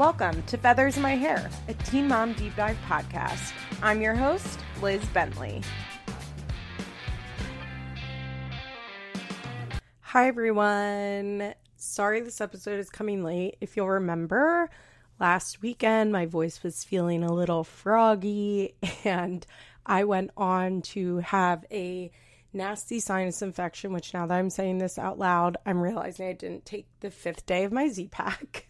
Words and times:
Welcome 0.00 0.42
to 0.44 0.56
Feathers 0.56 0.96
in 0.96 1.02
My 1.02 1.14
Hair, 1.14 1.50
a 1.68 1.74
Teen 1.74 2.08
Mom 2.08 2.32
Deep 2.32 2.56
Dive 2.56 2.78
podcast. 2.88 3.52
I'm 3.82 4.00
your 4.00 4.14
host, 4.14 4.58
Liz 4.80 5.04
Bentley. 5.12 5.60
Hi, 10.00 10.26
everyone. 10.26 11.52
Sorry 11.76 12.22
this 12.22 12.40
episode 12.40 12.80
is 12.80 12.88
coming 12.88 13.22
late. 13.22 13.58
If 13.60 13.76
you'll 13.76 13.90
remember, 13.90 14.70
last 15.18 15.60
weekend 15.60 16.12
my 16.12 16.24
voice 16.24 16.62
was 16.62 16.82
feeling 16.82 17.22
a 17.22 17.34
little 17.34 17.62
froggy, 17.62 18.76
and 19.04 19.46
I 19.84 20.04
went 20.04 20.30
on 20.34 20.80
to 20.80 21.18
have 21.18 21.66
a 21.70 22.10
nasty 22.54 23.00
sinus 23.00 23.42
infection, 23.42 23.92
which 23.92 24.14
now 24.14 24.24
that 24.24 24.38
I'm 24.38 24.48
saying 24.48 24.78
this 24.78 24.98
out 24.98 25.18
loud, 25.18 25.58
I'm 25.66 25.78
realizing 25.78 26.26
I 26.26 26.32
didn't 26.32 26.64
take 26.64 26.86
the 27.00 27.10
fifth 27.10 27.44
day 27.44 27.64
of 27.64 27.72
my 27.72 27.88
Z 27.88 28.08
Pack. 28.10 28.69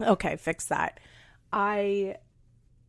Okay, 0.00 0.36
fix 0.36 0.66
that. 0.66 1.00
I 1.52 2.16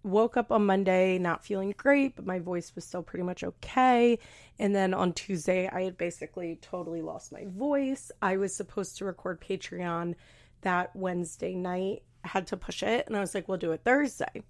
woke 0.04 0.38
up 0.38 0.52
on 0.52 0.66
Monday 0.66 1.18
not 1.18 1.44
feeling 1.44 1.74
great, 1.78 2.16
but 2.16 2.26
my 2.26 2.40
voice 2.40 2.74
was 2.76 2.86
still 2.86 3.04
pretty 3.04 3.24
much 3.24 3.44
okay. 3.44 4.20
And 4.58 4.76
then 4.76 4.94
on 4.94 5.14
Tuesday, 5.14 5.68
I 5.68 5.84
had 5.84 5.98
basically 5.98 6.58
totally 6.62 7.02
lost 7.02 7.32
my 7.32 7.46
voice. 7.48 8.12
I 8.22 8.38
was 8.38 8.56
supposed 8.56 8.98
to 8.98 9.06
record 9.06 9.42
Patreon 9.42 10.16
that 10.62 10.96
Wednesday 10.96 11.56
night, 11.56 12.04
had 12.24 12.48
to 12.48 12.58
push 12.58 12.84
it, 12.84 13.08
and 13.08 13.16
I 13.16 13.22
was 13.22 13.34
like, 13.34 13.48
we'll 13.48 13.58
do 13.58 13.72
it 13.72 13.82
Thursday. 13.84 14.44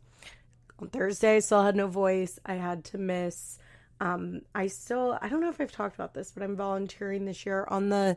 On 0.80 0.90
Thursday, 0.90 1.36
I 1.38 1.40
still 1.40 1.64
had 1.64 1.76
no 1.76 1.88
voice. 1.88 2.40
I 2.46 2.54
had 2.56 2.84
to 2.86 2.98
miss 2.98 3.60
um, 4.02 4.42
I 4.56 4.68
still, 4.68 5.18
I 5.22 5.28
don't 5.28 5.42
know 5.42 5.50
if 5.50 5.60
I've 5.60 5.72
talked 5.72 5.96
about 5.96 6.14
this, 6.14 6.32
but 6.32 6.42
I'm 6.42 6.56
volunteering 6.56 7.26
this 7.26 7.46
year 7.46 7.68
on 7.70 7.90
the 7.90 8.16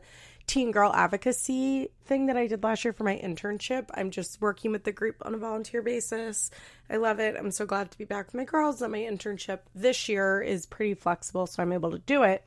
teen 0.53 0.69
girl 0.69 0.93
advocacy 0.93 1.87
thing 2.05 2.27
that 2.27 2.37
I 2.37 2.45
did 2.45 2.63
last 2.63 2.85
year 2.85 2.93
for 2.93 3.03
my 3.03 3.17
internship. 3.17 3.89
I'm 3.95 4.11
just 4.11 4.39
working 4.39 4.71
with 4.71 4.83
the 4.83 4.91
group 4.91 5.15
on 5.23 5.33
a 5.33 5.37
volunteer 5.39 5.81
basis. 5.81 6.51
I 6.91 6.97
love 6.97 7.19
it. 7.19 7.35
I'm 7.35 7.49
so 7.49 7.65
glad 7.65 7.89
to 7.89 7.97
be 7.97 8.05
back 8.05 8.27
with 8.27 8.35
my 8.35 8.43
girls. 8.43 8.79
And 8.83 8.91
my 8.91 8.99
internship 8.99 9.61
this 9.73 10.07
year 10.07 10.43
is 10.43 10.67
pretty 10.67 10.93
flexible, 10.93 11.47
so 11.47 11.63
I'm 11.63 11.73
able 11.73 11.89
to 11.89 11.97
do 11.97 12.21
it. 12.21 12.43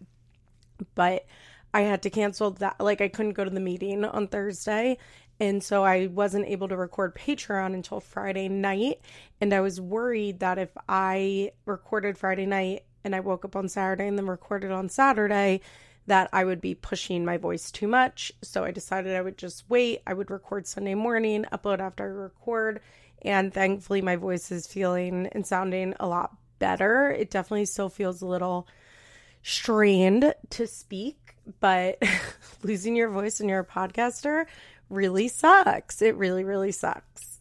But 0.95 1.27
I 1.75 1.81
had 1.81 2.03
to 2.03 2.11
cancel 2.11 2.53
that. 2.53 2.79
Like, 2.79 3.01
I 3.01 3.09
couldn't 3.09 3.33
go 3.33 3.43
to 3.43 3.51
the 3.51 3.59
meeting 3.59 4.05
on 4.05 4.29
Thursday. 4.29 4.99
And 5.41 5.61
so 5.61 5.85
I 5.85 6.07
wasn't 6.07 6.47
able 6.47 6.69
to 6.69 6.77
record 6.77 7.17
Patreon 7.17 7.75
until 7.75 7.99
Friday 7.99 8.49
night. 8.49 9.01
And 9.41 9.53
I 9.53 9.59
was 9.63 9.81
worried 9.81 10.39
that 10.39 10.59
if 10.59 10.71
I 10.89 11.51
recorded 11.65 12.19
Friday 12.19 12.47
night 12.47 12.85
and 13.03 13.17
I 13.17 13.21
woke 13.21 13.45
up 13.45 13.57
on 13.57 13.69
Saturday 13.69 14.07
and 14.07 14.17
then 14.17 14.29
recorded 14.29 14.71
on 14.71 14.89
Saturday, 14.89 15.61
that 16.07 16.31
I 16.33 16.45
would 16.45 16.61
be 16.61 16.75
pushing 16.75 17.25
my 17.25 17.37
voice 17.37 17.71
too 17.71 17.89
much. 17.89 18.33
So 18.43 18.65
I 18.65 18.71
decided 18.71 19.15
I 19.15 19.23
would 19.23 19.39
just 19.39 19.65
wait. 19.69 20.03
I 20.07 20.15
would 20.15 20.31
record 20.31 20.67
Sunday 20.67 20.95
morning, 20.95 21.45
upload 21.53 21.81
after 21.81 22.05
I 22.05 22.07
record. 22.07 22.81
And 23.23 23.53
thankfully, 23.53 24.03
my 24.03 24.17
voice 24.17 24.53
is 24.53 24.67
feeling 24.67 25.29
and 25.33 25.47
sounding 25.47 25.95
a 25.99 26.07
lot 26.07 26.37
better. 26.59 27.11
It 27.11 27.31
definitely 27.31 27.67
still 27.67 27.89
feels 27.89 28.23
a 28.23 28.27
little 28.27 28.69
strained 29.43 30.35
to 30.51 30.67
speak, 30.67 31.35
but 31.61 32.03
losing 32.63 32.97
your 32.97 33.11
voice 33.11 33.41
when 33.41 33.49
you're 33.49 33.61
a 33.61 33.65
podcaster 33.65 34.47
really 34.89 35.29
sucks. 35.29 36.03
It 36.03 36.17
really, 36.17 36.45
really 36.45 36.73
sucks. 36.73 37.41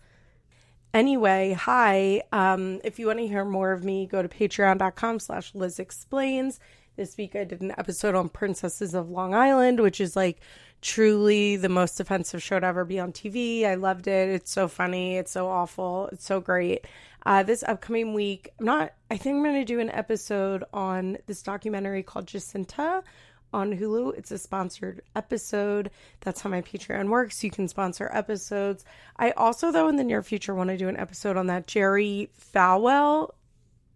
Anyway, 0.94 1.54
hi. 1.60 2.22
Um, 2.32 2.80
if 2.84 3.00
you 3.00 3.08
want 3.08 3.20
to 3.20 3.28
hear 3.28 3.44
more 3.44 3.74
of 3.74 3.84
me, 3.84 4.08
go 4.08 4.22
to 4.22 4.30
patreon.com 4.30 5.20
slash 5.20 5.54
Liz 5.54 5.78
Explains. 5.78 6.60
This 6.96 7.18
week 7.18 7.36
I 7.36 7.44
did 7.44 7.60
an 7.62 7.74
episode 7.78 8.16
on 8.16 8.30
Princesses 8.30 8.94
of 8.94 9.10
Long 9.10 9.34
Island, 9.34 9.82
which 9.82 10.00
is 10.00 10.16
like 10.16 10.40
truly 10.82 11.58
the 11.58 11.68
most 11.68 12.00
offensive 12.00 12.42
show 12.42 12.58
to 12.58 12.66
ever 12.66 12.86
be 12.86 13.02
on 13.02 13.12
TV. 13.12 13.66
I 13.66 13.76
loved 13.76 14.08
it. 14.08 14.30
It's 14.30 14.52
so 14.52 14.70
funny. 14.70 15.18
It's 15.18 15.32
so 15.32 15.50
awful. 15.50 16.08
It's 16.14 16.26
so 16.26 16.40
great. 16.40 16.86
Uh, 17.26 17.44
this 17.44 17.64
upcoming 17.64 18.14
week, 18.14 18.50
I'm 18.60 18.66
not, 18.66 18.94
I 19.12 19.18
think 19.18 19.36
I'm 19.36 19.44
going 19.44 19.56
to 19.56 19.66
do 19.66 19.82
an 19.82 19.90
episode 19.90 20.64
on 20.72 21.18
this 21.26 21.44
documentary 21.44 22.02
called 22.02 22.28
Jacinta 22.28 23.04
on 23.52 23.78
Hulu. 23.78 24.18
It's 24.18 24.32
a 24.32 24.38
sponsored 24.38 25.02
episode. 25.18 25.92
That's 26.22 26.40
how 26.40 26.50
my 26.50 26.62
Patreon 26.62 27.10
works. 27.10 27.44
You 27.44 27.52
can 27.52 27.68
sponsor 27.68 28.10
episodes. 28.14 28.86
I 29.18 29.32
also, 29.32 29.70
though, 29.70 29.90
in 29.90 29.98
the 29.98 30.04
near 30.06 30.24
future, 30.24 30.56
want 30.56 30.70
to 30.70 30.78
do 30.78 30.88
an 30.88 30.96
episode 30.96 31.36
on 31.36 31.48
that 31.48 31.68
Jerry 31.68 32.30
Falwell. 32.54 33.32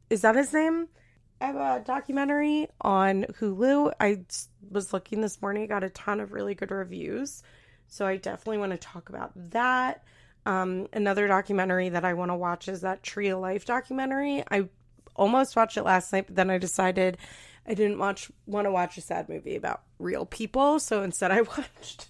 Is 0.10 0.20
that 0.22 0.36
his 0.36 0.52
name? 0.52 0.90
I 1.42 1.46
have 1.46 1.56
a 1.56 1.84
documentary 1.86 2.68
on 2.82 3.24
Hulu. 3.40 3.94
I 4.00 4.24
was 4.70 4.92
looking 4.92 5.22
this 5.22 5.42
morning, 5.42 5.68
got 5.68 5.84
a 5.84 5.90
ton 5.90 6.20
of 6.20 6.34
really 6.34 6.54
good 6.54 6.72
reviews. 6.72 7.44
So 7.88 8.06
I 8.06 8.18
definitely 8.18 8.58
want 8.58 8.72
to 8.74 8.78
talk 8.78 9.10
about 9.10 9.32
that. 9.52 10.04
Um, 10.46 10.88
another 10.94 11.28
documentary 11.28 11.90
that 11.90 12.06
I 12.06 12.14
want 12.14 12.32
to 12.32 12.36
watch 12.36 12.68
is 12.68 12.82
that 12.82 13.04
Tree 13.04 13.30
of 13.30 13.40
Life 13.40 13.66
documentary. 13.66 14.44
I 14.52 14.70
almost 15.16 15.56
watched 15.56 15.78
it 15.78 15.84
last 15.84 16.12
night, 16.12 16.28
but 16.28 16.36
then 16.36 16.50
I 16.50 16.58
decided 16.58 17.18
I 17.68 17.74
didn't 17.74 18.00
watch 18.00 18.32
want 18.46 18.66
to 18.66 18.72
watch 18.72 18.98
a 18.98 19.02
sad 19.02 19.30
movie 19.30 19.56
about 19.56 19.82
real 19.98 20.26
people, 20.26 20.80
so 20.80 21.04
instead 21.04 21.32
I 21.32 21.42
watched 21.58 22.10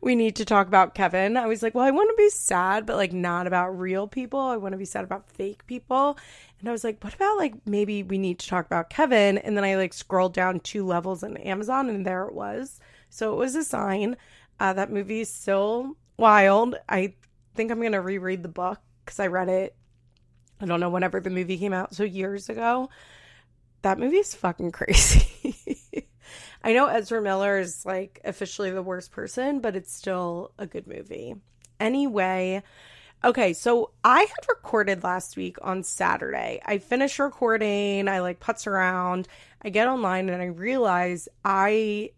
We 0.00 0.14
Need 0.14 0.36
to 0.36 0.44
Talk 0.44 0.66
About 0.66 0.94
Kevin. 0.94 1.36
I 1.36 1.46
was 1.46 1.62
like, 1.62 1.74
well, 1.74 1.84
I 1.84 1.90
want 1.90 2.10
to 2.10 2.22
be 2.22 2.30
sad, 2.30 2.86
but 2.86 2.96
like 2.96 3.12
not 3.12 3.46
about 3.46 3.78
real 3.78 4.06
people. 4.06 4.40
I 4.40 4.56
want 4.56 4.72
to 4.72 4.78
be 4.78 4.84
sad 4.84 5.04
about 5.04 5.28
fake 5.28 5.66
people. 5.66 6.18
And 6.58 6.68
I 6.68 6.72
was 6.72 6.84
like, 6.84 7.02
what 7.02 7.14
about 7.14 7.38
like 7.38 7.54
maybe 7.66 8.02
we 8.02 8.18
need 8.18 8.38
to 8.40 8.48
talk 8.48 8.66
about 8.66 8.90
Kevin? 8.90 9.38
And 9.38 9.56
then 9.56 9.64
I 9.64 9.76
like 9.76 9.92
scrolled 9.92 10.34
down 10.34 10.60
two 10.60 10.84
levels 10.86 11.22
in 11.22 11.36
Amazon 11.38 11.88
and 11.88 12.06
there 12.06 12.24
it 12.24 12.34
was. 12.34 12.80
So 13.08 13.32
it 13.32 13.36
was 13.36 13.54
a 13.54 13.64
sign. 13.64 14.16
Uh, 14.58 14.72
that 14.74 14.92
movie 14.92 15.20
is 15.20 15.32
still 15.32 15.96
wild. 16.16 16.76
I 16.88 17.14
think 17.54 17.70
I'm 17.70 17.80
going 17.80 17.92
to 17.92 18.00
reread 18.00 18.42
the 18.42 18.48
book 18.48 18.78
because 19.04 19.18
I 19.18 19.26
read 19.26 19.48
it, 19.48 19.74
I 20.60 20.66
don't 20.66 20.80
know, 20.80 20.90
whenever 20.90 21.20
the 21.20 21.30
movie 21.30 21.58
came 21.58 21.72
out, 21.72 21.94
so 21.94 22.04
years 22.04 22.48
ago 22.48 22.90
that 23.82 23.98
movie 23.98 24.18
is 24.18 24.34
fucking 24.34 24.72
crazy. 24.72 26.06
I 26.62 26.72
know 26.72 26.86
Ezra 26.86 27.22
Miller 27.22 27.58
is 27.58 27.86
like 27.86 28.20
officially 28.24 28.70
the 28.70 28.82
worst 28.82 29.12
person, 29.12 29.60
but 29.60 29.76
it's 29.76 29.92
still 29.92 30.52
a 30.58 30.66
good 30.66 30.86
movie. 30.86 31.34
Anyway, 31.78 32.62
okay, 33.24 33.52
so 33.54 33.92
I 34.04 34.20
had 34.20 34.48
recorded 34.48 35.02
last 35.02 35.36
week 35.36 35.56
on 35.62 35.82
Saturday. 35.82 36.60
I 36.64 36.78
finished 36.78 37.18
recording, 37.18 38.08
I 38.08 38.20
like 38.20 38.40
putz 38.40 38.66
around, 38.66 39.26
I 39.62 39.70
get 39.70 39.88
online 39.88 40.28
and 40.28 40.42
I 40.42 40.46
realize 40.46 41.28
I 41.44 42.10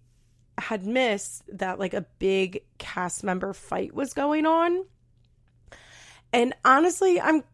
had 0.59 0.87
missed 0.87 1.45
that 1.59 1.79
like 1.79 1.95
a 1.95 2.07
big 2.19 2.63
cast 2.79 3.23
member 3.23 3.53
fight 3.53 3.95
was 3.95 4.13
going 4.13 4.47
on. 4.47 4.85
And 6.33 6.55
honestly, 6.65 7.21
I'm 7.21 7.45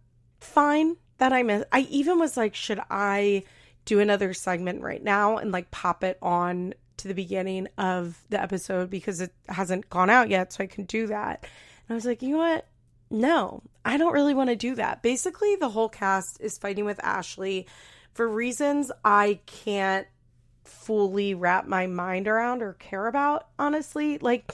fine 0.41 0.97
that 1.19 1.33
I 1.33 1.43
missed. 1.43 1.67
I 1.71 1.81
even 1.91 2.19
was 2.19 2.37
like, 2.37 2.55
should 2.55 2.81
I 2.91 3.45
do 3.89 4.01
another 4.01 4.35
segment 4.35 4.83
right 4.83 5.03
now 5.03 5.39
and 5.39 5.51
like 5.51 5.71
pop 5.71 6.05
it 6.05 6.19
on 6.21 6.75
to 6.99 7.09
the 7.09 7.15
beginning 7.15 7.69
of 7.79 8.23
the 8.29 8.41
episode 8.41 8.91
because 8.91 9.23
it 9.23 9.33
hasn't 9.49 9.89
gone 9.89 10.11
out 10.11 10.29
yet, 10.29 10.53
so 10.53 10.63
I 10.63 10.67
can 10.67 10.85
do 10.85 11.07
that. 11.07 11.41
And 11.43 11.91
I 11.91 11.95
was 11.95 12.05
like, 12.05 12.21
you 12.21 12.33
know 12.33 12.39
what? 12.39 12.67
No, 13.11 13.63
I 13.87 13.97
don't 13.97 14.13
really 14.13 14.35
want 14.35 14.51
to 14.51 14.57
do 14.57 14.75
that. 14.75 15.03
Basically, 15.03 15.57
the 15.57 15.71
whole 15.71 15.89
cast 15.89 16.39
is 16.39 16.59
fighting 16.59 16.85
with 16.85 17.03
Ashley 17.03 17.67
for 18.13 18.29
reasons 18.29 18.93
I 19.07 19.41
can't 19.47 20.07
fully 20.65 21.33
wrap 21.33 21.67
my 21.67 21.87
mind 21.87 22.29
around 22.29 22.61
or 22.61 22.75
care 22.75 23.07
about, 23.07 23.49
honestly. 23.59 24.19
Like, 24.19 24.53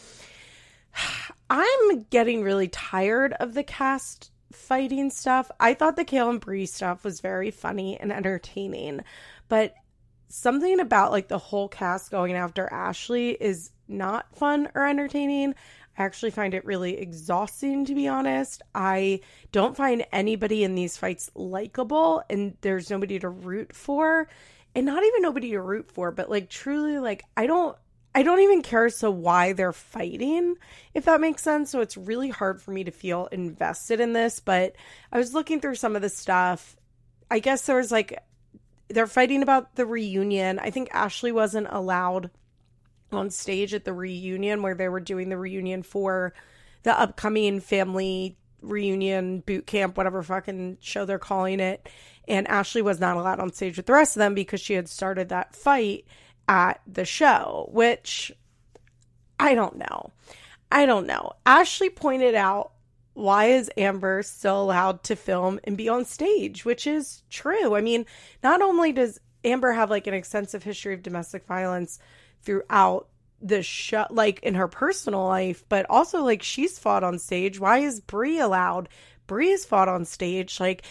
I'm 1.50 2.02
getting 2.10 2.44
really 2.44 2.68
tired 2.68 3.32
of 3.32 3.54
the 3.54 3.64
cast 3.64 4.30
fighting 4.54 5.10
stuff. 5.10 5.50
I 5.60 5.74
thought 5.74 5.96
the 5.96 6.04
Kail 6.04 6.30
and 6.30 6.40
Bri 6.40 6.66
stuff 6.66 7.04
was 7.04 7.20
very 7.20 7.50
funny 7.50 7.98
and 7.98 8.12
entertaining, 8.12 9.00
but 9.48 9.74
something 10.28 10.80
about 10.80 11.12
like 11.12 11.28
the 11.28 11.38
whole 11.38 11.68
cast 11.68 12.10
going 12.10 12.34
after 12.34 12.72
Ashley 12.72 13.30
is 13.30 13.70
not 13.88 14.34
fun 14.36 14.68
or 14.74 14.86
entertaining. 14.86 15.54
I 15.96 16.02
actually 16.02 16.32
find 16.32 16.54
it 16.54 16.64
really 16.64 16.98
exhausting, 16.98 17.84
to 17.84 17.94
be 17.94 18.08
honest. 18.08 18.62
I 18.74 19.20
don't 19.52 19.76
find 19.76 20.04
anybody 20.12 20.64
in 20.64 20.74
these 20.74 20.96
fights 20.96 21.30
likable, 21.34 22.22
and 22.28 22.56
there's 22.62 22.90
nobody 22.90 23.18
to 23.20 23.28
root 23.28 23.74
for. 23.74 24.28
And 24.74 24.86
not 24.86 25.04
even 25.04 25.22
nobody 25.22 25.50
to 25.52 25.60
root 25.60 25.88
for, 25.92 26.10
but 26.10 26.28
like 26.28 26.50
truly, 26.50 26.98
like, 26.98 27.22
I 27.36 27.46
don't 27.46 27.76
I 28.14 28.22
don't 28.22 28.40
even 28.40 28.62
care 28.62 28.88
so 28.90 29.10
why 29.10 29.52
they're 29.52 29.72
fighting, 29.72 30.56
if 30.94 31.06
that 31.06 31.20
makes 31.20 31.42
sense. 31.42 31.70
So 31.70 31.80
it's 31.80 31.96
really 31.96 32.28
hard 32.28 32.62
for 32.62 32.70
me 32.70 32.84
to 32.84 32.92
feel 32.92 33.26
invested 33.26 33.98
in 33.98 34.12
this. 34.12 34.38
But 34.38 34.76
I 35.10 35.18
was 35.18 35.34
looking 35.34 35.60
through 35.60 35.74
some 35.74 35.96
of 35.96 36.02
the 36.02 36.08
stuff. 36.08 36.76
I 37.30 37.40
guess 37.40 37.66
there 37.66 37.76
was 37.76 37.90
like 37.90 38.22
they're 38.88 39.06
fighting 39.06 39.42
about 39.42 39.74
the 39.74 39.86
reunion. 39.86 40.60
I 40.60 40.70
think 40.70 40.90
Ashley 40.92 41.32
wasn't 41.32 41.66
allowed 41.70 42.30
on 43.10 43.30
stage 43.30 43.74
at 43.74 43.84
the 43.84 43.92
reunion 43.92 44.62
where 44.62 44.74
they 44.74 44.88
were 44.88 45.00
doing 45.00 45.28
the 45.28 45.38
reunion 45.38 45.82
for 45.82 46.34
the 46.84 46.98
upcoming 46.98 47.60
family 47.60 48.36
reunion 48.60 49.40
boot 49.40 49.66
camp, 49.66 49.96
whatever 49.96 50.22
fucking 50.22 50.78
show 50.80 51.04
they're 51.04 51.18
calling 51.18 51.60
it. 51.60 51.88
And 52.28 52.48
Ashley 52.48 52.82
was 52.82 53.00
not 53.00 53.16
allowed 53.16 53.40
on 53.40 53.52
stage 53.52 53.76
with 53.76 53.86
the 53.86 53.92
rest 53.92 54.16
of 54.16 54.20
them 54.20 54.34
because 54.34 54.60
she 54.60 54.74
had 54.74 54.88
started 54.88 55.28
that 55.30 55.54
fight 55.54 56.04
at 56.48 56.80
the 56.86 57.04
show, 57.04 57.68
which 57.72 58.32
I 59.38 59.54
don't 59.54 59.76
know. 59.76 60.10
I 60.70 60.86
don't 60.86 61.06
know. 61.06 61.32
Ashley 61.46 61.90
pointed 61.90 62.34
out 62.34 62.72
why 63.14 63.46
is 63.46 63.70
Amber 63.76 64.22
still 64.22 64.60
allowed 64.62 65.04
to 65.04 65.16
film 65.16 65.60
and 65.64 65.76
be 65.76 65.88
on 65.88 66.04
stage? 66.04 66.64
Which 66.64 66.86
is 66.86 67.22
true. 67.30 67.76
I 67.76 67.80
mean, 67.80 68.06
not 68.42 68.60
only 68.60 68.92
does 68.92 69.20
Amber 69.44 69.72
have 69.72 69.90
like 69.90 70.06
an 70.06 70.14
extensive 70.14 70.62
history 70.62 70.94
of 70.94 71.02
domestic 71.02 71.46
violence 71.46 72.00
throughout 72.42 73.08
the 73.40 73.62
show, 73.62 74.06
like 74.10 74.40
in 74.42 74.54
her 74.54 74.68
personal 74.68 75.24
life, 75.24 75.64
but 75.68 75.86
also 75.88 76.22
like 76.22 76.42
she's 76.42 76.78
fought 76.78 77.04
on 77.04 77.18
stage. 77.18 77.60
Why 77.60 77.78
is 77.78 78.00
Bri 78.00 78.38
allowed? 78.38 78.88
Bri 79.26 79.50
is 79.50 79.64
fought 79.64 79.88
on 79.88 80.04
stage. 80.04 80.58
Like, 80.58 80.82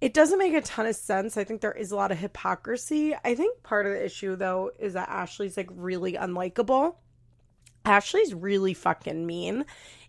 it 0.00 0.12
doesn't 0.14 0.38
make 0.38 0.54
a 0.54 0.60
ton 0.60 0.86
of 0.86 0.96
sense. 0.96 1.36
I 1.36 1.44
think 1.44 1.60
there 1.60 1.72
is 1.72 1.90
a 1.90 1.96
lot 1.96 2.12
of 2.12 2.18
hypocrisy. 2.18 3.14
I 3.24 3.34
think 3.34 3.62
part 3.62 3.86
of 3.86 3.92
the 3.92 4.04
issue 4.04 4.36
though 4.36 4.70
is 4.78 4.92
that 4.92 5.08
Ashley's 5.08 5.56
like 5.56 5.70
really 5.72 6.14
unlikable. 6.14 6.96
Ashley's 7.84 8.34
really 8.34 8.74
fucking 8.74 9.26
mean. 9.26 9.64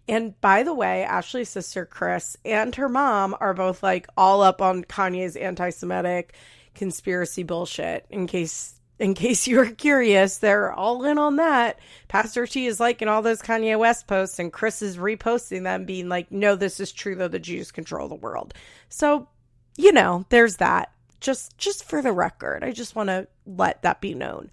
And 0.09 0.39
by 0.41 0.63
the 0.63 0.73
way, 0.73 1.03
Ashley's 1.03 1.49
sister 1.49 1.85
Chris 1.85 2.37
and 2.43 2.73
her 2.75 2.89
mom 2.89 3.35
are 3.39 3.53
both 3.53 3.83
like 3.83 4.07
all 4.17 4.41
up 4.41 4.61
on 4.61 4.83
Kanye's 4.83 5.35
anti-Semitic 5.35 6.33
conspiracy 6.75 7.43
bullshit. 7.43 8.05
In 8.09 8.27
case 8.27 8.73
in 8.99 9.13
case 9.13 9.47
you 9.47 9.57
were 9.57 9.65
curious, 9.65 10.39
they're 10.39 10.73
all 10.73 11.05
in 11.05 11.17
on 11.19 11.35
that. 11.35 11.79
Pastor 12.07 12.47
T 12.47 12.65
is 12.65 12.79
liking 12.79 13.07
all 13.07 13.21
those 13.21 13.41
Kanye 13.41 13.77
West 13.77 14.07
posts, 14.07 14.39
and 14.39 14.51
Chris 14.51 14.81
is 14.81 14.97
reposting 14.97 15.63
them, 15.63 15.85
being 15.85 16.09
like, 16.09 16.31
"No, 16.31 16.55
this 16.55 16.79
is 16.79 16.91
true. 16.91 17.15
Though 17.15 17.27
the 17.27 17.39
Jews 17.39 17.71
control 17.71 18.07
the 18.07 18.15
world." 18.15 18.53
So, 18.89 19.27
you 19.77 19.93
know, 19.93 20.25
there's 20.29 20.57
that. 20.57 20.91
Just 21.19 21.57
just 21.57 21.83
for 21.85 22.01
the 22.01 22.11
record, 22.11 22.63
I 22.63 22.71
just 22.71 22.95
want 22.95 23.07
to 23.07 23.27
let 23.45 23.81
that 23.83 24.01
be 24.01 24.13
known. 24.13 24.51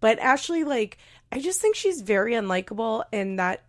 But 0.00 0.18
Ashley, 0.18 0.62
like, 0.62 0.98
I 1.32 1.40
just 1.40 1.60
think 1.60 1.74
she's 1.74 2.02
very 2.02 2.34
unlikable, 2.34 3.04
and 3.12 3.38
that 3.38 3.64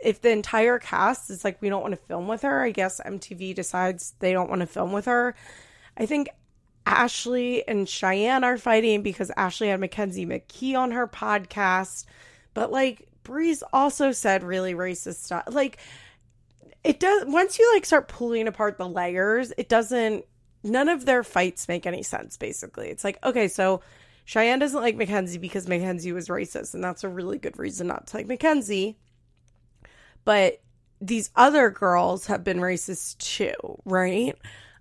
if 0.00 0.20
the 0.20 0.30
entire 0.30 0.78
cast 0.78 1.30
is 1.30 1.44
like, 1.44 1.60
we 1.60 1.68
don't 1.68 1.82
want 1.82 1.92
to 1.92 2.06
film 2.06 2.28
with 2.28 2.42
her, 2.42 2.62
I 2.62 2.70
guess 2.70 3.00
MTV 3.00 3.54
decides 3.54 4.14
they 4.18 4.32
don't 4.32 4.48
want 4.48 4.60
to 4.60 4.66
film 4.66 4.92
with 4.92 5.06
her. 5.06 5.34
I 5.96 6.06
think 6.06 6.28
Ashley 6.86 7.66
and 7.68 7.88
Cheyenne 7.88 8.44
are 8.44 8.58
fighting 8.58 9.02
because 9.02 9.30
Ashley 9.36 9.68
had 9.68 9.80
Mackenzie 9.80 10.26
McKee 10.26 10.76
on 10.76 10.92
her 10.92 11.06
podcast. 11.06 12.06
But 12.54 12.72
like 12.72 13.08
Bri's 13.22 13.62
also 13.72 14.12
said 14.12 14.42
really 14.42 14.74
racist 14.74 15.24
stuff. 15.24 15.44
Like 15.48 15.78
it 16.84 17.00
does 17.00 17.24
once 17.26 17.58
you 17.58 17.70
like 17.74 17.84
start 17.84 18.08
pulling 18.08 18.48
apart 18.48 18.78
the 18.78 18.88
layers, 18.88 19.52
it 19.58 19.68
doesn't 19.68 20.24
none 20.62 20.88
of 20.88 21.06
their 21.06 21.22
fights 21.22 21.68
make 21.68 21.86
any 21.86 22.02
sense 22.02 22.36
basically. 22.36 22.88
It's 22.88 23.04
like, 23.04 23.18
okay, 23.24 23.48
so 23.48 23.82
Cheyenne 24.24 24.58
doesn't 24.58 24.80
like 24.80 24.96
Mackenzie 24.96 25.38
because 25.38 25.68
Mackenzie 25.68 26.12
was 26.12 26.28
racist, 26.28 26.74
and 26.74 26.84
that's 26.84 27.04
a 27.04 27.08
really 27.08 27.38
good 27.38 27.58
reason 27.58 27.86
not 27.88 28.06
to 28.08 28.18
like 28.18 28.26
Mackenzie. 28.26 28.98
But 30.24 30.60
these 31.00 31.30
other 31.34 31.70
girls 31.70 32.26
have 32.26 32.44
been 32.44 32.58
racist 32.58 33.18
too, 33.18 33.80
right? 33.84 34.36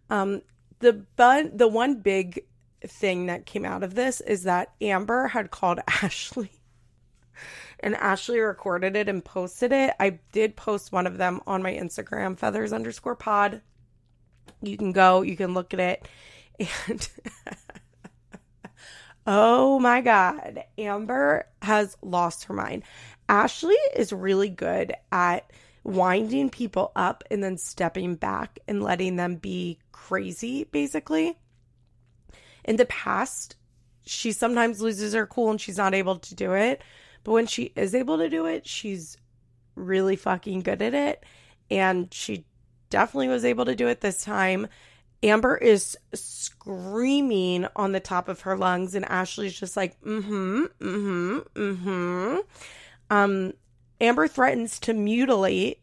Um, 0.09 0.41
the 0.79 0.93
bun, 0.93 1.51
the 1.55 1.67
one 1.67 1.95
big 1.95 2.45
thing 2.85 3.25
that 3.25 3.45
came 3.45 3.65
out 3.65 3.83
of 3.83 3.95
this 3.95 4.21
is 4.21 4.43
that 4.43 4.73
Amber 4.81 5.27
had 5.27 5.51
called 5.51 5.79
Ashley 5.87 6.51
and 7.81 7.95
Ashley 7.95 8.39
recorded 8.39 8.95
it 8.95 9.09
and 9.09 9.23
posted 9.23 9.71
it. 9.71 9.93
I 9.99 10.19
did 10.31 10.55
post 10.55 10.91
one 10.91 11.07
of 11.07 11.17
them 11.17 11.41
on 11.47 11.63
my 11.63 11.73
Instagram, 11.73 12.37
feathers 12.37 12.73
underscore 12.73 13.15
pod. 13.15 13.61
You 14.61 14.77
can 14.77 14.91
go, 14.91 15.21
you 15.21 15.37
can 15.37 15.53
look 15.53 15.73
at 15.73 15.79
it. 15.79 16.07
And 16.87 17.09
oh 19.27 19.79
my 19.79 20.01
God, 20.01 20.63
Amber 20.77 21.47
has 21.61 21.95
lost 22.01 22.45
her 22.45 22.53
mind. 22.53 22.83
Ashley 23.29 23.77
is 23.95 24.11
really 24.11 24.49
good 24.49 24.93
at 25.11 25.49
winding 25.83 26.49
people 26.49 26.91
up 26.95 27.23
and 27.31 27.43
then 27.43 27.57
stepping 27.57 28.15
back 28.15 28.59
and 28.67 28.83
letting 28.83 29.15
them 29.15 29.35
be 29.35 29.79
crazy, 29.91 30.65
basically. 30.65 31.37
In 32.65 32.75
the 32.75 32.85
past, 32.85 33.55
she 34.05 34.31
sometimes 34.31 34.81
loses 34.81 35.13
her 35.13 35.25
cool 35.25 35.51
and 35.51 35.61
she's 35.61 35.77
not 35.77 35.93
able 35.93 36.19
to 36.19 36.35
do 36.35 36.53
it. 36.53 36.81
But 37.29 37.33
when 37.33 37.45
she 37.45 37.71
is 37.75 37.93
able 37.93 38.17
to 38.17 38.27
do 38.27 38.47
it, 38.47 38.65
she's 38.65 39.15
really 39.75 40.15
fucking 40.15 40.61
good 40.61 40.81
at 40.81 40.95
it. 40.95 41.23
And 41.69 42.11
she 42.11 42.43
definitely 42.89 43.27
was 43.27 43.45
able 43.45 43.65
to 43.65 43.75
do 43.75 43.87
it 43.87 44.01
this 44.01 44.23
time. 44.23 44.65
Amber 45.21 45.55
is 45.55 45.95
screaming 46.15 47.67
on 47.75 47.91
the 47.91 47.99
top 47.99 48.29
of 48.29 48.41
her 48.41 48.57
lungs, 48.57 48.95
and 48.95 49.05
Ashley's 49.05 49.59
just 49.59 49.77
like, 49.77 50.01
mm 50.01 50.23
hmm, 50.23 50.63
mm 50.79 50.79
hmm, 50.79 51.37
mm 51.53 51.77
hmm. 51.77 52.37
Um, 53.11 53.53
Amber 54.01 54.27
threatens 54.27 54.79
to 54.79 54.93
mutilate 54.95 55.81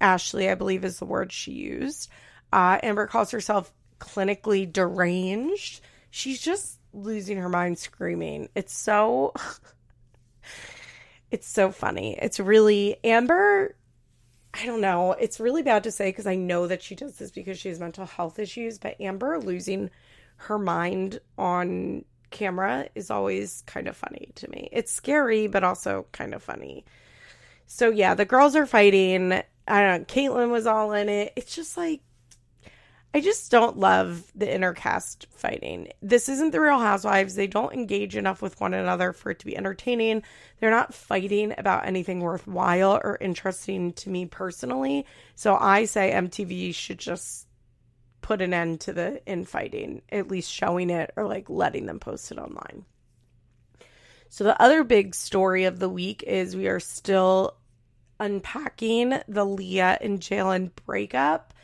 Ashley, 0.00 0.48
I 0.48 0.54
believe 0.54 0.84
is 0.84 1.00
the 1.00 1.04
word 1.04 1.32
she 1.32 1.50
used. 1.50 2.08
Uh, 2.52 2.78
Amber 2.80 3.08
calls 3.08 3.32
herself 3.32 3.72
clinically 3.98 4.72
deranged. 4.72 5.80
She's 6.12 6.40
just 6.40 6.78
losing 6.92 7.38
her 7.38 7.48
mind 7.48 7.76
screaming. 7.80 8.50
It's 8.54 8.72
so 8.72 9.32
it's 11.36 11.46
so 11.46 11.70
funny. 11.70 12.18
It's 12.18 12.40
really 12.40 12.96
Amber 13.04 13.76
I 14.54 14.64
don't 14.64 14.80
know. 14.80 15.12
It's 15.12 15.38
really 15.38 15.62
bad 15.62 15.84
to 15.84 15.90
say 15.90 16.08
because 16.08 16.26
I 16.26 16.34
know 16.34 16.66
that 16.66 16.82
she 16.82 16.94
does 16.94 17.16
this 17.16 17.30
because 17.30 17.58
she 17.58 17.68
has 17.68 17.78
mental 17.78 18.06
health 18.06 18.38
issues, 18.38 18.78
but 18.78 18.98
Amber 18.98 19.38
losing 19.38 19.90
her 20.36 20.58
mind 20.58 21.20
on 21.36 22.06
camera 22.30 22.88
is 22.94 23.10
always 23.10 23.62
kind 23.66 23.86
of 23.86 23.94
funny 23.94 24.32
to 24.36 24.48
me. 24.48 24.70
It's 24.72 24.90
scary, 24.90 25.46
but 25.46 25.62
also 25.62 26.06
kind 26.12 26.32
of 26.32 26.42
funny. 26.42 26.86
So 27.66 27.90
yeah, 27.90 28.14
the 28.14 28.24
girls 28.24 28.56
are 28.56 28.64
fighting. 28.64 29.32
I 29.68 29.82
don't 29.82 30.00
know. 30.00 30.04
Catelynn 30.06 30.50
was 30.50 30.66
all 30.66 30.92
in 30.92 31.10
it. 31.10 31.34
It's 31.36 31.54
just 31.54 31.76
like 31.76 32.00
I 33.14 33.20
just 33.20 33.50
don't 33.50 33.78
love 33.78 34.30
the 34.34 34.46
intercast 34.46 35.26
fighting. 35.30 35.88
This 36.02 36.28
isn't 36.28 36.50
the 36.50 36.60
Real 36.60 36.78
Housewives. 36.78 37.34
They 37.34 37.46
don't 37.46 37.72
engage 37.72 38.14
enough 38.14 38.42
with 38.42 38.60
one 38.60 38.74
another 38.74 39.14
for 39.14 39.30
it 39.30 39.38
to 39.38 39.46
be 39.46 39.56
entertaining. 39.56 40.22
They're 40.60 40.70
not 40.70 40.92
fighting 40.92 41.54
about 41.56 41.86
anything 41.86 42.20
worthwhile 42.20 43.00
or 43.02 43.16
interesting 43.20 43.94
to 43.94 44.10
me 44.10 44.26
personally. 44.26 45.06
So 45.34 45.56
I 45.56 45.86
say 45.86 46.12
MTV 46.12 46.74
should 46.74 46.98
just 46.98 47.46
put 48.20 48.42
an 48.42 48.52
end 48.52 48.80
to 48.80 48.92
the 48.92 49.24
infighting, 49.24 50.02
at 50.10 50.28
least 50.28 50.52
showing 50.52 50.90
it 50.90 51.12
or 51.16 51.26
like 51.26 51.48
letting 51.48 51.86
them 51.86 52.00
post 52.00 52.30
it 52.32 52.38
online. 52.38 52.84
So 54.28 54.44
the 54.44 54.60
other 54.60 54.84
big 54.84 55.14
story 55.14 55.64
of 55.64 55.78
the 55.78 55.88
week 55.88 56.22
is 56.24 56.56
we 56.56 56.66
are 56.66 56.80
still 56.80 57.56
unpacking 58.18 59.20
the 59.28 59.44
Leah 59.44 59.98
and 60.00 60.20
Jalen 60.20 60.72
breakup. 60.84 61.54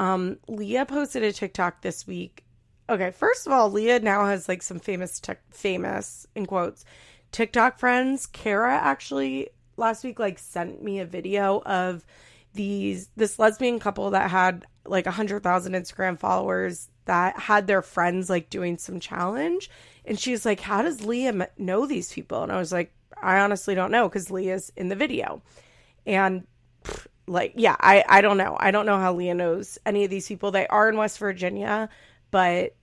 Um, 0.00 0.38
Leah 0.48 0.86
posted 0.86 1.22
a 1.22 1.30
TikTok 1.30 1.82
this 1.82 2.06
week. 2.06 2.42
Okay, 2.88 3.10
first 3.10 3.46
of 3.46 3.52
all, 3.52 3.70
Leah 3.70 4.00
now 4.00 4.24
has 4.24 4.48
like 4.48 4.62
some 4.62 4.78
famous, 4.78 5.20
tech, 5.20 5.42
famous 5.50 6.26
in 6.34 6.46
quotes, 6.46 6.86
TikTok 7.32 7.78
friends. 7.78 8.24
Kara 8.24 8.72
actually 8.72 9.50
last 9.76 10.02
week 10.02 10.18
like 10.18 10.38
sent 10.38 10.82
me 10.82 11.00
a 11.00 11.04
video 11.04 11.60
of 11.66 12.06
these 12.54 13.10
this 13.14 13.38
lesbian 13.38 13.78
couple 13.78 14.10
that 14.10 14.30
had 14.30 14.64
like 14.86 15.06
a 15.06 15.10
hundred 15.10 15.42
thousand 15.42 15.74
Instagram 15.74 16.18
followers 16.18 16.88
that 17.04 17.38
had 17.38 17.66
their 17.66 17.82
friends 17.82 18.30
like 18.30 18.48
doing 18.48 18.78
some 18.78 19.00
challenge, 19.00 19.68
and 20.06 20.18
she's 20.18 20.46
like, 20.46 20.60
"How 20.60 20.80
does 20.80 21.04
Leah 21.04 21.50
know 21.58 21.84
these 21.84 22.10
people?" 22.10 22.42
And 22.42 22.50
I 22.50 22.58
was 22.58 22.72
like, 22.72 22.90
"I 23.22 23.40
honestly 23.40 23.74
don't 23.74 23.92
know 23.92 24.08
because 24.08 24.30
Leah's 24.30 24.72
in 24.76 24.88
the 24.88 24.96
video," 24.96 25.42
and 26.06 26.46
like 27.30 27.52
yeah 27.54 27.76
i 27.80 28.04
i 28.08 28.20
don't 28.20 28.36
know. 28.36 28.56
I 28.58 28.70
don't 28.70 28.86
know 28.86 28.98
how 28.98 29.14
leah 29.14 29.34
knows 29.34 29.78
any 29.86 30.04
of 30.04 30.10
these 30.10 30.26
people. 30.26 30.50
They 30.50 30.66
are 30.66 30.88
in 30.88 30.96
west 30.96 31.18
virginia 31.18 31.88
but 32.30 32.74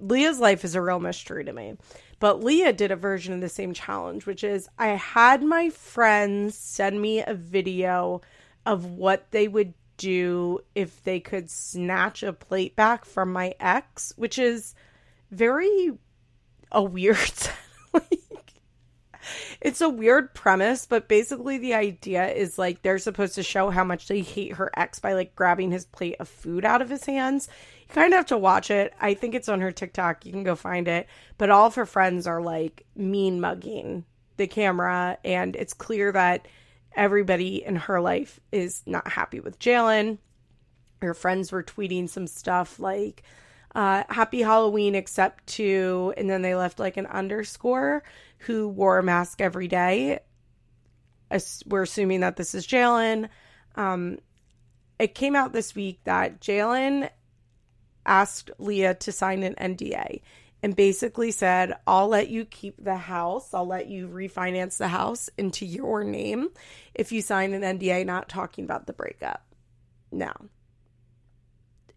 leah's 0.00 0.38
life 0.38 0.64
is 0.64 0.74
a 0.74 0.82
real 0.82 1.00
mystery 1.00 1.44
to 1.44 1.52
me. 1.52 1.76
But 2.18 2.42
leah 2.42 2.72
did 2.72 2.90
a 2.90 2.96
version 2.96 3.32
of 3.32 3.40
the 3.40 3.48
same 3.48 3.72
challenge 3.72 4.26
which 4.26 4.42
is 4.42 4.68
i 4.78 4.88
had 4.88 5.42
my 5.42 5.70
friends 5.70 6.56
send 6.56 7.00
me 7.00 7.22
a 7.22 7.34
video 7.34 8.20
of 8.66 8.86
what 8.86 9.30
they 9.30 9.46
would 9.46 9.72
do 9.96 10.58
if 10.74 11.02
they 11.04 11.20
could 11.20 11.48
snatch 11.48 12.22
a 12.22 12.32
plate 12.32 12.76
back 12.76 13.04
from 13.04 13.32
my 13.32 13.54
ex 13.60 14.12
which 14.16 14.38
is 14.38 14.74
very 15.30 15.92
a 16.72 16.82
weird 16.82 17.18
it's 19.60 19.80
a 19.80 19.88
weird 19.88 20.34
premise, 20.34 20.86
but 20.86 21.08
basically 21.08 21.58
the 21.58 21.74
idea 21.74 22.28
is 22.28 22.58
like 22.58 22.82
they're 22.82 22.98
supposed 22.98 23.34
to 23.36 23.42
show 23.42 23.70
how 23.70 23.84
much 23.84 24.08
they 24.08 24.20
hate 24.20 24.54
her 24.54 24.70
ex 24.76 24.98
by 24.98 25.12
like 25.12 25.34
grabbing 25.34 25.70
his 25.70 25.84
plate 25.84 26.16
of 26.20 26.28
food 26.28 26.64
out 26.64 26.82
of 26.82 26.90
his 26.90 27.04
hands. 27.04 27.48
You 27.88 27.94
kind 27.94 28.12
of 28.12 28.18
have 28.18 28.26
to 28.26 28.38
watch 28.38 28.70
it. 28.70 28.92
I 29.00 29.14
think 29.14 29.34
it's 29.34 29.48
on 29.48 29.60
her 29.60 29.72
TikTok. 29.72 30.26
You 30.26 30.32
can 30.32 30.44
go 30.44 30.54
find 30.54 30.88
it. 30.88 31.06
But 31.38 31.50
all 31.50 31.66
of 31.66 31.74
her 31.76 31.86
friends 31.86 32.26
are 32.26 32.40
like 32.40 32.84
mean 32.94 33.40
mugging 33.40 34.04
the 34.36 34.46
camera, 34.46 35.18
and 35.24 35.56
it's 35.56 35.72
clear 35.72 36.12
that 36.12 36.46
everybody 36.94 37.64
in 37.64 37.76
her 37.76 38.00
life 38.00 38.40
is 38.52 38.82
not 38.86 39.08
happy 39.08 39.40
with 39.40 39.58
Jalen. 39.58 40.18
Her 41.02 41.14
friends 41.14 41.52
were 41.52 41.62
tweeting 41.62 42.08
some 42.08 42.26
stuff 42.26 42.78
like, 42.80 43.22
uh, 43.74 44.04
happy 44.08 44.40
Halloween, 44.40 44.94
except 44.94 45.46
to, 45.48 46.14
and 46.16 46.28
then 46.28 46.40
they 46.40 46.54
left 46.54 46.78
like 46.78 46.96
an 46.96 47.06
underscore 47.06 48.02
who 48.38 48.68
wore 48.68 48.98
a 48.98 49.02
mask 49.02 49.40
every 49.40 49.68
day. 49.68 50.20
We're 51.66 51.82
assuming 51.82 52.20
that 52.20 52.36
this 52.36 52.54
is 52.54 52.66
Jalen. 52.66 53.28
Um, 53.74 54.18
it 54.98 55.14
came 55.14 55.36
out 55.36 55.52
this 55.52 55.74
week 55.74 56.00
that 56.04 56.40
Jalen 56.40 57.10
asked 58.04 58.50
Leah 58.58 58.94
to 58.94 59.12
sign 59.12 59.42
an 59.42 59.54
NDA 59.54 60.20
and 60.62 60.74
basically 60.74 61.30
said, 61.30 61.74
I'll 61.86 62.08
let 62.08 62.28
you 62.28 62.44
keep 62.44 62.82
the 62.82 62.96
house. 62.96 63.52
I'll 63.52 63.66
let 63.66 63.88
you 63.88 64.08
refinance 64.08 64.78
the 64.78 64.88
house 64.88 65.28
into 65.36 65.66
your 65.66 66.02
name 66.02 66.48
if 66.94 67.12
you 67.12 67.20
sign 67.20 67.52
an 67.52 67.78
NDA 67.78 68.06
not 68.06 68.28
talking 68.28 68.64
about 68.64 68.86
the 68.86 68.92
breakup. 68.92 69.44
Now, 70.10 70.34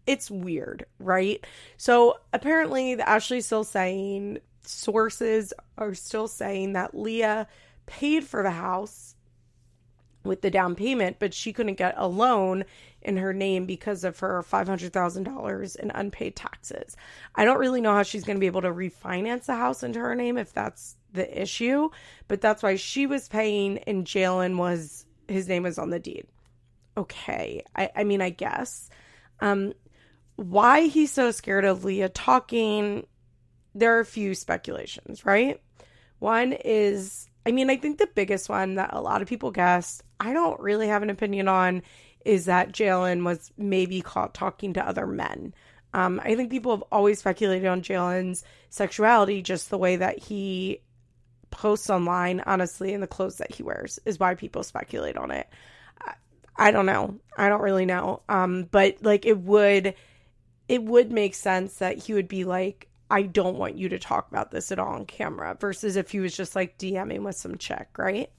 it's 0.06 0.30
weird, 0.30 0.86
right? 0.98 1.44
So 1.78 2.18
apparently, 2.32 2.96
the 2.96 3.08
Ashley's 3.08 3.46
still 3.46 3.64
saying, 3.64 4.38
sources 4.70 5.52
are 5.76 5.94
still 5.94 6.28
saying 6.28 6.74
that 6.74 6.94
Leah 6.94 7.46
paid 7.86 8.24
for 8.24 8.42
the 8.42 8.50
house 8.50 9.14
with 10.24 10.42
the 10.42 10.50
down 10.50 10.74
payment, 10.74 11.16
but 11.18 11.32
she 11.32 11.52
couldn't 11.52 11.78
get 11.78 11.94
a 11.96 12.06
loan 12.06 12.64
in 13.02 13.16
her 13.16 13.32
name 13.32 13.64
because 13.64 14.04
of 14.04 14.18
her 14.18 14.42
$500,000 14.42 15.76
in 15.76 15.90
unpaid 15.90 16.36
taxes. 16.36 16.96
I 17.34 17.44
don't 17.44 17.58
really 17.58 17.80
know 17.80 17.94
how 17.94 18.02
she's 18.02 18.24
going 18.24 18.36
to 18.36 18.40
be 18.40 18.46
able 18.46 18.62
to 18.62 18.68
refinance 18.68 19.46
the 19.46 19.54
house 19.54 19.82
into 19.82 19.98
her 20.00 20.14
name 20.14 20.36
if 20.36 20.52
that's 20.52 20.96
the 21.12 21.40
issue, 21.40 21.88
but 22.28 22.40
that's 22.40 22.62
why 22.62 22.76
she 22.76 23.06
was 23.06 23.28
paying 23.28 23.78
and 23.78 24.04
Jalen 24.04 24.56
was 24.56 25.06
his 25.26 25.48
name 25.48 25.62
was 25.62 25.78
on 25.78 25.90
the 25.90 25.98
deed. 25.98 26.26
Okay. 26.96 27.64
I, 27.74 27.90
I 27.96 28.04
mean, 28.04 28.20
I 28.20 28.30
guess. 28.30 28.90
Um, 29.40 29.72
why 30.36 30.86
he's 30.86 31.12
so 31.12 31.30
scared 31.30 31.64
of 31.64 31.84
Leah 31.84 32.08
talking, 32.08 33.06
there 33.74 33.96
are 33.96 34.00
a 34.00 34.06
few 34.06 34.34
speculations, 34.34 35.24
right? 35.24 35.60
One 36.18 36.52
is, 36.52 37.28
I 37.46 37.52
mean, 37.52 37.70
I 37.70 37.76
think 37.76 37.98
the 37.98 38.08
biggest 38.14 38.48
one 38.48 38.74
that 38.74 38.90
a 38.92 39.00
lot 39.00 39.22
of 39.22 39.28
people 39.28 39.50
guess, 39.50 40.02
I 40.18 40.32
don't 40.32 40.60
really 40.60 40.88
have 40.88 41.02
an 41.02 41.10
opinion 41.10 41.48
on, 41.48 41.82
is 42.24 42.44
that 42.44 42.72
Jalen 42.72 43.24
was 43.24 43.50
maybe 43.56 44.02
caught 44.02 44.34
talking 44.34 44.74
to 44.74 44.86
other 44.86 45.06
men. 45.06 45.54
Um, 45.94 46.20
I 46.22 46.36
think 46.36 46.50
people 46.50 46.72
have 46.72 46.84
always 46.92 47.18
speculated 47.18 47.66
on 47.66 47.82
Jalen's 47.82 48.44
sexuality, 48.68 49.42
just 49.42 49.70
the 49.70 49.78
way 49.78 49.96
that 49.96 50.18
he 50.18 50.82
posts 51.50 51.90
online, 51.90 52.42
honestly, 52.46 52.92
and 52.92 53.02
the 53.02 53.08
clothes 53.08 53.38
that 53.38 53.54
he 53.54 53.62
wears 53.62 53.98
is 54.04 54.20
why 54.20 54.34
people 54.34 54.62
speculate 54.62 55.16
on 55.16 55.30
it. 55.30 55.48
I, 56.00 56.14
I 56.56 56.70
don't 56.70 56.86
know. 56.86 57.18
I 57.36 57.48
don't 57.48 57.62
really 57.62 57.86
know. 57.86 58.22
Um, 58.28 58.68
but 58.70 58.98
like 59.00 59.24
it 59.24 59.38
would, 59.38 59.94
it 60.68 60.82
would 60.82 61.10
make 61.10 61.34
sense 61.34 61.76
that 61.76 61.96
he 61.98 62.12
would 62.12 62.28
be 62.28 62.44
like, 62.44 62.89
I 63.10 63.22
don't 63.22 63.56
want 63.56 63.76
you 63.76 63.88
to 63.88 63.98
talk 63.98 64.28
about 64.30 64.50
this 64.50 64.70
at 64.70 64.78
all 64.78 64.94
on 64.94 65.04
camera 65.04 65.56
versus 65.58 65.96
if 65.96 66.10
he 66.10 66.20
was 66.20 66.36
just 66.36 66.54
like 66.54 66.78
DMing 66.78 67.22
with 67.22 67.36
some 67.36 67.58
chick, 67.58 67.88
right? 67.98 68.30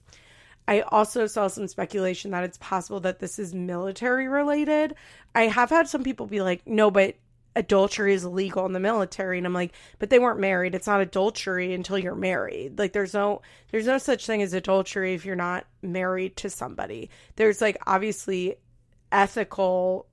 I 0.67 0.81
also 0.81 1.27
saw 1.27 1.47
some 1.47 1.67
speculation 1.67 2.31
that 2.31 2.43
it's 2.43 2.57
possible 2.59 3.01
that 3.01 3.19
this 3.19 3.39
is 3.39 3.53
military 3.53 4.27
related. 4.27 4.95
I 5.35 5.43
have 5.47 5.69
had 5.69 5.87
some 5.87 6.03
people 6.03 6.27
be 6.27 6.41
like, 6.41 6.65
no, 6.65 6.89
but 6.89 7.15
adultery 7.55 8.13
is 8.13 8.23
illegal 8.23 8.65
in 8.65 8.71
the 8.71 8.79
military 8.79 9.37
and 9.37 9.45
I'm 9.45 9.53
like 9.53 9.73
but 9.99 10.09
they 10.09 10.19
weren't 10.19 10.39
married 10.39 10.73
it's 10.73 10.87
not 10.87 11.01
adultery 11.01 11.73
until 11.73 11.97
you're 11.97 12.15
married 12.15 12.79
like 12.79 12.93
there's 12.93 13.13
no 13.13 13.41
there's 13.71 13.87
no 13.87 13.97
such 13.97 14.25
thing 14.25 14.41
as 14.41 14.53
adultery 14.53 15.13
if 15.13 15.25
you're 15.25 15.35
not 15.35 15.65
married 15.81 16.37
to 16.37 16.49
somebody 16.49 17.09
there's 17.35 17.59
like 17.59 17.77
obviously 17.85 18.55
ethical 19.11 20.07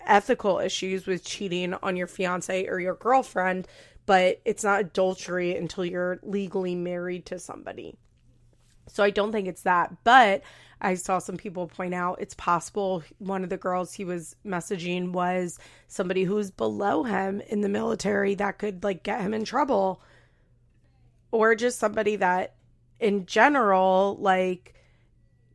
ethical 0.00 0.58
issues 0.58 1.06
with 1.06 1.24
cheating 1.24 1.74
on 1.82 1.96
your 1.96 2.06
fiance 2.06 2.66
or 2.66 2.80
your 2.80 2.94
girlfriend 2.94 3.66
but 4.04 4.40
it's 4.44 4.64
not 4.64 4.80
adultery 4.80 5.56
until 5.56 5.84
you're 5.84 6.18
legally 6.22 6.74
married 6.74 7.26
to 7.26 7.38
somebody 7.38 7.96
so 8.88 9.02
I 9.02 9.10
don't 9.10 9.32
think 9.32 9.48
it's 9.48 9.62
that. 9.62 10.04
But 10.04 10.42
I 10.80 10.94
saw 10.94 11.18
some 11.18 11.36
people 11.36 11.66
point 11.68 11.94
out 11.94 12.20
it's 12.20 12.34
possible 12.34 13.02
one 13.18 13.44
of 13.44 13.50
the 13.50 13.56
girls 13.56 13.92
he 13.92 14.04
was 14.04 14.36
messaging 14.44 15.12
was 15.12 15.58
somebody 15.88 16.24
who's 16.24 16.50
below 16.50 17.04
him 17.04 17.40
in 17.42 17.60
the 17.60 17.68
military 17.68 18.34
that 18.36 18.58
could 18.58 18.82
like 18.82 19.02
get 19.02 19.20
him 19.20 19.34
in 19.34 19.44
trouble. 19.44 20.02
Or 21.30 21.54
just 21.54 21.78
somebody 21.78 22.16
that 22.16 22.54
in 23.00 23.26
general 23.26 24.16
like 24.20 24.74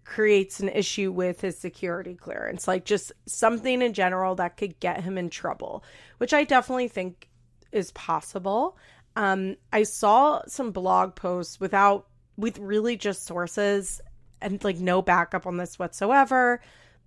creates 0.07 0.61
an 0.61 0.69
issue 0.69 1.11
with 1.11 1.41
his 1.41 1.57
security 1.57 2.15
clearance. 2.15 2.65
Like 2.65 2.85
just 2.85 3.11
something 3.25 3.81
in 3.81 3.93
general 3.93 4.35
that 4.35 4.55
could 4.55 4.79
get 4.79 5.03
him 5.03 5.17
in 5.17 5.29
trouble, 5.29 5.83
which 6.17 6.33
I 6.33 6.45
definitely 6.45 6.87
think 6.87 7.27
is 7.73 7.91
possible. 7.91 8.77
Um, 9.17 9.57
I 9.73 9.83
saw 9.83 10.41
some 10.47 10.71
blog 10.71 11.15
posts 11.15 11.59
without 11.59 12.07
with 12.37 12.57
really 12.57 12.95
just 12.95 13.25
sources 13.25 13.99
and 14.41 14.63
like 14.63 14.77
no 14.77 15.01
backup 15.01 15.45
on 15.45 15.57
this 15.57 15.77
whatsoever, 15.77 16.61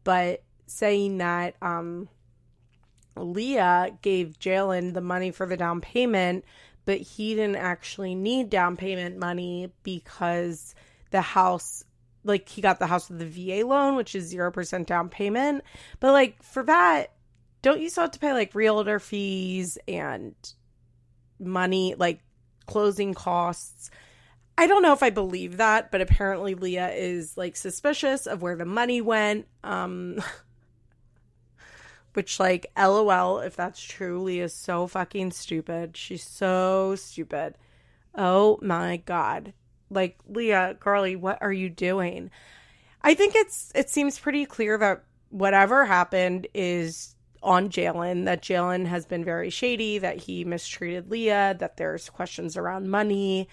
but 0.04 0.42
saying 0.66 1.18
that 1.18 1.54
um, 1.62 2.06
Leah 3.16 3.96
gave 4.02 4.38
Jalen 4.38 4.92
the 4.92 5.00
money 5.00 5.30
for 5.30 5.46
the 5.46 5.56
down 5.56 5.80
payment, 5.80 6.44
but 6.84 6.98
he 6.98 7.34
didn't 7.34 7.56
actually 7.56 8.14
need 8.14 8.50
down 8.50 8.76
payment 8.76 9.16
money 9.16 9.72
because 9.84 10.74
the 11.12 11.22
house 11.22 11.84
like 12.24 12.48
he 12.48 12.60
got 12.60 12.78
the 12.78 12.86
house 12.86 13.08
with 13.08 13.18
the 13.18 13.26
VA 13.26 13.66
loan, 13.66 13.96
which 13.96 14.14
is 14.14 14.32
0% 14.32 14.86
down 14.86 15.08
payment. 15.08 15.64
But 16.00 16.12
like 16.12 16.42
for 16.42 16.62
that, 16.64 17.12
don't 17.62 17.80
you 17.80 17.88
still 17.88 18.04
have 18.04 18.10
to 18.12 18.18
pay 18.18 18.32
like 18.32 18.54
realtor 18.54 18.98
fees 18.98 19.78
and 19.88 20.34
money, 21.38 21.94
like 21.96 22.20
closing 22.66 23.14
costs? 23.14 23.90
I 24.58 24.66
don't 24.66 24.82
know 24.82 24.92
if 24.92 25.02
I 25.02 25.10
believe 25.10 25.56
that, 25.56 25.90
but 25.90 26.00
apparently 26.00 26.54
Leah 26.54 26.90
is 26.90 27.36
like 27.36 27.56
suspicious 27.56 28.26
of 28.26 28.42
where 28.42 28.56
the 28.56 28.66
money 28.66 29.00
went. 29.00 29.46
Um 29.64 30.22
which 32.12 32.40
like 32.40 32.66
lol 32.76 33.38
if 33.40 33.56
that's 33.56 33.80
true, 33.80 34.20
Leah's 34.20 34.54
so 34.54 34.86
fucking 34.86 35.30
stupid. 35.30 35.96
She's 35.96 36.26
so 36.26 36.94
stupid. 36.96 37.56
Oh 38.14 38.58
my 38.60 38.98
god. 38.98 39.54
Like 39.90 40.18
Leah, 40.28 40.76
girly, 40.80 41.16
what 41.16 41.38
are 41.40 41.52
you 41.52 41.68
doing? 41.68 42.30
I 43.02 43.14
think 43.14 43.34
it's 43.34 43.72
it 43.74 43.90
seems 43.90 44.18
pretty 44.18 44.46
clear 44.46 44.78
that 44.78 45.04
whatever 45.30 45.84
happened 45.86 46.46
is 46.54 47.14
on 47.42 47.70
Jalen, 47.70 48.26
that 48.26 48.42
Jalen 48.42 48.86
has 48.86 49.06
been 49.06 49.24
very 49.24 49.50
shady, 49.50 49.98
that 49.98 50.18
he 50.18 50.44
mistreated 50.44 51.10
Leah, 51.10 51.56
that 51.58 51.76
there's 51.78 52.10
questions 52.10 52.56
around 52.56 52.90
money 52.90 53.48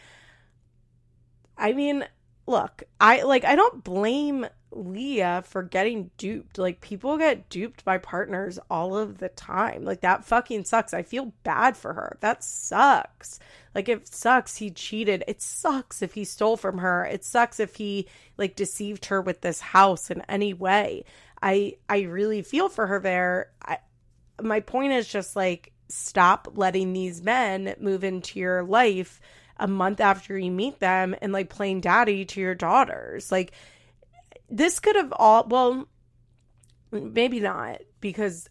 I 1.57 1.73
mean, 1.73 2.05
look, 2.45 2.83
I 2.99 3.23
like 3.23 3.45
I 3.45 3.55
don't 3.55 3.83
blame 3.83 4.45
Leah 4.71 5.43
for 5.45 5.63
getting 5.63 6.11
duped. 6.17 6.57
Like 6.57 6.81
people 6.81 7.17
get 7.17 7.49
duped 7.49 7.83
by 7.83 7.97
partners 7.97 8.59
all 8.69 8.95
of 8.97 9.17
the 9.17 9.29
time. 9.29 9.83
Like 9.83 10.01
that 10.01 10.25
fucking 10.25 10.65
sucks. 10.65 10.93
I 10.93 11.03
feel 11.03 11.33
bad 11.43 11.75
for 11.75 11.93
her. 11.93 12.17
That 12.21 12.43
sucks. 12.43 13.39
Like 13.77 13.89
it 13.89 14.11
sucks 14.11 14.57
he 14.57 14.71
cheated. 14.71 15.23
It 15.27 15.39
sucks 15.39 16.01
if 16.01 16.15
he 16.15 16.23
stole 16.23 16.57
from 16.57 16.79
her. 16.79 17.05
It 17.05 17.23
sucks 17.23 17.59
if 17.59 17.75
he 17.75 18.07
like 18.35 18.55
deceived 18.55 19.05
her 19.05 19.21
with 19.21 19.41
this 19.41 19.61
house 19.61 20.09
in 20.09 20.23
any 20.27 20.51
way. 20.51 21.05
I 21.43 21.75
I 21.87 22.01
really 22.01 22.41
feel 22.41 22.69
for 22.69 22.87
her 22.87 22.99
there. 22.99 23.51
I 23.61 23.77
my 24.41 24.61
point 24.61 24.93
is 24.93 25.07
just 25.07 25.35
like 25.35 25.73
stop 25.89 26.53
letting 26.55 26.91
these 26.91 27.21
men 27.21 27.75
move 27.79 28.03
into 28.03 28.39
your 28.39 28.63
life 28.63 29.21
a 29.57 29.67
month 29.67 29.99
after 29.99 30.35
you 30.35 30.49
meet 30.49 30.79
them 30.79 31.15
and 31.21 31.31
like 31.31 31.49
playing 31.49 31.81
daddy 31.81 32.25
to 32.25 32.41
your 32.41 32.55
daughters. 32.55 33.31
Like 33.31 33.51
this 34.49 34.79
could 34.79 34.95
have 34.95 35.13
all 35.15 35.45
well 35.47 35.87
maybe 36.91 37.39
not 37.39 37.81
because 38.01 38.49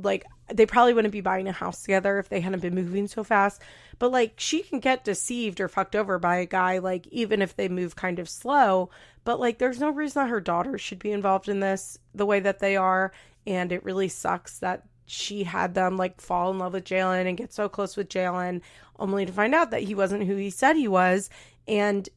like 0.00 0.24
they 0.52 0.66
probably 0.66 0.94
wouldn't 0.94 1.12
be 1.12 1.20
buying 1.20 1.48
a 1.48 1.52
house 1.52 1.82
together 1.82 2.18
if 2.18 2.28
they 2.28 2.40
hadn't 2.40 2.60
been 2.60 2.74
moving 2.74 3.08
so 3.08 3.24
fast. 3.24 3.60
But 3.98 4.12
like 4.12 4.34
she 4.36 4.62
can 4.62 4.80
get 4.80 5.04
deceived 5.04 5.60
or 5.60 5.68
fucked 5.68 5.96
over 5.96 6.18
by 6.18 6.36
a 6.36 6.46
guy 6.46 6.78
like 6.78 7.06
even 7.08 7.42
if 7.42 7.56
they 7.56 7.68
move 7.68 7.96
kind 7.96 8.18
of 8.18 8.28
slow, 8.28 8.90
but 9.24 9.40
like 9.40 9.58
there's 9.58 9.80
no 9.80 9.90
reason 9.90 10.22
that 10.22 10.30
her 10.30 10.40
daughter 10.40 10.78
should 10.78 10.98
be 10.98 11.12
involved 11.12 11.48
in 11.48 11.60
this 11.60 11.98
the 12.14 12.26
way 12.26 12.40
that 12.40 12.58
they 12.58 12.76
are 12.76 13.12
and 13.46 13.72
it 13.72 13.84
really 13.84 14.08
sucks 14.08 14.58
that 14.58 14.84
she 15.06 15.44
had 15.44 15.74
them 15.74 15.96
like 15.96 16.20
fall 16.20 16.50
in 16.50 16.58
love 16.58 16.72
with 16.72 16.84
Jalen 16.84 17.26
and 17.26 17.36
get 17.36 17.52
so 17.52 17.68
close 17.68 17.96
with 17.96 18.08
Jalen, 18.08 18.60
only 18.98 19.24
to 19.24 19.32
find 19.32 19.54
out 19.54 19.70
that 19.70 19.82
he 19.82 19.94
wasn't 19.94 20.24
who 20.24 20.36
he 20.36 20.50
said 20.50 20.76
he 20.76 20.88
was. 20.88 21.30
And 21.68 22.08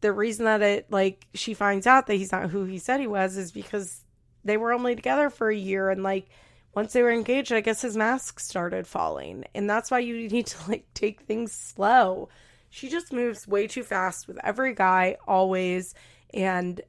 the 0.00 0.12
reason 0.12 0.44
that 0.44 0.62
it 0.62 0.90
like 0.90 1.26
she 1.34 1.54
finds 1.54 1.86
out 1.86 2.06
that 2.06 2.14
he's 2.14 2.32
not 2.32 2.50
who 2.50 2.64
he 2.64 2.78
said 2.78 3.00
he 3.00 3.06
was 3.06 3.36
is 3.36 3.50
because 3.50 4.04
they 4.44 4.56
were 4.56 4.72
only 4.72 4.94
together 4.94 5.30
for 5.30 5.50
a 5.50 5.56
year 5.56 5.90
and 5.90 6.02
like 6.02 6.28
once 6.78 6.92
they 6.92 7.02
were 7.02 7.10
engaged, 7.10 7.50
I 7.50 7.60
guess 7.60 7.82
his 7.82 7.96
mask 7.96 8.38
started 8.38 8.86
falling. 8.86 9.44
And 9.52 9.68
that's 9.68 9.90
why 9.90 9.98
you 9.98 10.28
need 10.28 10.46
to 10.46 10.70
like 10.70 10.86
take 10.94 11.22
things 11.22 11.50
slow. 11.50 12.28
She 12.70 12.88
just 12.88 13.12
moves 13.12 13.48
way 13.48 13.66
too 13.66 13.82
fast 13.82 14.28
with 14.28 14.38
every 14.44 14.74
guy 14.74 15.16
always 15.26 15.96
and 16.32 16.80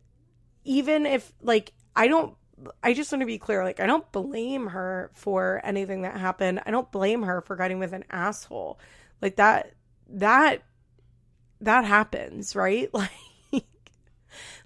even 0.64 1.08
if 1.08 1.34
like 1.42 1.74
I 1.96 2.08
don't 2.08 2.36
I 2.84 2.94
just 2.94 3.12
want 3.12 3.24
to 3.24 3.26
be 3.26 3.40
clear 3.40 3.64
like 3.64 3.80
I 3.80 3.88
don't 3.88 4.12
blame 4.12 4.68
her 4.68 5.10
for 5.16 5.60
anything 5.64 6.04
that 6.04 6.18
happened. 6.18 6.62
I 6.68 6.70
don't 6.70 6.92
blame 6.92 7.24
her 7.24 7.42
for 7.42 7.56
getting 7.56 7.80
with 7.80 7.94
an 7.94 8.06
asshole. 8.12 8.80
Like 9.24 9.38
that 9.38 9.74
that 10.10 10.62
that 11.62 11.84
happens, 11.84 12.56
right? 12.56 12.92
Like 13.52 13.66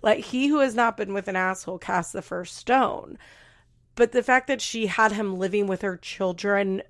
like 0.01 0.25
he 0.25 0.48
who 0.48 0.60
has 0.60 0.75
not 0.75 0.98
been 0.98 1.13
with 1.13 1.30
an 1.30 1.38
asshole 1.38 1.77
casts 1.77 2.12
the 2.12 2.22
first 2.22 2.58
stone. 2.58 3.18
But 3.95 4.12
the 4.12 4.23
fact 4.23 4.47
that 4.47 4.62
she 4.62 4.88
had 4.88 5.12
him 5.12 5.38
living 5.38 5.67
with 5.67 5.81
her 5.81 5.97
children 5.97 6.81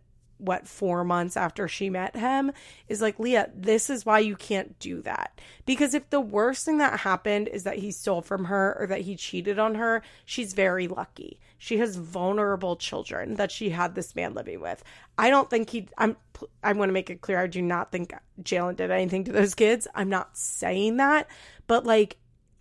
what 0.43 0.67
four 0.67 1.03
months 1.03 1.37
after 1.37 1.67
she 1.67 1.89
met 1.89 2.15
him 2.15 2.51
is 2.89 3.01
like 3.01 3.17
leah 3.17 3.49
this 3.55 3.89
is 3.89 4.05
why 4.05 4.19
you 4.19 4.35
can't 4.35 4.77
do 4.79 5.01
that. 5.01 5.39
Because 5.65 5.93
if 5.93 6.09
the 6.09 6.19
worst 6.19 6.65
thing 6.65 6.79
that 6.79 6.99
happened 7.01 7.47
is 7.47 7.63
that 7.63 7.77
he 7.77 7.91
stole 7.91 8.21
from 8.21 8.45
her 8.45 8.75
or 8.79 8.87
that 8.87 9.01
he 9.01 9.15
cheated 9.15 9.57
on 9.57 9.75
her 9.75 10.01
she's 10.25 10.53
very 10.53 10.87
lucky. 10.87 11.39
She 11.57 11.77
has 11.77 11.95
vulnerable 11.95 12.75
children 12.75 13.35
that 13.35 13.51
she 13.51 13.69
had 13.69 13.95
this 13.95 14.15
man 14.15 14.33
living 14.33 14.59
with. 14.59 14.83
I 15.17 15.29
don't 15.29 15.49
think 15.49 15.69
he 15.69 15.87
i'm 15.97 16.17
i 16.61 16.73
want 16.73 16.89
to 16.89 16.93
make 16.93 17.09
it 17.09 17.21
clear 17.21 17.39
i 17.39 17.47
do 17.47 17.61
not 17.61 17.91
think 17.91 18.13
jalen 18.41 18.75
did 18.75 18.91
anything 18.91 19.23
to 19.25 19.31
those 19.31 19.55
kids. 19.55 19.87
I'm 19.95 20.09
not 20.09 20.37
saying 20.37 20.97
that. 20.97 21.27
But 21.67 21.85
like 21.85 22.17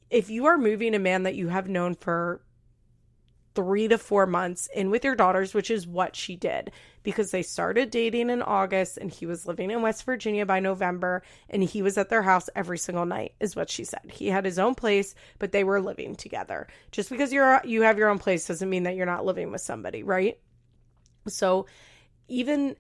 if 0.08 0.30
you 0.30 0.46
are 0.46 0.58
moving 0.58 0.94
a 0.94 1.00
man 1.00 1.24
that 1.24 1.34
you 1.34 1.48
have 1.48 1.68
known 1.68 1.94
for 1.96 2.42
three 3.54 3.88
to 3.88 3.98
four 3.98 4.26
months 4.26 4.68
in 4.74 4.90
with 4.90 5.04
your 5.04 5.14
daughters, 5.14 5.54
which 5.54 5.70
is 5.70 5.86
what 5.86 6.16
she 6.16 6.36
did 6.36 6.70
because 7.02 7.30
they 7.30 7.42
started 7.42 7.90
dating 7.90 8.30
in 8.30 8.42
August 8.42 8.96
and 8.96 9.10
he 9.10 9.26
was 9.26 9.46
living 9.46 9.70
in 9.70 9.82
West 9.82 10.04
Virginia 10.04 10.46
by 10.46 10.60
November 10.60 11.22
and 11.50 11.62
he 11.62 11.82
was 11.82 11.98
at 11.98 12.08
their 12.08 12.22
house 12.22 12.48
every 12.54 12.78
single 12.78 13.06
night 13.06 13.34
is 13.40 13.56
what 13.56 13.70
she 13.70 13.84
said. 13.84 14.10
He 14.10 14.28
had 14.28 14.44
his 14.44 14.58
own 14.58 14.74
place, 14.74 15.14
but 15.38 15.52
they 15.52 15.64
were 15.64 15.80
living 15.80 16.14
together. 16.14 16.68
Just 16.90 17.10
because 17.10 17.32
you're 17.32 17.60
you 17.64 17.82
have 17.82 17.98
your 17.98 18.08
own 18.08 18.18
place 18.18 18.46
doesn't 18.46 18.70
mean 18.70 18.84
that 18.84 18.94
you're 18.96 19.06
not 19.06 19.24
living 19.24 19.50
with 19.50 19.60
somebody, 19.60 20.02
right? 20.02 20.38
So 21.28 21.66
even 22.28 22.76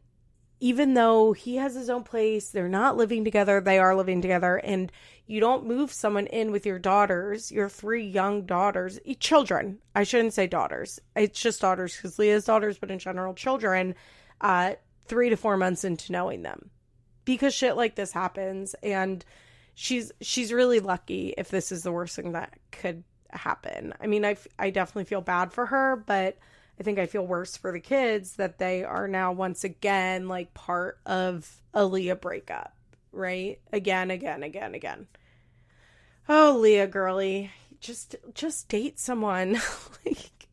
even 0.62 0.94
though 0.94 1.32
he 1.32 1.56
has 1.56 1.74
his 1.74 1.90
own 1.90 2.04
place, 2.04 2.50
they're 2.50 2.68
not 2.68 2.96
living 2.96 3.24
together, 3.24 3.60
they 3.60 3.80
are 3.80 3.96
living 3.96 4.22
together 4.22 4.58
and 4.58 4.92
you 5.26 5.40
don't 5.40 5.66
move 5.66 5.92
someone 5.92 6.28
in 6.28 6.52
with 6.52 6.64
your 6.64 6.78
daughters, 6.78 7.50
your 7.50 7.68
three 7.68 8.06
young 8.06 8.46
daughters, 8.46 9.00
children. 9.18 9.80
I 9.96 10.04
shouldn't 10.04 10.34
say 10.34 10.46
daughters. 10.46 11.00
It's 11.16 11.40
just 11.40 11.62
daughters 11.62 11.96
because 11.96 12.16
Leah's 12.16 12.44
daughters, 12.44 12.78
but 12.78 12.92
in 12.92 13.00
general, 13.00 13.34
children, 13.34 13.96
uh, 14.40 14.74
three 15.06 15.30
to 15.30 15.36
four 15.36 15.56
months 15.56 15.82
into 15.82 16.12
knowing 16.12 16.42
them. 16.42 16.70
Because 17.24 17.52
shit 17.52 17.76
like 17.76 17.96
this 17.96 18.12
happens 18.12 18.76
and 18.84 19.24
she's 19.74 20.12
she's 20.20 20.52
really 20.52 20.78
lucky 20.78 21.34
if 21.36 21.48
this 21.48 21.72
is 21.72 21.82
the 21.82 21.90
worst 21.90 22.14
thing 22.14 22.32
that 22.32 22.54
could 22.70 23.02
happen. 23.30 23.94
I 24.00 24.06
mean, 24.06 24.24
I, 24.24 24.36
I 24.60 24.70
definitely 24.70 25.06
feel 25.06 25.22
bad 25.22 25.52
for 25.52 25.66
her, 25.66 25.96
but 26.06 26.38
I 26.82 26.84
think 26.84 26.98
I 26.98 27.06
feel 27.06 27.26
worse 27.26 27.56
for 27.56 27.72
the 27.72 27.80
kids 27.80 28.36
that 28.36 28.58
they 28.58 28.82
are 28.82 29.06
now 29.06 29.32
once 29.32 29.64
again 29.64 30.28
like 30.28 30.52
part 30.52 30.98
of 31.06 31.60
a 31.72 31.84
Leah 31.84 32.16
breakup 32.16 32.74
right? 33.12 33.60
Again, 33.72 34.10
again, 34.10 34.42
again, 34.42 34.74
again. 34.74 35.06
Oh, 36.28 36.56
Leah 36.58 36.86
girly, 36.86 37.50
just 37.80 38.16
just 38.34 38.68
date 38.68 38.98
someone. 38.98 39.60
like 40.06 40.48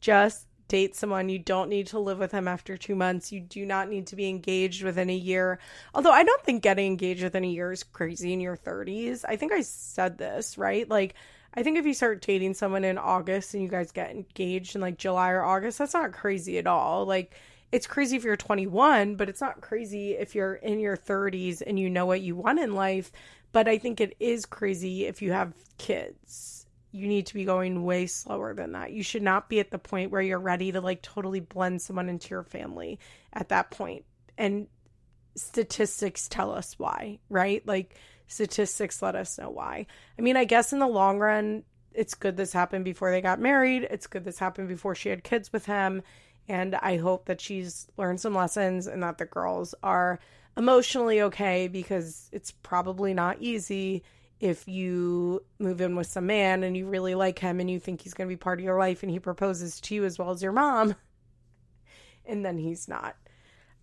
just 0.00 0.46
date 0.68 0.96
someone. 0.96 1.28
You 1.28 1.38
don't 1.38 1.68
need 1.68 1.88
to 1.88 1.98
live 1.98 2.18
with 2.18 2.32
him 2.32 2.48
after 2.48 2.76
2 2.76 2.94
months. 2.94 3.30
You 3.30 3.40
do 3.40 3.64
not 3.64 3.88
need 3.88 4.08
to 4.08 4.16
be 4.16 4.28
engaged 4.28 4.82
within 4.82 5.10
a 5.10 5.14
year. 5.14 5.60
Although 5.94 6.12
I 6.12 6.24
don't 6.24 6.42
think 6.42 6.62
getting 6.62 6.86
engaged 6.86 7.22
within 7.22 7.44
a 7.44 7.48
year 7.48 7.72
is 7.72 7.82
crazy 7.82 8.32
in 8.32 8.40
your 8.40 8.56
30s. 8.56 9.24
I 9.26 9.36
think 9.36 9.52
I 9.52 9.60
said 9.60 10.18
this, 10.18 10.58
right? 10.58 10.88
Like 10.88 11.14
I 11.56 11.62
think 11.62 11.78
if 11.78 11.86
you 11.86 11.94
start 11.94 12.20
dating 12.20 12.54
someone 12.54 12.84
in 12.84 12.98
August 12.98 13.54
and 13.54 13.62
you 13.62 13.68
guys 13.68 13.92
get 13.92 14.10
engaged 14.10 14.74
in 14.74 14.80
like 14.80 14.98
July 14.98 15.30
or 15.30 15.42
August, 15.42 15.78
that's 15.78 15.94
not 15.94 16.12
crazy 16.12 16.58
at 16.58 16.66
all. 16.66 17.06
Like 17.06 17.34
it's 17.70 17.86
crazy 17.86 18.16
if 18.16 18.24
you're 18.24 18.36
21, 18.36 19.14
but 19.14 19.28
it's 19.28 19.40
not 19.40 19.60
crazy 19.60 20.12
if 20.12 20.34
you're 20.34 20.54
in 20.54 20.80
your 20.80 20.96
30s 20.96 21.62
and 21.64 21.78
you 21.78 21.88
know 21.88 22.06
what 22.06 22.20
you 22.20 22.34
want 22.36 22.58
in 22.58 22.74
life. 22.74 23.12
But 23.52 23.68
I 23.68 23.78
think 23.78 24.00
it 24.00 24.16
is 24.18 24.46
crazy 24.46 25.06
if 25.06 25.22
you 25.22 25.32
have 25.32 25.54
kids. 25.78 26.66
You 26.90 27.06
need 27.06 27.26
to 27.26 27.34
be 27.34 27.44
going 27.44 27.84
way 27.84 28.06
slower 28.06 28.52
than 28.54 28.72
that. 28.72 28.92
You 28.92 29.04
should 29.04 29.22
not 29.22 29.48
be 29.48 29.60
at 29.60 29.70
the 29.70 29.78
point 29.78 30.10
where 30.10 30.22
you're 30.22 30.40
ready 30.40 30.72
to 30.72 30.80
like 30.80 31.02
totally 31.02 31.40
blend 31.40 31.82
someone 31.82 32.08
into 32.08 32.30
your 32.30 32.42
family 32.42 32.98
at 33.32 33.48
that 33.50 33.70
point. 33.70 34.04
And 34.36 34.66
statistics 35.36 36.28
tell 36.28 36.52
us 36.52 36.78
why, 36.78 37.18
right? 37.28 37.64
Like 37.66 37.96
statistics 38.26 39.02
let 39.02 39.14
us 39.14 39.38
know 39.38 39.50
why. 39.50 39.86
I 40.18 40.22
mean, 40.22 40.36
I 40.36 40.44
guess 40.44 40.72
in 40.72 40.78
the 40.78 40.86
long 40.86 41.18
run, 41.18 41.64
it's 41.92 42.14
good 42.14 42.36
this 42.36 42.52
happened 42.52 42.84
before 42.84 43.10
they 43.10 43.20
got 43.20 43.40
married. 43.40 43.86
It's 43.90 44.06
good 44.06 44.24
this 44.24 44.38
happened 44.38 44.68
before 44.68 44.94
she 44.94 45.08
had 45.08 45.24
kids 45.24 45.52
with 45.52 45.66
him. 45.66 46.02
And 46.48 46.74
I 46.74 46.96
hope 46.96 47.26
that 47.26 47.40
she's 47.40 47.88
learned 47.96 48.20
some 48.20 48.34
lessons 48.34 48.86
and 48.86 49.02
that 49.02 49.18
the 49.18 49.24
girls 49.24 49.74
are 49.82 50.18
emotionally 50.56 51.22
okay 51.22 51.68
because 51.68 52.28
it's 52.32 52.50
probably 52.50 53.14
not 53.14 53.38
easy 53.40 54.02
if 54.40 54.68
you 54.68 55.42
move 55.58 55.80
in 55.80 55.96
with 55.96 56.06
some 56.06 56.26
man 56.26 56.62
and 56.64 56.76
you 56.76 56.86
really 56.86 57.14
like 57.14 57.38
him 57.38 57.60
and 57.60 57.70
you 57.70 57.80
think 57.80 58.02
he's 58.02 58.14
going 58.14 58.28
to 58.28 58.32
be 58.32 58.36
part 58.36 58.58
of 58.58 58.64
your 58.64 58.78
life 58.78 59.02
and 59.02 59.10
he 59.10 59.18
proposes 59.18 59.80
to 59.80 59.94
you 59.94 60.04
as 60.04 60.18
well 60.18 60.30
as 60.30 60.42
your 60.42 60.52
mom 60.52 60.94
and 62.26 62.44
then 62.44 62.58
he's 62.58 62.88
not. 62.88 63.16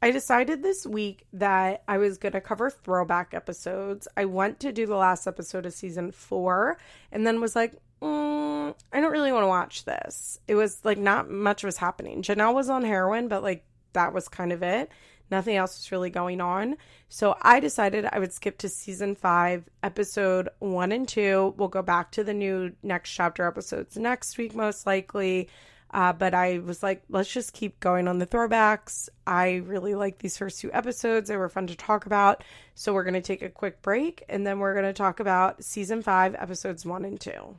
I 0.02 0.12
decided 0.12 0.64
this 0.64 0.86
week 0.86 1.26
that 1.34 1.84
I 1.88 2.00
was 2.00 2.18
going 2.18 2.34
to 2.34 2.42
cover 2.42 2.72
throwback 2.72 3.34
episodes. 3.34 4.08
I 4.18 4.26
went 4.26 4.60
to 4.62 4.72
do 4.72 4.88
the 4.88 4.96
last 4.96 5.28
episode 5.28 5.66
of 5.68 5.74
season 5.74 6.12
4 6.12 6.78
and 7.12 7.26
then 7.26 7.40
was 7.40 7.56
like, 7.56 7.74
mm, 8.02 8.74
I 8.92 9.00
don't 9.00 9.12
really 9.12 9.32
want 9.32 9.44
to 9.44 9.48
watch 9.48 9.86
this. 9.86 10.40
It 10.48 10.56
was 10.56 10.84
like 10.84 10.98
not 10.98 11.30
much 11.30 11.64
was 11.64 11.78
happening. 11.78 12.24
Jenelle 12.24 12.56
was 12.56 12.70
on 12.70 12.84
heroin, 12.84 13.28
but 13.28 13.44
like 13.44 13.64
that 13.94 14.12
was 14.12 14.28
kind 14.28 14.52
of 14.52 14.64
it. 14.64 14.90
Nothing 15.30 15.56
else 15.56 15.78
was 15.78 15.92
really 15.92 16.10
going 16.10 16.42
on. 16.42 16.78
So 17.08 17.38
I 17.42 17.60
decided 17.60 18.06
I 18.12 18.20
would 18.20 18.34
skip 18.34 18.58
to 18.60 18.70
season 18.70 19.16
five, 19.16 19.70
episode 19.84 20.50
one 20.60 20.92
and 20.92 21.08
two. 21.08 21.54
We'll 21.58 21.70
go 21.70 21.84
back 21.84 22.12
to 22.14 22.24
the 22.24 22.34
new 22.34 22.74
next 22.84 23.12
chapter 23.12 23.46
episodes 23.46 23.96
next 23.98 24.38
week, 24.38 24.56
most 24.56 24.86
likely. 24.88 25.48
Uh, 25.94 26.14
but 26.14 26.34
I 26.34 26.60
was 26.60 26.82
like, 26.82 27.04
let's 27.10 27.32
just 27.32 27.54
keep 27.54 27.80
going 27.82 28.08
on 28.08 28.18
the 28.18 28.26
throwbacks. 28.26 29.10
I 29.28 29.56
really 29.56 29.94
like 29.94 30.20
these 30.20 30.38
first 30.38 30.62
two 30.62 30.72
episodes. 30.72 31.28
They 31.28 31.36
were 31.36 31.50
fun 31.50 31.68
to 31.68 31.76
talk 31.76 32.06
about. 32.06 32.44
So 32.76 32.94
we're 32.94 33.04
going 33.04 33.14
to 33.14 33.22
take 33.22 33.42
a 33.42 33.50
quick 33.50 33.82
break 33.82 34.24
and 34.30 34.48
then 34.48 34.60
we're 34.60 34.74
going 34.74 34.86
to 34.86 34.94
talk 34.94 35.20
about 35.20 35.64
season 35.64 36.02
five, 36.02 36.34
episodes 36.36 36.86
one 36.86 37.04
and 37.04 37.20
two. 37.20 37.58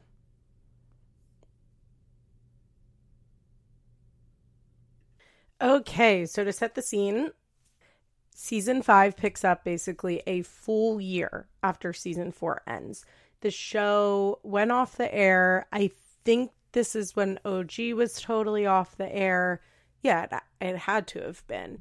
Okay, 5.60 6.26
so 6.26 6.42
to 6.42 6.52
set 6.52 6.74
the 6.74 6.82
scene, 6.82 7.30
season 8.34 8.82
five 8.82 9.16
picks 9.16 9.44
up 9.44 9.62
basically 9.62 10.22
a 10.26 10.42
full 10.42 11.00
year 11.00 11.46
after 11.62 11.92
season 11.92 12.32
four 12.32 12.62
ends. 12.66 13.04
The 13.42 13.50
show 13.50 14.40
went 14.42 14.72
off 14.72 14.96
the 14.96 15.14
air. 15.14 15.66
I 15.70 15.90
think 16.24 16.50
this 16.72 16.94
is 16.96 17.16
when 17.16 17.38
OG 17.44 17.92
was 17.94 18.20
totally 18.20 18.66
off 18.66 18.96
the 18.96 19.14
air. 19.14 19.60
Yeah, 20.02 20.24
it, 20.24 20.32
it 20.60 20.76
had 20.76 21.06
to 21.08 21.20
have 21.20 21.46
been. 21.46 21.78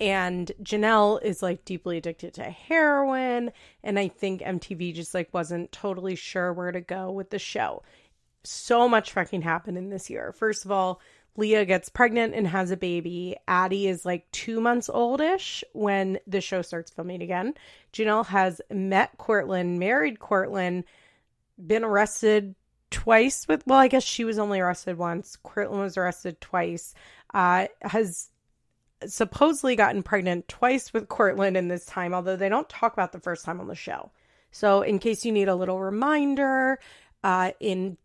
And 0.00 0.50
Jenelle 0.62 1.22
is 1.22 1.42
like 1.42 1.64
deeply 1.64 1.98
addicted 1.98 2.34
to 2.34 2.44
heroin. 2.44 3.52
And 3.82 3.98
I 3.98 4.08
think 4.08 4.42
MTV 4.42 4.94
just 4.94 5.14
like 5.14 5.32
wasn't 5.32 5.72
totally 5.72 6.16
sure 6.16 6.52
where 6.52 6.72
to 6.72 6.80
go 6.80 7.10
with 7.10 7.30
the 7.30 7.38
show. 7.38 7.82
So 8.42 8.88
much 8.88 9.12
fucking 9.12 9.42
happened 9.42 9.78
in 9.78 9.90
this 9.90 10.10
year. 10.10 10.32
First 10.32 10.64
of 10.64 10.70
all, 10.70 11.00
Leah 11.36 11.64
gets 11.64 11.88
pregnant 11.88 12.34
and 12.34 12.46
has 12.46 12.70
a 12.70 12.76
baby. 12.76 13.36
Addie 13.48 13.88
is 13.88 14.04
like 14.04 14.30
two 14.30 14.60
months 14.60 14.88
oldish 14.88 15.64
when 15.72 16.18
the 16.26 16.40
show 16.40 16.62
starts 16.62 16.90
filming 16.90 17.22
again. 17.22 17.54
Jenelle 17.92 18.26
has 18.26 18.60
met 18.70 19.16
Courtland, 19.18 19.78
married 19.78 20.20
Courtland, 20.20 20.84
been 21.64 21.82
arrested 21.82 22.54
twice 22.94 23.46
with, 23.48 23.66
well, 23.66 23.78
I 23.78 23.88
guess 23.88 24.04
she 24.04 24.24
was 24.24 24.38
only 24.38 24.60
arrested 24.60 24.96
once. 24.96 25.36
Courtland 25.42 25.82
was 25.82 25.96
arrested 25.96 26.40
twice. 26.40 26.94
Uh, 27.34 27.66
has 27.82 28.30
supposedly 29.04 29.74
gotten 29.74 30.02
pregnant 30.02 30.48
twice 30.48 30.92
with 30.92 31.08
Courtland 31.08 31.56
in 31.56 31.68
this 31.68 31.84
time, 31.84 32.14
although 32.14 32.36
they 32.36 32.48
don't 32.48 32.68
talk 32.68 32.92
about 32.92 33.12
the 33.12 33.20
first 33.20 33.44
time 33.44 33.60
on 33.60 33.66
the 33.66 33.74
show. 33.74 34.12
So, 34.52 34.82
in 34.82 35.00
case 35.00 35.24
you 35.24 35.32
need 35.32 35.48
a 35.48 35.56
little 35.56 35.80
reminder, 35.80 36.78
uh, 37.24 37.50
in 37.58 37.98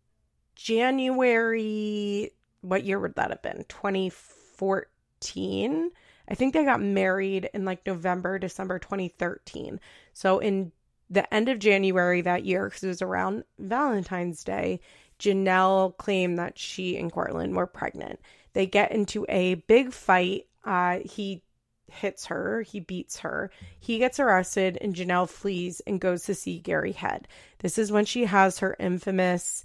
January 0.56 2.32
what 2.62 2.84
year 2.84 3.00
would 3.00 3.14
that 3.16 3.30
have 3.30 3.42
been? 3.42 3.64
2014. 3.68 5.90
I 6.28 6.34
think 6.34 6.54
they 6.54 6.64
got 6.64 6.80
married 6.80 7.50
in 7.52 7.64
like 7.64 7.84
November, 7.86 8.38
December 8.38 8.78
2013. 8.78 9.80
So 10.12 10.38
in 10.38 10.70
the 11.10 11.32
end 11.32 11.48
of 11.48 11.58
January 11.58 12.20
that 12.22 12.44
year, 12.44 12.66
because 12.66 12.84
it 12.84 12.88
was 12.88 13.02
around 13.02 13.44
Valentine's 13.58 14.44
Day, 14.44 14.80
Jenelle 15.18 15.96
claimed 15.96 16.38
that 16.38 16.58
she 16.58 16.96
and 16.96 17.12
Courtland 17.12 17.54
were 17.54 17.66
pregnant. 17.66 18.20
They 18.52 18.66
get 18.66 18.92
into 18.92 19.26
a 19.28 19.54
big 19.54 19.92
fight. 19.92 20.46
Uh, 20.64 21.00
he 21.04 21.42
hits 21.90 22.26
her, 22.26 22.62
he 22.62 22.80
beats 22.80 23.18
her. 23.18 23.50
He 23.78 23.98
gets 23.98 24.20
arrested, 24.20 24.78
and 24.80 24.94
Jenelle 24.94 25.28
flees 25.28 25.80
and 25.86 26.00
goes 26.00 26.24
to 26.24 26.34
see 26.34 26.58
Gary 26.58 26.92
Head. 26.92 27.28
This 27.58 27.78
is 27.78 27.92
when 27.92 28.04
she 28.04 28.24
has 28.24 28.60
her 28.60 28.76
infamous 28.78 29.64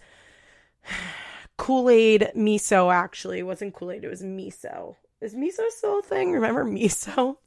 Kool 1.58 1.90
Aid 1.90 2.32
miso, 2.36 2.94
actually. 2.94 3.40
It 3.40 3.44
wasn't 3.44 3.74
Kool 3.74 3.92
Aid, 3.92 4.04
it 4.04 4.10
was 4.10 4.24
miso. 4.24 4.96
Is 5.22 5.36
miso 5.36 5.70
still 5.70 6.00
a 6.00 6.04
thing? 6.04 6.34
Remember 6.34 6.66
miso? 6.66 7.38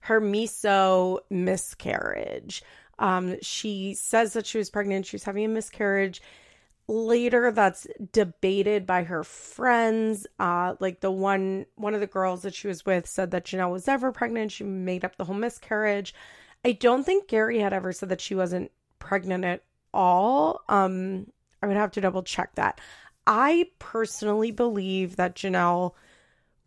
Her 0.00 0.20
miso 0.20 1.20
miscarriage. 1.30 2.62
Um, 2.98 3.36
she 3.40 3.94
says 3.94 4.34
that 4.34 4.46
she 4.46 4.58
was 4.58 4.70
pregnant, 4.70 5.06
she 5.06 5.16
was 5.16 5.24
having 5.24 5.44
a 5.44 5.48
miscarriage. 5.48 6.22
Later, 6.86 7.52
that's 7.52 7.86
debated 8.12 8.84
by 8.84 9.04
her 9.04 9.22
friends. 9.22 10.26
Uh, 10.40 10.74
like 10.80 11.00
the 11.00 11.10
one 11.10 11.66
one 11.76 11.94
of 11.94 12.00
the 12.00 12.06
girls 12.08 12.42
that 12.42 12.54
she 12.54 12.66
was 12.66 12.84
with 12.84 13.06
said 13.06 13.30
that 13.30 13.44
Jenelle 13.44 13.70
was 13.70 13.86
never 13.86 14.10
pregnant. 14.10 14.50
She 14.50 14.64
made 14.64 15.04
up 15.04 15.16
the 15.16 15.24
whole 15.24 15.36
miscarriage. 15.36 16.14
I 16.64 16.72
don't 16.72 17.04
think 17.04 17.28
Gary 17.28 17.60
had 17.60 17.72
ever 17.72 17.92
said 17.92 18.08
that 18.08 18.20
she 18.20 18.34
wasn't 18.34 18.72
pregnant 18.98 19.44
at 19.44 19.62
all. 19.94 20.62
Um, 20.68 21.28
I 21.62 21.66
would 21.66 21.76
have 21.76 21.92
to 21.92 22.00
double 22.00 22.22
check 22.22 22.54
that. 22.56 22.80
I 23.26 23.68
personally 23.78 24.50
believe 24.50 25.16
that 25.16 25.36
Jenelle 25.36 25.92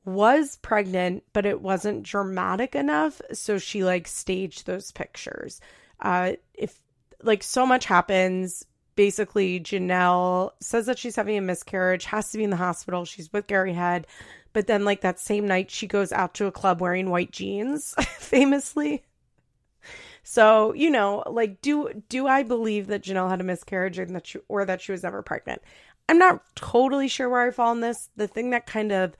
was 0.05 0.57
pregnant, 0.61 1.23
but 1.33 1.45
it 1.45 1.61
wasn't 1.61 2.03
dramatic 2.03 2.75
enough. 2.75 3.21
So 3.31 3.57
she 3.57 3.83
like 3.83 4.07
staged 4.07 4.65
those 4.65 4.91
pictures. 4.91 5.61
Uh, 5.99 6.33
if 6.53 6.79
like 7.21 7.43
so 7.43 7.65
much 7.65 7.85
happens, 7.85 8.65
basically 8.95 9.59
Jenelle 9.59 10.51
says 10.59 10.85
that 10.85 10.99
she's 10.99 11.15
having 11.15 11.37
a 11.37 11.41
miscarriage, 11.41 12.05
has 12.05 12.31
to 12.31 12.37
be 12.37 12.43
in 12.43 12.49
the 12.49 12.55
hospital. 12.55 13.05
She's 13.05 13.31
with 13.31 13.47
Gary 13.47 13.73
Head. 13.73 14.07
But 14.51 14.67
then, 14.67 14.85
like 14.85 15.01
that 15.01 15.19
same 15.19 15.47
night, 15.47 15.71
she 15.71 15.87
goes 15.87 16.11
out 16.11 16.35
to 16.35 16.45
a 16.45 16.51
club 16.51 16.79
wearing 16.79 17.09
white 17.09 17.31
jeans, 17.31 17.95
famously. 18.17 19.03
So, 20.21 20.73
you 20.73 20.89
know, 20.89 21.23
like 21.25 21.59
do 21.61 22.03
do 22.07 22.27
I 22.27 22.43
believe 22.43 22.87
that 22.87 23.03
Jenelle 23.03 23.29
had 23.29 23.41
a 23.41 23.45
miscarriage 23.45 23.97
or 23.97 24.05
that 24.05 24.27
she, 24.27 24.39
or 24.47 24.63
that 24.63 24.81
she 24.81 24.91
was 24.91 25.03
never 25.03 25.23
pregnant? 25.23 25.61
I'm 26.07 26.19
not 26.19 26.43
totally 26.55 27.07
sure 27.07 27.29
where 27.29 27.47
I 27.47 27.51
fall 27.51 27.71
in 27.71 27.81
this. 27.81 28.09
The 28.15 28.27
thing 28.27 28.51
that 28.51 28.67
kind 28.67 28.91
of 28.91 29.15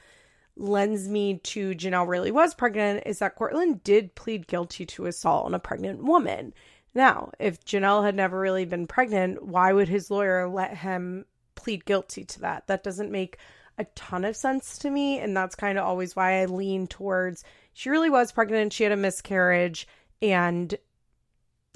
lends 0.55 1.07
me 1.07 1.39
to 1.39 1.71
Jenelle 1.71 2.07
really 2.07 2.31
was 2.31 2.53
pregnant 2.53 3.03
is 3.05 3.19
that 3.19 3.35
Courtland 3.35 3.83
did 3.83 4.15
plead 4.15 4.47
guilty 4.47 4.85
to 4.85 5.05
assault 5.05 5.45
on 5.45 5.53
a 5.53 5.59
pregnant 5.59 6.03
woman. 6.03 6.53
Now, 6.93 7.31
if 7.39 7.63
Jenelle 7.65 8.05
had 8.05 8.15
never 8.15 8.39
really 8.39 8.65
been 8.65 8.85
pregnant, 8.85 9.43
why 9.43 9.73
would 9.73 9.87
his 9.87 10.11
lawyer 10.11 10.47
let 10.47 10.77
him 10.77 11.25
plead 11.55 11.85
guilty 11.85 12.23
to 12.25 12.41
that? 12.41 12.67
That 12.67 12.83
doesn't 12.83 13.11
make 13.11 13.37
a 13.77 13.85
ton 13.95 14.23
of 14.23 14.35
sense 14.35 14.77
to 14.79 14.91
me. 14.91 15.19
And 15.19 15.35
that's 15.35 15.55
kind 15.55 15.77
of 15.77 15.85
always 15.85 16.15
why 16.15 16.41
I 16.41 16.45
lean 16.45 16.87
towards 16.87 17.43
she 17.73 17.89
really 17.89 18.09
was 18.09 18.31
pregnant. 18.31 18.73
She 18.73 18.83
had 18.83 18.93
a 18.93 18.97
miscarriage 18.97 19.87
and 20.21 20.75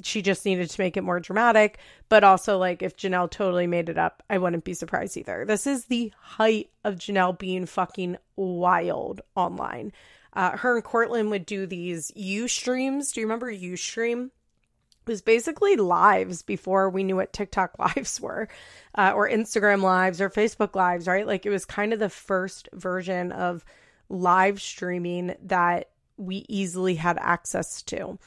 she 0.04 0.22
just 0.22 0.46
needed 0.46 0.70
to 0.70 0.82
make 0.82 0.98
it 0.98 1.04
more 1.04 1.20
dramatic. 1.20 1.80
But 2.10 2.24
also, 2.24 2.58
like, 2.58 2.82
if 2.82 2.96
Jenelle 2.96 3.30
totally 3.30 3.68
made 3.68 3.90
it 3.90 3.98
up, 3.98 4.24
I 4.30 4.38
wouldn't 4.38 4.64
be 4.64 4.74
surprised 4.74 5.18
either. 5.18 5.46
This 5.46 5.68
is 5.68 5.86
the 5.86 6.12
height 6.20 6.70
of 6.84 6.96
Jenelle 6.96 7.38
being 7.38 7.66
fucking 7.66 8.18
wild 8.36 9.22
online. 9.36 9.92
Uh, 10.34 10.56
her 10.56 10.76
and 10.76 10.84
Courtland 10.84 11.32
would 11.32 11.46
do 11.46 11.66
these 11.66 12.12
Ustreams. 12.12 13.14
Do 13.14 13.22
you 13.22 13.26
remember 13.26 13.52
Ustream? 13.52 14.26
It 14.28 15.12
was 15.12 15.22
basically 15.22 15.78
lives 15.78 16.44
before 16.44 16.90
we 16.90 17.04
knew 17.04 17.16
what 17.16 17.34
TikTok 17.34 17.80
lives 17.96 18.22
were, 18.22 18.48
uh, 18.94 19.14
or 19.16 19.30
Instagram 19.30 19.82
lives 19.82 20.22
or 20.22 20.30
Facebook 20.30 20.76
lives, 20.76 21.08
right? 21.08 21.26
Like 21.26 21.46
it 21.46 21.50
was 21.50 21.66
kind 21.66 21.92
of 21.92 22.00
the 22.00 22.10
first 22.10 22.70
version 22.74 23.32
of 23.32 23.66
live 24.10 24.62
streaming 24.62 25.36
that 25.46 25.90
we 26.18 26.46
easily 26.50 26.96
had 26.96 27.18
access 27.20 27.82
to. 27.84 28.20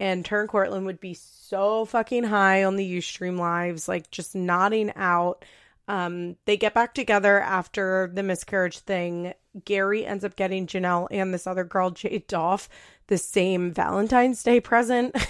And 0.00 0.24
Turn 0.24 0.46
Courtland 0.46 0.86
would 0.86 1.00
be 1.00 1.14
so 1.14 1.84
fucking 1.84 2.24
high 2.24 2.64
on 2.64 2.76
the 2.76 2.98
Ustream 2.98 3.38
lives, 3.38 3.88
like 3.88 4.10
just 4.10 4.34
nodding 4.34 4.92
out. 4.94 5.44
Um, 5.88 6.36
they 6.44 6.56
get 6.56 6.74
back 6.74 6.94
together 6.94 7.40
after 7.40 8.10
the 8.12 8.22
miscarriage 8.22 8.78
thing. 8.78 9.34
Gary 9.64 10.04
ends 10.06 10.24
up 10.24 10.36
getting 10.36 10.66
Jenelle 10.66 11.08
and 11.10 11.34
this 11.34 11.46
other 11.46 11.64
girl, 11.64 11.90
Jade 11.90 12.26
Doff, 12.28 12.68
the 13.08 13.18
same 13.18 13.72
Valentine's 13.72 14.42
Day 14.42 14.60
present. 14.60 15.16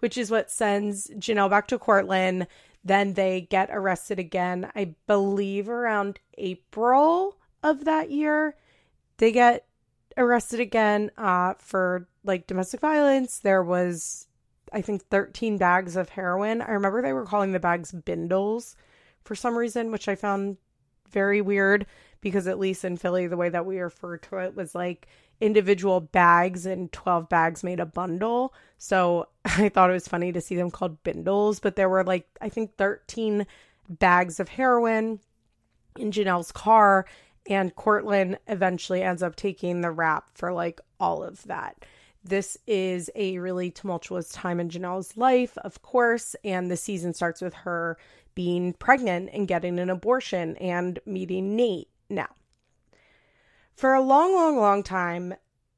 which 0.00 0.16
is 0.16 0.30
what 0.30 0.50
sends 0.50 1.08
Jenelle 1.08 1.50
back 1.50 1.66
to 1.68 1.78
Courtland. 1.78 2.46
Then 2.84 3.14
they 3.14 3.42
get 3.42 3.70
arrested 3.72 4.18
again, 4.18 4.70
I 4.74 4.94
believe 5.06 5.68
around 5.68 6.20
April 6.36 7.36
of 7.62 7.84
that 7.84 8.10
year. 8.10 8.54
They 9.18 9.32
get 9.32 9.66
arrested 10.18 10.60
again 10.60 11.10
uh, 11.16 11.54
for 11.58 12.08
like 12.24 12.46
domestic 12.46 12.80
violence. 12.80 13.38
There 13.38 13.62
was, 13.62 14.26
I 14.72 14.82
think, 14.82 15.06
13 15.08 15.56
bags 15.56 15.96
of 15.96 16.10
heroin. 16.10 16.60
I 16.60 16.72
remember 16.72 17.00
they 17.00 17.12
were 17.12 17.24
calling 17.24 17.52
the 17.52 17.60
bags 17.60 17.92
bindles 17.92 18.76
for 19.24 19.34
some 19.34 19.56
reason, 19.56 19.90
which 19.90 20.08
I 20.08 20.14
found 20.14 20.56
very 21.10 21.40
weird 21.40 21.86
because 22.20 22.46
at 22.46 22.58
least 22.58 22.84
in 22.84 22.96
Philly, 22.96 23.26
the 23.26 23.36
way 23.36 23.48
that 23.48 23.64
we 23.64 23.78
refer 23.78 24.18
to 24.18 24.38
it 24.38 24.56
was 24.56 24.74
like 24.74 25.06
individual 25.40 26.00
bags 26.00 26.66
and 26.66 26.90
12 26.92 27.28
bags 27.28 27.62
made 27.62 27.80
a 27.80 27.86
bundle. 27.86 28.52
So 28.76 29.28
I 29.44 29.68
thought 29.68 29.90
it 29.90 29.94
was 29.94 30.08
funny 30.08 30.32
to 30.32 30.40
see 30.40 30.56
them 30.56 30.70
called 30.70 31.02
bindles, 31.02 31.60
but 31.60 31.76
there 31.76 31.88
were 31.88 32.04
like, 32.04 32.26
I 32.40 32.48
think 32.48 32.76
13 32.76 33.46
bags 33.88 34.40
of 34.40 34.48
heroin 34.48 35.20
in 35.98 36.10
Jenelle's 36.10 36.52
car. 36.52 37.06
And 37.48 37.74
Courtland 37.74 38.38
eventually 38.46 39.02
ends 39.02 39.22
up 39.22 39.34
taking 39.34 39.80
the 39.80 39.90
rap 39.90 40.28
for 40.34 40.52
like 40.52 40.80
all 41.00 41.24
of 41.24 41.42
that. 41.44 41.84
This 42.22 42.58
is 42.66 43.10
a 43.14 43.38
really 43.38 43.70
tumultuous 43.70 44.28
time 44.28 44.60
in 44.60 44.68
Jenelle's 44.68 45.16
life, 45.16 45.56
of 45.58 45.80
course, 45.80 46.36
and 46.44 46.70
the 46.70 46.76
season 46.76 47.14
starts 47.14 47.40
with 47.40 47.54
her 47.54 47.96
being 48.34 48.74
pregnant 48.74 49.30
and 49.32 49.48
getting 49.48 49.78
an 49.78 49.88
abortion 49.88 50.56
and 50.58 50.98
meeting 51.06 51.56
Nate. 51.56 51.88
Now, 52.10 52.28
for 53.74 53.94
a 53.94 54.02
long, 54.02 54.34
long, 54.34 54.58
long 54.58 54.82
time, 54.82 55.34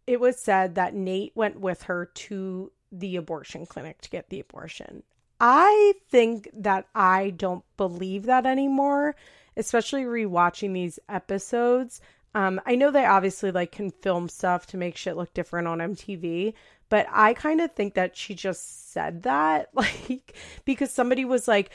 it 0.06 0.18
was 0.18 0.38
said 0.38 0.74
that 0.74 0.94
Nate 0.94 1.32
went 1.36 1.60
with 1.60 1.84
her 1.84 2.06
to 2.06 2.72
the 2.90 3.16
abortion 3.16 3.66
clinic 3.66 4.00
to 4.00 4.10
get 4.10 4.28
the 4.28 4.40
abortion. 4.40 5.04
I 5.38 5.94
think 6.10 6.50
that 6.52 6.86
I 6.94 7.30
don't 7.30 7.64
believe 7.76 8.24
that 8.24 8.44
anymore, 8.44 9.14
especially 9.60 10.02
rewatching 10.02 10.74
these 10.74 10.98
episodes. 11.08 12.00
Um, 12.34 12.60
I 12.66 12.76
know 12.76 12.90
they 12.90 13.04
obviously 13.04 13.50
like 13.52 13.72
can 13.72 13.90
film 13.90 14.28
stuff 14.28 14.66
to 14.68 14.76
make 14.76 14.96
shit 14.96 15.16
look 15.16 15.32
different 15.34 15.68
on 15.68 15.78
MTV, 15.78 16.54
but 16.88 17.06
I 17.10 17.34
kind 17.34 17.60
of 17.60 17.72
think 17.72 17.94
that 17.94 18.16
she 18.16 18.34
just 18.34 18.92
said 18.92 19.22
that, 19.22 19.70
like, 19.74 20.34
because 20.64 20.90
somebody 20.90 21.24
was 21.24 21.46
like, 21.46 21.70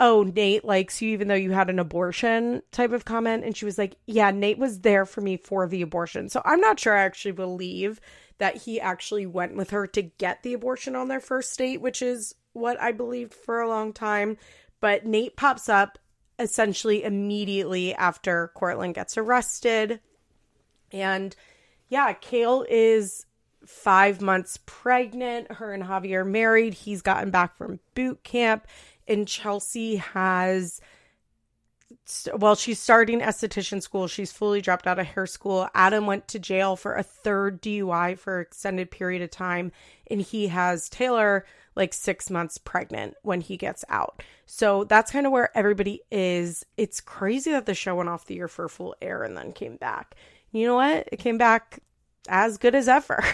oh, 0.00 0.24
Nate 0.24 0.64
likes 0.64 1.00
you 1.00 1.10
even 1.10 1.28
though 1.28 1.34
you 1.34 1.52
had 1.52 1.70
an 1.70 1.78
abortion 1.78 2.62
type 2.72 2.92
of 2.92 3.04
comment. 3.04 3.44
And 3.44 3.56
she 3.56 3.64
was 3.64 3.78
like, 3.78 3.96
yeah, 4.06 4.30
Nate 4.32 4.58
was 4.58 4.80
there 4.80 5.06
for 5.06 5.20
me 5.20 5.36
for 5.36 5.68
the 5.68 5.82
abortion. 5.82 6.28
So 6.28 6.42
I'm 6.44 6.60
not 6.60 6.80
sure 6.80 6.96
I 6.96 7.04
actually 7.04 7.32
believe 7.32 8.00
that 8.38 8.56
he 8.56 8.80
actually 8.80 9.26
went 9.26 9.54
with 9.54 9.70
her 9.70 9.86
to 9.86 10.02
get 10.02 10.42
the 10.42 10.54
abortion 10.54 10.96
on 10.96 11.06
their 11.06 11.20
first 11.20 11.56
date, 11.56 11.80
which 11.80 12.02
is 12.02 12.34
what 12.52 12.80
I 12.80 12.90
believed 12.90 13.32
for 13.32 13.60
a 13.60 13.68
long 13.68 13.92
time. 13.92 14.38
But 14.80 15.06
Nate 15.06 15.36
pops 15.36 15.68
up 15.68 15.98
essentially 16.38 17.04
immediately 17.04 17.94
after 17.94 18.50
Courtland 18.54 18.94
gets 18.94 19.16
arrested. 19.16 20.00
And 20.90 21.34
yeah, 21.88 22.12
Kail 22.12 22.64
is 22.68 23.26
five 23.66 24.20
months 24.20 24.58
pregnant. 24.66 25.52
Her 25.52 25.72
and 25.72 25.84
Javier 25.84 26.20
are 26.20 26.24
married. 26.24 26.74
He's 26.74 27.02
gotten 27.02 27.30
back 27.30 27.56
from 27.56 27.80
boot 27.94 28.22
camp 28.24 28.66
and 29.08 29.26
Chelsea 29.26 29.96
has 29.96 30.80
well, 32.34 32.54
she's 32.54 32.80
starting 32.80 33.20
esthetician 33.20 33.82
school. 33.82 34.08
She's 34.08 34.32
fully 34.32 34.60
dropped 34.60 34.86
out 34.86 34.98
of 34.98 35.06
hair 35.06 35.26
school. 35.26 35.68
Adam 35.74 36.06
went 36.06 36.26
to 36.28 36.38
jail 36.38 36.74
for 36.74 36.94
a 36.94 37.02
third 37.02 37.62
DUI 37.62 38.18
for 38.18 38.40
extended 38.40 38.90
period 38.90 39.22
of 39.22 39.30
time, 39.30 39.72
and 40.10 40.20
he 40.20 40.48
has 40.48 40.88
Taylor 40.88 41.44
like 41.74 41.94
six 41.94 42.30
months 42.30 42.58
pregnant 42.58 43.14
when 43.22 43.40
he 43.40 43.56
gets 43.56 43.84
out. 43.88 44.22
So 44.46 44.84
that's 44.84 45.10
kind 45.10 45.26
of 45.26 45.32
where 45.32 45.56
everybody 45.56 46.02
is. 46.10 46.64
It's 46.76 47.00
crazy 47.00 47.50
that 47.52 47.66
the 47.66 47.74
show 47.74 47.94
went 47.94 48.08
off 48.08 48.26
the 48.26 48.38
air 48.38 48.48
for 48.48 48.68
full 48.68 48.94
air 49.00 49.22
and 49.22 49.36
then 49.36 49.52
came 49.52 49.76
back. 49.76 50.14
You 50.50 50.66
know 50.66 50.74
what? 50.74 51.08
It 51.10 51.18
came 51.18 51.38
back 51.38 51.80
as 52.28 52.58
good 52.58 52.74
as 52.74 52.88
ever. 52.88 53.24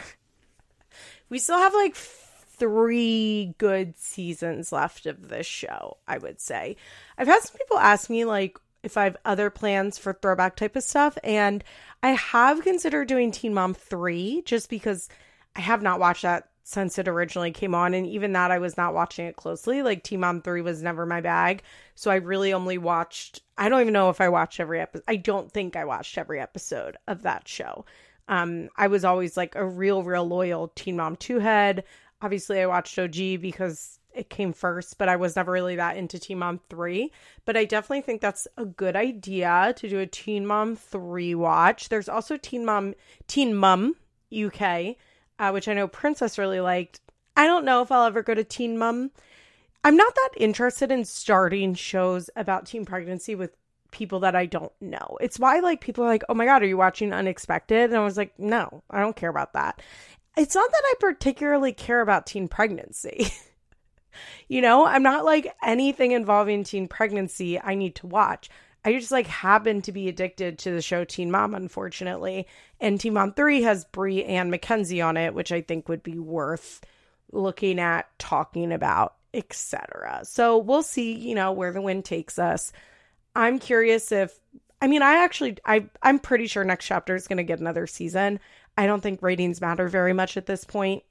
we 1.29 1.39
still 1.39 1.59
have 1.59 1.75
like 1.75 1.97
three 1.97 3.55
good 3.59 3.99
seasons 3.99 4.73
left 4.73 5.07
of 5.07 5.29
this 5.29 5.47
show, 5.47 5.99
I 6.07 6.19
would 6.19 6.41
say. 6.41 6.77
I've 7.17 7.29
had 7.29 7.43
some 7.43 7.57
people 7.57 7.79
ask 7.79 8.11
me, 8.11 8.25
like, 8.25 8.59
if 8.83 8.97
I 8.97 9.05
have 9.05 9.17
other 9.25 9.51
plans 9.51 9.99
for 9.99 10.13
throwback 10.13 10.57
type 10.57 10.77
of 10.77 10.83
stuff, 10.83 11.19
and 11.25 11.65
I 12.03 12.11
have 12.11 12.63
considered 12.63 13.09
doing 13.09 13.33
Teen 13.33 13.55
Mom 13.55 13.75
3 13.75 14.43
just 14.45 14.71
because 14.71 15.09
I 15.57 15.61
have 15.61 15.83
not 15.83 16.01
watched 16.01 16.23
that 16.23 16.48
since 16.69 16.99
it 16.99 17.09
originally 17.09 17.51
came 17.51 17.75
on, 17.75 17.95
and 17.95 18.07
even 18.07 18.35
that 18.35 18.51
I 18.51 18.59
was 18.59 18.77
not 18.77 18.93
watching 18.93 19.25
it 19.25 19.37
closely. 19.37 19.81
Like, 19.81 20.03
Teen 20.03 20.21
Mom 20.21 20.43
3 20.43 20.61
was 20.61 20.83
never 20.83 21.07
my 21.07 21.23
bag, 21.23 21.63
so 21.95 22.11
I 22.11 22.17
really 22.17 22.53
only 22.53 22.77
watched, 22.77 23.41
I 23.57 23.71
don't 23.71 23.81
even 23.81 23.95
know 23.95 24.11
if 24.11 24.21
I 24.21 24.29
watched 24.29 24.61
every 24.61 24.79
episode. 24.79 25.05
I 25.09 25.17
don't 25.17 25.51
think 25.51 25.77
I 25.77 25.87
watched 25.87 26.19
every 26.19 26.39
episode 26.39 26.99
of 27.07 27.23
that 27.23 27.49
show. 27.49 27.87
Um, 28.29 28.69
I 28.77 28.89
was 28.89 29.03
always 29.03 29.35
like 29.35 29.55
a 29.55 29.67
real, 29.67 30.03
real 30.03 30.29
loyal 30.29 30.69
Teen 30.75 30.99
Mom 30.99 31.17
2 31.17 31.39
head. 31.39 31.85
Obviously, 32.21 32.61
I 32.61 32.67
watched 32.67 32.99
OG 32.99 33.15
because 33.41 33.99
it 34.15 34.29
came 34.29 34.53
first, 34.53 34.99
but 34.99 35.09
I 35.09 35.17
was 35.17 35.37
never 35.37 35.53
really 35.53 35.77
that 35.77 35.97
into 35.97 36.19
Teen 36.19 36.41
Mom 36.41 36.61
3. 36.69 37.11
But 37.47 37.57
I 37.57 37.65
definitely 37.65 38.03
think 38.03 38.21
that's 38.21 38.47
a 38.59 38.67
good 38.67 38.95
idea 38.95 39.73
to 39.75 39.89
do 39.89 40.01
a 40.01 40.07
Teen 40.07 40.45
Mom 40.45 40.77
3 40.77 41.35
watch. 41.35 41.89
There's 41.89 42.11
also 42.11 42.37
Teen 42.37 42.67
Mom 42.67 42.95
Teen 43.27 43.55
Mum 43.55 43.95
UK, 44.31 44.97
uh, 45.39 45.51
which 45.51 45.69
I 45.69 45.75
know 45.75 45.89
Princess 45.89 46.39
really 46.39 46.61
liked. 46.61 47.01
I 47.37 47.47
don't 47.47 47.65
know 47.65 47.83
if 47.83 47.93
I'll 47.93 48.07
ever 48.07 48.23
go 48.23 48.35
to 48.35 48.45
Teen 48.45 48.79
Mom. 48.79 49.11
I'm 49.85 49.97
not 49.97 50.15
that 50.15 50.31
interested 50.37 50.91
in 50.91 51.05
starting 51.05 51.75
shows 51.75 52.29
about 52.35 52.67
teen 52.67 52.85
pregnancy 52.85 53.35
with 53.35 53.57
people 53.91 54.21
that 54.21 54.37
I 54.37 54.47
don't 54.47 54.73
know. 54.81 55.17
It's 55.21 55.39
why 55.39 55.61
like 55.61 55.81
people 55.81 56.05
are 56.05 56.09
like, 56.09 56.25
"Oh 56.29 56.35
my 56.35 56.45
god, 56.45 56.63
are 56.63 56.67
you 56.67 56.77
watching 56.77 57.13
Unexpected?" 57.13 57.91
And 57.91 57.97
I 57.97 58.05
was 58.05 58.17
like, 58.17 58.39
"No, 58.39 58.83
I 58.91 59.01
don't 59.01 59.17
care 59.17 59.31
about 59.31 59.53
that." 59.55 59.81
It's 60.37 60.55
not 60.55 60.71
that 60.71 60.83
I 60.85 60.95
particularly 61.01 61.73
care 61.73 62.01
about 62.01 62.27
teen 62.27 62.49
pregnancy. 62.49 63.29
you 64.49 64.61
know, 64.61 64.85
I'm 64.85 65.03
not 65.03 65.25
like 65.25 65.55
anything 65.63 66.13
involving 66.13 66.65
teen 66.65 66.89
pregnancy 66.89 67.61
I 67.61 67.75
need 67.75 67.95
to 67.97 68.07
watch. 68.07 68.51
I 68.85 68.93
just 68.93 69.13
like 69.13 69.27
happen 69.27 69.83
to 69.83 69.93
be 69.93 70.09
addicted 70.09 70.59
to 70.61 70.71
the 70.71 70.83
show 70.83 71.05
Teen 71.05 71.31
Mom, 71.31 71.55
unfortunately. 71.55 72.47
And 72.81 73.01
Teen 73.01 73.15
Mom 73.15 73.33
3 73.33 73.63
has 73.63 73.85
Bri 73.85 74.25
and 74.25 74.51
Mackenzie 74.51 75.03
on 75.03 75.17
it, 75.17 75.35
which 75.35 75.53
I 75.53 75.61
think 75.61 75.89
would 75.89 76.03
be 76.03 76.19
worth 76.19 76.81
looking 77.33 77.81
at, 77.81 78.07
talking 78.19 78.73
about, 78.73 79.15
etc. 79.35 80.21
So 80.25 80.59
we'll 80.59 80.83
see, 80.83 81.13
you 81.13 81.35
know, 81.35 81.53
where 81.53 81.73
the 81.73 81.83
wind 81.83 82.05
takes 82.05 82.39
us. 82.39 82.73
I'm 83.35 83.59
curious 83.59 84.11
if 84.13 84.39
I 84.81 84.87
mean, 84.87 85.03
I 85.03 85.25
actually 85.25 85.59
I 85.65 85.87
I'm 86.03 86.19
pretty 86.19 86.47
sure 86.47 86.65
next 86.65 86.87
chapter 86.87 87.15
is 87.15 87.29
going 87.29 87.39
to 87.39 87.45
get 87.45 87.61
another 87.61 87.87
season. 87.87 88.41
I 88.77 88.87
don't 88.87 89.01
think 89.01 89.23
ratings 89.23 89.61
matter 89.61 89.89
very 89.89 90.13
much 90.13 90.37
at 90.37 90.47
this 90.47 90.65
point. 90.65 91.03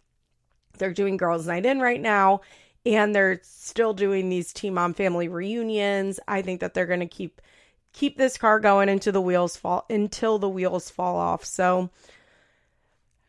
They're 0.77 0.93
doing 0.93 1.17
Girls 1.17 1.47
Night 1.47 1.65
In 1.65 1.80
right 1.80 2.01
now 2.01 2.41
and 2.86 3.13
they're 3.13 3.41
still 3.43 3.93
doing 3.93 4.30
these 4.30 4.53
Teen 4.53 4.73
Mom 4.73 4.93
family 4.93 5.27
reunions. 5.27 6.19
I 6.27 6.41
think 6.41 6.62
that 6.62 6.73
they're 6.73 6.86
going 6.86 7.01
to 7.01 7.06
keep 7.06 7.41
keep 7.93 8.17
this 8.17 8.38
car 8.38 8.60
going 8.60 8.89
until 8.89 9.13
the 9.13 9.21
wheels 9.21 9.58
fall 9.58 9.86
until 9.89 10.39
the 10.39 10.50
wheels 10.50 10.89
fall 10.89 11.15
off. 11.15 11.43
So 11.45 11.89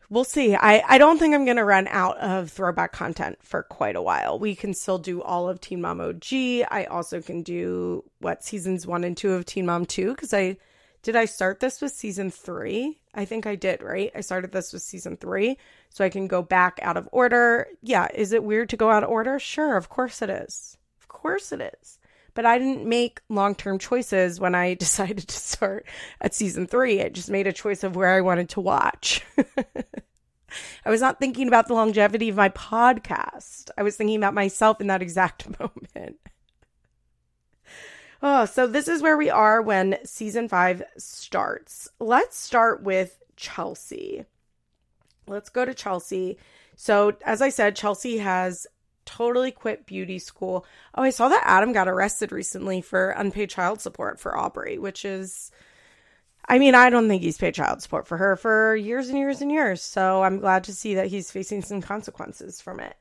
we'll 0.09 0.23
see. 0.23 0.55
I, 0.55 0.83
I 0.87 0.97
don't 0.97 1.17
think 1.17 1.33
I'm 1.33 1.45
to 1.57 1.63
run 1.63 1.87
out 1.87 2.17
of 2.17 2.51
throwback 2.51 2.91
content 2.91 3.37
for 3.41 3.63
quite 3.63 3.95
a 3.95 4.01
while. 4.01 4.39
We 4.39 4.55
can 4.55 4.73
still 4.73 4.97
do 4.97 5.21
all 5.21 5.49
of 5.49 5.61
Teen 5.61 5.81
Mom 5.81 6.01
OG. 6.01 6.25
I 6.31 6.87
also 6.89 7.21
can 7.21 7.43
do 7.43 8.03
what 8.19 8.43
seasons 8.43 8.85
one 8.85 9.03
and 9.03 9.15
two 9.15 9.33
of 9.33 9.45
Teen 9.45 9.65
Mom 9.65 9.85
2 9.85 10.11
because 10.11 10.33
I 10.33 10.57
did 11.01 11.15
I 11.15 11.25
start 11.25 11.61
this 11.61 11.81
with 11.81 11.93
season 11.93 12.29
three? 12.29 12.99
I 13.13 13.23
think 13.23 13.45
I 13.45 13.55
did, 13.55 13.81
right? 13.81 14.11
I 14.13 14.21
started 14.21 14.51
this 14.51 14.73
with 14.73 14.81
season 14.81 15.15
three, 15.15 15.57
so 15.89 16.03
I 16.03 16.09
can 16.09 16.27
go 16.27 16.41
back 16.41 16.77
out 16.81 16.97
of 16.97 17.07
order. 17.11 17.67
Yeah, 17.81 18.09
is 18.13 18.33
it 18.33 18.43
weird 18.43 18.69
to 18.69 18.77
go 18.77 18.89
out 18.89 19.03
of 19.03 19.09
order? 19.09 19.39
Sure, 19.39 19.77
of 19.77 19.87
course 19.87 20.21
it 20.21 20.29
is. 20.29 20.77
Of 20.99 21.07
course 21.07 21.53
it 21.53 21.61
is. 21.81 21.98
But 22.39 22.45
I 22.45 22.57
didn't 22.57 22.85
make 22.85 23.19
long 23.27 23.53
term 23.53 23.79
choices 23.79 24.39
when 24.39 24.55
I 24.55 24.73
decided 24.85 25.27
to 25.27 25.35
start 25.35 25.85
at 26.21 26.33
season 26.33 26.67
three. 26.67 27.01
I 27.01 27.09
just 27.09 27.29
made 27.29 27.47
a 27.47 27.51
choice 27.51 27.83
of 27.83 27.97
where 27.97 28.15
I 28.15 28.21
wanted 28.21 28.47
to 28.51 28.61
watch. 28.61 29.25
I 30.85 30.89
was 30.89 31.01
not 31.01 31.19
thinking 31.19 31.49
about 31.49 31.67
the 31.67 31.73
longevity 31.73 32.29
of 32.29 32.37
my 32.37 32.47
podcast. 32.47 33.71
I 33.77 33.83
was 33.83 33.97
thinking 33.97 34.15
about 34.15 34.33
myself 34.33 34.79
in 34.79 34.87
that 34.87 35.01
exact 35.01 35.59
moment. 35.59 36.15
Oh, 38.23 38.45
so 38.45 38.67
this 38.67 38.87
is 38.87 39.01
where 39.01 39.17
we 39.17 39.29
are 39.29 39.61
when 39.61 39.97
season 40.05 40.47
five 40.47 40.81
starts. 40.97 41.89
Let's 41.99 42.37
start 42.37 42.83
with 42.83 43.21
Chelsea. 43.35 44.23
Let's 45.27 45.49
go 45.49 45.65
to 45.65 45.73
Chelsea. 45.73 46.37
So, 46.77 47.17
as 47.25 47.41
I 47.41 47.49
said, 47.49 47.75
Chelsea 47.75 48.19
has 48.19 48.65
totally 49.05 49.51
quit 49.51 49.85
beauty 49.85 50.19
school. 50.19 50.65
Oh, 50.95 51.03
I 51.03 51.09
saw 51.09 51.29
that 51.29 51.43
Adam 51.45 51.73
got 51.73 51.87
arrested 51.87 52.31
recently 52.31 52.81
for 52.81 53.11
unpaid 53.11 53.49
child 53.49 53.81
support 53.81 54.19
for 54.19 54.37
Aubrey, 54.37 54.77
which 54.77 55.05
is 55.05 55.51
I 56.49 56.57
mean, 56.57 56.73
I 56.73 56.89
don't 56.89 57.07
think 57.07 57.21
he's 57.21 57.37
paid 57.37 57.53
child 57.53 57.83
support 57.83 58.07
for 58.07 58.17
her 58.17 58.35
for 58.35 58.75
years 58.75 59.09
and 59.09 59.19
years 59.19 59.41
and 59.41 59.51
years. 59.51 59.83
So 59.83 60.23
I'm 60.23 60.39
glad 60.39 60.63
to 60.63 60.73
see 60.73 60.95
that 60.95 61.07
he's 61.07 61.29
facing 61.29 61.61
some 61.61 61.79
consequences 61.79 62.59
from 62.59 62.79
it. 62.79 62.95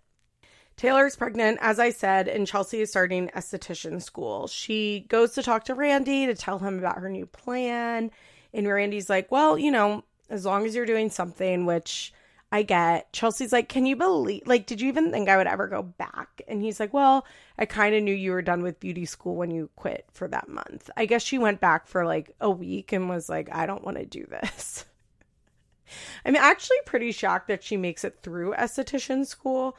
Taylor's 0.77 1.17
pregnant, 1.17 1.59
as 1.61 1.81
I 1.81 1.91
said, 1.91 2.29
and 2.29 2.47
Chelsea 2.47 2.83
is 2.83 2.91
starting 2.91 3.31
esthetician 3.35 4.03
school. 4.03 4.47
She 4.47 5.07
goes 5.09 5.33
to 5.33 5.43
talk 5.43 5.65
to 5.65 5.75
Randy 5.75 6.27
to 6.27 6.35
tell 6.35 6.59
him 6.59 6.79
about 6.79 6.99
her 6.99 7.09
new 7.09 7.27
plan. 7.27 8.11
And 8.53 8.69
Randy's 8.69 9.11
like, 9.11 9.33
Well, 9.33 9.59
you 9.59 9.71
know, 9.73 10.05
as 10.29 10.45
long 10.45 10.67
as 10.67 10.75
you're 10.75 10.87
doing 10.87 11.11
something, 11.11 11.65
which 11.65 12.13
I 12.51 12.63
get. 12.63 13.13
Chelsea's 13.13 13.53
like, 13.53 13.69
Can 13.69 13.85
you 13.85 13.97
believe, 13.97 14.47
like, 14.47 14.67
did 14.67 14.81
you 14.81 14.89
even 14.89 15.11
think 15.11 15.29
I 15.29 15.37
would 15.37 15.47
ever 15.47 15.67
go 15.67 15.83
back? 15.83 16.43
And 16.49 16.63
he's 16.63 16.81
like, 16.81 16.95
Well, 16.95 17.27
I 17.59 17.67
kind 17.67 17.95
of 17.95 18.03
knew 18.03 18.15
you 18.15 18.33
were 18.33 18.43
done 18.43 18.63
with 18.63 18.81
beauty 18.81 19.05
school 19.05 19.37
when 19.37 19.51
you 19.51 19.69
quit 19.77 20.07
for 20.13 20.29
that 20.29 20.49
month. 20.49 20.89
I 20.97 21.07
guess 21.07 21.23
she 21.23 21.39
went 21.39 21.61
back 21.61 21.87
for 21.87 22.07
like 22.07 22.35
a 22.41 22.51
week 22.51 22.93
and 22.93 23.09
was 23.09 23.29
like, 23.29 23.49
I 23.55 23.67
don't 23.67 23.85
want 23.85 23.99
to 23.99 24.07
do 24.07 24.25
this. 24.27 24.85
I'm 26.25 26.37
actually 26.37 26.79
pretty 26.87 27.13
shocked 27.13 27.49
that 27.49 27.63
she 27.63 27.77
makes 27.77 28.05
it 28.05 28.19
through 28.23 28.55
esthetician 28.55 29.27
school. 29.27 29.77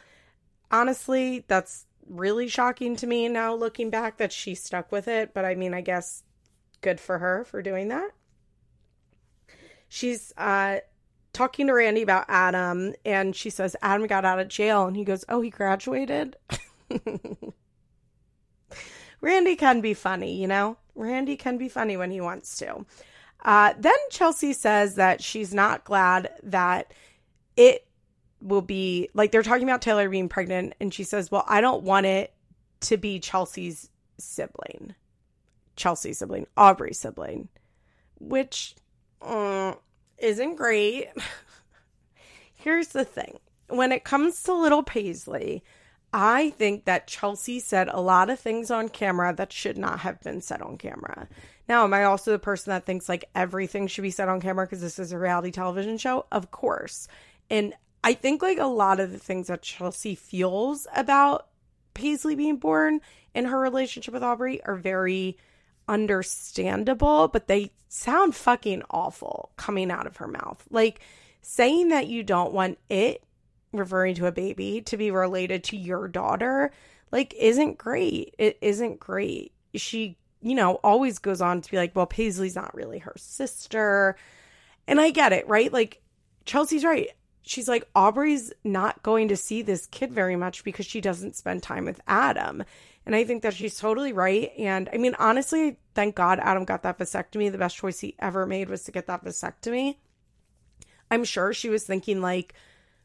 Honestly, 0.71 1.45
that's 1.47 1.85
really 2.07 2.47
shocking 2.47 2.95
to 2.97 3.07
me 3.07 3.27
now 3.29 3.53
looking 3.53 3.89
back 3.89 4.17
that 4.17 4.31
she 4.31 4.55
stuck 4.55 4.91
with 4.91 5.07
it. 5.07 5.33
But 5.33 5.45
I 5.45 5.55
mean, 5.55 5.73
I 5.73 5.81
guess 5.81 6.23
good 6.81 6.99
for 6.99 7.17
her 7.17 7.45
for 7.45 7.61
doing 7.61 7.87
that. 7.89 8.11
She's 9.87 10.31
uh 10.37 10.79
talking 11.33 11.67
to 11.67 11.73
Randy 11.73 12.01
about 12.01 12.25
Adam, 12.27 12.93
and 13.05 13.35
she 13.35 13.49
says 13.49 13.75
Adam 13.81 14.07
got 14.07 14.25
out 14.25 14.39
of 14.39 14.47
jail, 14.47 14.85
and 14.87 14.95
he 14.95 15.03
goes, 15.03 15.25
"Oh, 15.29 15.41
he 15.41 15.49
graduated." 15.49 16.35
Randy 19.21 19.55
can 19.55 19.81
be 19.81 19.93
funny, 19.93 20.39
you 20.39 20.47
know. 20.47 20.77
Randy 20.95 21.35
can 21.35 21.57
be 21.57 21.69
funny 21.69 21.97
when 21.97 22.11
he 22.11 22.21
wants 22.21 22.57
to. 22.59 22.85
Uh, 23.43 23.73
then 23.77 23.93
Chelsea 24.09 24.53
says 24.53 24.95
that 24.95 25.21
she's 25.23 25.53
not 25.53 25.83
glad 25.83 26.29
that 26.43 26.93
it 27.55 27.85
will 28.41 28.61
be 28.61 29.09
like 29.13 29.31
they're 29.31 29.43
talking 29.43 29.63
about 29.63 29.81
Taylor 29.81 30.09
being 30.09 30.29
pregnant, 30.29 30.73
and 30.79 30.93
she 30.93 31.03
says, 31.03 31.31
"Well, 31.31 31.45
I 31.47 31.61
don't 31.61 31.83
want 31.83 32.05
it 32.05 32.33
to 32.81 32.97
be 32.97 33.19
Chelsea's 33.19 33.89
sibling, 34.17 34.95
Chelsea's 35.75 36.19
sibling, 36.19 36.47
Aubrey's 36.57 36.99
sibling," 36.99 37.49
which. 38.19 38.75
Uh, 39.21 39.73
isn't 40.21 40.55
great. 40.55 41.09
Here's 42.53 42.89
the 42.89 43.05
thing 43.05 43.39
when 43.69 43.91
it 43.91 44.03
comes 44.03 44.41
to 44.43 44.53
little 44.53 44.83
Paisley, 44.83 45.63
I 46.11 46.49
think 46.51 46.85
that 46.85 47.07
Chelsea 47.07 47.59
said 47.59 47.87
a 47.87 48.01
lot 48.01 48.29
of 48.29 48.39
things 48.39 48.71
on 48.71 48.89
camera 48.89 49.33
that 49.35 49.53
should 49.53 49.77
not 49.77 49.99
have 49.99 50.21
been 50.21 50.41
said 50.41 50.61
on 50.61 50.77
camera. 50.77 51.27
Now, 51.67 51.83
am 51.83 51.93
I 51.93 52.03
also 52.05 52.31
the 52.31 52.39
person 52.39 52.71
that 52.71 52.85
thinks 52.85 53.07
like 53.07 53.25
everything 53.35 53.87
should 53.87 54.01
be 54.01 54.09
said 54.09 54.27
on 54.27 54.41
camera 54.41 54.65
because 54.65 54.81
this 54.81 54.97
is 54.97 55.11
a 55.11 55.19
reality 55.19 55.51
television 55.51 55.99
show? 55.99 56.25
Of 56.31 56.49
course. 56.49 57.07
And 57.49 57.75
I 58.03 58.13
think 58.13 58.41
like 58.41 58.57
a 58.57 58.65
lot 58.65 58.99
of 58.99 59.11
the 59.11 59.19
things 59.19 59.47
that 59.47 59.61
Chelsea 59.61 60.15
feels 60.15 60.87
about 60.95 61.47
Paisley 61.93 62.35
being 62.35 62.57
born 62.57 63.01
in 63.35 63.45
her 63.45 63.59
relationship 63.59 64.13
with 64.13 64.23
Aubrey 64.23 64.63
are 64.63 64.75
very 64.75 65.37
understandable, 65.89 67.27
but 67.27 67.47
they 67.47 67.71
sound 67.89 68.35
fucking 68.35 68.83
awful 68.91 69.51
coming 69.57 69.91
out 69.91 70.07
of 70.07 70.17
her 70.17 70.27
mouth. 70.27 70.63
Like 70.69 71.01
saying 71.41 71.89
that 71.89 72.07
you 72.07 72.23
don't 72.23 72.53
want 72.53 72.77
it, 72.89 73.23
referring 73.73 74.15
to 74.15 74.27
a 74.27 74.31
baby, 74.31 74.81
to 74.81 74.95
be 74.95 75.11
related 75.11 75.63
to 75.65 75.77
your 75.77 76.07
daughter, 76.07 76.71
like 77.11 77.33
isn't 77.37 77.77
great. 77.77 78.35
It 78.37 78.57
isn't 78.61 78.99
great. 78.99 79.51
She, 79.75 80.17
you 80.41 80.55
know, 80.55 80.75
always 80.75 81.19
goes 81.19 81.41
on 81.41 81.61
to 81.61 81.71
be 81.71 81.77
like, 81.77 81.95
well, 81.95 82.05
Paisley's 82.05 82.55
not 82.55 82.75
really 82.75 82.99
her 82.99 83.15
sister. 83.17 84.15
And 84.87 85.01
I 85.01 85.09
get 85.09 85.33
it, 85.33 85.47
right? 85.47 85.73
Like 85.73 86.01
Chelsea's 86.45 86.85
right. 86.85 87.09
She's 87.41 87.67
like, 87.67 87.87
Aubrey's 87.95 88.53
not 88.63 89.01
going 89.01 89.29
to 89.29 89.37
see 89.37 89.63
this 89.63 89.87
kid 89.87 90.13
very 90.13 90.35
much 90.35 90.63
because 90.63 90.85
she 90.85 91.01
doesn't 91.01 91.35
spend 91.35 91.63
time 91.63 91.85
with 91.85 91.99
Adam. 92.07 92.63
And 93.05 93.15
I 93.15 93.23
think 93.23 93.41
that 93.43 93.53
she's 93.53 93.79
totally 93.79 94.13
right. 94.13 94.51
And 94.57 94.89
I 94.93 94.97
mean, 94.97 95.15
honestly, 95.17 95.77
thank 95.95 96.15
God 96.15 96.39
Adam 96.39 96.65
got 96.65 96.83
that 96.83 96.99
vasectomy. 96.99 97.51
The 97.51 97.57
best 97.57 97.77
choice 97.77 97.99
he 97.99 98.15
ever 98.19 98.45
made 98.45 98.69
was 98.69 98.83
to 98.83 98.91
get 98.91 99.07
that 99.07 99.25
vasectomy. 99.25 99.97
I'm 101.09 101.23
sure 101.23 101.53
she 101.53 101.69
was 101.69 101.83
thinking, 101.85 102.21
like, 102.21 102.53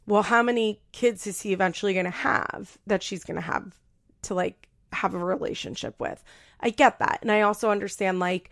well, 0.06 0.22
how 0.22 0.42
many 0.42 0.82
kids 0.92 1.26
is 1.26 1.40
he 1.40 1.54
eventually 1.54 1.94
going 1.94 2.04
to 2.04 2.10
have 2.10 2.76
that 2.86 3.02
she's 3.02 3.24
going 3.24 3.36
to 3.36 3.40
have 3.40 3.74
to 4.22 4.34
like 4.34 4.68
have 4.92 5.14
a 5.14 5.18
relationship 5.18 5.98
with? 5.98 6.22
I 6.60 6.70
get 6.70 6.98
that. 6.98 7.20
And 7.22 7.32
I 7.32 7.40
also 7.42 7.70
understand, 7.70 8.20
like, 8.20 8.50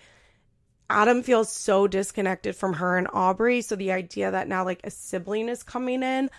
Adam 0.89 1.23
feels 1.23 1.51
so 1.53 1.87
disconnected 1.87 2.57
from 2.57 2.75
her 2.75 2.97
and 2.97 3.09
Aubrey. 3.13 3.61
So 3.63 3.77
the 3.77 3.93
idea 3.93 4.31
that 4.31 4.49
now, 4.49 4.65
like, 4.65 4.81
a 4.85 4.91
sibling 4.91 5.49
is 5.49 5.63
coming 5.63 6.03
in, 6.03 6.31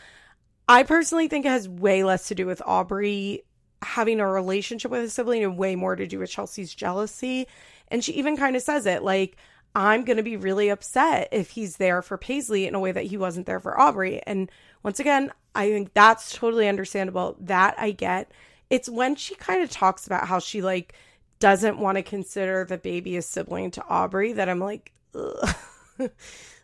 I 0.68 0.84
personally 0.84 1.28
think 1.28 1.46
it 1.46 1.50
has 1.50 1.68
way 1.68 2.04
less 2.04 2.28
to 2.30 2.36
do 2.36 2.46
with 2.46 2.62
Aubrey 2.66 3.44
having 3.84 4.20
a 4.20 4.28
relationship 4.28 4.92
with 4.92 5.04
a 5.04 5.10
sibling 5.10 5.44
and 5.44 5.58
way 5.58 5.76
more 5.76 5.96
to 5.96 6.08
do 6.08 6.20
with 6.20 6.30
Chelsea's 6.30 6.74
jealousy. 6.74 7.48
And 7.90 8.04
she 8.04 8.14
even 8.14 8.38
kind 8.38 8.56
of 8.56 8.62
says 8.62 8.86
it 8.86 9.04
like, 9.04 9.38
I'm 9.76 10.04
going 10.04 10.18
to 10.18 10.24
be 10.24 10.38
really 10.38 10.70
upset 10.70 11.30
if 11.32 11.52
he's 11.52 11.78
there 11.78 12.02
for 12.02 12.18
Paisley 12.18 12.68
in 12.68 12.76
a 12.76 12.80
way 12.80 12.92
that 12.92 13.06
he 13.06 13.18
wasn't 13.18 13.48
there 13.48 13.60
for 13.60 13.80
Aubrey. 13.80 14.22
And 14.26 14.52
once 14.84 15.00
again, 15.00 15.32
I 15.56 15.70
think 15.70 15.94
that's 15.94 16.36
totally 16.36 16.68
understandable. 16.68 17.38
That 17.40 17.76
I 17.78 17.92
get. 17.92 18.32
It's 18.70 18.90
when 18.90 19.16
she 19.16 19.36
kind 19.36 19.64
of 19.64 19.70
talks 19.70 20.06
about 20.06 20.28
how 20.28 20.40
she 20.40 20.62
like 20.62 20.94
doesn't 21.40 21.80
want 21.80 21.98
to 21.98 22.04
consider 22.04 22.66
the 22.66 22.78
baby 22.78 23.18
a 23.18 23.22
sibling 23.22 23.72
to 23.72 23.84
Aubrey 23.88 24.34
that 24.34 24.48
I'm 24.48 24.60
like, 24.60 24.94
ugh. 25.16 25.56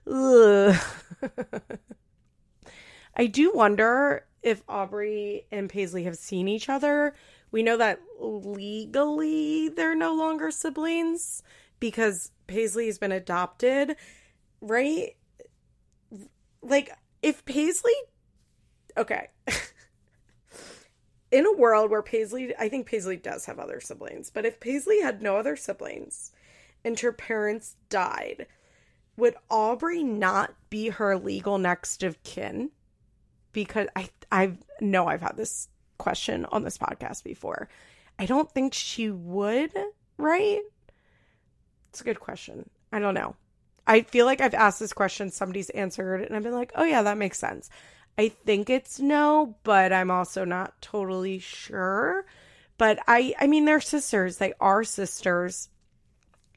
ugh. 0.07 0.75
I 3.15 3.25
do 3.25 3.51
wonder 3.53 4.25
if 4.41 4.63
Aubrey 4.67 5.45
and 5.51 5.69
Paisley 5.69 6.03
have 6.03 6.17
seen 6.17 6.47
each 6.47 6.69
other. 6.69 7.13
We 7.51 7.63
know 7.63 7.77
that 7.77 7.99
legally 8.19 9.69
they're 9.69 9.95
no 9.95 10.15
longer 10.15 10.51
siblings 10.51 11.43
because 11.79 12.31
Paisley's 12.47 12.97
been 12.97 13.11
adopted, 13.11 13.95
right? 14.61 15.15
Like, 16.61 16.91
if 17.21 17.43
Paisley. 17.45 17.93
Okay. 18.97 19.29
In 21.31 21.45
a 21.45 21.53
world 21.53 21.91
where 21.91 22.01
Paisley, 22.01 22.55
I 22.57 22.69
think 22.69 22.87
Paisley 22.87 23.17
does 23.17 23.45
have 23.45 23.59
other 23.59 23.79
siblings, 23.79 24.31
but 24.31 24.45
if 24.45 24.59
Paisley 24.59 25.01
had 25.01 25.21
no 25.21 25.37
other 25.37 25.55
siblings 25.55 26.31
and 26.83 26.99
her 26.99 27.11
parents 27.11 27.75
died, 27.89 28.47
would 29.15 29.35
Aubrey 29.47 30.03
not 30.03 30.55
be 30.71 30.89
her 30.89 31.17
legal 31.17 31.59
next 31.59 32.01
of 32.01 32.21
kin? 32.23 32.71
Because 33.51 33.87
I 33.95 34.09
I 34.31 34.53
know 34.79 35.07
I've 35.07 35.21
had 35.21 35.37
this 35.37 35.69
question 35.97 36.45
on 36.51 36.63
this 36.63 36.77
podcast 36.77 37.23
before. 37.23 37.69
I 38.17 38.25
don't 38.25 38.51
think 38.51 38.73
she 38.73 39.09
would, 39.09 39.71
right? 40.17 40.61
It's 41.89 42.01
a 42.01 42.03
good 42.03 42.19
question. 42.19 42.69
I 42.91 42.99
don't 42.99 43.13
know. 43.13 43.35
I 43.87 44.01
feel 44.01 44.25
like 44.25 44.41
I've 44.41 44.53
asked 44.53 44.79
this 44.79 44.93
question, 44.93 45.31
somebody's 45.31 45.71
answered, 45.71 46.21
and 46.21 46.35
I've 46.35 46.43
been 46.43 46.53
like, 46.53 46.71
oh 46.75 46.83
yeah, 46.83 47.01
that 47.01 47.17
makes 47.17 47.39
sense. 47.39 47.69
I 48.17 48.29
think 48.29 48.69
it's 48.69 48.99
no, 48.99 49.55
but 49.63 49.93
I'm 49.93 50.11
also 50.11 50.45
not 50.45 50.81
totally 50.81 51.39
sure. 51.39 52.25
But 52.77 52.99
I 53.07 53.33
I 53.39 53.47
mean 53.47 53.65
they're 53.65 53.81
sisters. 53.81 54.37
They 54.37 54.53
are 54.59 54.83
sisters 54.83 55.69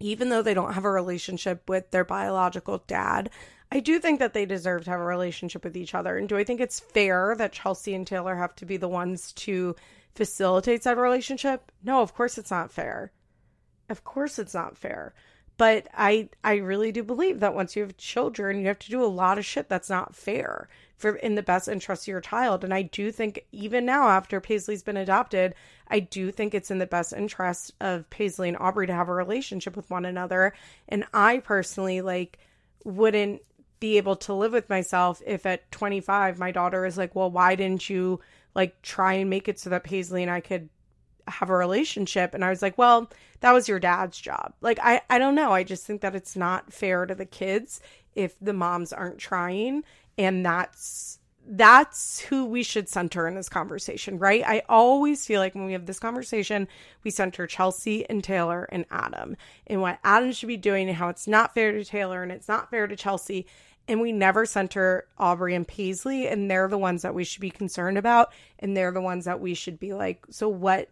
even 0.02 0.28
though 0.28 0.42
they 0.42 0.54
don't 0.54 0.74
have 0.74 0.84
a 0.84 0.90
relationship 0.90 1.68
with 1.68 1.90
their 1.92 2.04
biological 2.04 2.82
dad, 2.88 3.30
I 3.72 3.80
do 3.80 3.98
think 3.98 4.18
that 4.18 4.34
they 4.34 4.44
deserve 4.44 4.84
to 4.84 4.90
have 4.90 5.00
a 5.00 5.04
relationship 5.04 5.64
with 5.64 5.78
each 5.78 5.94
other. 5.94 6.18
And 6.18 6.28
do 6.28 6.36
I 6.36 6.44
think 6.44 6.60
it's 6.60 6.78
fair 6.78 7.34
that 7.38 7.52
Chelsea 7.52 7.94
and 7.94 8.06
Taylor 8.06 8.36
have 8.36 8.54
to 8.56 8.66
be 8.66 8.76
the 8.76 8.86
ones 8.86 9.32
to 9.32 9.74
facilitate 10.14 10.82
that 10.82 10.98
relationship? 10.98 11.72
No, 11.82 12.02
of 12.02 12.12
course 12.12 12.36
it's 12.36 12.50
not 12.50 12.70
fair. 12.70 13.12
Of 13.88 14.04
course 14.04 14.38
it's 14.38 14.52
not 14.52 14.76
fair. 14.76 15.14
But 15.56 15.88
I 15.94 16.28
I 16.44 16.56
really 16.56 16.92
do 16.92 17.02
believe 17.02 17.40
that 17.40 17.54
once 17.54 17.74
you 17.74 17.80
have 17.80 17.96
children, 17.96 18.60
you 18.60 18.66
have 18.66 18.78
to 18.80 18.90
do 18.90 19.02
a 19.02 19.06
lot 19.06 19.38
of 19.38 19.46
shit 19.46 19.70
that's 19.70 19.88
not 19.88 20.14
fair 20.14 20.68
for 20.98 21.16
in 21.16 21.34
the 21.34 21.42
best 21.42 21.66
interest 21.66 22.02
of 22.02 22.08
your 22.08 22.20
child. 22.20 22.64
And 22.64 22.74
I 22.74 22.82
do 22.82 23.10
think 23.10 23.46
even 23.52 23.86
now 23.86 24.06
after 24.08 24.38
Paisley's 24.38 24.82
been 24.82 24.98
adopted, 24.98 25.54
I 25.88 26.00
do 26.00 26.30
think 26.30 26.52
it's 26.52 26.70
in 26.70 26.78
the 26.78 26.86
best 26.86 27.14
interest 27.14 27.72
of 27.80 28.10
Paisley 28.10 28.48
and 28.48 28.58
Aubrey 28.58 28.86
to 28.86 28.94
have 28.94 29.08
a 29.08 29.14
relationship 29.14 29.76
with 29.76 29.88
one 29.88 30.04
another. 30.04 30.52
And 30.90 31.06
I 31.14 31.38
personally 31.38 32.02
like 32.02 32.38
wouldn't 32.84 33.40
be 33.82 33.96
able 33.96 34.14
to 34.14 34.32
live 34.32 34.52
with 34.52 34.70
myself 34.70 35.20
if 35.26 35.44
at 35.44 35.68
25 35.72 36.38
my 36.38 36.52
daughter 36.52 36.86
is 36.86 36.96
like, 36.96 37.16
"Well, 37.16 37.32
why 37.32 37.56
didn't 37.56 37.90
you 37.90 38.20
like 38.54 38.80
try 38.82 39.14
and 39.14 39.28
make 39.28 39.48
it 39.48 39.58
so 39.58 39.70
that 39.70 39.82
Paisley 39.82 40.22
and 40.22 40.30
I 40.30 40.40
could 40.40 40.68
have 41.26 41.50
a 41.50 41.56
relationship?" 41.56 42.32
And 42.32 42.44
I 42.44 42.50
was 42.50 42.62
like, 42.62 42.78
"Well, 42.78 43.10
that 43.40 43.50
was 43.52 43.68
your 43.68 43.80
dad's 43.80 44.20
job." 44.20 44.54
Like 44.60 44.78
I 44.80 45.02
I 45.10 45.18
don't 45.18 45.34
know. 45.34 45.50
I 45.52 45.64
just 45.64 45.84
think 45.84 46.00
that 46.02 46.14
it's 46.14 46.36
not 46.36 46.72
fair 46.72 47.06
to 47.06 47.14
the 47.16 47.26
kids 47.26 47.80
if 48.14 48.36
the 48.40 48.52
moms 48.52 48.92
aren't 48.92 49.18
trying 49.18 49.82
and 50.16 50.46
that's 50.46 51.18
that's 51.46 52.20
who 52.20 52.44
we 52.44 52.62
should 52.62 52.88
center 52.88 53.26
in 53.26 53.34
this 53.34 53.48
conversation, 53.48 54.18
right? 54.18 54.44
I 54.46 54.62
always 54.68 55.26
feel 55.26 55.40
like 55.40 55.54
when 55.54 55.66
we 55.66 55.72
have 55.72 55.86
this 55.86 55.98
conversation, 55.98 56.68
we 57.02 57.10
center 57.10 57.46
Chelsea 57.46 58.08
and 58.08 58.22
Taylor 58.22 58.68
and 58.70 58.86
Adam 58.90 59.36
and 59.66 59.80
what 59.80 59.98
Adam 60.04 60.32
should 60.32 60.46
be 60.46 60.56
doing 60.56 60.88
and 60.88 60.96
how 60.96 61.08
it's 61.08 61.26
not 61.26 61.54
fair 61.54 61.72
to 61.72 61.84
Taylor 61.84 62.22
and 62.22 62.30
it's 62.30 62.48
not 62.48 62.70
fair 62.70 62.86
to 62.86 62.96
Chelsea. 62.96 63.46
And 63.88 64.00
we 64.00 64.12
never 64.12 64.46
center 64.46 65.06
Aubrey 65.18 65.54
and 65.54 65.66
Paisley, 65.66 66.28
and 66.28 66.50
they're 66.50 66.68
the 66.68 66.78
ones 66.78 67.02
that 67.02 67.14
we 67.14 67.24
should 67.24 67.40
be 67.40 67.50
concerned 67.50 67.98
about. 67.98 68.32
And 68.58 68.76
they're 68.76 68.92
the 68.92 69.00
ones 69.00 69.24
that 69.24 69.40
we 69.40 69.54
should 69.54 69.80
be 69.80 69.92
like, 69.92 70.24
so 70.30 70.48
what? 70.48 70.88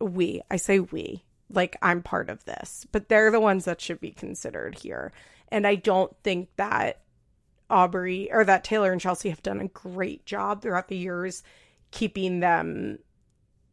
We, 0.00 0.42
I 0.50 0.56
say 0.56 0.80
we, 0.80 1.24
like 1.48 1.76
I'm 1.80 2.02
part 2.02 2.28
of 2.28 2.44
this, 2.44 2.86
but 2.90 3.08
they're 3.08 3.30
the 3.30 3.40
ones 3.40 3.64
that 3.64 3.80
should 3.80 4.00
be 4.00 4.10
considered 4.10 4.78
here. 4.78 5.12
And 5.48 5.66
I 5.66 5.76
don't 5.76 6.14
think 6.24 6.48
that 6.56 7.00
Aubrey 7.70 8.30
or 8.32 8.44
that 8.44 8.64
Taylor 8.64 8.92
and 8.92 9.00
Chelsea 9.00 9.30
have 9.30 9.42
done 9.42 9.60
a 9.60 9.68
great 9.68 10.26
job 10.26 10.62
throughout 10.62 10.88
the 10.88 10.96
years 10.96 11.42
keeping 11.90 12.40
them 12.40 12.98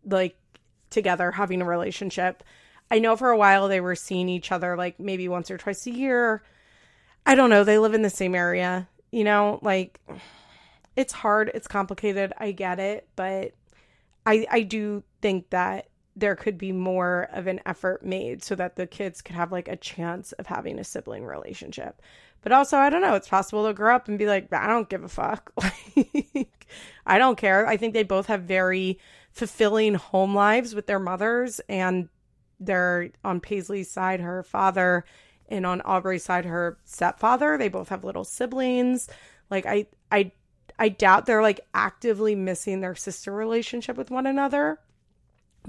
like 0.05 0.37
together, 0.89 1.31
having 1.31 1.61
a 1.61 1.65
relationship. 1.65 2.43
I 2.89 2.99
know 2.99 3.15
for 3.15 3.29
a 3.29 3.37
while 3.37 3.67
they 3.67 3.81
were 3.81 3.95
seeing 3.95 4.29
each 4.29 4.51
other 4.51 4.75
like 4.75 4.99
maybe 4.99 5.27
once 5.27 5.49
or 5.49 5.57
twice 5.57 5.87
a 5.87 5.91
year. 5.91 6.43
I 7.25 7.35
don't 7.35 7.49
know. 7.49 7.63
They 7.63 7.77
live 7.77 7.93
in 7.93 8.01
the 8.01 8.09
same 8.09 8.35
area, 8.35 8.87
you 9.11 9.23
know, 9.23 9.59
like 9.61 9.99
it's 10.95 11.13
hard, 11.13 11.51
it's 11.53 11.67
complicated. 11.67 12.33
I 12.37 12.51
get 12.51 12.79
it, 12.79 13.07
but 13.15 13.53
I 14.25 14.45
I 14.49 14.61
do 14.61 15.03
think 15.21 15.49
that 15.51 15.87
there 16.15 16.35
could 16.35 16.57
be 16.57 16.71
more 16.71 17.29
of 17.31 17.47
an 17.47 17.61
effort 17.65 18.05
made 18.05 18.43
so 18.43 18.55
that 18.55 18.75
the 18.75 18.85
kids 18.85 19.21
could 19.21 19.35
have 19.35 19.51
like 19.51 19.67
a 19.67 19.77
chance 19.77 20.33
of 20.33 20.47
having 20.47 20.77
a 20.77 20.83
sibling 20.83 21.25
relationship. 21.25 22.01
But 22.41 22.51
also, 22.51 22.77
I 22.77 22.89
don't 22.89 23.01
know, 23.01 23.15
it's 23.15 23.29
possible 23.29 23.67
to 23.67 23.73
grow 23.73 23.95
up 23.95 24.07
and 24.07 24.17
be 24.17 24.25
like, 24.25 24.51
I 24.51 24.67
don't 24.67 24.89
give 24.89 25.03
a 25.03 25.09
fuck. 25.09 25.53
like, 26.35 26.67
I 27.05 27.17
don't 27.17 27.37
care. 27.37 27.67
I 27.67 27.77
think 27.77 27.93
they 27.93 28.03
both 28.03 28.25
have 28.25 28.41
very 28.43 28.99
fulfilling 29.31 29.93
home 29.93 30.35
lives 30.35 30.75
with 30.75 30.87
their 30.87 30.99
mothers 30.99 31.61
and 31.69 32.09
they're 32.59 33.09
on 33.23 33.39
Paisley's 33.39 33.89
side, 33.89 34.19
her 34.19 34.43
father, 34.43 35.05
and 35.51 35.65
on 35.65 35.81
Aubrey's 35.81 36.23
side, 36.23 36.45
her 36.45 36.79
stepfather. 36.85 37.57
They 37.57 37.69
both 37.69 37.89
have 37.89 38.03
little 38.03 38.23
siblings. 38.23 39.07
Like 39.49 39.65
I 39.65 39.85
I 40.11 40.31
I 40.79 40.89
doubt 40.89 41.25
they're 41.25 41.41
like 41.41 41.59
actively 41.73 42.33
missing 42.33 42.81
their 42.81 42.95
sister 42.95 43.31
relationship 43.31 43.97
with 43.97 44.09
one 44.09 44.25
another. 44.25 44.79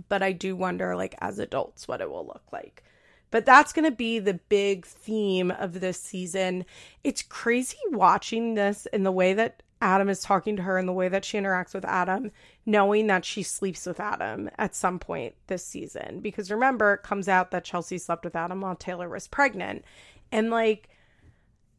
But 0.09 0.23
I 0.23 0.33
do 0.33 0.57
wonder, 0.57 0.97
like, 0.97 1.15
as 1.21 1.39
adults, 1.39 1.87
what 1.87 2.01
it 2.01 2.11
will 2.11 2.27
look 2.27 2.45
like. 2.51 2.83
But 3.31 3.45
that's 3.45 3.75
going 3.75 3.85
to 3.85 3.95
be 3.95 4.19
the 4.19 4.41
big 4.49 4.87
theme 4.87 5.51
of 5.51 5.81
this 5.81 6.01
season. 6.01 6.65
It's 7.05 7.23
crazy 7.23 7.77
watching 7.91 8.55
this 8.55 8.87
in 8.93 9.03
the 9.03 9.13
way 9.13 9.35
that 9.35 9.63
Adam 9.83 10.09
is 10.09 10.21
talking 10.21 10.57
to 10.57 10.63
her 10.63 10.79
and 10.79 10.89
the 10.89 10.93
way 10.93 11.09
that 11.09 11.25
she 11.25 11.37
interacts 11.37 11.75
with 11.75 11.85
Adam, 11.85 12.31
knowing 12.65 13.09
that 13.09 13.25
she 13.25 13.43
sleeps 13.43 13.85
with 13.85 13.99
Adam 13.99 14.49
at 14.57 14.75
some 14.75 14.99
point 14.99 15.35
this 15.49 15.67
season. 15.67 16.21
Because 16.21 16.51
remember, 16.51 16.95
it 16.95 17.03
comes 17.03 17.29
out 17.29 17.51
that 17.51 17.65
Chelsea 17.65 17.99
slept 17.99 18.25
with 18.25 18.37
Adam 18.37 18.61
while 18.61 18.77
Taylor 18.77 19.09
was 19.09 19.27
pregnant. 19.27 19.85
And 20.31 20.51
like, 20.51 20.89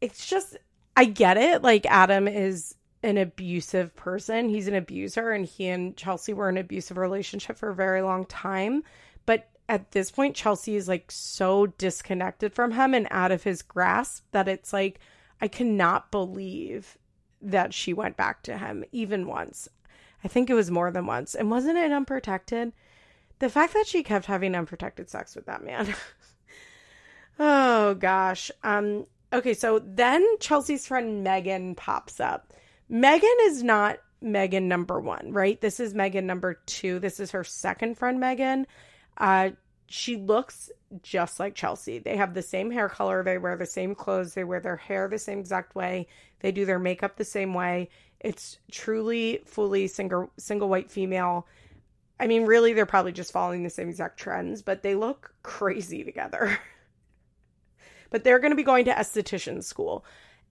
it's 0.01 0.27
just, 0.27 0.57
I 0.97 1.05
get 1.05 1.37
it. 1.37 1.61
Like, 1.61 1.85
Adam 1.85 2.27
is 2.27 2.75
an 3.03 3.17
abusive 3.17 3.95
person, 3.95 4.49
he's 4.49 4.67
an 4.67 4.75
abuser, 4.75 5.31
and 5.31 5.45
he 5.45 5.67
and 5.67 5.95
Chelsea 5.97 6.33
were 6.33 6.49
in 6.49 6.57
an 6.57 6.61
abusive 6.61 6.97
relationship 6.97 7.57
for 7.57 7.69
a 7.69 7.75
very 7.75 8.01
long 8.01 8.25
time. 8.25 8.83
But 9.25 9.49
at 9.69 9.91
this 9.91 10.11
point, 10.11 10.35
Chelsea 10.35 10.75
is 10.75 10.87
like 10.87 11.09
so 11.09 11.67
disconnected 11.67 12.53
from 12.53 12.71
him 12.71 12.93
and 12.93 13.07
out 13.11 13.31
of 13.31 13.43
his 13.43 13.61
grasp 13.61 14.25
that 14.31 14.47
it's 14.47 14.73
like, 14.73 14.99
I 15.41 15.47
cannot 15.47 16.11
believe 16.11 16.97
that 17.43 17.73
she 17.73 17.93
went 17.93 18.17
back 18.17 18.43
to 18.43 18.57
him 18.57 18.83
even 18.91 19.27
once. 19.27 19.69
I 20.23 20.27
think 20.27 20.49
it 20.49 20.55
was 20.55 20.71
more 20.71 20.91
than 20.91 21.05
once. 21.05 21.35
And 21.35 21.51
wasn't 21.51 21.77
it 21.77 21.91
unprotected? 21.91 22.71
The 23.39 23.49
fact 23.49 23.73
that 23.73 23.87
she 23.87 24.03
kept 24.03 24.25
having 24.25 24.55
unprotected 24.55 25.09
sex 25.09 25.35
with 25.35 25.45
that 25.47 25.63
man. 25.63 25.93
oh 27.39 27.95
gosh. 27.95 28.49
Um 28.63 29.05
okay, 29.33 29.53
so 29.53 29.79
then 29.79 30.25
Chelsea's 30.39 30.87
friend 30.87 31.23
Megan 31.23 31.75
pops 31.75 32.19
up. 32.19 32.53
Megan 32.87 33.35
is 33.41 33.63
not 33.63 33.99
Megan 34.21 34.67
number 34.67 34.99
1, 34.99 35.33
right? 35.33 35.59
This 35.59 35.79
is 35.79 35.93
Megan 35.93 36.25
number 36.25 36.61
2. 36.65 36.99
This 36.99 37.19
is 37.19 37.31
her 37.31 37.43
second 37.43 37.97
friend 37.97 38.19
Megan. 38.19 38.65
Uh, 39.17 39.51
she 39.87 40.15
looks 40.15 40.71
just 41.01 41.39
like 41.39 41.55
Chelsea. 41.55 41.99
They 41.99 42.17
have 42.17 42.33
the 42.33 42.41
same 42.41 42.71
hair 42.71 42.89
color, 42.89 43.23
they 43.23 43.37
wear 43.37 43.55
the 43.55 43.65
same 43.65 43.93
clothes, 43.95 44.33
they 44.33 44.43
wear 44.43 44.59
their 44.59 44.77
hair 44.77 45.07
the 45.07 45.19
same 45.19 45.39
exact 45.39 45.75
way, 45.75 46.07
they 46.43 46.51
do 46.51 46.65
their 46.65 46.77
makeup 46.77 47.17
the 47.17 47.25
same 47.25 47.55
way. 47.55 47.89
It's 48.19 48.59
truly 48.71 49.41
fully 49.45 49.87
single 49.87 50.31
single 50.37 50.69
white 50.69 50.91
female. 50.91 51.47
I 52.19 52.27
mean, 52.27 52.45
really 52.45 52.73
they're 52.73 52.85
probably 52.85 53.11
just 53.11 53.31
following 53.31 53.63
the 53.63 53.71
same 53.71 53.89
exact 53.89 54.19
trends, 54.19 54.61
but 54.61 54.83
they 54.83 54.93
look 54.93 55.33
crazy 55.43 56.03
together. 56.03 56.59
but 58.11 58.23
they're 58.23 58.39
going 58.39 58.51
to 58.51 58.55
be 58.55 58.63
going 58.63 58.85
to 58.85 58.93
esthetician 58.93 59.63
school. 59.63 60.05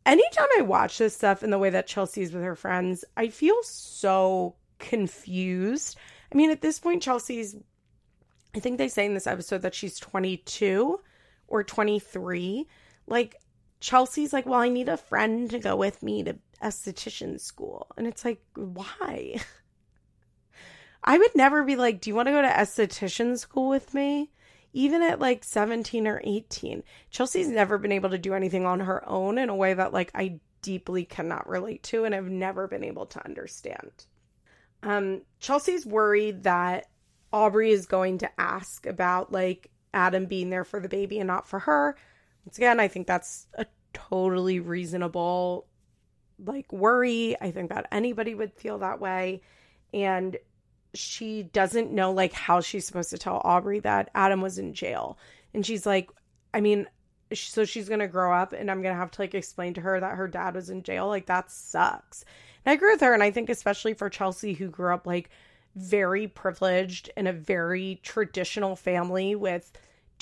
Anytime 0.04 0.48
I 0.58 0.62
watch 0.62 0.98
this 0.98 1.14
stuff 1.14 1.44
in 1.44 1.50
the 1.50 1.58
way 1.58 1.70
that 1.70 1.86
Chelsea's 1.86 2.32
with 2.32 2.42
her 2.42 2.56
friends, 2.56 3.04
I 3.16 3.28
feel 3.28 3.62
so 3.62 4.56
confused. 4.80 5.96
I 6.32 6.36
mean, 6.36 6.50
at 6.50 6.60
this 6.60 6.80
point, 6.80 7.04
Chelsea's 7.04 7.54
I 8.54 8.60
think 8.60 8.78
they 8.78 8.88
say 8.88 9.06
in 9.06 9.14
this 9.14 9.26
episode 9.26 9.62
that 9.62 9.74
she's 9.74 9.98
22 9.98 11.00
or 11.48 11.64
23. 11.64 12.68
Like, 13.06 13.36
Chelsea's 13.82 14.32
like, 14.32 14.46
well, 14.46 14.60
I 14.60 14.68
need 14.68 14.88
a 14.88 14.96
friend 14.96 15.50
to 15.50 15.58
go 15.58 15.74
with 15.74 16.02
me 16.02 16.22
to 16.22 16.36
esthetician 16.62 17.40
school. 17.40 17.88
And 17.96 18.06
it's 18.06 18.24
like, 18.24 18.40
why? 18.54 19.40
I 21.04 21.18
would 21.18 21.34
never 21.34 21.64
be 21.64 21.74
like, 21.74 22.00
do 22.00 22.08
you 22.08 22.14
want 22.14 22.28
to 22.28 22.32
go 22.32 22.42
to 22.42 22.48
esthetician 22.48 23.36
school 23.36 23.68
with 23.68 23.92
me? 23.92 24.30
Even 24.72 25.02
at 25.02 25.18
like 25.18 25.42
17 25.42 26.06
or 26.06 26.20
18. 26.22 26.84
Chelsea's 27.10 27.48
never 27.48 27.76
been 27.76 27.90
able 27.90 28.10
to 28.10 28.18
do 28.18 28.34
anything 28.34 28.64
on 28.64 28.80
her 28.80 29.06
own 29.08 29.36
in 29.36 29.48
a 29.48 29.56
way 29.56 29.74
that, 29.74 29.92
like, 29.92 30.12
I 30.14 30.38
deeply 30.62 31.04
cannot 31.04 31.48
relate 31.48 31.82
to 31.82 32.04
and 32.04 32.14
have 32.14 32.30
never 32.30 32.68
been 32.68 32.84
able 32.84 33.06
to 33.06 33.24
understand. 33.24 34.06
Um, 34.84 35.22
Chelsea's 35.40 35.84
worried 35.84 36.44
that 36.44 36.86
Aubrey 37.32 37.72
is 37.72 37.86
going 37.86 38.18
to 38.18 38.40
ask 38.40 38.86
about 38.86 39.32
like 39.32 39.70
Adam 39.92 40.26
being 40.26 40.50
there 40.50 40.64
for 40.64 40.78
the 40.80 40.88
baby 40.88 41.18
and 41.18 41.26
not 41.26 41.48
for 41.48 41.58
her. 41.60 41.96
Once 42.44 42.58
again, 42.58 42.80
I 42.80 42.88
think 42.88 43.06
that's 43.06 43.46
a 43.54 43.66
totally 43.92 44.60
reasonable 44.60 45.66
like 46.44 46.72
worry. 46.72 47.36
I 47.40 47.50
think 47.50 47.70
that 47.70 47.88
anybody 47.92 48.34
would 48.34 48.52
feel 48.52 48.78
that 48.78 49.00
way. 49.00 49.42
And 49.94 50.36
she 50.94 51.42
doesn't 51.42 51.92
know 51.92 52.12
like 52.12 52.32
how 52.32 52.60
she's 52.60 52.86
supposed 52.86 53.10
to 53.10 53.18
tell 53.18 53.40
Aubrey 53.44 53.80
that 53.80 54.10
Adam 54.14 54.40
was 54.40 54.58
in 54.58 54.74
jail. 54.74 55.18
And 55.54 55.64
she's 55.64 55.86
like, 55.86 56.10
I 56.52 56.60
mean, 56.60 56.86
so 57.32 57.64
she's 57.64 57.88
going 57.88 58.00
to 58.00 58.08
grow 58.08 58.34
up 58.34 58.52
and 58.52 58.70
I'm 58.70 58.82
going 58.82 58.94
to 58.94 58.98
have 58.98 59.10
to 59.12 59.22
like 59.22 59.34
explain 59.34 59.74
to 59.74 59.80
her 59.80 60.00
that 60.00 60.16
her 60.16 60.28
dad 60.28 60.54
was 60.54 60.70
in 60.70 60.82
jail. 60.82 61.08
Like 61.08 61.26
that 61.26 61.50
sucks. 61.50 62.24
And 62.64 62.72
I 62.72 62.74
agree 62.74 62.92
with 62.92 63.00
her. 63.00 63.14
And 63.14 63.22
I 63.22 63.30
think 63.30 63.48
especially 63.48 63.94
for 63.94 64.10
Chelsea, 64.10 64.52
who 64.54 64.68
grew 64.68 64.92
up 64.92 65.06
like 65.06 65.30
very 65.74 66.28
privileged 66.28 67.10
in 67.16 67.26
a 67.26 67.32
very 67.32 68.00
traditional 68.02 68.76
family 68.76 69.34
with 69.34 69.72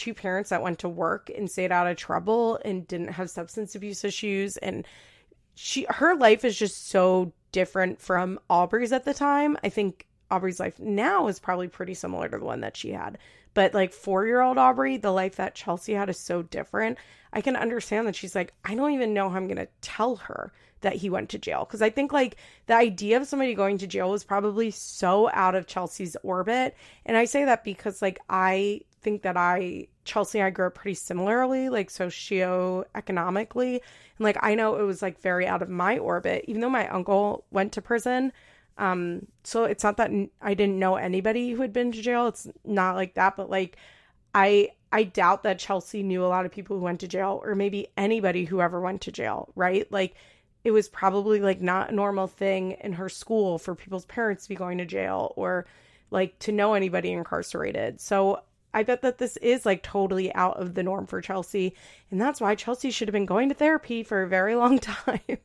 two 0.01 0.15
parents 0.15 0.51
that 0.51 0.63
went 0.63 0.79
to 0.81 0.89
work 0.89 1.31
and 1.37 1.51
stayed 1.51 1.71
out 1.71 1.87
of 1.87 1.97
trouble 1.97 2.59
and 2.65 2.89
didn't 2.89 3.13
have 3.13 3.31
substance 3.31 3.75
abuse 3.75 4.03
issues 4.05 4.57
and 4.57 4.87
she 5.55 5.87
her 5.91 6.17
life 6.17 6.45
is 6.45 6.59
just 6.59 6.89
so 6.89 7.33
different 7.53 8.01
from 8.01 8.39
Aubrey's 8.49 8.93
at 8.93 9.05
the 9.05 9.13
time. 9.13 9.59
I 9.63 9.69
think 9.69 10.07
Aubrey's 10.31 10.61
life 10.61 10.79
now 10.79 11.27
is 11.27 11.39
probably 11.39 11.69
pretty 11.69 11.95
similar 11.95 12.29
to 12.29 12.39
the 12.39 12.45
one 12.45 12.61
that 12.61 12.77
she 12.77 12.93
had. 12.93 13.19
But 13.53 13.75
like 13.75 13.93
four 13.93 14.27
year 14.27 14.41
old 14.41 14.59
Aubrey, 14.59 14.97
the 14.97 15.13
life 15.13 15.37
that 15.37 15.55
Chelsea 15.55 15.93
had 15.93 16.09
is 16.09 16.19
so 16.19 16.43
different. 16.43 16.99
I 17.33 17.41
can 17.41 17.57
understand 17.57 18.07
that 18.07 18.17
she's 18.17 18.35
like, 18.35 18.55
I 18.65 18.75
don't 18.75 18.93
even 18.93 19.13
know 19.13 19.29
how 19.29 19.37
I'm 19.37 19.49
going 19.49 19.57
to 19.59 19.69
tell 19.81 20.17
her 20.17 20.53
that 20.81 20.97
he 20.97 21.11
went 21.11 21.29
to 21.31 21.39
jail. 21.39 21.67
Cause 21.67 21.83
I 21.83 21.91
think 21.91 22.13
like 22.13 22.37
the 22.67 22.75
idea 22.75 23.19
of 23.19 23.27
somebody 23.27 23.55
going 23.55 23.77
to 23.79 23.87
jail 23.87 24.11
was 24.11 24.25
probably 24.25 24.71
so 24.71 25.29
out 25.33 25.55
of 25.55 25.67
Chelsea's 25.67 26.17
orbit. 26.23 26.75
And 27.05 27.17
I 27.17 27.27
say 27.27 27.45
that 27.45 27.65
because 27.65 28.01
like 28.01 28.19
I 28.31 28.81
think 29.03 29.23
that 29.23 29.37
I, 29.37 29.89
Chelsea 30.05 30.39
and 30.39 30.47
I 30.47 30.51
grew 30.51 30.67
up 30.67 30.75
pretty 30.75 30.95
similarly, 30.95 31.69
like 31.69 31.89
socioeconomically. 31.89 33.75
And 33.75 33.81
like 34.19 34.37
I 34.41 34.55
know 34.55 34.77
it 34.77 34.83
was 34.83 35.03
like 35.03 35.21
very 35.21 35.47
out 35.47 35.63
of 35.63 35.69
my 35.69 35.99
orbit, 35.99 36.45
even 36.49 36.61
though 36.61 36.71
my 36.71 36.89
uncle 36.89 37.45
went 37.51 37.73
to 37.73 37.83
prison. 37.83 38.33
Um, 38.79 39.27
so 39.45 39.65
it's 39.65 39.85
not 39.85 39.97
that 39.99 40.11
I 40.41 40.55
didn't 40.55 40.79
know 40.79 40.97
anybody 40.97 41.51
who 41.53 41.63
had 41.63 41.73
been 41.73 41.93
to 41.93 42.03
jail. 42.03 42.27
It's 42.29 42.49
not 42.65 42.97
like 42.97 43.15
that, 43.15 43.37
but 43.37 43.51
like 43.51 43.77
I 44.35 44.71
I 44.93 45.05
doubt 45.05 45.43
that 45.45 45.59
Chelsea 45.59 46.03
knew 46.03 46.25
a 46.25 46.27
lot 46.27 46.47
of 46.47 46.53
people 46.53 46.77
who 46.77 46.83
went 46.83 47.01
to 47.01 47.09
jail 47.09 47.41
or 47.45 47.55
maybe 47.55 47.89
anybody 47.97 48.45
who 48.45 48.61
ever 48.61 48.81
went 48.81 49.03
to 49.03 49.13
jail, 49.13 49.53
right? 49.55 49.91
Like 49.93 50.15
it 50.65 50.73
was 50.73 50.89
probably 50.89 51.41
like 51.41 51.61
not 51.61 51.91
a 51.91 51.95
normal 51.95 52.27
thing 52.27 52.73
in 52.81 52.95
her 52.95 53.09
school 53.09 53.59
for 53.59 53.75
people's 53.75 54.07
parents 54.07 54.45
to 54.45 54.49
be 54.49 54.55
going 54.55 54.79
to 54.79 54.85
jail 54.85 55.33
or 55.37 55.67
like 56.11 56.39
to 56.41 56.53
know 56.53 56.75
anybody 56.75 57.13
incarcerated. 57.13 58.01
So 58.01 58.43
I 58.73 58.83
bet 58.85 59.03
that 59.03 59.19
this 59.19 59.37
is 59.39 59.67
like 59.67 59.83
totally 59.83 60.33
out 60.35 60.61
of 60.61 60.75
the 60.75 60.83
norm 60.83 61.07
for 61.07 61.21
Chelsea. 61.21 61.75
And 62.11 62.21
that's 62.21 62.41
why 62.41 62.55
Chelsea 62.55 62.91
should 62.91 63.09
have 63.09 63.13
been 63.13 63.27
going 63.27 63.49
to 63.49 63.55
therapy 63.55 64.03
for 64.03 64.23
a 64.23 64.29
very 64.29 64.55
long 64.57 64.79
time, 64.79 65.39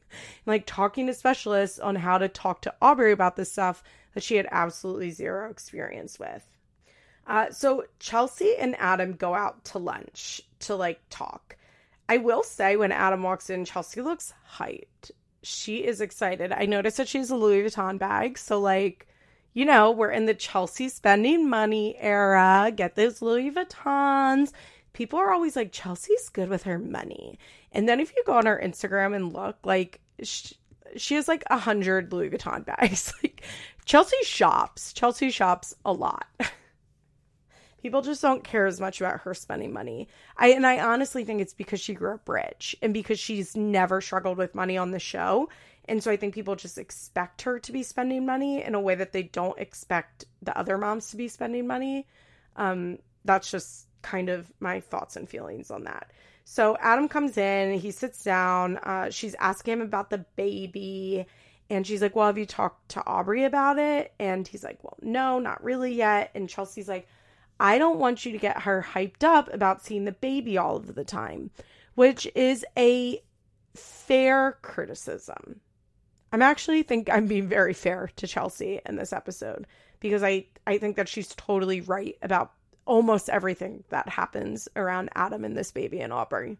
like 0.45 0.65
talking 0.65 1.07
to 1.07 1.13
specialists 1.13 1.79
on 1.79 1.95
how 1.95 2.17
to 2.17 2.27
talk 2.27 2.61
to 2.61 2.73
Aubrey 2.81 3.11
about 3.11 3.35
this 3.35 3.51
stuff 3.51 3.83
that 4.13 4.23
she 4.23 4.35
had 4.35 4.47
absolutely 4.51 5.11
zero 5.11 5.49
experience 5.49 6.19
with. 6.19 6.43
Uh, 7.27 7.49
so 7.49 7.83
Chelsea 7.99 8.55
and 8.57 8.75
Adam 8.77 9.13
go 9.13 9.33
out 9.33 9.65
to 9.65 9.79
lunch 9.79 10.41
to 10.59 10.75
like 10.75 11.01
talk. 11.09 11.57
I 12.07 12.17
will 12.17 12.43
say 12.43 12.75
when 12.75 12.91
Adam 12.91 13.23
walks 13.23 13.49
in, 13.49 13.65
Chelsea 13.65 14.01
looks 14.01 14.33
hyped. 14.57 15.11
She 15.41 15.77
is 15.77 16.01
excited. 16.01 16.51
I 16.51 16.65
noticed 16.65 16.97
that 16.97 17.07
she 17.07 17.17
has 17.17 17.31
a 17.31 17.35
Louis 17.35 17.63
Vuitton 17.63 17.97
bag. 17.97 18.37
So, 18.37 18.59
like, 18.59 19.07
you 19.55 19.63
know, 19.63 19.89
we're 19.89 20.11
in 20.11 20.25
the 20.25 20.33
Chelsea 20.33 20.89
spending 20.89 21.49
money 21.49 21.95
era. 21.97 22.71
Get 22.75 22.95
those 22.95 23.21
Louis 23.21 23.49
Vuittons. 23.49 24.51
People 24.91 25.17
are 25.17 25.31
always 25.31 25.55
like, 25.55 25.71
Chelsea's 25.71 26.29
good 26.29 26.49
with 26.49 26.63
her 26.63 26.77
money. 26.77 27.39
And 27.71 27.87
then 27.87 28.01
if 28.01 28.13
you 28.15 28.23
go 28.25 28.33
on 28.33 28.45
her 28.45 28.61
Instagram 28.61 29.15
and 29.15 29.33
look, 29.33 29.57
like, 29.63 30.01
she, 30.21 30.55
she 30.97 31.15
has 31.15 31.29
like 31.29 31.43
a 31.49 31.57
hundred 31.57 32.11
Louis 32.11 32.29
Vuitton 32.29 32.65
bags. 32.65 33.13
like, 33.23 33.43
Chelsea 33.85 34.17
shops. 34.23 34.91
Chelsea 34.91 35.31
shops 35.31 35.73
a 35.85 35.93
lot. 35.93 36.27
People 37.81 38.01
just 38.01 38.21
don't 38.21 38.43
care 38.43 38.65
as 38.65 38.81
much 38.81 38.99
about 38.99 39.21
her 39.21 39.33
spending 39.33 39.71
money. 39.71 40.09
I 40.37 40.49
and 40.49 40.65
I 40.65 40.79
honestly 40.79 41.23
think 41.23 41.39
it's 41.39 41.53
because 41.53 41.79
she 41.79 41.93
grew 41.93 42.15
up 42.15 42.27
rich 42.27 42.75
and 42.81 42.93
because 42.93 43.19
she's 43.19 43.55
never 43.55 44.01
struggled 44.01 44.37
with 44.37 44.55
money 44.55 44.75
on 44.75 44.91
the 44.91 44.99
show 44.99 45.47
and 45.87 46.03
so 46.03 46.11
I 46.11 46.17
think 46.17 46.33
people 46.33 46.55
just 46.55 46.77
expect 46.77 47.43
her 47.43 47.59
to 47.59 47.71
be 47.71 47.83
spending 47.83 48.25
money 48.25 48.63
in 48.63 48.75
a 48.75 48.81
way 48.81 48.95
that 48.95 49.11
they 49.11 49.23
don't 49.23 49.59
expect 49.59 50.25
the 50.41 50.57
other 50.57 50.77
moms 50.77 51.11
to 51.11 51.17
be 51.17 51.27
spending 51.27 51.67
money. 51.67 52.07
Um, 52.55 52.99
that's 53.23 53.51
just 53.51 53.87
kind 54.01 54.29
of 54.29 54.51
my 54.59 54.79
thoughts 54.79 55.15
and 55.15 55.29
feelings 55.29 55.71
on 55.71 55.83
that. 55.83 56.11
So 56.43 56.77
Adam 56.79 57.07
comes 57.07 57.37
in, 57.37 57.79
he 57.79 57.91
sits 57.91 58.23
down. 58.23 58.77
Uh, 58.77 59.09
she's 59.09 59.35
asking 59.35 59.73
him 59.73 59.81
about 59.81 60.09
the 60.09 60.19
baby. 60.35 61.25
And 61.69 61.85
she's 61.85 62.01
like, 62.01 62.15
Well, 62.15 62.27
have 62.27 62.37
you 62.37 62.45
talked 62.45 62.89
to 62.89 63.05
Aubrey 63.05 63.43
about 63.43 63.79
it? 63.79 64.13
And 64.19 64.47
he's 64.47 64.63
like, 64.63 64.83
Well, 64.83 64.97
no, 65.01 65.39
not 65.39 65.63
really 65.63 65.93
yet. 65.93 66.31
And 66.35 66.47
Chelsea's 66.47 66.87
like, 66.87 67.07
I 67.59 67.79
don't 67.79 67.99
want 67.99 68.25
you 68.25 68.31
to 68.33 68.37
get 68.37 68.61
her 68.61 68.85
hyped 68.87 69.23
up 69.23 69.51
about 69.53 69.83
seeing 69.83 70.05
the 70.05 70.11
baby 70.11 70.57
all 70.57 70.75
of 70.75 70.93
the 70.93 71.05
time, 71.05 71.49
which 71.95 72.27
is 72.35 72.65
a 72.77 73.23
fair 73.75 74.57
criticism. 74.61 75.61
I'm 76.35 76.41
actually 76.41 76.83
think 76.83 77.09
I'm 77.09 77.27
being 77.27 77.47
very 77.47 77.73
fair 77.73 78.11
to 78.17 78.27
Chelsea 78.27 78.81
in 78.85 78.97
this 78.97 79.13
episode 79.13 79.65
because 80.01 80.21
I 80.21 80.47
I 80.67 80.77
think 80.77 80.97
that 80.97 81.07
she's 81.07 81.29
totally 81.29 81.79
right 81.79 82.17
about 82.21 82.51
almost 82.83 83.29
everything 83.29 83.85
that 83.87 84.09
happens 84.09 84.67
around 84.75 85.11
Adam 85.15 85.45
and 85.45 85.55
this 85.55 85.71
baby 85.71 86.01
and 86.01 86.11
Aubrey. 86.11 86.57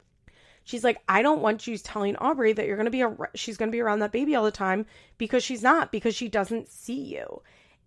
She's 0.63 0.86
like, 0.86 0.99
I 1.09 1.21
don't 1.21 1.41
want 1.41 1.67
you 1.67 1.78
telling 1.78 2.15
Aubrey 2.15 2.53
that 2.53 2.65
you're 2.67 2.78
gonna 2.78 2.89
be 2.89 3.01
a 3.01 3.17
she's 3.34 3.57
gonna 3.57 3.69
be 3.69 3.82
around 3.82 3.99
that 3.99 4.13
baby 4.13 4.34
all 4.34 4.45
the 4.45 4.49
time 4.49 4.86
because 5.17 5.43
she's 5.43 5.61
not 5.61 5.91
because 5.91 6.15
she 6.15 6.30
doesn't 6.30 6.69
see 6.69 7.13
you. 7.13 7.41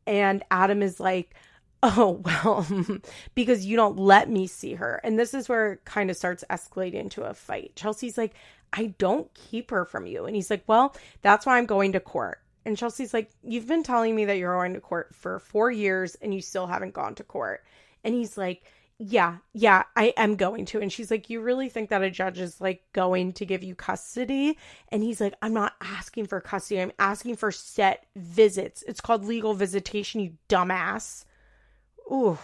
And 0.06 0.44
Adam 0.50 0.82
is 0.82 1.00
like, 1.00 1.34
oh 1.82 2.20
well 2.22 2.66
because 3.34 3.64
you 3.64 3.76
don't 3.76 3.98
let 3.98 4.28
me 4.28 4.46
see 4.46 4.74
her 4.74 5.00
and 5.04 5.18
this 5.18 5.32
is 5.32 5.48
where 5.48 5.74
it 5.74 5.84
kind 5.84 6.10
of 6.10 6.16
starts 6.18 6.44
escalating 6.50 6.94
into 6.94 7.22
a 7.22 7.32
fight 7.32 7.70
chelsea's 7.76 8.18
like 8.18 8.34
I 8.72 8.94
don't 8.98 9.32
keep 9.34 9.70
her 9.70 9.84
from 9.84 10.06
you. 10.06 10.26
And 10.26 10.34
he's 10.34 10.50
like, 10.50 10.64
Well, 10.66 10.94
that's 11.22 11.46
why 11.46 11.58
I'm 11.58 11.66
going 11.66 11.92
to 11.92 12.00
court. 12.00 12.40
And 12.64 12.76
Chelsea's 12.76 13.14
like, 13.14 13.30
You've 13.42 13.66
been 13.66 13.82
telling 13.82 14.14
me 14.14 14.26
that 14.26 14.38
you're 14.38 14.54
going 14.54 14.74
to 14.74 14.80
court 14.80 15.14
for 15.14 15.38
four 15.38 15.70
years 15.70 16.14
and 16.16 16.34
you 16.34 16.40
still 16.40 16.66
haven't 16.66 16.94
gone 16.94 17.14
to 17.16 17.24
court. 17.24 17.64
And 18.04 18.14
he's 18.14 18.36
like, 18.36 18.62
Yeah, 18.98 19.38
yeah, 19.52 19.84
I 19.96 20.12
am 20.16 20.36
going 20.36 20.66
to. 20.66 20.80
And 20.80 20.92
she's 20.92 21.10
like, 21.10 21.30
You 21.30 21.40
really 21.40 21.68
think 21.68 21.90
that 21.90 22.02
a 22.02 22.10
judge 22.10 22.38
is 22.38 22.60
like 22.60 22.82
going 22.92 23.32
to 23.34 23.46
give 23.46 23.62
you 23.62 23.74
custody? 23.74 24.58
And 24.90 25.02
he's 25.02 25.20
like, 25.20 25.34
I'm 25.40 25.54
not 25.54 25.74
asking 25.80 26.26
for 26.26 26.40
custody. 26.40 26.80
I'm 26.80 26.92
asking 26.98 27.36
for 27.36 27.50
set 27.50 28.06
visits. 28.16 28.84
It's 28.86 29.00
called 29.00 29.24
legal 29.24 29.54
visitation, 29.54 30.20
you 30.20 30.34
dumbass. 30.48 31.24
Ooh, 32.10 32.38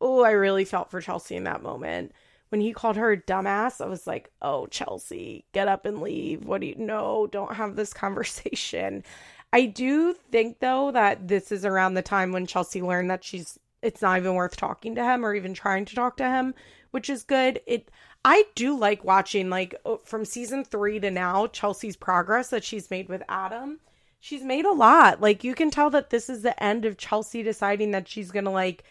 oh, 0.00 0.22
I 0.22 0.32
really 0.32 0.64
felt 0.64 0.90
for 0.90 1.00
Chelsea 1.00 1.36
in 1.36 1.44
that 1.44 1.62
moment 1.62 2.12
when 2.56 2.62
he 2.62 2.72
called 2.72 2.96
her 2.96 3.12
a 3.12 3.20
dumbass, 3.20 3.82
I 3.82 3.86
was 3.86 4.06
like, 4.06 4.30
oh, 4.40 4.66
Chelsea, 4.68 5.44
get 5.52 5.68
up 5.68 5.84
and 5.84 6.00
leave. 6.00 6.46
What 6.46 6.62
do 6.62 6.66
you 6.66 6.74
know? 6.74 7.28
Don't 7.30 7.54
have 7.54 7.76
this 7.76 7.92
conversation. 8.02 9.04
I 9.52 9.66
do 9.66 10.14
think, 10.32 10.60
though, 10.60 10.90
that 10.90 11.28
this 11.28 11.52
is 11.52 11.66
around 11.66 11.94
the 11.94 12.02
time 12.02 12.32
when 12.32 12.46
Chelsea 12.46 12.80
learned 12.80 13.10
that 13.10 13.24
she's 13.24 13.58
it's 13.82 14.00
not 14.00 14.16
even 14.16 14.32
worth 14.34 14.56
talking 14.56 14.94
to 14.94 15.04
him 15.04 15.22
or 15.22 15.34
even 15.34 15.52
trying 15.52 15.84
to 15.84 15.94
talk 15.94 16.16
to 16.16 16.30
him, 16.30 16.54
which 16.92 17.10
is 17.10 17.24
good. 17.24 17.60
It 17.66 17.90
I 18.24 18.44
do 18.54 18.76
like 18.76 19.04
watching 19.04 19.50
like 19.50 19.74
oh, 19.84 19.98
from 19.98 20.24
season 20.24 20.64
3 20.64 21.00
to 21.00 21.10
now 21.10 21.48
Chelsea's 21.48 21.94
progress 21.94 22.48
that 22.48 22.64
she's 22.64 22.90
made 22.90 23.10
with 23.10 23.22
Adam. 23.28 23.80
She's 24.18 24.42
made 24.42 24.64
a 24.64 24.72
lot. 24.72 25.20
Like 25.20 25.44
you 25.44 25.54
can 25.54 25.70
tell 25.70 25.90
that 25.90 26.08
this 26.08 26.30
is 26.30 26.40
the 26.40 26.60
end 26.60 26.86
of 26.86 26.96
Chelsea 26.96 27.42
deciding 27.42 27.90
that 27.90 28.08
she's 28.08 28.30
going 28.30 28.46
to 28.46 28.50
like 28.50 28.82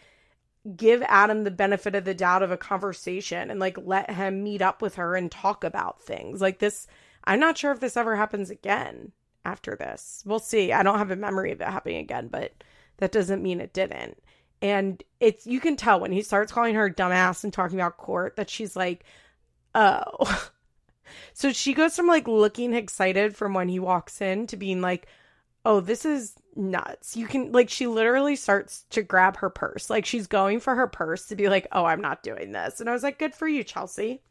give 0.76 1.04
Adam 1.04 1.44
the 1.44 1.52
benefit 1.52 1.96
of 1.96 2.06
the 2.06 2.14
doubt 2.14 2.42
of 2.42 2.52
a 2.52 2.58
conversation 2.58 3.52
and 3.52 3.60
like 3.60 3.78
let 3.84 4.10
him 4.10 4.44
meet 4.44 4.62
up 4.62 4.82
with 4.82 4.96
her 4.96 5.16
and 5.16 5.32
talk 5.32 5.64
about 5.64 6.02
things. 6.02 6.42
Like 6.42 6.60
this, 6.60 6.88
I'm 7.24 7.40
not 7.40 7.58
sure 7.58 7.72
if 7.72 7.80
this 7.80 7.98
ever 7.98 8.16
happens 8.16 8.50
again 8.50 9.12
after 9.44 9.76
this. 9.76 10.24
We'll 10.26 10.40
see. 10.40 10.74
I 10.74 10.82
don't 10.84 10.98
have 10.98 11.12
a 11.12 11.16
memory 11.16 11.52
of 11.52 11.62
it 11.62 11.68
happening 11.68 11.98
again, 11.98 12.30
but 12.30 12.64
that 12.98 13.12
doesn't 13.12 13.44
mean 13.44 13.60
it 13.60 13.74
didn't. 13.74 14.18
And 14.62 15.04
it's 15.20 15.46
you 15.46 15.60
can 15.60 15.76
tell 15.76 16.00
when 16.00 16.12
he 16.12 16.24
starts 16.24 16.52
calling 16.52 16.76
her 16.76 16.90
dumbass 16.90 17.44
and 17.44 17.54
talking 17.54 17.80
about 17.80 17.98
court 17.98 18.36
that 18.38 18.50
she's 18.50 18.76
like, 18.76 19.04
oh. 19.76 20.50
so 21.34 21.52
she 21.52 21.74
goes 21.74 21.96
from 21.96 22.08
like 22.08 22.28
looking 22.28 22.74
excited 22.74 23.36
from 23.36 23.54
when 23.54 23.70
he 23.70 23.80
walks 23.80 24.22
in 24.22 24.48
to 24.48 24.58
being 24.58 24.82
like, 24.82 25.08
oh, 25.66 25.80
this 25.80 26.06
is 26.06 26.36
nuts. 26.56 27.18
You 27.18 27.28
can 27.28 27.52
like 27.52 27.70
she 27.70 27.88
literally 27.88 28.36
starts 28.36 28.86
to 28.92 29.02
grab 29.02 29.38
her 29.38 29.50
purse. 29.50 29.90
Like 29.90 30.06
she's 30.06 30.28
going 30.28 30.60
for 30.60 30.76
her 30.76 30.88
purse 30.88 31.26
to 31.28 31.36
be 31.36 31.50
like, 31.50 31.68
"Oh, 31.72 31.86
I'm 31.86 32.02
not 32.02 32.24
doing 32.24 32.52
this." 32.52 32.80
And 32.80 32.90
I 32.90 32.94
was 32.94 33.04
like, 33.04 33.20
"Good 33.20 33.34
for 33.36 33.48
you, 33.48 33.64
Chelsea. 33.64 34.22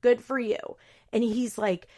Good 0.00 0.20
for 0.22 0.38
you." 0.38 0.58
And 1.12 1.22
he's 1.22 1.56
like 1.56 1.88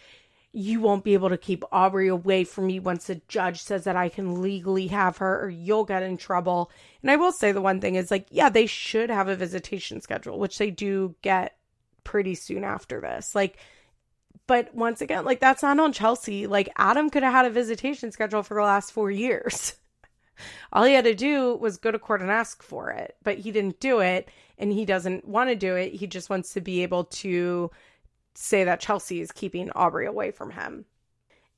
you 0.53 0.81
won't 0.81 1.05
be 1.05 1.15
able 1.15 1.31
to 1.31 1.39
keep 1.39 1.65
Aubrey 1.73 2.09
away 2.09 2.45
from 2.45 2.67
me 2.67 2.79
once 2.79 3.07
the 3.07 3.21
judge 3.27 3.63
says 3.63 3.85
that 3.85 3.97
I 3.97 4.11
can 4.11 4.43
legally 4.43 4.89
have 4.89 5.17
her 5.17 5.45
or 5.45 5.49
you'll 5.49 5.85
get 5.85 6.03
in 6.03 6.19
trouble. 6.19 6.71
And 7.01 7.11
I 7.11 7.17
will 7.17 7.33
say 7.33 7.53
the 7.53 7.63
one 7.63 7.81
thing 7.81 7.95
is 7.95 8.11
like, 8.11 8.27
yeah, 8.31 8.51
they 8.51 8.67
should 8.67 9.09
have 9.09 9.29
a 9.29 9.37
visitation 9.37 10.03
schedule, 10.03 10.39
which 10.39 10.59
they 10.59 10.71
do 10.71 11.15
get 11.23 11.57
pretty 12.05 12.35
soon 12.35 12.65
after 12.65 13.01
this. 13.01 13.35
Like, 13.35 13.57
but 14.53 14.75
once 14.75 15.01
again, 15.01 15.25
like 15.25 15.41
that's 15.41 15.63
not 15.63 15.81
on 15.81 15.95
Chelsea. 15.95 16.47
Like 16.47 16.69
Adam 16.77 17.09
could 17.09 17.23
have 17.23 17.33
had 17.33 17.47
a 17.47 17.51
visitation 17.51 18.13
schedule 18.13 18.43
for 18.43 18.53
the 18.53 18.61
last 18.61 18.93
four 18.93 19.11
years. 19.11 19.77
All 20.75 20.85
he 20.85 20.93
had 20.93 21.05
to 21.05 21.15
do 21.15 21.55
was 21.57 21.79
go 21.79 21.91
to 21.91 21.99
court 21.99 22.21
and 22.21 22.31
ask 22.31 22.63
for 22.63 22.91
it, 22.91 23.17
but 23.23 23.39
he 23.39 23.51
didn't 23.51 23.81
do 23.81 24.01
it 24.01 24.29
and 24.59 24.71
he 24.71 24.85
doesn't 24.85 25.27
want 25.27 25.49
to 25.49 25.57
do 25.57 25.75
it. 25.77 25.95
He 25.95 26.07
just 26.07 26.29
wants 26.29 26.53
to 26.53 26.61
be 26.61 26.83
able 26.83 27.05
to 27.05 27.71
say 28.35 28.63
that 28.65 28.81
Chelsea 28.81 29.23
is 29.23 29.33
keeping 29.33 29.71
Aubrey 29.71 30.05
away 30.05 30.31
from 30.33 30.51
him. 30.51 30.85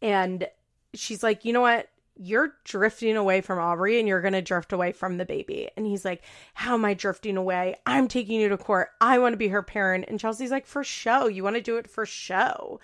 And 0.01 0.47
she's 0.95 1.25
like, 1.25 1.45
you 1.45 1.53
know 1.53 1.63
what? 1.63 1.89
You're 2.17 2.55
drifting 2.65 3.17
away 3.17 3.41
from 3.41 3.59
Aubrey 3.59 3.99
and 3.99 4.07
you're 4.07 4.21
going 4.21 4.35
to 4.35 4.43
drift 4.43 4.73
away 4.73 4.93
from 4.93 5.17
the 5.17 5.25
baby. 5.25 5.71
And 5.77 5.87
he's 5.87 6.05
like, 6.05 6.23
How 6.55 6.75
am 6.75 6.85
I 6.85 6.95
drifting 6.95 7.37
away? 7.37 7.77
I'm 7.87 8.09
taking 8.09 8.41
you 8.41 8.49
to 8.49 8.57
court. 8.57 8.91
I 9.01 9.19
want 9.19 9.33
to 9.33 9.39
be 9.39 9.49
her 9.49 9.63
parent. 9.63 10.07
And 10.09 10.21
Chelsea's 10.21 10.51
like, 10.51 10.67
For 10.67 10.85
show. 10.85 11.27
You 11.27 11.43
want 11.43 11.57
to 11.57 11.63
do 11.63 11.77
it 11.77 11.89
for 11.89 12.07
show. 12.07 12.81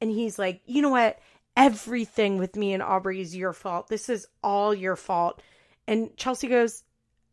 And 0.00 0.10
he's 0.10 0.38
like, 0.38 0.62
You 0.66 0.82
know 0.82 0.90
what? 0.90 1.18
Everything 1.56 2.38
with 2.38 2.56
me 2.56 2.72
and 2.72 2.82
Aubrey 2.82 3.20
is 3.20 3.36
your 3.36 3.52
fault. 3.52 3.88
This 3.88 4.08
is 4.08 4.26
all 4.42 4.74
your 4.74 4.96
fault. 4.96 5.42
And 5.86 6.16
Chelsea 6.16 6.48
goes, 6.48 6.82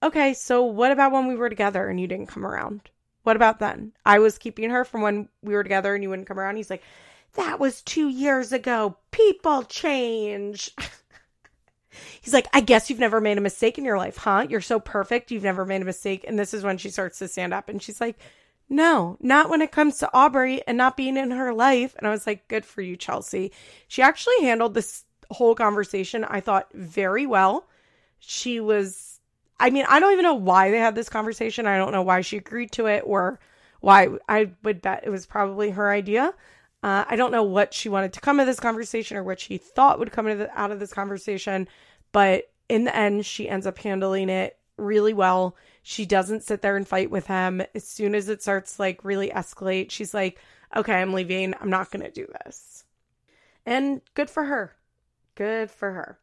Okay, 0.03 0.33
so 0.33 0.63
what 0.63 0.91
about 0.91 1.11
when 1.11 1.27
we 1.27 1.35
were 1.35 1.49
together 1.49 1.87
and 1.87 1.99
you 1.99 2.07
didn't 2.07 2.27
come 2.27 2.45
around? 2.45 2.89
What 3.23 3.35
about 3.35 3.59
then? 3.59 3.91
I 4.05 4.19
was 4.19 4.37
keeping 4.37 4.69
her 4.69 4.85
from 4.85 5.01
when 5.01 5.29
we 5.41 5.53
were 5.53 5.63
together 5.63 5.93
and 5.93 6.03
you 6.03 6.09
wouldn't 6.09 6.27
come 6.27 6.39
around. 6.39 6.55
He's 6.55 6.69
like, 6.69 6.83
that 7.35 7.59
was 7.59 7.81
two 7.81 8.09
years 8.09 8.51
ago. 8.51 8.97
People 9.11 9.63
change. 9.63 10.71
He's 12.21 12.33
like, 12.33 12.47
I 12.53 12.61
guess 12.61 12.89
you've 12.89 12.99
never 12.99 13.19
made 13.19 13.37
a 13.37 13.41
mistake 13.41 13.77
in 13.77 13.85
your 13.85 13.97
life, 13.97 14.17
huh? 14.17 14.47
You're 14.49 14.61
so 14.61 14.79
perfect. 14.79 15.31
You've 15.31 15.43
never 15.43 15.65
made 15.65 15.81
a 15.81 15.85
mistake. 15.85 16.25
And 16.27 16.37
this 16.37 16.53
is 16.53 16.63
when 16.63 16.77
she 16.77 16.89
starts 16.89 17.19
to 17.19 17.27
stand 17.27 17.53
up 17.53 17.69
and 17.69 17.81
she's 17.81 17.99
like, 17.99 18.17
no, 18.69 19.17
not 19.19 19.49
when 19.49 19.61
it 19.61 19.71
comes 19.71 19.97
to 19.97 20.09
Aubrey 20.13 20.61
and 20.67 20.77
not 20.77 20.95
being 20.95 21.17
in 21.17 21.31
her 21.31 21.53
life. 21.53 21.95
And 21.97 22.07
I 22.07 22.11
was 22.11 22.27
like, 22.27 22.47
good 22.47 22.65
for 22.65 22.81
you, 22.81 22.95
Chelsea. 22.95 23.51
She 23.87 24.01
actually 24.01 24.41
handled 24.41 24.75
this 24.75 25.05
whole 25.31 25.55
conversation, 25.55 26.23
I 26.23 26.39
thought, 26.39 26.67
very 26.73 27.25
well. 27.25 27.67
She 28.19 28.59
was 28.59 29.19
I 29.59 29.69
mean, 29.71 29.85
I 29.89 29.99
don't 29.99 30.13
even 30.13 30.23
know 30.23 30.35
why 30.35 30.71
they 30.71 30.77
had 30.77 30.95
this 30.95 31.09
conversation. 31.09 31.67
I 31.67 31.77
don't 31.77 31.91
know 31.91 32.01
why 32.01 32.21
she 32.21 32.37
agreed 32.37 32.71
to 32.73 32.85
it 32.85 33.03
or 33.05 33.39
why 33.81 34.09
I 34.27 34.51
would 34.63 34.81
bet 34.81 35.03
it 35.05 35.09
was 35.09 35.25
probably 35.25 35.71
her 35.71 35.91
idea. 35.91 36.33
Uh, 36.81 37.03
I 37.07 37.15
don't 37.15 37.31
know 37.31 37.43
what 37.43 37.73
she 37.73 37.89
wanted 37.89 38.13
to 38.13 38.21
come 38.21 38.39
of 38.39 38.45
this 38.45 38.59
conversation 38.59 39.17
or 39.17 39.23
what 39.23 39.39
she 39.39 39.57
thought 39.57 39.99
would 39.99 40.11
come 40.11 40.27
out 40.27 40.71
of 40.71 40.79
this 40.79 40.93
conversation, 40.93 41.67
but 42.11 42.51
in 42.69 42.85
the 42.85 42.95
end, 42.95 43.25
she 43.25 43.49
ends 43.49 43.67
up 43.67 43.77
handling 43.79 44.29
it 44.29 44.57
really 44.77 45.13
well. 45.13 45.55
She 45.83 46.05
doesn't 46.05 46.43
sit 46.43 46.61
there 46.61 46.77
and 46.77 46.87
fight 46.87 47.11
with 47.11 47.27
him. 47.27 47.61
As 47.75 47.85
soon 47.85 48.15
as 48.15 48.29
it 48.29 48.41
starts 48.41 48.79
like 48.79 49.03
really 49.03 49.29
escalate, 49.29 49.91
she's 49.91 50.13
like, 50.13 50.39
okay, 50.75 50.93
I'm 50.93 51.13
leaving. 51.13 51.53
I'm 51.59 51.69
not 51.69 51.91
going 51.91 52.05
to 52.05 52.11
do 52.11 52.27
this. 52.45 52.85
And 53.65 54.01
good 54.13 54.29
for 54.29 54.45
her. 54.45 54.75
Good 55.35 55.69
for 55.69 55.91
her. 55.91 56.19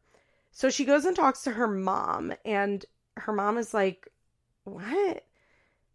So 0.51 0.69
she 0.69 0.85
goes 0.85 1.05
and 1.05 1.15
talks 1.15 1.43
to 1.43 1.51
her 1.51 1.67
mom, 1.67 2.33
and 2.43 2.83
her 3.15 3.31
mom 3.31 3.57
is 3.57 3.73
like, 3.73 4.07
What? 4.63 5.23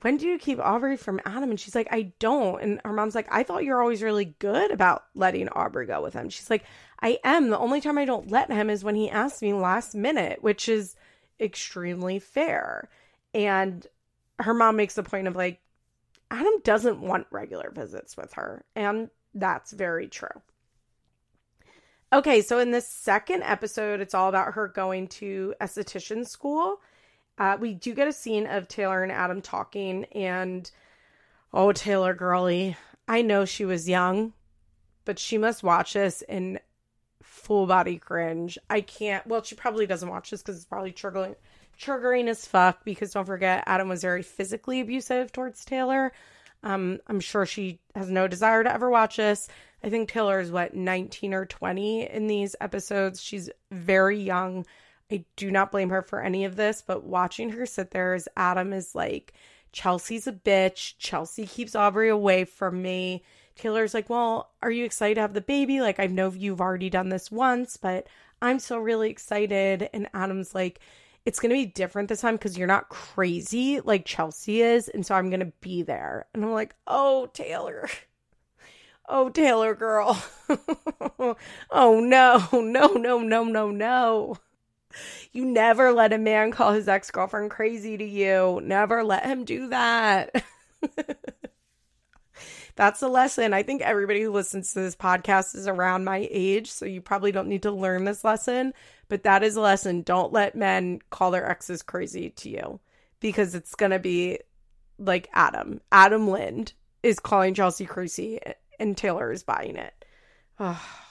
When 0.02 0.16
do 0.16 0.26
you 0.26 0.38
keep 0.38 0.58
Aubrey 0.58 0.96
from 0.96 1.20
Adam? 1.24 1.50
And 1.50 1.58
she's 1.58 1.74
like, 1.76 1.88
I 1.90 2.12
don't. 2.18 2.60
And 2.60 2.80
her 2.84 2.92
mom's 2.92 3.14
like, 3.14 3.28
I 3.30 3.44
thought 3.44 3.64
you're 3.64 3.80
always 3.80 4.02
really 4.02 4.34
good 4.40 4.72
about 4.72 5.04
letting 5.14 5.48
Aubrey 5.48 5.86
go 5.86 6.02
with 6.02 6.12
him. 6.12 6.28
She's 6.28 6.50
like, 6.50 6.64
I 7.00 7.18
am. 7.24 7.50
The 7.50 7.58
only 7.58 7.80
time 7.80 7.98
I 7.98 8.04
don't 8.04 8.30
let 8.30 8.50
him 8.50 8.68
is 8.68 8.82
when 8.84 8.96
he 8.96 9.08
asks 9.08 9.42
me 9.42 9.52
last 9.52 9.94
minute, 9.94 10.42
which 10.42 10.68
is 10.68 10.96
extremely 11.40 12.18
fair. 12.18 12.88
And 13.32 13.86
her 14.40 14.54
mom 14.54 14.76
makes 14.76 14.94
the 14.94 15.04
point 15.04 15.28
of 15.28 15.36
like, 15.36 15.60
Adam 16.32 16.60
doesn't 16.64 17.00
want 17.00 17.26
regular 17.30 17.70
visits 17.70 18.16
with 18.16 18.32
her. 18.32 18.64
And 18.74 19.08
that's 19.34 19.72
very 19.72 20.08
true. 20.08 20.42
Okay, 22.12 22.42
so 22.42 22.58
in 22.58 22.72
this 22.72 22.88
second 22.88 23.42
episode, 23.44 24.00
it's 24.00 24.14
all 24.14 24.28
about 24.28 24.54
her 24.54 24.68
going 24.68 25.08
to 25.08 25.54
esthetician 25.60 26.26
school 26.26 26.80
uh, 27.38 27.56
we 27.60 27.74
do 27.74 27.94
get 27.94 28.08
a 28.08 28.12
scene 28.12 28.46
of 28.46 28.68
Taylor 28.68 29.02
and 29.02 29.12
Adam 29.12 29.40
talking, 29.40 30.04
and 30.06 30.70
oh, 31.52 31.72
Taylor 31.72 32.14
girly, 32.14 32.76
I 33.08 33.22
know 33.22 33.44
she 33.44 33.64
was 33.64 33.88
young, 33.88 34.32
but 35.04 35.18
she 35.18 35.38
must 35.38 35.62
watch 35.62 35.94
this 35.94 36.22
in 36.22 36.60
full 37.22 37.66
body 37.66 37.98
cringe. 37.98 38.58
I 38.70 38.80
can't. 38.80 39.26
Well, 39.26 39.42
she 39.42 39.54
probably 39.54 39.86
doesn't 39.86 40.08
watch 40.08 40.30
this 40.30 40.42
because 40.42 40.56
it's 40.56 40.64
probably 40.64 40.92
triggering, 40.92 41.34
triggering 41.80 42.28
as 42.28 42.46
fuck. 42.46 42.84
Because 42.84 43.12
don't 43.12 43.26
forget, 43.26 43.64
Adam 43.66 43.88
was 43.88 44.02
very 44.02 44.22
physically 44.22 44.80
abusive 44.80 45.32
towards 45.32 45.64
Taylor. 45.64 46.12
Um, 46.62 47.00
I'm 47.08 47.20
sure 47.20 47.44
she 47.44 47.80
has 47.94 48.08
no 48.08 48.28
desire 48.28 48.62
to 48.62 48.72
ever 48.72 48.88
watch 48.88 49.16
this. 49.16 49.48
I 49.82 49.90
think 49.90 50.08
Taylor 50.08 50.38
is 50.38 50.52
what 50.52 50.74
19 50.74 51.34
or 51.34 51.44
20 51.44 52.08
in 52.08 52.28
these 52.28 52.54
episodes. 52.60 53.20
She's 53.20 53.50
very 53.70 54.20
young. 54.20 54.64
I 55.12 55.24
do 55.36 55.50
not 55.50 55.70
blame 55.70 55.90
her 55.90 56.00
for 56.00 56.22
any 56.22 56.44
of 56.46 56.56
this, 56.56 56.82
but 56.84 57.04
watching 57.04 57.50
her 57.50 57.66
sit 57.66 57.90
there 57.90 58.14
as 58.14 58.28
Adam 58.34 58.72
is 58.72 58.94
like, 58.94 59.34
Chelsea's 59.70 60.26
a 60.26 60.32
bitch. 60.32 60.94
Chelsea 60.98 61.46
keeps 61.46 61.74
Aubrey 61.76 62.08
away 62.08 62.44
from 62.44 62.80
me. 62.80 63.22
Taylor's 63.54 63.92
like, 63.92 64.08
Well, 64.08 64.50
are 64.62 64.70
you 64.70 64.84
excited 64.84 65.16
to 65.16 65.20
have 65.20 65.34
the 65.34 65.42
baby? 65.42 65.80
Like, 65.80 66.00
I 66.00 66.06
know 66.06 66.32
you've 66.32 66.60
already 66.62 66.88
done 66.88 67.10
this 67.10 67.30
once, 67.30 67.76
but 67.76 68.06
I'm 68.40 68.58
so 68.58 68.78
really 68.78 69.10
excited. 69.10 69.90
And 69.92 70.08
Adam's 70.14 70.54
like, 70.54 70.80
It's 71.26 71.40
going 71.40 71.50
to 71.50 71.56
be 71.56 71.66
different 71.66 72.08
this 72.08 72.22
time 72.22 72.36
because 72.36 72.56
you're 72.56 72.66
not 72.66 72.88
crazy 72.88 73.80
like 73.80 74.06
Chelsea 74.06 74.62
is. 74.62 74.88
And 74.88 75.04
so 75.04 75.14
I'm 75.14 75.28
going 75.28 75.40
to 75.40 75.52
be 75.60 75.82
there. 75.82 76.26
And 76.32 76.42
I'm 76.42 76.52
like, 76.52 76.74
Oh, 76.86 77.26
Taylor. 77.34 77.88
Oh, 79.08 79.28
Taylor 79.28 79.74
girl. 79.74 80.22
oh, 80.48 81.36
no, 82.00 82.48
no, 82.52 82.86
no, 82.94 83.18
no, 83.18 83.44
no, 83.44 83.70
no. 83.70 84.36
You 85.32 85.46
never 85.46 85.92
let 85.92 86.12
a 86.12 86.18
man 86.18 86.50
call 86.50 86.72
his 86.72 86.88
ex 86.88 87.10
girlfriend 87.10 87.50
crazy 87.50 87.96
to 87.96 88.04
you. 88.04 88.60
Never 88.62 89.02
let 89.02 89.24
him 89.24 89.44
do 89.44 89.68
that. 89.68 90.44
That's 92.74 93.00
the 93.00 93.08
lesson. 93.08 93.52
I 93.54 93.62
think 93.62 93.82
everybody 93.82 94.22
who 94.22 94.30
listens 94.30 94.72
to 94.72 94.80
this 94.80 94.96
podcast 94.96 95.54
is 95.54 95.68
around 95.68 96.04
my 96.04 96.26
age, 96.30 96.70
so 96.70 96.84
you 96.84 97.00
probably 97.00 97.32
don't 97.32 97.48
need 97.48 97.62
to 97.62 97.70
learn 97.70 98.04
this 98.04 98.24
lesson, 98.24 98.72
but 99.08 99.22
that 99.24 99.42
is 99.42 99.56
a 99.56 99.60
lesson. 99.60 100.02
Don't 100.02 100.32
let 100.32 100.54
men 100.54 101.00
call 101.10 101.30
their 101.30 101.48
exes 101.48 101.82
crazy 101.82 102.30
to 102.30 102.50
you 102.50 102.80
because 103.20 103.54
it's 103.54 103.74
going 103.74 103.92
to 103.92 103.98
be 103.98 104.38
like 104.98 105.28
Adam. 105.32 105.80
Adam 105.90 106.28
Lind 106.28 106.72
is 107.02 107.20
calling 107.20 107.54
Chelsea 107.54 107.86
crazy 107.86 108.40
and 108.78 108.96
Taylor 108.96 109.32
is 109.32 109.42
buying 109.42 109.76
it. 109.76 110.04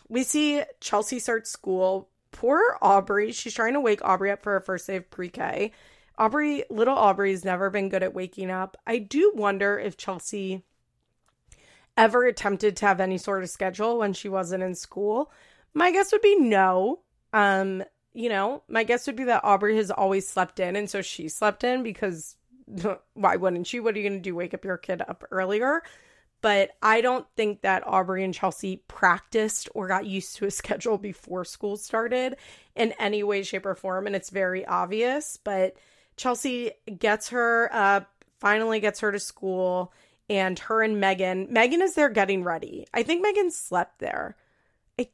We 0.07 0.23
see 0.23 0.61
Chelsea 0.79 1.19
start 1.19 1.47
school 1.47 2.09
poor 2.31 2.77
Aubrey. 2.81 3.31
She's 3.31 3.53
trying 3.53 3.73
to 3.73 3.79
wake 3.79 4.03
Aubrey 4.03 4.31
up 4.31 4.43
for 4.43 4.53
her 4.53 4.59
first 4.59 4.87
day 4.87 4.97
of 4.97 5.09
pre 5.09 5.29
K. 5.29 5.71
Aubrey, 6.17 6.63
little 6.69 6.97
Aubrey's 6.97 7.45
never 7.45 7.69
been 7.69 7.89
good 7.89 8.03
at 8.03 8.13
waking 8.13 8.51
up. 8.51 8.77
I 8.85 8.99
do 8.99 9.31
wonder 9.35 9.79
if 9.79 9.97
Chelsea 9.97 10.63
ever 11.97 12.25
attempted 12.25 12.77
to 12.77 12.85
have 12.85 12.99
any 12.99 13.17
sort 13.17 13.43
of 13.43 13.49
schedule 13.49 13.97
when 13.97 14.13
she 14.13 14.29
wasn't 14.29 14.63
in 14.63 14.75
school. 14.75 15.31
My 15.73 15.91
guess 15.91 16.11
would 16.11 16.21
be 16.21 16.35
no. 16.35 16.99
Um, 17.33 17.83
you 18.13 18.29
know, 18.29 18.63
my 18.67 18.83
guess 18.83 19.07
would 19.07 19.15
be 19.15 19.23
that 19.25 19.43
Aubrey 19.43 19.77
has 19.77 19.89
always 19.89 20.27
slept 20.27 20.59
in, 20.59 20.75
and 20.75 20.89
so 20.89 21.01
she 21.01 21.29
slept 21.29 21.63
in 21.63 21.81
because 21.81 22.35
why 23.13 23.35
wouldn't 23.35 23.67
she? 23.67 23.79
What 23.79 23.95
are 23.95 23.99
you 23.99 24.07
going 24.07 24.19
to 24.19 24.23
do? 24.23 24.35
Wake 24.35 24.53
up 24.53 24.65
your 24.65 24.77
kid 24.77 25.01
up 25.01 25.23
earlier? 25.31 25.81
But 26.41 26.71
I 26.81 27.01
don't 27.01 27.25
think 27.35 27.61
that 27.61 27.85
Aubrey 27.85 28.23
and 28.23 28.33
Chelsea 28.33 28.83
practiced 28.87 29.69
or 29.73 29.87
got 29.87 30.05
used 30.05 30.35
to 30.37 30.45
a 30.45 30.51
schedule 30.51 30.97
before 30.97 31.45
school 31.45 31.77
started 31.77 32.35
in 32.75 32.93
any 32.99 33.23
way, 33.23 33.43
shape, 33.43 33.65
or 33.65 33.75
form. 33.75 34.07
And 34.07 34.15
it's 34.15 34.29
very 34.29 34.65
obvious. 34.65 35.37
But 35.37 35.75
Chelsea 36.17 36.71
gets 36.97 37.29
her 37.29 37.69
up, 37.71 38.11
finally 38.39 38.79
gets 38.79 38.99
her 39.01 39.11
to 39.11 39.19
school, 39.19 39.93
and 40.29 40.57
her 40.59 40.81
and 40.81 40.99
Megan, 40.99 41.47
Megan 41.51 41.81
is 41.81 41.95
there 41.95 42.09
getting 42.09 42.43
ready. 42.43 42.87
I 42.93 43.03
think 43.03 43.21
Megan 43.21 43.51
slept 43.51 43.99
there. 43.99 44.35
I, 44.99 45.09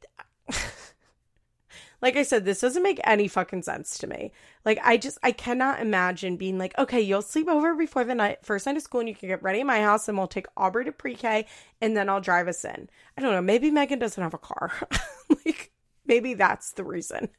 like 2.00 2.16
I 2.16 2.22
said, 2.22 2.44
this 2.44 2.60
doesn't 2.60 2.82
make 2.82 3.00
any 3.04 3.26
fucking 3.26 3.62
sense 3.62 3.98
to 3.98 4.06
me. 4.06 4.32
Like, 4.64 4.78
I 4.84 4.96
just, 4.96 5.18
I 5.22 5.32
cannot 5.32 5.80
imagine 5.80 6.36
being 6.36 6.58
like, 6.58 6.76
okay, 6.78 7.00
you'll 7.00 7.22
sleep 7.22 7.48
over 7.48 7.74
before 7.74 8.04
the 8.04 8.14
night, 8.14 8.44
first 8.44 8.66
night 8.66 8.76
of 8.76 8.82
school, 8.82 9.00
and 9.00 9.08
you 9.08 9.14
can 9.14 9.28
get 9.28 9.42
ready 9.42 9.60
in 9.60 9.66
my 9.66 9.80
house, 9.80 10.08
and 10.08 10.16
we'll 10.16 10.28
take 10.28 10.46
Aubrey 10.56 10.84
to 10.84 10.92
pre 10.92 11.14
K, 11.14 11.46
and 11.80 11.96
then 11.96 12.08
I'll 12.08 12.20
drive 12.20 12.46
us 12.46 12.64
in. 12.64 12.88
I 13.16 13.22
don't 13.22 13.32
know. 13.32 13.42
Maybe 13.42 13.70
Megan 13.70 13.98
doesn't 13.98 14.22
have 14.22 14.34
a 14.34 14.38
car. 14.38 14.72
like, 15.44 15.72
maybe 16.06 16.34
that's 16.34 16.72
the 16.72 16.84
reason. 16.84 17.30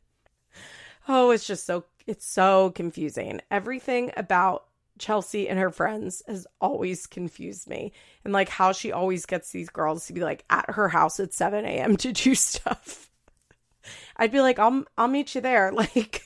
Oh, 1.07 1.31
it's 1.31 1.47
just 1.47 1.65
so, 1.65 1.85
it's 2.05 2.25
so 2.25 2.71
confusing. 2.71 3.41
Everything 3.49 4.11
about 4.17 4.65
Chelsea 4.99 5.47
and 5.47 5.57
her 5.57 5.71
friends 5.71 6.21
has 6.27 6.45
always 6.61 7.07
confused 7.07 7.67
me. 7.67 7.93
And 8.23 8.33
like 8.33 8.49
how 8.49 8.73
she 8.73 8.91
always 8.91 9.25
gets 9.25 9.51
these 9.51 9.69
girls 9.69 10.05
to 10.07 10.13
be 10.13 10.21
like 10.21 10.43
at 10.49 10.69
her 10.71 10.89
house 10.89 11.19
at 11.19 11.33
7 11.33 11.65
a.m. 11.65 11.97
to 11.97 12.11
do 12.11 12.35
stuff. 12.35 13.08
I'd 14.17 14.31
be 14.31 14.41
like, 14.41 14.59
I'll 14.59 14.85
I'll 14.97 15.07
meet 15.07 15.35
you 15.35 15.41
there. 15.41 15.71
Like 15.79 16.23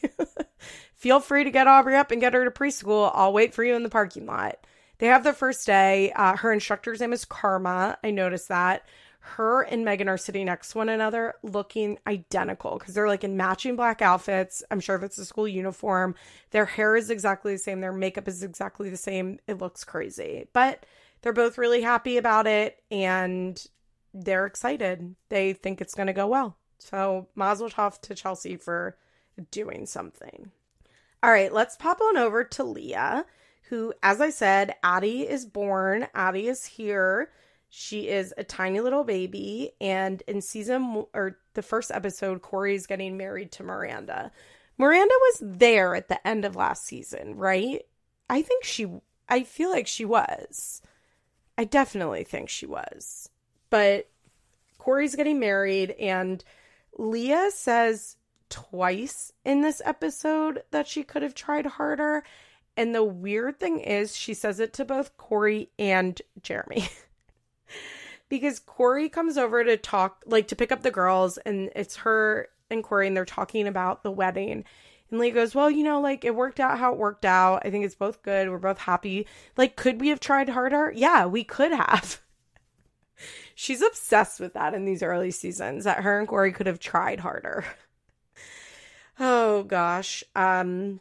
feel 0.96 1.20
free 1.20 1.44
to 1.44 1.52
get 1.52 1.68
Aubrey 1.68 1.98
up 1.98 2.12
and 2.12 2.22
get 2.22 2.34
her 2.34 2.46
to 2.46 2.52
preschool. 2.52 3.12
I'll 3.14 3.34
wait 3.34 3.54
for 3.54 3.64
you 3.64 3.76
in 3.76 3.84
the 3.84 3.90
parking 3.90 4.26
lot. 4.26 4.66
They 5.00 5.08
have 5.08 5.24
their 5.24 5.34
first 5.34 5.66
day. 5.66 6.14
Uh, 6.14 6.38
her 6.38 6.54
instructor's 6.54 7.02
name 7.02 7.12
is 7.12 7.26
Karma. 7.26 7.98
I 8.04 8.12
noticed 8.12 8.48
that 8.48 8.84
her 9.26 9.62
and 9.62 9.86
Megan 9.86 10.10
are 10.10 10.18
sitting 10.18 10.46
next 10.46 10.72
to 10.72 10.80
one 10.80 10.90
another 10.90 11.36
looking 11.44 11.98
identical 12.06 12.78
because 12.78 12.94
they're 12.94 13.08
like 13.08 13.24
in 13.24 13.38
matching 13.38 13.78
black 13.78 14.02
outfits. 14.02 14.64
I'm 14.70 14.82
sure 14.82 14.98
if 14.98 15.04
it's 15.04 15.18
a 15.18 15.26
school 15.26 15.48
uniform. 15.48 16.16
Their 16.52 16.66
hair 16.66 16.98
is 16.98 17.10
exactly 17.10 17.54
the 17.54 17.60
same, 17.60 17.80
their 17.80 17.94
makeup 17.94 18.28
is 18.28 18.44
exactly 18.44 18.90
the 18.90 18.98
same. 18.98 19.40
It 19.48 19.60
looks 19.60 19.86
crazy, 19.86 20.48
but 20.52 20.86
they're 21.22 21.32
both 21.32 21.58
really 21.58 21.82
happy 21.82 22.18
about 22.18 22.48
it 22.48 22.84
and 22.92 23.66
they're 24.14 24.46
excited. 24.46 25.16
They 25.30 25.54
think 25.54 25.80
it's 25.80 25.96
going 25.96 26.08
to 26.08 26.14
go 26.14 26.28
well. 26.28 26.58
So, 26.84 27.28
mazel 27.34 27.70
tov 27.70 28.02
to 28.02 28.14
Chelsea 28.14 28.58
for 28.58 28.98
doing 29.52 29.86
something. 29.86 30.52
All 31.24 31.32
right, 31.32 31.52
let's 31.52 31.78
pop 31.78 32.02
on 32.02 32.18
over 32.18 32.44
to 32.44 32.64
Leah, 32.66 33.26
who, 33.70 33.94
as 34.04 34.20
I 34.20 34.30
said, 34.30 34.76
Addie 34.84 35.22
is 35.22 35.46
born. 35.46 36.08
Addie 36.14 36.50
is 36.50 36.66
here. 36.66 37.32
She 37.70 38.10
is 38.10 38.34
a 38.38 38.44
tiny 38.44 38.82
little 38.82 39.06
baby, 39.06 39.72
and 39.80 40.22
in 40.28 40.42
season 40.42 41.06
or 41.14 41.40
the 41.54 41.62
first 41.62 41.90
episode, 41.90 42.42
Corey's 42.42 42.86
getting 42.86 43.16
married 43.16 43.54
to 43.54 43.64
Miranda. 43.64 44.32
Miranda 44.78 45.16
was 45.18 45.40
there 45.42 45.96
at 45.96 46.10
the 46.10 46.28
end 46.28 46.44
of 46.44 46.58
last 46.58 46.86
season, 46.86 47.38
right? 47.38 47.84
I 48.30 48.42
think 48.42 48.66
she, 48.66 48.88
I 49.30 49.44
feel 49.44 49.72
like 49.72 49.88
she 49.88 50.04
was. 50.04 50.82
I 51.58 51.64
definitely 51.64 52.26
think 52.26 52.50
she 52.50 52.66
was. 52.66 53.30
But 53.70 54.10
Corey's 54.78 55.16
getting 55.16 55.40
married, 55.40 55.92
and 55.92 56.44
Leah 56.98 57.52
says 57.52 58.18
twice 58.50 59.32
in 59.44 59.62
this 59.62 59.82
episode 59.84 60.64
that 60.72 60.88
she 60.88 61.04
could 61.04 61.24
have 61.24 61.34
tried 61.34 61.66
harder. 61.66 62.24
And 62.78 62.94
the 62.94 63.04
weird 63.04 63.60
thing 63.60 63.80
is, 63.80 64.16
she 64.16 64.34
says 64.34 64.60
it 64.60 64.74
to 64.74 64.86
both 64.86 65.18
Corey 65.18 65.70
and 65.78 66.22
Jeremy. 66.42 66.88
because 68.30 68.60
Corey 68.60 69.10
comes 69.10 69.38
over 69.38 69.64
to 69.64 69.78
talk, 69.78 70.24
like 70.26 70.48
to 70.48 70.56
pick 70.56 70.72
up 70.72 70.82
the 70.82 70.92
girls, 70.92 71.38
and 71.38 71.70
it's 71.76 71.98
her 71.98 72.50
and 72.70 72.84
Corey, 72.84 73.08
and 73.08 73.16
they're 73.16 73.26
talking 73.26 73.68
about 73.68 74.04
the 74.04 74.12
wedding. 74.12 74.64
And 75.12 75.20
Leah 75.20 75.34
goes, 75.34 75.54
Well, 75.54 75.70
you 75.70 75.84
know, 75.84 76.02
like 76.02 76.26
it 76.26 76.36
worked 76.36 76.60
out 76.60 76.80
how 76.80 76.94
it 76.94 77.00
worked 77.00 77.26
out. 77.26 77.62
I 77.64 77.70
think 77.70 77.86
it's 77.86 77.94
both 77.94 78.24
good. 78.24 78.50
We're 78.50 78.58
both 78.58 78.80
happy. 78.80 79.28
Like, 79.56 79.76
could 79.76 80.02
we 80.02 80.10
have 80.10 80.20
tried 80.20 80.50
harder? 80.50 80.92
Yeah, 80.96 81.28
we 81.28 81.44
could 81.44 81.72
have. 81.72 82.20
She's 83.56 83.82
obsessed 83.82 84.40
with 84.40 84.54
that 84.54 84.74
in 84.74 84.86
these 84.86 85.04
early 85.04 85.32
seasons 85.32 85.84
that 85.84 86.04
her 86.04 86.20
and 86.20 86.28
Corey 86.28 86.52
could 86.52 86.68
have 86.68 86.80
tried 86.80 87.20
harder. 87.20 87.66
oh 89.20 89.64
gosh. 89.64 90.24
Um 90.36 91.00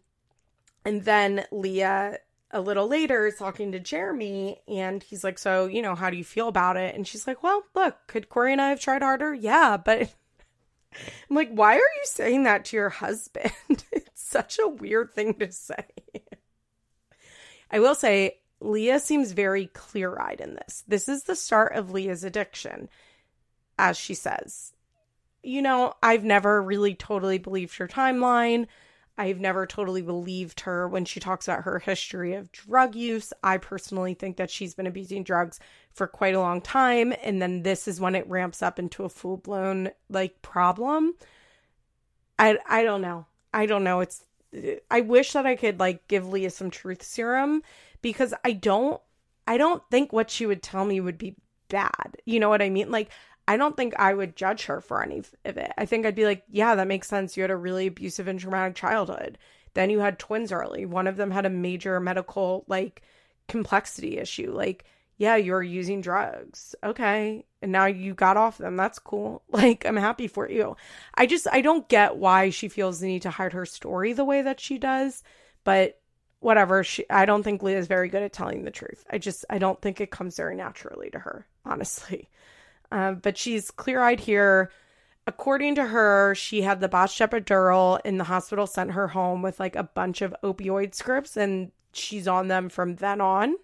and 0.85 1.05
then 1.05 1.45
Leah 1.51 2.19
a 2.51 2.61
little 2.61 2.87
later 2.87 3.27
is 3.27 3.37
talking 3.37 3.73
to 3.73 3.81
Jeremy 3.81 4.61
and 4.69 5.03
he's 5.03 5.25
like, 5.25 5.39
So, 5.39 5.67
you 5.67 5.83
know, 5.83 5.95
how 5.95 6.11
do 6.11 6.17
you 6.17 6.25
feel 6.25 6.49
about 6.49 6.77
it? 6.77 6.95
And 6.95 7.07
she's 7.07 7.27
like, 7.27 7.43
Well, 7.43 7.65
look, 7.75 7.97
could 8.07 8.29
Corey 8.29 8.53
and 8.53 8.61
I 8.61 8.69
have 8.69 8.81
tried 8.81 9.03
harder? 9.03 9.33
Yeah, 9.33 9.77
but 9.77 10.13
I'm 11.31 11.37
like, 11.37 11.51
why 11.51 11.75
are 11.75 11.79
you 11.79 12.05
saying 12.05 12.45
that 12.45 12.67
to 12.67 12.77
your 12.77 12.91
husband? 12.91 13.53
it's 13.69 14.11
such 14.15 14.59
a 14.59 14.69
weird 14.69 15.13
thing 15.13 15.35
to 15.35 15.51
say. 15.51 15.87
I 17.71 17.81
will 17.81 17.95
say, 17.95 18.39
Leah 18.63 19.01
seems 19.01 19.33
very 19.33 19.67
clear 19.67 20.19
eyed 20.19 20.41
in 20.41 20.55
this. 20.55 20.85
This 20.87 21.09
is 21.09 21.25
the 21.25 21.37
start 21.37 21.75
of 21.75 21.91
Leah's 21.91 22.25
addiction, 22.25 22.89
as 23.79 23.97
she 23.97 24.15
says. 24.15 24.73
You 25.43 25.63
know, 25.63 25.95
I've 26.03 26.25
never 26.25 26.63
really 26.63 26.95
totally 26.95 27.39
believed 27.39 27.77
her 27.79 27.89
timeline. 27.89 28.67
I've 29.19 29.41
never 29.41 29.67
totally 29.67 30.03
believed 30.03 30.61
her 30.61 30.89
when 30.89 31.05
she 31.05 31.21
talks 31.21 31.47
about 31.47 31.65
her 31.65 31.79
history 31.79 32.35
of 32.35 32.51
drug 32.53 32.95
use. 32.95 33.33
I 33.43 33.59
personally 33.59 34.15
think 34.15 34.37
that 34.37 34.51
she's 34.51 34.75
been 34.75 34.87
abusing 34.87 35.23
drugs 35.23 35.61
for 35.93 36.07
quite 36.07 36.35
a 36.35 36.41
long 36.41 36.61
time. 36.61 37.13
And 37.23 37.43
then 37.43 37.63
this 37.63 37.87
is 37.87 38.01
when 38.01 38.15
it 38.15 38.29
ramps 38.29 38.63
up 38.63 38.79
into 38.79 39.05
a 39.05 39.11
full 39.11 39.37
blown 39.37 39.91
like 40.09 40.41
problem. 40.41 41.15
I, 42.39 42.59
I 42.67 42.85
don't 42.85 43.03
know. 43.03 43.27
I 43.53 43.67
don't 43.67 43.85
know. 43.85 44.01
It's, 44.01 44.25
I 44.91 45.03
wish 45.03 45.33
that 45.33 45.47
I 45.47 45.57
could 45.57 45.79
like 45.79 46.09
give 46.09 46.29
Leah 46.29 46.51
some 46.51 46.71
truth 46.71 47.03
serum 47.03 47.63
because 48.03 48.35
I 48.45 48.53
don't, 48.53 49.01
I 49.47 49.57
don't 49.57 49.83
think 49.91 50.13
what 50.13 50.31
she 50.31 50.47
would 50.47 50.63
tell 50.63 50.85
me 50.85 51.01
would 51.01 51.19
be 51.19 51.37
bad. 51.69 52.17
You 52.25 52.41
know 52.41 52.49
what 52.49 52.63
I 52.63 52.71
mean? 52.71 52.91
Like, 52.91 53.11
I 53.49 53.57
don't 53.57 53.77
think 53.77 53.95
I 53.99 54.15
would 54.15 54.37
judge 54.37 54.67
her 54.67 54.81
for 54.81 55.03
any 55.03 55.23
of 55.45 55.57
it. 55.57 55.73
I 55.77 55.87
think 55.87 56.07
I'd 56.07 56.15
be 56.15 56.25
like, 56.27 56.45
yeah, 56.49 56.75
that 56.75 56.87
makes 56.87 57.09
sense. 57.09 57.37
You 57.37 57.43
had 57.43 57.51
a 57.51 57.57
really 57.57 57.89
abusive 57.89 58.29
and 58.29 58.39
traumatic 58.39 58.77
childhood. 58.77 59.39
Then 59.75 59.91
you 59.91 60.01
had 60.01 60.19
twins 60.19 60.53
early. 60.53 60.87
One 60.87 61.07
of 61.07 61.17
them 61.17 61.31
had 61.31 61.47
a 61.47 61.51
major 61.51 61.99
medical 61.99 62.65
like 62.69 63.03
complexity 63.49 64.19
issue. 64.19 64.53
Like, 64.53 64.85
yeah, 65.17 65.37
you're 65.37 65.63
using 65.63 66.01
drugs. 66.01 66.75
Okay. 66.85 67.45
And 67.61 67.73
now 67.73 67.87
you 67.87 68.15
got 68.15 68.37
off 68.37 68.59
them. 68.59 68.77
That's 68.77 68.99
cool. 68.99 69.43
Like, 69.53 69.87
I'm 69.87 69.97
happy 69.97 70.29
for 70.29 70.49
you. 70.49 70.77
I 71.15 71.27
just, 71.27 71.47
I 71.53 71.61
don't 71.61 71.89
get 71.89 72.17
why 72.17 72.51
she 72.51 72.69
feels 72.69 73.01
the 73.01 73.07
need 73.07 73.23
to 73.23 73.31
hide 73.31 73.53
her 73.53 73.67
story 73.67 74.13
the 74.13 74.25
way 74.25 74.43
that 74.43 74.61
she 74.61 74.79
does. 74.79 75.23
But 75.65 76.01
whatever. 76.43 76.85
She, 76.85 77.09
I 77.09 77.25
don't 77.25 77.43
think 77.43 77.63
Leah 77.63 77.79
is 77.79 77.87
very 77.87 78.09
good 78.09 78.23
at 78.23 78.33
telling 78.33 78.65
the 78.65 78.71
truth. 78.71 79.05
I 79.11 79.19
just, 79.19 79.45
I 79.49 79.59
don't 79.59 79.81
think 79.81 80.01
it 80.01 80.11
comes 80.11 80.37
very 80.37 80.57
naturally 80.57 81.11
to 81.11 81.19
her, 81.19 81.47
honestly. 81.65 82.29
Uh, 82.91 83.13
but 83.13 83.39
she's 83.39 83.71
clear 83.71 84.03
eyed 84.03 84.21
here. 84.21 84.71
According 85.27 85.77
to 85.77 85.87
her, 85.87 86.35
she 86.35 86.63
had 86.63 86.81
the 86.81 86.89
botched 86.89 87.21
epidural, 87.21 88.01
and 88.05 88.19
the 88.19 88.25
hospital 88.25 88.67
sent 88.67 88.91
her 88.91 89.09
home 89.09 89.41
with 89.41 89.61
like 89.61 89.77
a 89.77 89.85
bunch 89.85 90.21
of 90.21 90.35
opioid 90.43 90.95
scripts, 90.95 91.37
and 91.37 91.71
she's 91.93 92.27
on 92.27 92.49
them 92.49 92.69
from 92.69 92.97
then 92.97 93.21
on. 93.21 93.55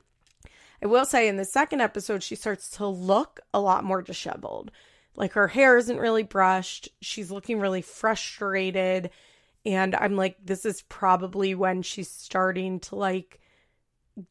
I 0.81 0.87
will 0.87 1.05
say 1.05 1.27
in 1.27 1.37
the 1.37 1.45
second 1.45 1.81
episode, 1.81 2.23
she 2.23 2.37
starts 2.37 2.71
to 2.77 2.87
look 2.87 3.41
a 3.53 3.61
lot 3.61 3.83
more 3.83 4.03
disheveled. 4.03 4.71
Like 5.17 5.33
her 5.33 5.49
hair 5.49 5.77
isn't 5.77 5.99
really 5.99 6.23
brushed. 6.23 6.89
She's 7.01 7.33
looking 7.33 7.59
really 7.59 7.83
frustrated. 7.83 9.11
And 9.67 9.95
I'm 9.95 10.17
like, 10.17 10.37
this 10.45 10.65
is 10.65 10.83
probably 10.83 11.55
when 11.55 11.83
she's 11.83 12.11
starting 12.11 12.81
to 12.81 12.97
like 12.97 13.41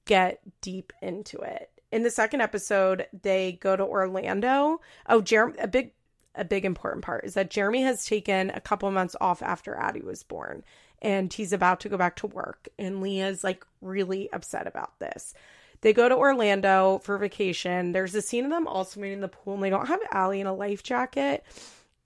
get 0.06 0.40
deep 0.62 0.94
into 1.02 1.38
it 1.40 1.70
in 1.92 2.04
the 2.04 2.12
second 2.12 2.42
episode, 2.42 3.08
they 3.22 3.54
go 3.54 3.76
to 3.76 3.84
Orlando. 3.84 4.82
Oh, 5.08 5.22
Jeremy, 5.22 5.58
a 5.60 5.68
big, 5.68 5.92
a 6.36 6.44
big 6.44 6.66
important 6.66 7.04
part 7.04 7.26
is 7.26 7.34
that 7.36 7.50
Jeremy 7.50 7.84
has 7.84 8.06
taken 8.06 8.52
a 8.52 8.62
couple 8.62 8.90
months 8.92 9.16
off 9.22 9.42
after 9.42 9.76
Addie 9.76 10.02
was 10.02 10.24
born, 10.24 10.64
and 11.02 11.32
he's 11.32 11.54
about 11.54 11.80
to 11.82 11.90
go 11.90 11.98
back 11.98 12.18
to 12.18 12.28
work. 12.28 12.68
And 12.78 13.02
Leah's 13.02 13.44
like 13.44 13.66
really 13.82 14.32
upset 14.34 14.68
about 14.68 15.00
this. 15.00 15.34
They 15.82 15.94
go 15.94 16.10
to 16.10 16.16
Orlando 16.16 17.00
for 17.04 17.18
vacation. 17.18 17.92
There's 17.92 18.16
a 18.16 18.22
scene 18.22 18.46
of 18.46 18.52
them 18.52 18.68
all 18.68 18.84
swimming 18.84 19.14
in 19.14 19.22
the 19.22 19.28
pool, 19.28 19.54
and 19.54 19.64
they 19.64 19.70
don't 19.70 19.88
have 19.88 20.00
Ali 20.12 20.42
in 20.42 20.48
a 20.48 20.54
life 20.54 20.84
jacket. 20.84 21.46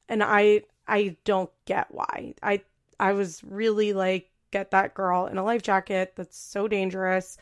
And 0.09 0.21
I, 0.21 0.63
I 0.87 1.15
don't 1.23 1.49
get 1.65 1.87
why. 1.89 2.35
I, 2.43 2.61
I 3.01 3.11
was 3.13 3.43
really 3.43 3.91
like, 3.91 4.29
get 4.51 4.71
that 4.71 4.93
girl 4.93 5.25
in 5.25 5.37
a 5.37 5.43
life 5.43 5.63
jacket. 5.63 6.13
That's 6.15 6.37
so 6.37 6.67
dangerous 6.67 7.37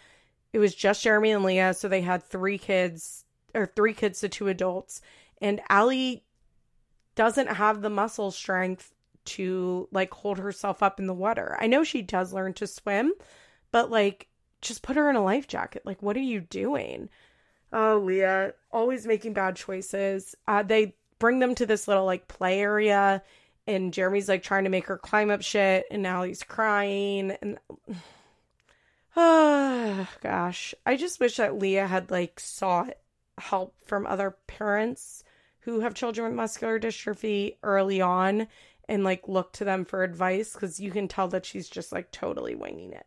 it 0.54 0.60
was 0.60 0.74
just 0.74 1.04
Jeremy 1.04 1.32
and 1.32 1.44
Leah, 1.44 1.74
so 1.74 1.88
they 1.88 2.02
had 2.02 2.24
three 2.24 2.58
kids 2.58 3.26
or 3.54 3.66
three 3.66 3.94
kids 3.94 4.20
to 4.22 4.30
two 4.30 4.48
adults. 4.48 5.02
And 5.42 5.62
Ali 5.70 6.24
doesn't 7.16 7.48
have 7.48 7.82
the 7.82 7.90
muscle 7.90 8.32
strength 8.32 8.94
to 9.26 9.88
like 9.92 10.14
hold 10.14 10.40
herself 10.40 10.82
up 10.82 11.00
in 11.00 11.08
the 11.08 11.14
water. 11.14 11.58
I 11.60 11.68
know 11.68 11.84
she 11.84 12.02
does 12.02 12.34
learn 12.34 12.54
to 12.54 12.68
swim, 12.68 13.14
but 13.72 13.92
like 13.92 14.28
just 14.62 14.82
put 14.82 14.96
her 14.96 15.10
in 15.10 15.16
a 15.16 15.24
life 15.24 15.48
jacket. 15.48 15.84
Like, 15.86 16.02
what 16.02 16.18
are 16.18 16.22
you 16.22 16.42
doing? 16.42 17.10
Oh, 17.72 18.02
Leah, 18.04 18.54
always 18.72 19.06
making 19.06 19.34
bad 19.34 19.56
choices. 19.56 20.36
Uh, 20.48 20.64
they 20.64 20.96
bring 21.20 21.40
them 21.40 21.54
to 21.56 21.66
this 21.66 21.88
little 21.88 22.06
like 22.06 22.28
play 22.28 22.60
area, 22.60 23.22
and 23.70 23.94
Jeremy's 23.94 24.30
like 24.30 24.44
trying 24.44 24.64
to 24.64 24.70
make 24.70 24.88
her 24.88 24.98
climb 24.98 25.30
up 25.30 25.42
shit, 25.42 25.86
and 25.92 26.02
now 26.02 26.24
he's 26.24 26.44
crying. 26.44 27.32
And 27.42 27.60
Oh 29.16 30.08
gosh. 30.22 30.74
I 30.86 30.96
just 30.96 31.20
wish 31.20 31.38
that 31.38 31.58
Leah 31.60 31.88
had 31.88 32.12
like 32.12 32.40
sought 32.40 32.94
help 33.38 33.76
from 33.86 34.06
other 34.06 34.36
parents 34.48 35.24
who 35.62 35.82
have 35.82 35.94
children 35.94 36.28
with 36.28 36.36
muscular 36.36 36.80
dystrophy 36.80 37.56
early 37.64 38.02
on 38.02 38.48
and 38.88 39.04
like 39.04 39.28
look 39.28 39.54
to 39.54 39.64
them 39.64 39.86
for 39.86 40.04
advice 40.04 40.54
because 40.54 40.80
you 40.80 40.92
can 40.92 41.08
tell 41.08 41.28
that 41.30 41.46
she's 41.46 41.70
just 41.70 41.92
like 41.92 42.12
totally 42.12 42.56
winging 42.56 42.94
it. 42.94 43.06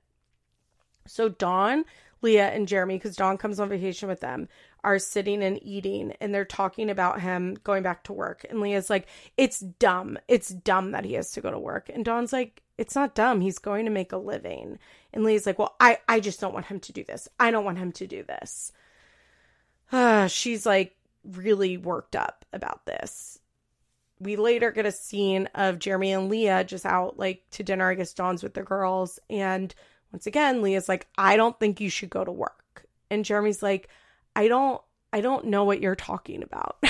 So 1.06 1.28
Dawn, 1.28 1.84
Leah, 2.20 2.50
and 2.50 2.68
Jeremy, 2.68 2.96
because 2.96 3.16
Dawn 3.16 3.36
comes 3.36 3.58
on 3.58 3.68
vacation 3.68 4.08
with 4.08 4.20
them, 4.20 4.48
are 4.84 4.98
sitting 4.98 5.42
and 5.42 5.62
eating 5.62 6.12
and 6.20 6.34
they're 6.34 6.44
talking 6.44 6.90
about 6.90 7.20
him 7.20 7.56
going 7.62 7.82
back 7.82 8.04
to 8.04 8.12
work. 8.12 8.44
And 8.50 8.60
Leah's 8.60 8.90
like, 8.90 9.06
It's 9.36 9.60
dumb. 9.60 10.18
It's 10.28 10.48
dumb 10.48 10.92
that 10.92 11.04
he 11.04 11.14
has 11.14 11.32
to 11.32 11.40
go 11.40 11.50
to 11.50 11.58
work. 11.58 11.90
And 11.92 12.04
Dawn's 12.04 12.32
like, 12.32 12.62
It's 12.78 12.94
not 12.94 13.14
dumb. 13.14 13.40
He's 13.40 13.58
going 13.58 13.84
to 13.84 13.90
make 13.90 14.12
a 14.12 14.16
living. 14.16 14.78
And 15.12 15.24
Leah's 15.24 15.46
like, 15.46 15.58
well, 15.58 15.76
I, 15.78 15.98
I 16.08 16.20
just 16.20 16.40
don't 16.40 16.54
want 16.54 16.66
him 16.66 16.80
to 16.80 16.92
do 16.92 17.04
this. 17.04 17.28
I 17.38 17.50
don't 17.50 17.64
want 17.64 17.78
him 17.78 17.92
to 17.92 18.06
do 18.06 18.22
this. 18.22 18.72
Uh, 19.90 20.26
she's 20.28 20.64
like 20.66 20.96
really 21.24 21.76
worked 21.76 22.16
up 22.16 22.44
about 22.52 22.86
this. 22.86 23.38
We 24.18 24.36
later 24.36 24.70
get 24.70 24.86
a 24.86 24.92
scene 24.92 25.48
of 25.54 25.80
Jeremy 25.80 26.12
and 26.12 26.28
Leah 26.28 26.64
just 26.64 26.86
out 26.86 27.18
like 27.18 27.42
to 27.52 27.64
dinner, 27.64 27.90
I 27.90 27.94
guess 27.94 28.14
Dawn's 28.14 28.42
with 28.42 28.54
the 28.54 28.62
girls. 28.62 29.18
And 29.28 29.74
once 30.12 30.26
again, 30.26 30.62
Leah's 30.62 30.88
like, 30.88 31.08
I 31.18 31.36
don't 31.36 31.58
think 31.58 31.80
you 31.80 31.90
should 31.90 32.10
go 32.10 32.24
to 32.24 32.30
work. 32.30 32.86
And 33.10 33.24
Jeremy's 33.24 33.62
like, 33.62 33.88
I 34.34 34.48
don't, 34.48 34.80
I 35.12 35.20
don't 35.20 35.46
know 35.46 35.64
what 35.64 35.80
you're 35.80 35.94
talking 35.94 36.42
about. 36.42 36.82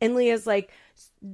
and 0.00 0.14
Leah's 0.14 0.46
like, 0.46 0.70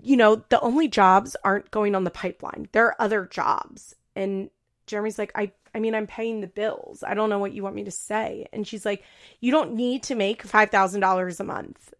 you 0.02 0.16
know, 0.16 0.42
the 0.48 0.60
only 0.60 0.88
jobs 0.88 1.36
aren't 1.44 1.70
going 1.70 1.94
on 1.94 2.04
the 2.04 2.10
pipeline. 2.10 2.68
There 2.72 2.86
are 2.86 3.00
other 3.00 3.26
jobs. 3.26 3.94
And 4.16 4.50
Jeremy's 4.86 5.18
like, 5.18 5.32
I 5.34 5.52
I 5.74 5.78
mean, 5.78 5.94
I'm 5.94 6.06
paying 6.06 6.40
the 6.40 6.46
bills. 6.46 7.04
I 7.06 7.14
don't 7.14 7.30
know 7.30 7.38
what 7.38 7.52
you 7.52 7.62
want 7.62 7.76
me 7.76 7.84
to 7.84 7.90
say. 7.90 8.46
And 8.52 8.66
she's 8.66 8.84
like, 8.84 9.04
You 9.40 9.52
don't 9.52 9.74
need 9.74 10.02
to 10.04 10.14
make 10.14 10.46
$5,000 10.46 11.40
a 11.40 11.44
month. 11.44 11.94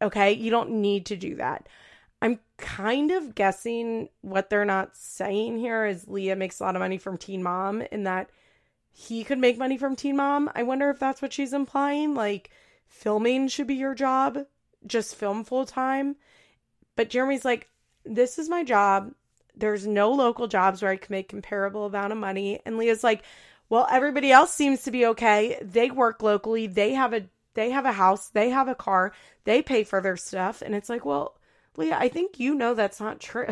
Okay. 0.00 0.32
You 0.32 0.50
don't 0.50 0.70
need 0.70 1.06
to 1.06 1.16
do 1.16 1.36
that. 1.36 1.68
I'm 2.22 2.40
kind 2.56 3.10
of 3.10 3.34
guessing 3.34 4.08
what 4.22 4.48
they're 4.48 4.64
not 4.64 4.96
saying 4.96 5.58
here 5.58 5.86
is 5.86 6.08
Leah 6.08 6.36
makes 6.36 6.60
a 6.60 6.64
lot 6.64 6.74
of 6.74 6.80
money 6.80 6.98
from 6.98 7.18
Teen 7.18 7.42
Mom 7.42 7.82
and 7.92 8.06
that 8.06 8.30
he 8.98 9.24
could 9.24 9.38
make 9.38 9.58
money 9.58 9.76
from 9.76 9.94
Teen 9.94 10.16
Mom. 10.16 10.50
I 10.54 10.62
wonder 10.62 10.88
if 10.88 10.98
that's 10.98 11.20
what 11.20 11.34
she's 11.34 11.52
implying. 11.52 12.14
Like, 12.14 12.50
filming 12.86 13.46
should 13.46 13.66
be 13.66 13.74
your 13.74 13.94
job, 13.94 14.46
just 14.86 15.16
film 15.16 15.44
full 15.44 15.66
time. 15.66 16.16
But 16.96 17.10
Jeremy's 17.10 17.44
like, 17.44 17.68
This 18.06 18.38
is 18.38 18.48
my 18.48 18.64
job. 18.64 19.12
There's 19.54 19.86
no 19.86 20.12
local 20.12 20.46
jobs 20.46 20.80
where 20.80 20.90
I 20.90 20.96
can 20.96 21.12
make 21.12 21.28
comparable 21.28 21.84
amount 21.84 22.12
of 22.12 22.18
money. 22.18 22.60
And 22.64 22.78
Leah's 22.78 23.04
like, 23.04 23.22
well, 23.68 23.86
everybody 23.90 24.32
else 24.32 24.54
seems 24.54 24.84
to 24.84 24.90
be 24.90 25.04
okay. 25.08 25.58
They 25.60 25.90
work 25.90 26.22
locally. 26.22 26.66
They 26.66 26.94
have 26.94 27.12
a 27.12 27.26
they 27.52 27.72
have 27.72 27.84
a 27.84 27.92
house. 27.92 28.30
They 28.30 28.48
have 28.48 28.68
a 28.68 28.74
car. 28.74 29.12
They 29.44 29.60
pay 29.60 29.84
for 29.84 30.00
their 30.00 30.16
stuff. 30.16 30.62
And 30.62 30.74
it's 30.74 30.88
like, 30.88 31.04
well, 31.04 31.36
Leah, 31.76 31.98
I 31.98 32.08
think 32.08 32.40
you 32.40 32.54
know 32.54 32.72
that's 32.72 33.00
not 33.00 33.20
true. 33.20 33.48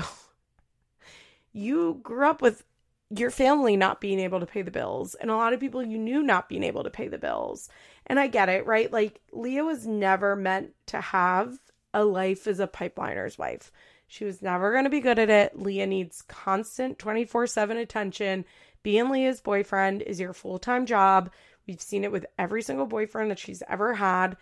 you 1.53 2.01
grew 2.03 2.29
up 2.29 2.41
with 2.41 2.65
your 3.11 3.31
family 3.31 3.77
not 3.77 4.01
being 4.01 4.19
able 4.19 4.41
to 4.41 4.47
pay 4.47 4.63
the 4.63 4.71
bills 4.71 5.15
and 5.15 5.31
a 5.31 5.37
lot 5.37 5.53
of 5.53 5.61
people 5.61 5.83
you 5.83 5.99
knew 5.99 6.23
not 6.23 6.49
being 6.49 6.63
able 6.63 6.85
to 6.85 6.91
pay 6.91 7.09
the 7.09 7.19
bills. 7.19 7.69
And 8.07 8.19
I 8.19 8.27
get 8.27 8.49
it, 8.49 8.67
right? 8.67 8.91
Like 8.91 9.21
Leah 9.33 9.65
was 9.65 9.87
never 9.87 10.37
meant 10.37 10.73
to 10.87 11.01
have 11.01 11.59
a 11.93 12.05
life 12.05 12.47
as 12.47 12.61
a 12.61 12.67
pipeliner's 12.67 13.39
wife. 13.39 13.71
She 14.07 14.25
was 14.25 14.43
never 14.43 14.73
going 14.73 14.85
to 14.85 14.91
be 14.91 15.01
good 15.01 15.19
at 15.19 15.31
it. 15.31 15.59
Leah 15.59 15.87
needs 15.87 16.23
constant 16.23 16.99
24 16.99 17.47
7 17.47 17.77
attention. 17.77 18.45
Being 18.83 19.11
Leah's 19.11 19.41
boyfriend 19.41 20.03
is 20.03 20.21
your 20.21 20.33
full 20.33 20.59
time 20.59 20.87
job. 20.87 21.31
We've 21.67 21.81
seen 21.81 22.05
it 22.05 22.13
with 22.13 22.27
every 22.39 22.63
single 22.63 22.87
boyfriend 22.87 23.31
that 23.31 23.39
she's 23.39 23.63
ever 23.69 23.95
had. 23.95 24.37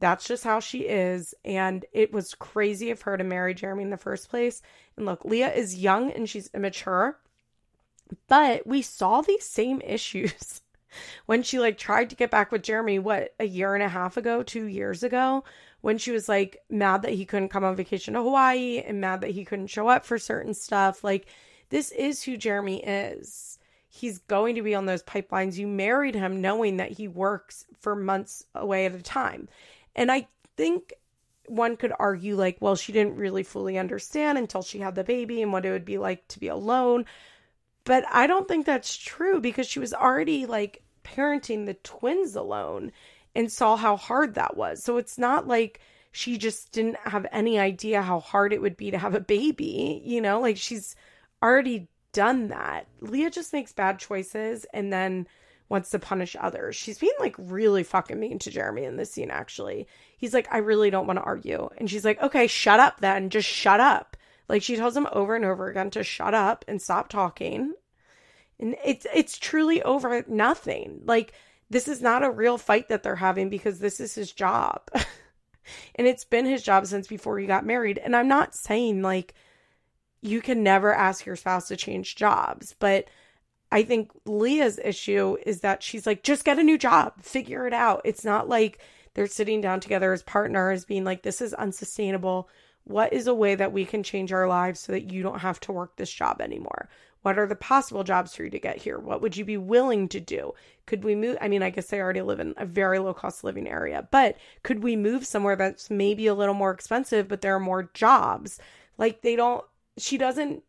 That's 0.00 0.26
just 0.26 0.44
how 0.44 0.60
she 0.60 0.80
is. 0.80 1.34
And 1.44 1.84
it 1.92 2.12
was 2.12 2.34
crazy 2.34 2.90
of 2.90 3.02
her 3.02 3.16
to 3.16 3.24
marry 3.24 3.54
Jeremy 3.54 3.82
in 3.82 3.90
the 3.90 3.96
first 3.96 4.30
place. 4.30 4.62
And 4.96 5.04
look, 5.04 5.24
Leah 5.24 5.52
is 5.52 5.76
young 5.76 6.12
and 6.12 6.28
she's 6.28 6.50
immature, 6.54 7.18
but 8.28 8.66
we 8.66 8.82
saw 8.82 9.20
these 9.20 9.44
same 9.44 9.80
issues 9.82 10.60
when 11.26 11.42
she 11.42 11.58
like 11.58 11.78
tried 11.78 12.10
to 12.10 12.16
get 12.16 12.30
back 12.30 12.52
with 12.52 12.62
Jeremy, 12.62 12.98
what, 12.98 13.34
a 13.38 13.44
year 13.44 13.74
and 13.74 13.82
a 13.82 13.88
half 13.88 14.16
ago, 14.16 14.42
two 14.42 14.66
years 14.66 15.02
ago, 15.02 15.44
when 15.80 15.98
she 15.98 16.10
was 16.10 16.28
like 16.28 16.58
mad 16.70 17.02
that 17.02 17.12
he 17.12 17.24
couldn't 17.24 17.50
come 17.50 17.64
on 17.64 17.76
vacation 17.76 18.14
to 18.14 18.22
Hawaii 18.22 18.78
and 18.78 19.00
mad 19.00 19.20
that 19.20 19.30
he 19.30 19.44
couldn't 19.44 19.68
show 19.68 19.88
up 19.88 20.04
for 20.04 20.18
certain 20.18 20.54
stuff. 20.54 21.04
Like, 21.04 21.26
this 21.70 21.92
is 21.92 22.22
who 22.22 22.36
Jeremy 22.36 22.82
is. 22.82 23.58
He's 23.88 24.18
going 24.18 24.54
to 24.54 24.62
be 24.62 24.74
on 24.74 24.86
those 24.86 25.02
pipelines. 25.02 25.56
You 25.56 25.66
married 25.66 26.14
him 26.14 26.40
knowing 26.40 26.76
that 26.76 26.92
he 26.92 27.08
works 27.08 27.66
for 27.80 27.94
months 27.94 28.44
away 28.54 28.86
at 28.86 28.94
a 28.94 29.02
time. 29.02 29.48
And 29.96 30.10
I 30.10 30.28
think 30.56 30.94
one 31.46 31.76
could 31.76 31.92
argue, 31.98 32.36
like, 32.36 32.58
well, 32.60 32.76
she 32.76 32.92
didn't 32.92 33.16
really 33.16 33.42
fully 33.42 33.78
understand 33.78 34.38
until 34.38 34.62
she 34.62 34.78
had 34.78 34.94
the 34.94 35.04
baby 35.04 35.42
and 35.42 35.52
what 35.52 35.64
it 35.64 35.70
would 35.70 35.84
be 35.84 35.98
like 35.98 36.26
to 36.28 36.40
be 36.40 36.48
alone. 36.48 37.06
But 37.88 38.04
I 38.12 38.26
don't 38.26 38.46
think 38.46 38.66
that's 38.66 38.98
true 38.98 39.40
because 39.40 39.66
she 39.66 39.78
was 39.78 39.94
already 39.94 40.44
like 40.44 40.82
parenting 41.02 41.64
the 41.64 41.72
twins 41.72 42.36
alone 42.36 42.92
and 43.34 43.50
saw 43.50 43.76
how 43.76 43.96
hard 43.96 44.34
that 44.34 44.58
was. 44.58 44.84
So 44.84 44.98
it's 44.98 45.16
not 45.16 45.48
like 45.48 45.80
she 46.12 46.36
just 46.36 46.70
didn't 46.70 46.98
have 47.06 47.24
any 47.32 47.58
idea 47.58 48.02
how 48.02 48.20
hard 48.20 48.52
it 48.52 48.60
would 48.60 48.76
be 48.76 48.90
to 48.90 48.98
have 48.98 49.14
a 49.14 49.20
baby, 49.20 50.02
you 50.04 50.20
know, 50.20 50.38
like 50.38 50.58
she's 50.58 50.96
already 51.42 51.88
done 52.12 52.48
that. 52.48 52.88
Leah 53.00 53.30
just 53.30 53.54
makes 53.54 53.72
bad 53.72 53.98
choices 53.98 54.66
and 54.74 54.92
then 54.92 55.26
wants 55.70 55.88
to 55.88 55.98
punish 55.98 56.36
others. 56.38 56.76
She's 56.76 56.98
being 56.98 57.14
like 57.18 57.36
really 57.38 57.84
fucking 57.84 58.20
mean 58.20 58.38
to 58.40 58.50
Jeremy 58.50 58.84
in 58.84 58.98
this 58.98 59.10
scene, 59.10 59.30
actually. 59.30 59.88
He's 60.18 60.34
like, 60.34 60.48
I 60.52 60.58
really 60.58 60.90
don't 60.90 61.06
want 61.06 61.20
to 61.20 61.24
argue. 61.24 61.70
And 61.78 61.88
she's 61.88 62.04
like, 62.04 62.22
okay, 62.22 62.48
shut 62.48 62.80
up 62.80 63.00
then. 63.00 63.30
Just 63.30 63.48
shut 63.48 63.80
up. 63.80 64.14
Like 64.48 64.62
she 64.62 64.76
tells 64.76 64.96
him 64.96 65.08
over 65.12 65.36
and 65.36 65.44
over 65.44 65.68
again 65.68 65.90
to 65.90 66.02
shut 66.02 66.34
up 66.34 66.64
and 66.68 66.80
stop 66.80 67.08
talking. 67.08 67.74
And 68.58 68.76
it's 68.84 69.06
it's 69.14 69.38
truly 69.38 69.82
over 69.82 70.24
nothing. 70.26 71.02
Like 71.04 71.32
this 71.70 71.86
is 71.88 72.00
not 72.00 72.24
a 72.24 72.30
real 72.30 72.58
fight 72.58 72.88
that 72.88 73.02
they're 73.02 73.16
having 73.16 73.50
because 73.50 73.78
this 73.78 74.00
is 74.00 74.14
his 74.14 74.32
job. 74.32 74.82
and 75.94 76.06
it's 76.06 76.24
been 76.24 76.46
his 76.46 76.62
job 76.62 76.86
since 76.86 77.06
before 77.06 77.38
he 77.38 77.46
got 77.46 77.66
married. 77.66 77.98
And 77.98 78.16
I'm 78.16 78.28
not 78.28 78.54
saying 78.54 79.02
like 79.02 79.34
you 80.20 80.40
can 80.40 80.62
never 80.62 80.92
ask 80.92 81.26
your 81.26 81.36
spouse 81.36 81.68
to 81.68 81.76
change 81.76 82.16
jobs, 82.16 82.74
but 82.78 83.08
I 83.70 83.82
think 83.82 84.10
Leah's 84.24 84.78
issue 84.82 85.36
is 85.44 85.60
that 85.60 85.82
she's 85.82 86.06
like, 86.06 86.22
just 86.22 86.44
get 86.44 86.58
a 86.58 86.62
new 86.62 86.78
job, 86.78 87.22
figure 87.22 87.66
it 87.66 87.74
out. 87.74 88.00
It's 88.04 88.24
not 88.24 88.48
like 88.48 88.80
they're 89.14 89.26
sitting 89.26 89.60
down 89.60 89.80
together 89.80 90.12
as 90.12 90.22
partners, 90.22 90.84
being 90.84 91.04
like, 91.04 91.22
this 91.22 91.40
is 91.40 91.52
unsustainable. 91.54 92.48
What 92.88 93.12
is 93.12 93.26
a 93.26 93.34
way 93.34 93.54
that 93.54 93.72
we 93.72 93.84
can 93.84 94.02
change 94.02 94.32
our 94.32 94.48
lives 94.48 94.80
so 94.80 94.92
that 94.92 95.12
you 95.12 95.22
don't 95.22 95.40
have 95.40 95.60
to 95.60 95.72
work 95.72 95.96
this 95.96 96.10
job 96.10 96.40
anymore? 96.40 96.88
What 97.20 97.38
are 97.38 97.46
the 97.46 97.54
possible 97.54 98.02
jobs 98.02 98.34
for 98.34 98.44
you 98.44 98.50
to 98.50 98.58
get 98.58 98.78
here? 98.78 98.98
What 98.98 99.20
would 99.20 99.36
you 99.36 99.44
be 99.44 99.58
willing 99.58 100.08
to 100.08 100.20
do? 100.20 100.54
Could 100.86 101.04
we 101.04 101.14
move? 101.14 101.36
I 101.40 101.48
mean, 101.48 101.62
I 101.62 101.68
guess 101.68 101.88
they 101.88 102.00
already 102.00 102.22
live 102.22 102.40
in 102.40 102.54
a 102.56 102.64
very 102.64 102.98
low 102.98 103.12
cost 103.12 103.44
living 103.44 103.68
area, 103.68 104.08
but 104.10 104.38
could 104.62 104.82
we 104.82 104.96
move 104.96 105.26
somewhere 105.26 105.54
that's 105.54 105.90
maybe 105.90 106.26
a 106.26 106.34
little 106.34 106.54
more 106.54 106.70
expensive, 106.70 107.28
but 107.28 107.42
there 107.42 107.54
are 107.54 107.60
more 107.60 107.90
jobs? 107.92 108.58
Like 108.96 109.20
they 109.20 109.36
don't, 109.36 109.64
she 109.98 110.16
doesn't 110.16 110.62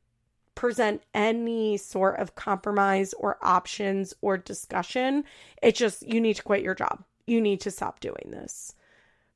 present 0.55 1.01
any 1.13 1.78
sort 1.78 2.20
of 2.20 2.36
compromise 2.36 3.13
or 3.13 3.38
options 3.41 4.13
or 4.20 4.38
discussion. 4.38 5.24
It's 5.63 5.80
just, 5.80 6.05
you 6.05 6.20
need 6.20 6.36
to 6.36 6.43
quit 6.43 6.63
your 6.63 6.76
job. 6.76 7.01
You 7.28 7.39
need 7.39 7.61
to 7.61 7.72
stop 7.72 8.01
doing 8.01 8.32
this. 8.32 8.76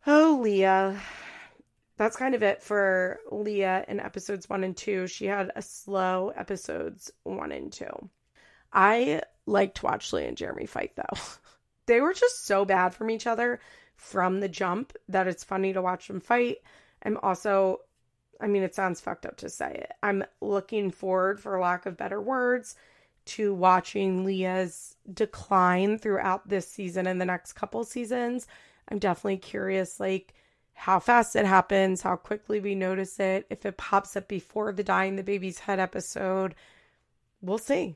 Oh, 0.05 0.39
Leah 0.43 0.99
that's 2.03 2.17
kind 2.17 2.35
of 2.35 2.43
it 2.43 2.61
for 2.61 3.19
Leah 3.31 3.85
in 3.87 4.01
episodes 4.01 4.49
one 4.49 4.65
and 4.65 4.75
two. 4.75 5.07
She 5.07 5.25
had 5.25 5.51
a 5.55 5.61
slow 5.61 6.33
episodes 6.35 7.11
one 7.23 7.53
and 7.53 7.71
two. 7.71 8.09
I 8.73 9.21
liked 9.45 9.77
to 9.77 9.85
watch 9.85 10.11
Leah 10.11 10.27
and 10.27 10.37
Jeremy 10.37 10.65
fight 10.65 10.97
though. 10.97 11.21
they 11.85 12.01
were 12.01 12.13
just 12.13 12.45
so 12.45 12.65
bad 12.65 12.93
from 12.93 13.09
each 13.09 13.25
other 13.25 13.61
from 13.95 14.41
the 14.41 14.49
jump 14.49 14.91
that 15.07 15.27
it's 15.27 15.45
funny 15.45 15.71
to 15.71 15.81
watch 15.81 16.07
them 16.07 16.19
fight. 16.19 16.57
I'm 17.03 17.17
also, 17.23 17.79
I 18.41 18.47
mean, 18.47 18.63
it 18.63 18.75
sounds 18.75 18.99
fucked 18.99 19.25
up 19.25 19.37
to 19.37 19.49
say 19.49 19.71
it. 19.71 19.93
I'm 20.03 20.25
looking 20.41 20.91
forward, 20.91 21.39
for 21.39 21.57
lack 21.57 21.85
of 21.85 21.95
better 21.95 22.21
words, 22.21 22.75
to 23.25 23.53
watching 23.53 24.25
Leah's 24.25 24.97
decline 25.13 25.99
throughout 25.99 26.49
this 26.49 26.67
season 26.67 27.07
and 27.07 27.21
the 27.21 27.25
next 27.25 27.53
couple 27.53 27.83
seasons. 27.85 28.45
I'm 28.89 28.99
definitely 28.99 29.37
curious, 29.37 29.99
like, 30.01 30.33
how 30.73 30.99
fast 30.99 31.35
it 31.35 31.45
happens, 31.45 32.01
how 32.01 32.15
quickly 32.15 32.59
we 32.59 32.75
notice 32.75 33.19
it, 33.19 33.45
if 33.49 33.65
it 33.65 33.77
pops 33.77 34.15
up 34.15 34.27
before 34.27 34.71
the 34.73 34.83
dying 34.83 35.15
the 35.15 35.23
baby's 35.23 35.59
head 35.59 35.79
episode. 35.79 36.55
We'll 37.41 37.57
see. 37.57 37.95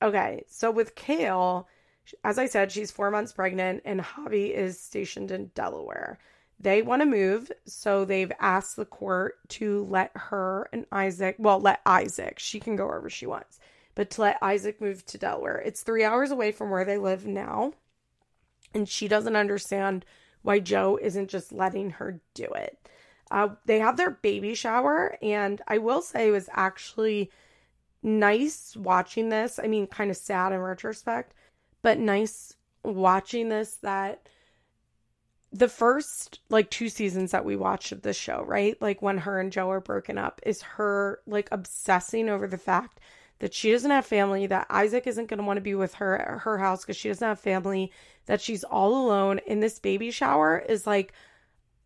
Okay, 0.00 0.44
so 0.46 0.70
with 0.70 0.94
Kail, 0.94 1.66
as 2.22 2.38
I 2.38 2.46
said, 2.46 2.70
she's 2.70 2.90
four 2.90 3.10
months 3.10 3.32
pregnant 3.32 3.82
and 3.84 4.00
Javi 4.00 4.50
is 4.50 4.80
stationed 4.80 5.30
in 5.30 5.50
Delaware. 5.54 6.18
They 6.60 6.82
want 6.82 7.02
to 7.02 7.06
move, 7.06 7.52
so 7.66 8.04
they've 8.04 8.32
asked 8.40 8.76
the 8.76 8.84
court 8.84 9.36
to 9.50 9.84
let 9.84 10.10
her 10.14 10.68
and 10.72 10.86
Isaac, 10.90 11.36
well, 11.38 11.60
let 11.60 11.80
Isaac, 11.86 12.38
she 12.38 12.58
can 12.58 12.76
go 12.76 12.86
wherever 12.86 13.10
she 13.10 13.26
wants, 13.26 13.60
but 13.94 14.10
to 14.10 14.22
let 14.22 14.42
Isaac 14.42 14.80
move 14.80 15.04
to 15.06 15.18
Delaware. 15.18 15.62
It's 15.64 15.82
three 15.82 16.04
hours 16.04 16.30
away 16.30 16.52
from 16.52 16.70
where 16.70 16.84
they 16.84 16.98
live 16.98 17.26
now, 17.26 17.72
and 18.74 18.88
she 18.88 19.08
doesn't 19.08 19.36
understand 19.36 20.04
why 20.48 20.58
Joe 20.58 20.98
isn't 21.02 21.28
just 21.28 21.52
letting 21.52 21.90
her 21.90 22.22
do 22.32 22.44
it. 22.44 22.88
Uh, 23.30 23.48
they 23.66 23.80
have 23.80 23.98
their 23.98 24.12
baby 24.12 24.54
shower, 24.54 25.18
and 25.20 25.60
I 25.68 25.76
will 25.76 26.00
say 26.00 26.28
it 26.28 26.30
was 26.30 26.48
actually 26.54 27.30
nice 28.02 28.74
watching 28.74 29.28
this. 29.28 29.60
I 29.62 29.66
mean, 29.66 29.86
kind 29.86 30.10
of 30.10 30.16
sad 30.16 30.52
in 30.52 30.60
retrospect, 30.60 31.34
but 31.82 31.98
nice 31.98 32.54
watching 32.82 33.50
this 33.50 33.76
that 33.82 34.26
the 35.52 35.68
first 35.68 36.40
like 36.48 36.70
two 36.70 36.88
seasons 36.88 37.30
that 37.32 37.44
we 37.44 37.54
watched 37.54 37.92
of 37.92 38.00
this 38.00 38.16
show, 38.16 38.42
right? 38.46 38.80
Like 38.80 39.02
when 39.02 39.18
her 39.18 39.38
and 39.38 39.52
Joe 39.52 39.70
are 39.70 39.82
broken 39.82 40.16
up, 40.16 40.40
is 40.46 40.62
her 40.62 41.20
like 41.26 41.50
obsessing 41.52 42.30
over 42.30 42.46
the 42.46 42.56
fact 42.56 43.00
that 43.40 43.54
she 43.54 43.70
doesn't 43.70 43.90
have 43.90 44.06
family, 44.06 44.46
that 44.46 44.66
Isaac 44.68 45.06
isn't 45.06 45.28
going 45.28 45.38
to 45.38 45.44
want 45.44 45.58
to 45.58 45.62
be 45.62 45.74
with 45.74 45.94
her 45.94 46.16
at 46.16 46.40
her 46.40 46.58
house 46.58 46.82
because 46.82 46.96
she 46.96 47.08
doesn't 47.08 47.26
have 47.26 47.40
family, 47.40 47.92
that 48.26 48.40
she's 48.40 48.64
all 48.64 49.06
alone. 49.06 49.40
And 49.46 49.62
this 49.62 49.78
baby 49.78 50.10
shower 50.10 50.58
is 50.58 50.86
like, 50.86 51.12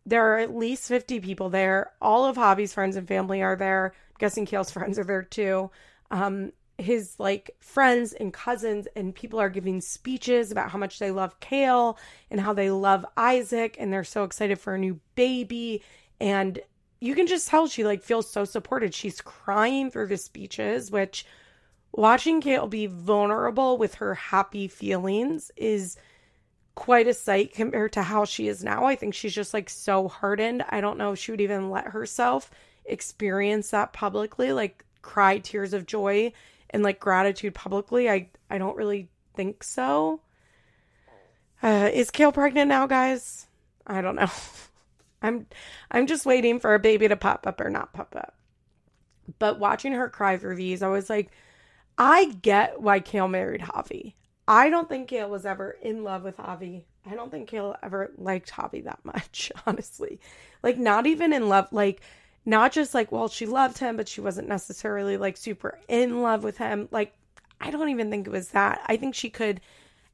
there 0.05 0.33
are 0.33 0.39
at 0.39 0.55
least 0.55 0.87
50 0.87 1.19
people 1.19 1.49
there. 1.49 1.91
All 2.01 2.25
of 2.25 2.35
Javi's 2.35 2.73
friends 2.73 2.95
and 2.95 3.07
family 3.07 3.41
are 3.41 3.55
there. 3.55 3.93
I'm 3.95 4.15
guessing 4.19 4.45
Kail's 4.45 4.71
friends 4.71 4.97
are 4.97 5.03
there 5.03 5.23
too. 5.23 5.69
Um, 6.11 6.51
his 6.79 7.19
like 7.19 7.51
friends 7.59 8.13
and 8.13 8.33
cousins 8.33 8.87
and 8.95 9.13
people 9.13 9.39
are 9.39 9.49
giving 9.49 9.79
speeches 9.79 10.51
about 10.51 10.71
how 10.71 10.79
much 10.79 10.97
they 10.97 11.11
love 11.11 11.39
Kail 11.39 11.97
and 12.31 12.39
how 12.39 12.53
they 12.53 12.71
love 12.71 13.05
Isaac 13.15 13.77
and 13.79 13.93
they're 13.93 14.03
so 14.03 14.23
excited 14.23 14.59
for 14.59 14.73
a 14.73 14.79
new 14.79 14.99
baby 15.15 15.83
and 16.19 16.59
you 17.03 17.15
can 17.15 17.27
just 17.27 17.49
tell 17.49 17.67
she 17.67 17.83
like 17.83 18.01
feels 18.01 18.29
so 18.29 18.45
supported. 18.45 18.93
She's 18.93 19.19
crying 19.19 19.91
through 19.91 20.07
the 20.07 20.15
speeches, 20.15 20.89
which 20.89 21.25
watching 21.93 22.41
Kail 22.41 22.67
be 22.67 22.87
vulnerable 22.87 23.77
with 23.77 23.95
her 23.95 24.15
happy 24.15 24.67
feelings 24.67 25.51
is 25.55 25.95
quite 26.75 27.07
a 27.07 27.13
sight 27.13 27.53
compared 27.53 27.93
to 27.93 28.01
how 28.01 28.25
she 28.25 28.47
is 28.47 28.63
now. 28.63 28.85
I 28.85 28.95
think 28.95 29.13
she's 29.13 29.33
just 29.33 29.53
like 29.53 29.69
so 29.69 30.07
hardened. 30.07 30.65
I 30.69 30.81
don't 30.81 30.97
know 30.97 31.13
if 31.13 31.19
she 31.19 31.31
would 31.31 31.41
even 31.41 31.69
let 31.69 31.87
herself 31.87 32.49
experience 32.85 33.69
that 33.69 33.93
publicly, 33.93 34.51
like 34.51 34.83
cry 35.01 35.37
tears 35.37 35.73
of 35.73 35.85
joy 35.85 36.33
and 36.71 36.83
like 36.83 36.99
gratitude 36.99 37.53
publicly. 37.53 38.09
I 38.09 38.29
I 38.49 38.57
don't 38.57 38.75
really 38.75 39.09
think 39.35 39.63
so. 39.63 40.21
Uh, 41.61 41.89
is 41.93 42.11
Kail 42.11 42.31
pregnant 42.31 42.67
now, 42.67 42.87
guys? 42.87 43.47
I 43.85 44.01
don't 44.01 44.15
know. 44.15 44.31
I'm 45.21 45.45
I'm 45.91 46.07
just 46.07 46.25
waiting 46.25 46.59
for 46.59 46.73
a 46.73 46.79
baby 46.79 47.07
to 47.07 47.15
pop 47.15 47.45
up 47.45 47.61
or 47.61 47.69
not 47.69 47.93
pop 47.93 48.15
up. 48.15 48.33
But 49.39 49.59
watching 49.59 49.93
her 49.93 50.09
cry 50.09 50.37
through 50.37 50.57
these, 50.57 50.83
I 50.83 50.89
was 50.89 51.09
like, 51.09 51.31
I 51.97 52.25
get 52.41 52.81
why 52.81 52.99
Kail 52.99 53.27
married 53.27 53.61
Javi. 53.61 54.13
I 54.47 54.69
don't 54.69 54.89
think 54.89 55.07
Kail 55.07 55.29
was 55.29 55.45
ever 55.45 55.77
in 55.81 56.03
love 56.03 56.23
with 56.23 56.37
Javi. 56.37 56.83
I 57.05 57.15
don't 57.15 57.31
think 57.31 57.49
Kail 57.49 57.75
ever 57.83 58.11
liked 58.17 58.51
Javi 58.51 58.83
that 58.83 58.99
much, 59.03 59.51
honestly. 59.65 60.19
Like 60.61 60.77
not 60.77 61.05
even 61.05 61.33
in 61.33 61.49
love, 61.49 61.67
like 61.71 62.01
not 62.45 62.71
just 62.71 62.93
like, 62.93 63.11
well, 63.11 63.27
she 63.27 63.45
loved 63.45 63.77
him, 63.77 63.95
but 63.95 64.07
she 64.07 64.21
wasn't 64.21 64.49
necessarily 64.49 65.17
like 65.17 65.37
super 65.37 65.79
in 65.87 66.21
love 66.21 66.43
with 66.43 66.57
him. 66.57 66.87
Like, 66.91 67.13
I 67.61 67.71
don't 67.71 67.89
even 67.89 68.09
think 68.09 68.27
it 68.27 68.31
was 68.31 68.49
that. 68.49 68.81
I 68.85 68.97
think 68.97 69.15
she 69.15 69.29
could 69.29 69.61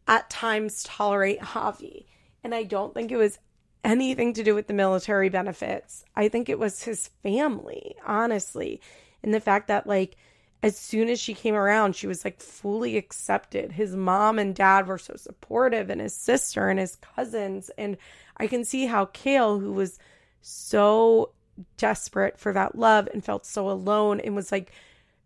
at 0.07 0.29
times 0.29 0.83
tolerate 0.83 1.39
Javi. 1.39 2.05
And 2.43 2.53
I 2.53 2.63
don't 2.63 2.93
think 2.93 3.11
it 3.11 3.17
was 3.17 3.39
anything 3.83 4.33
to 4.33 4.43
do 4.43 4.53
with 4.53 4.67
the 4.67 4.73
military 4.73 5.29
benefits. 5.29 6.05
I 6.15 6.29
think 6.29 6.49
it 6.49 6.59
was 6.59 6.83
his 6.83 7.09
family, 7.23 7.95
honestly. 8.05 8.81
And 9.23 9.33
the 9.33 9.39
fact 9.39 9.67
that, 9.67 9.87
like, 9.87 10.15
as 10.61 10.77
soon 10.77 11.09
as 11.09 11.19
she 11.19 11.33
came 11.33 11.55
around, 11.55 11.95
she 11.95 12.07
was 12.07 12.25
like 12.25 12.41
fully 12.41 12.97
accepted. 12.97 13.71
His 13.71 13.95
mom 13.95 14.37
and 14.37 14.53
dad 14.53 14.87
were 14.87 14.97
so 14.97 15.15
supportive, 15.15 15.89
and 15.89 16.01
his 16.01 16.13
sister 16.13 16.67
and 16.67 16.79
his 16.79 16.97
cousins. 16.97 17.69
And 17.77 17.97
I 18.37 18.47
can 18.47 18.65
see 18.65 18.85
how 18.85 19.05
Kail, 19.05 19.59
who 19.59 19.71
was 19.71 19.99
so 20.41 21.31
desperate 21.77 22.37
for 22.37 22.53
that 22.53 22.75
love 22.75 23.07
and 23.13 23.23
felt 23.23 23.45
so 23.45 23.69
alone 23.69 24.19
and 24.19 24.35
was 24.35 24.51
like 24.51 24.71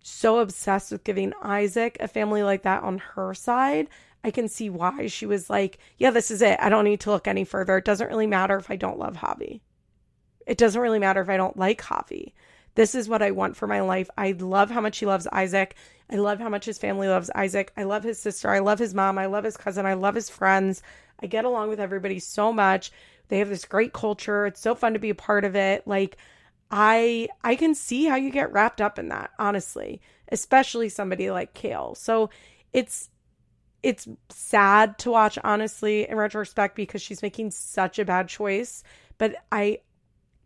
so 0.02 0.40
obsessed 0.40 0.92
with 0.92 1.04
giving 1.04 1.34
Isaac 1.42 1.98
a 2.00 2.08
family 2.08 2.44
like 2.44 2.64
that 2.64 2.84
on 2.84 2.98
her 3.00 3.34
side, 3.34 3.88
I 4.24 4.32
can 4.32 4.48
see 4.48 4.70
why 4.70 5.08
she 5.08 5.26
was 5.26 5.50
like, 5.50 5.80
yeah, 5.98 6.12
this 6.12 6.32
is 6.32 6.42
it. 6.42 6.60
I 6.60 6.70
don't 6.70 6.86
need 6.86 7.02
to 7.02 7.12
look 7.12 7.28
any 7.28 7.44
further. 7.44 7.78
It 7.78 7.86
doesn't 7.86 8.08
really 8.08 8.28
matter 8.28 8.58
if 8.58 8.70
I 8.70 8.76
don't 8.76 9.00
love 9.00 9.18
Javi. 9.18 9.62
It 10.46 10.58
doesn't 10.58 10.82
really 10.82 11.00
matter 11.00 11.22
if 11.22 11.30
I 11.30 11.38
don't 11.38 11.58
like 11.58 11.82
Javi. 11.82 12.34
This 12.76 12.96
is 12.96 13.08
what 13.08 13.22
I 13.22 13.32
want 13.32 13.56
for 13.56 13.68
my 13.68 13.82
life. 13.82 14.10
I 14.18 14.32
love 14.32 14.70
how 14.70 14.82
much 14.82 14.98
he 14.98 15.06
loves 15.06 15.28
Isaac. 15.32 15.76
I 16.10 16.16
love 16.16 16.40
how 16.40 16.50
much 16.50 16.66
his 16.66 16.78
family 16.78 17.08
loves 17.08 17.30
Isaac. 17.36 17.72
I 17.78 17.84
love 17.84 18.04
his 18.04 18.20
sister. 18.20 18.50
I 18.50 18.60
love 18.60 18.80
his 18.80 18.94
mom. 18.94 19.18
I 19.18 19.28
love 19.28 19.44
his 19.44 19.58
cousin. 19.58 19.86
I 19.86 19.94
love 19.94 20.16
his 20.16 20.30
friends. 20.30 20.82
I 21.22 21.28
get 21.28 21.46
along 21.46 21.70
with 21.70 21.80
everybody 21.80 22.20
so 22.20 22.52
much. 22.52 22.92
They 23.30 23.40
have 23.40 23.50
this 23.50 23.66
great 23.66 23.94
culture. 23.94 24.46
It's 24.46 24.60
so 24.60 24.76
fun 24.76 24.94
to 24.94 25.00
be 25.00 25.10
a 25.10 25.16
part 25.16 25.46
of 25.46 25.56
it. 25.56 25.88
Like 25.88 26.18
I 26.72 27.30
I 27.44 27.56
can 27.56 27.76
see 27.76 28.06
how 28.06 28.16
you 28.16 28.32
get 28.32 28.52
wrapped 28.52 28.82
up 28.82 28.98
in 29.00 29.10
that, 29.10 29.32
honestly, 29.40 30.02
especially 30.32 30.90
somebody 30.90 31.32
like 31.32 31.54
Kail. 31.54 31.96
So 31.96 32.30
it's 32.74 33.10
it's 33.84 34.08
sad 34.30 34.98
to 34.98 35.12
watch 35.12 35.38
honestly 35.44 36.10
in 36.10 36.18
retrospect 36.18 36.76
because 36.76 37.02
she's 37.02 37.22
making 37.22 37.52
such 37.52 38.00
a 38.00 38.06
bad 38.06 38.30
choice 38.30 38.82
but 39.18 39.36
i 39.52 39.78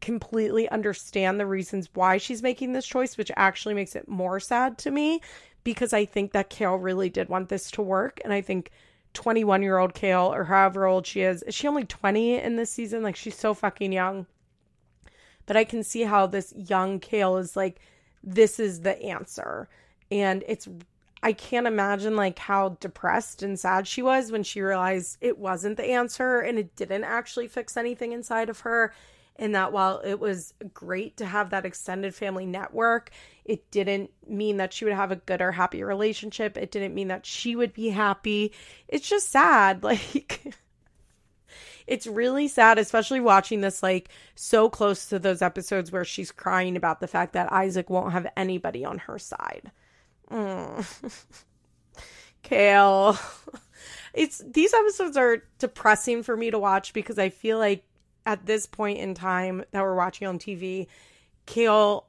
completely 0.01 0.69
understand 0.69 1.39
the 1.39 1.45
reasons 1.45 1.89
why 1.93 2.17
she's 2.17 2.43
making 2.43 2.73
this 2.73 2.85
choice 2.85 3.17
which 3.17 3.31
actually 3.35 3.73
makes 3.73 3.95
it 3.95 4.07
more 4.07 4.39
sad 4.39 4.77
to 4.77 4.91
me 4.91 5.19
because 5.63 5.91
i 5.91 6.05
think 6.05 6.31
that 6.31 6.49
Kail 6.49 6.75
really 6.75 7.09
did 7.09 7.29
want 7.29 7.49
this 7.49 7.71
to 7.71 7.81
work. 7.81 8.21
And 8.23 8.31
i 8.31 8.41
think 8.41 8.71
21 9.13 9.63
year 9.63 9.79
old 9.79 9.93
Kail 9.93 10.31
or 10.33 10.43
however 10.43 10.85
old 10.85 11.07
she 11.07 11.21
is 11.21 11.41
is 11.43 11.55
she 11.55 11.67
only 11.67 11.83
20 11.85 12.35
in 12.35 12.55
this 12.55 12.69
season? 12.69 13.01
Like 13.03 13.15
she's 13.15 13.37
so 13.37 13.53
fucking 13.53 13.91
young. 13.91 14.27
But 15.45 15.57
i 15.57 15.63
can 15.63 15.83
see 15.83 16.03
how 16.03 16.27
this 16.27 16.53
young 16.55 16.99
Kail 16.99 17.37
is 17.37 17.55
like 17.55 17.79
this 18.23 18.59
is 18.59 18.81
the 18.81 19.01
answer. 19.01 19.67
And 20.11 20.43
it's 20.47 20.67
I 21.23 21.33
can't 21.33 21.65
imagine 21.65 22.15
like 22.15 22.37
how 22.37 22.77
depressed 22.79 23.41
and 23.41 23.59
sad 23.59 23.87
she 23.87 24.01
was 24.01 24.31
when 24.31 24.43
she 24.43 24.61
realized 24.61 25.17
it 25.19 25.39
wasn't 25.39 25.77
the 25.77 25.85
answer 25.85 26.39
and 26.39 26.59
it 26.59 26.75
didn't 26.75 27.03
actually 27.03 27.47
fix 27.47 27.75
anything 27.75 28.11
inside 28.11 28.49
of 28.49 28.59
her. 28.59 28.93
And 29.39 29.53
that 29.55 29.71
while 29.71 30.01
it 30.03 30.19
was 30.19 30.53
great 30.73 31.17
to 31.17 31.25
have 31.25 31.51
that 31.51 31.65
extended 31.65 32.15
family 32.15 32.45
network, 32.45 33.11
it 33.45 33.69
didn't 33.69 34.09
mean 34.27 34.57
that 34.57 34.73
she 34.73 34.83
would 34.83 34.95
have 34.95 35.11
a 35.11 35.17
good 35.17 35.41
or 35.41 35.51
happy 35.51 35.83
relationship. 35.83 36.57
It 36.57 36.71
didn't 36.71 36.95
mean 36.95 37.09
that 37.09 37.25
she 37.25 37.55
would 37.55 37.73
be 37.73 37.89
happy. 37.89 38.53
It's 38.87 39.07
just 39.07 39.29
sad. 39.29 39.83
Like, 39.87 40.53
it's 41.87 42.05
really 42.05 42.49
sad, 42.49 42.77
especially 42.77 43.21
watching 43.21 43.61
this 43.61 43.81
like 43.81 44.09
so 44.35 44.69
close 44.69 45.05
to 45.07 45.19
those 45.19 45.41
episodes 45.41 45.91
where 45.91 46.03
she's 46.03 46.31
crying 46.31 46.75
about 46.75 46.99
the 46.99 47.07
fact 47.07 47.33
that 47.33 47.51
Isaac 47.51 47.89
won't 47.89 48.11
have 48.11 48.27
anybody 48.35 48.83
on 48.83 48.99
her 48.99 49.17
side. 49.17 49.71
Mm. 50.29 50.85
Kail. 52.43 53.17
It's 54.13 54.39
these 54.39 54.73
episodes 54.73 55.15
are 55.15 55.43
depressing 55.59 56.23
for 56.23 56.35
me 56.35 56.49
to 56.49 56.57
watch 56.57 56.91
because 56.91 57.19
I 57.19 57.29
feel 57.29 57.59
like 57.59 57.83
at 58.27 58.45
this 58.45 58.67
point 58.67 58.99
in 58.99 59.15
time 59.15 59.63
that 59.71 59.81
we're 59.81 59.95
watching 59.95 60.27
on 60.27 60.37
TV, 60.37 60.87
Kail 61.45 62.05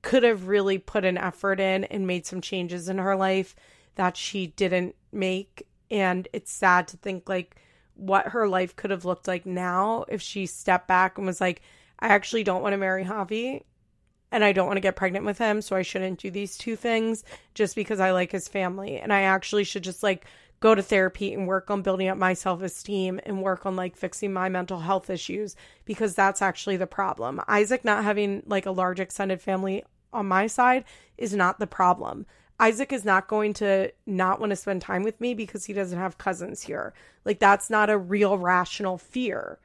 could 0.00 0.22
have 0.22 0.46
really 0.46 0.78
put 0.78 1.04
an 1.04 1.18
effort 1.18 1.58
in 1.58 1.82
and 1.84 2.06
made 2.06 2.24
some 2.24 2.40
changes 2.40 2.88
in 2.88 2.98
her 2.98 3.16
life 3.16 3.56
that 3.96 4.16
she 4.16 4.46
didn't 4.46 4.94
make. 5.10 5.66
And 5.90 6.28
it's 6.32 6.52
sad 6.52 6.86
to 6.88 6.96
think 6.96 7.28
like 7.28 7.56
what 7.94 8.28
her 8.28 8.46
life 8.46 8.76
could 8.76 8.92
have 8.92 9.04
looked 9.04 9.26
like 9.26 9.44
now 9.44 10.04
if 10.08 10.22
she 10.22 10.46
stepped 10.46 10.86
back 10.86 11.18
and 11.18 11.26
was 11.26 11.40
like, 11.40 11.62
I 11.98 12.08
actually 12.08 12.44
don't 12.44 12.62
want 12.62 12.74
to 12.74 12.78
marry 12.78 13.04
Javi 13.04 13.64
and 14.30 14.44
I 14.44 14.52
don't 14.52 14.66
want 14.66 14.76
to 14.76 14.82
get 14.82 14.96
pregnant 14.96 15.24
with 15.24 15.38
him, 15.38 15.62
so 15.62 15.74
I 15.74 15.82
shouldn't 15.82 16.20
do 16.20 16.30
these 16.30 16.56
two 16.56 16.76
things 16.76 17.24
just 17.54 17.74
because 17.74 17.98
I 17.98 18.12
like 18.12 18.30
his 18.30 18.46
family. 18.48 18.98
And 18.98 19.12
I 19.12 19.22
actually 19.22 19.64
should 19.64 19.82
just 19.82 20.04
like 20.04 20.26
go 20.60 20.74
to 20.74 20.82
therapy 20.82 21.32
and 21.32 21.46
work 21.46 21.70
on 21.70 21.82
building 21.82 22.08
up 22.08 22.18
my 22.18 22.34
self 22.34 22.62
esteem 22.62 23.20
and 23.24 23.42
work 23.42 23.66
on 23.66 23.76
like 23.76 23.96
fixing 23.96 24.32
my 24.32 24.48
mental 24.48 24.80
health 24.80 25.10
issues 25.10 25.56
because 25.84 26.14
that's 26.14 26.42
actually 26.42 26.76
the 26.76 26.86
problem. 26.86 27.40
Isaac 27.48 27.84
not 27.84 28.04
having 28.04 28.42
like 28.46 28.66
a 28.66 28.70
large 28.70 29.00
extended 29.00 29.40
family 29.40 29.84
on 30.12 30.26
my 30.26 30.46
side 30.46 30.84
is 31.18 31.34
not 31.34 31.58
the 31.58 31.66
problem. 31.66 32.26
Isaac 32.58 32.92
is 32.92 33.04
not 33.04 33.28
going 33.28 33.52
to 33.54 33.92
not 34.06 34.40
want 34.40 34.50
to 34.50 34.56
spend 34.56 34.80
time 34.80 35.02
with 35.02 35.20
me 35.20 35.34
because 35.34 35.66
he 35.66 35.74
doesn't 35.74 35.98
have 35.98 36.16
cousins 36.16 36.62
here. 36.62 36.94
Like 37.24 37.38
that's 37.38 37.68
not 37.68 37.90
a 37.90 37.98
real 37.98 38.38
rational 38.38 38.96
fear. 38.96 39.58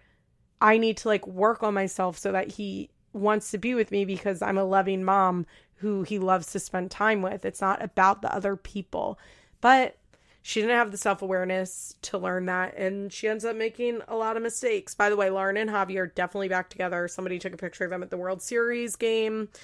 I 0.60 0.78
need 0.78 0.98
to 0.98 1.08
like 1.08 1.26
work 1.26 1.64
on 1.64 1.74
myself 1.74 2.18
so 2.18 2.34
that 2.34 2.52
he 2.52 2.90
wants 3.14 3.52
to 3.52 3.58
be 3.58 3.74
with 3.74 3.92
me 3.92 4.04
because 4.04 4.42
I'm 4.42 4.58
a 4.58 4.64
loving 4.64 5.04
mom 5.04 5.46
who 5.76 6.04
he 6.04 6.20
loves 6.20 6.52
to 6.52 6.60
spend 6.60 6.92
time 6.92 7.22
with. 7.22 7.46
It's 7.46 7.62
not 7.62 7.82
about 7.82 8.22
the 8.22 8.34
other 8.34 8.56
people. 8.56 9.18
But 9.62 9.98
she 10.42 10.62
didn't 10.62 10.76
have 10.78 10.92
the 10.92 10.98
self 10.98 11.22
awareness 11.22 11.96
to 12.04 12.18
learn 12.18 12.48
that, 12.48 12.76
and 12.76 13.12
she 13.14 13.28
ends 13.28 13.46
up 13.46 13.56
making 13.56 14.02
a 14.08 14.16
lot 14.16 14.38
of 14.38 14.44
mistakes. 14.44 14.96
By 14.96 15.10
the 15.10 15.16
way, 15.16 15.30
Lauren 15.30 15.58
and 15.58 15.70
Javi 15.70 15.98
are 15.98 16.08
definitely 16.08 16.50
back 16.50 16.70
together. 16.70 17.08
Somebody 17.08 17.38
took 17.38 17.54
a 17.54 17.58
picture 17.58 17.86
of 17.86 17.92
them 17.92 18.04
at 18.04 18.10
the 18.10 18.18
World 18.18 18.42
Series 18.42 18.96
game. 18.96 19.50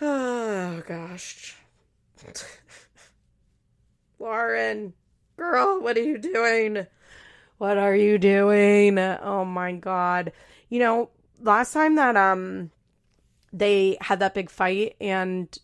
Oh, 0.00 0.82
gosh. 0.88 1.56
Lauren, 4.18 4.92
girl, 5.36 5.80
what 5.80 5.96
are 5.96 6.02
you 6.02 6.18
doing? 6.18 6.86
What 7.58 7.78
are 7.78 7.94
you 7.94 8.18
doing? 8.18 8.98
Oh 8.98 9.44
my 9.44 9.72
God. 9.72 10.32
You 10.68 10.80
know, 10.80 11.10
last 11.40 11.72
time 11.72 11.94
that 11.94 12.16
um 12.16 12.70
they 13.52 13.96
had 14.00 14.18
that 14.18 14.34
big 14.34 14.50
fight 14.50 14.96
and 15.00 15.56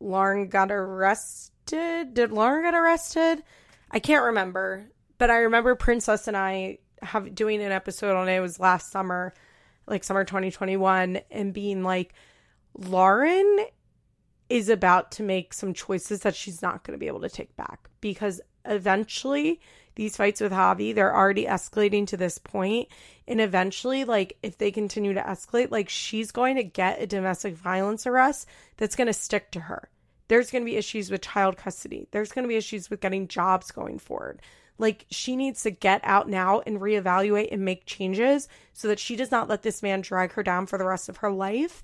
Lauren 0.00 0.48
got 0.48 0.72
arrested. 0.72 1.52
Did 1.66 2.32
Lauren 2.32 2.62
get 2.62 2.74
arrested? 2.74 3.42
I 3.90 3.98
can't 3.98 4.24
remember, 4.24 4.86
but 5.18 5.30
I 5.30 5.38
remember 5.38 5.74
Princess 5.74 6.28
and 6.28 6.36
I 6.36 6.78
have 7.02 7.34
doing 7.34 7.62
an 7.62 7.72
episode 7.72 8.16
on 8.16 8.28
it. 8.28 8.36
It 8.36 8.40
was 8.40 8.58
last 8.58 8.90
summer, 8.90 9.34
like 9.86 10.04
summer 10.04 10.24
2021, 10.24 11.20
and 11.30 11.52
being 11.52 11.82
like, 11.82 12.14
Lauren 12.74 13.66
is 14.48 14.68
about 14.68 15.12
to 15.12 15.22
make 15.22 15.52
some 15.52 15.74
choices 15.74 16.20
that 16.20 16.36
she's 16.36 16.62
not 16.62 16.84
going 16.84 16.96
to 16.96 17.00
be 17.00 17.08
able 17.08 17.20
to 17.20 17.28
take 17.28 17.56
back 17.56 17.88
because 18.00 18.40
eventually 18.64 19.60
these 19.96 20.16
fights 20.16 20.40
with 20.40 20.52
Javi, 20.52 20.94
they're 20.94 21.14
already 21.14 21.46
escalating 21.46 22.06
to 22.08 22.16
this 22.16 22.38
point, 22.38 22.88
And 23.28 23.40
eventually, 23.40 24.04
like, 24.04 24.36
if 24.42 24.58
they 24.58 24.70
continue 24.70 25.14
to 25.14 25.22
escalate, 25.22 25.70
like, 25.70 25.88
she's 25.88 26.30
going 26.30 26.56
to 26.56 26.64
get 26.64 27.02
a 27.02 27.06
domestic 27.06 27.54
violence 27.54 28.06
arrest 28.06 28.46
that's 28.76 28.94
going 28.94 29.08
to 29.08 29.12
stick 29.12 29.50
to 29.52 29.60
her. 29.60 29.88
There's 30.28 30.50
going 30.50 30.62
to 30.62 30.70
be 30.70 30.76
issues 30.76 31.10
with 31.10 31.22
child 31.22 31.56
custody. 31.56 32.08
There's 32.10 32.32
going 32.32 32.44
to 32.44 32.48
be 32.48 32.56
issues 32.56 32.90
with 32.90 33.00
getting 33.00 33.28
jobs 33.28 33.70
going 33.70 33.98
forward. 33.98 34.40
Like, 34.78 35.06
she 35.10 35.36
needs 35.36 35.62
to 35.62 35.70
get 35.70 36.00
out 36.04 36.28
now 36.28 36.60
and 36.66 36.80
reevaluate 36.80 37.48
and 37.50 37.64
make 37.64 37.86
changes 37.86 38.48
so 38.72 38.88
that 38.88 38.98
she 38.98 39.16
does 39.16 39.30
not 39.30 39.48
let 39.48 39.62
this 39.62 39.82
man 39.82 40.02
drag 40.02 40.32
her 40.32 40.42
down 40.42 40.66
for 40.66 40.78
the 40.78 40.84
rest 40.84 41.08
of 41.08 41.18
her 41.18 41.30
life. 41.30 41.82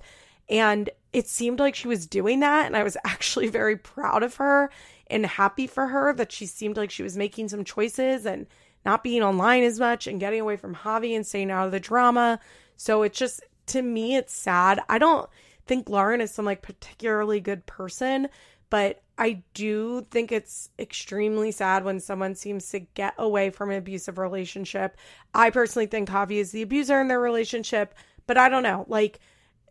And 0.49 0.89
it 1.11 1.27
seemed 1.27 1.59
like 1.59 1.75
she 1.75 1.87
was 1.87 2.05
doing 2.05 2.41
that. 2.41 2.65
And 2.67 2.77
I 2.77 2.83
was 2.83 2.97
actually 3.05 3.47
very 3.47 3.77
proud 3.77 4.23
of 4.23 4.35
her 4.35 4.69
and 5.07 5.25
happy 5.25 5.67
for 5.67 5.87
her 5.87 6.13
that 6.13 6.31
she 6.31 6.45
seemed 6.45 6.77
like 6.77 6.91
she 6.91 7.03
was 7.03 7.17
making 7.17 7.49
some 7.49 7.63
choices 7.63 8.25
and 8.25 8.47
not 8.85 9.03
being 9.03 9.23
online 9.23 9.63
as 9.63 9.79
much 9.79 10.07
and 10.07 10.19
getting 10.19 10.41
away 10.41 10.57
from 10.57 10.75
Javi 10.75 11.15
and 11.15 11.25
staying 11.25 11.51
out 11.51 11.65
of 11.65 11.71
the 11.71 11.79
drama. 11.79 12.39
So 12.77 13.03
it's 13.03 13.17
just, 13.17 13.41
to 13.67 13.81
me, 13.81 14.15
it's 14.15 14.33
sad. 14.33 14.81
I 14.89 14.97
don't 14.97 15.29
think 15.65 15.89
Lauren 15.89 16.21
is 16.21 16.31
some 16.31 16.45
like 16.45 16.61
particularly 16.61 17.39
good 17.39 17.65
person, 17.65 18.29
but 18.69 19.01
I 19.17 19.43
do 19.53 20.05
think 20.09 20.31
it's 20.31 20.69
extremely 20.79 21.51
sad 21.51 21.83
when 21.83 21.99
someone 21.99 22.35
seems 22.35 22.69
to 22.69 22.79
get 22.79 23.13
away 23.17 23.51
from 23.51 23.69
an 23.69 23.77
abusive 23.77 24.17
relationship. 24.17 24.97
I 25.33 25.51
personally 25.51 25.85
think 25.85 26.09
Javi 26.09 26.37
is 26.37 26.51
the 26.51 26.63
abuser 26.63 26.99
in 26.99 27.07
their 27.07 27.19
relationship, 27.19 27.93
but 28.25 28.37
I 28.37 28.49
don't 28.49 28.63
know. 28.63 28.85
Like, 28.87 29.19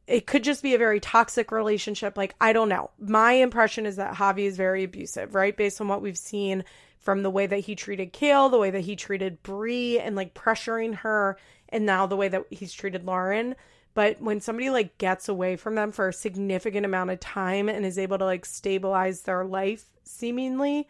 it 0.06 0.26
could 0.26 0.44
just 0.44 0.62
be 0.62 0.74
a 0.74 0.78
very 0.78 1.00
toxic 1.00 1.50
relationship. 1.50 2.16
Like, 2.16 2.34
I 2.40 2.52
don't 2.52 2.68
know. 2.68 2.90
My 2.98 3.32
impression 3.32 3.86
is 3.86 3.96
that 3.96 4.14
Javi 4.14 4.46
is 4.46 4.56
very 4.56 4.84
abusive, 4.84 5.34
right? 5.34 5.56
Based 5.56 5.80
on 5.80 5.88
what 5.88 6.02
we've 6.02 6.18
seen 6.18 6.64
from 6.98 7.22
the 7.22 7.30
way 7.30 7.46
that 7.46 7.60
he 7.60 7.74
treated 7.74 8.12
Kail, 8.12 8.48
the 8.48 8.58
way 8.58 8.70
that 8.70 8.80
he 8.80 8.94
treated 8.94 9.42
Bri, 9.42 9.98
and 9.98 10.14
like 10.14 10.34
pressuring 10.34 10.94
her, 10.96 11.36
and 11.68 11.84
now 11.84 12.06
the 12.06 12.16
way 12.16 12.28
that 12.28 12.44
he's 12.50 12.72
treated 12.72 13.04
Lauren. 13.04 13.56
But 13.94 14.20
when 14.20 14.40
somebody 14.40 14.70
like 14.70 14.98
gets 14.98 15.28
away 15.28 15.56
from 15.56 15.74
them 15.74 15.92
for 15.92 16.08
a 16.08 16.12
significant 16.12 16.86
amount 16.86 17.10
of 17.10 17.20
time 17.20 17.68
and 17.68 17.84
is 17.84 17.98
able 17.98 18.18
to 18.18 18.24
like 18.24 18.46
stabilize 18.46 19.22
their 19.22 19.44
life 19.44 19.84
seemingly, 20.04 20.88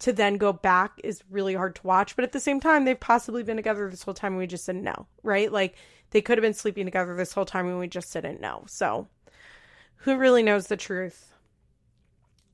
to 0.00 0.12
then 0.12 0.36
go 0.36 0.52
back 0.52 0.92
is 1.02 1.22
really 1.30 1.54
hard 1.54 1.74
to 1.76 1.86
watch. 1.86 2.16
But 2.16 2.24
at 2.24 2.32
the 2.32 2.40
same 2.40 2.60
time, 2.60 2.84
they've 2.84 2.98
possibly 2.98 3.42
been 3.42 3.56
together 3.56 3.88
this 3.88 4.02
whole 4.02 4.14
time 4.14 4.32
and 4.32 4.38
we 4.38 4.46
just 4.46 4.66
didn't 4.66 4.82
know, 4.82 5.06
right? 5.22 5.50
Like 5.50 5.76
they 6.10 6.20
could 6.20 6.38
have 6.38 6.42
been 6.42 6.54
sleeping 6.54 6.84
together 6.84 7.14
this 7.16 7.32
whole 7.32 7.46
time 7.46 7.66
and 7.66 7.78
we 7.78 7.88
just 7.88 8.12
didn't 8.12 8.40
know. 8.40 8.64
So, 8.68 9.08
who 10.00 10.16
really 10.16 10.42
knows 10.42 10.66
the 10.66 10.76
truth? 10.76 11.32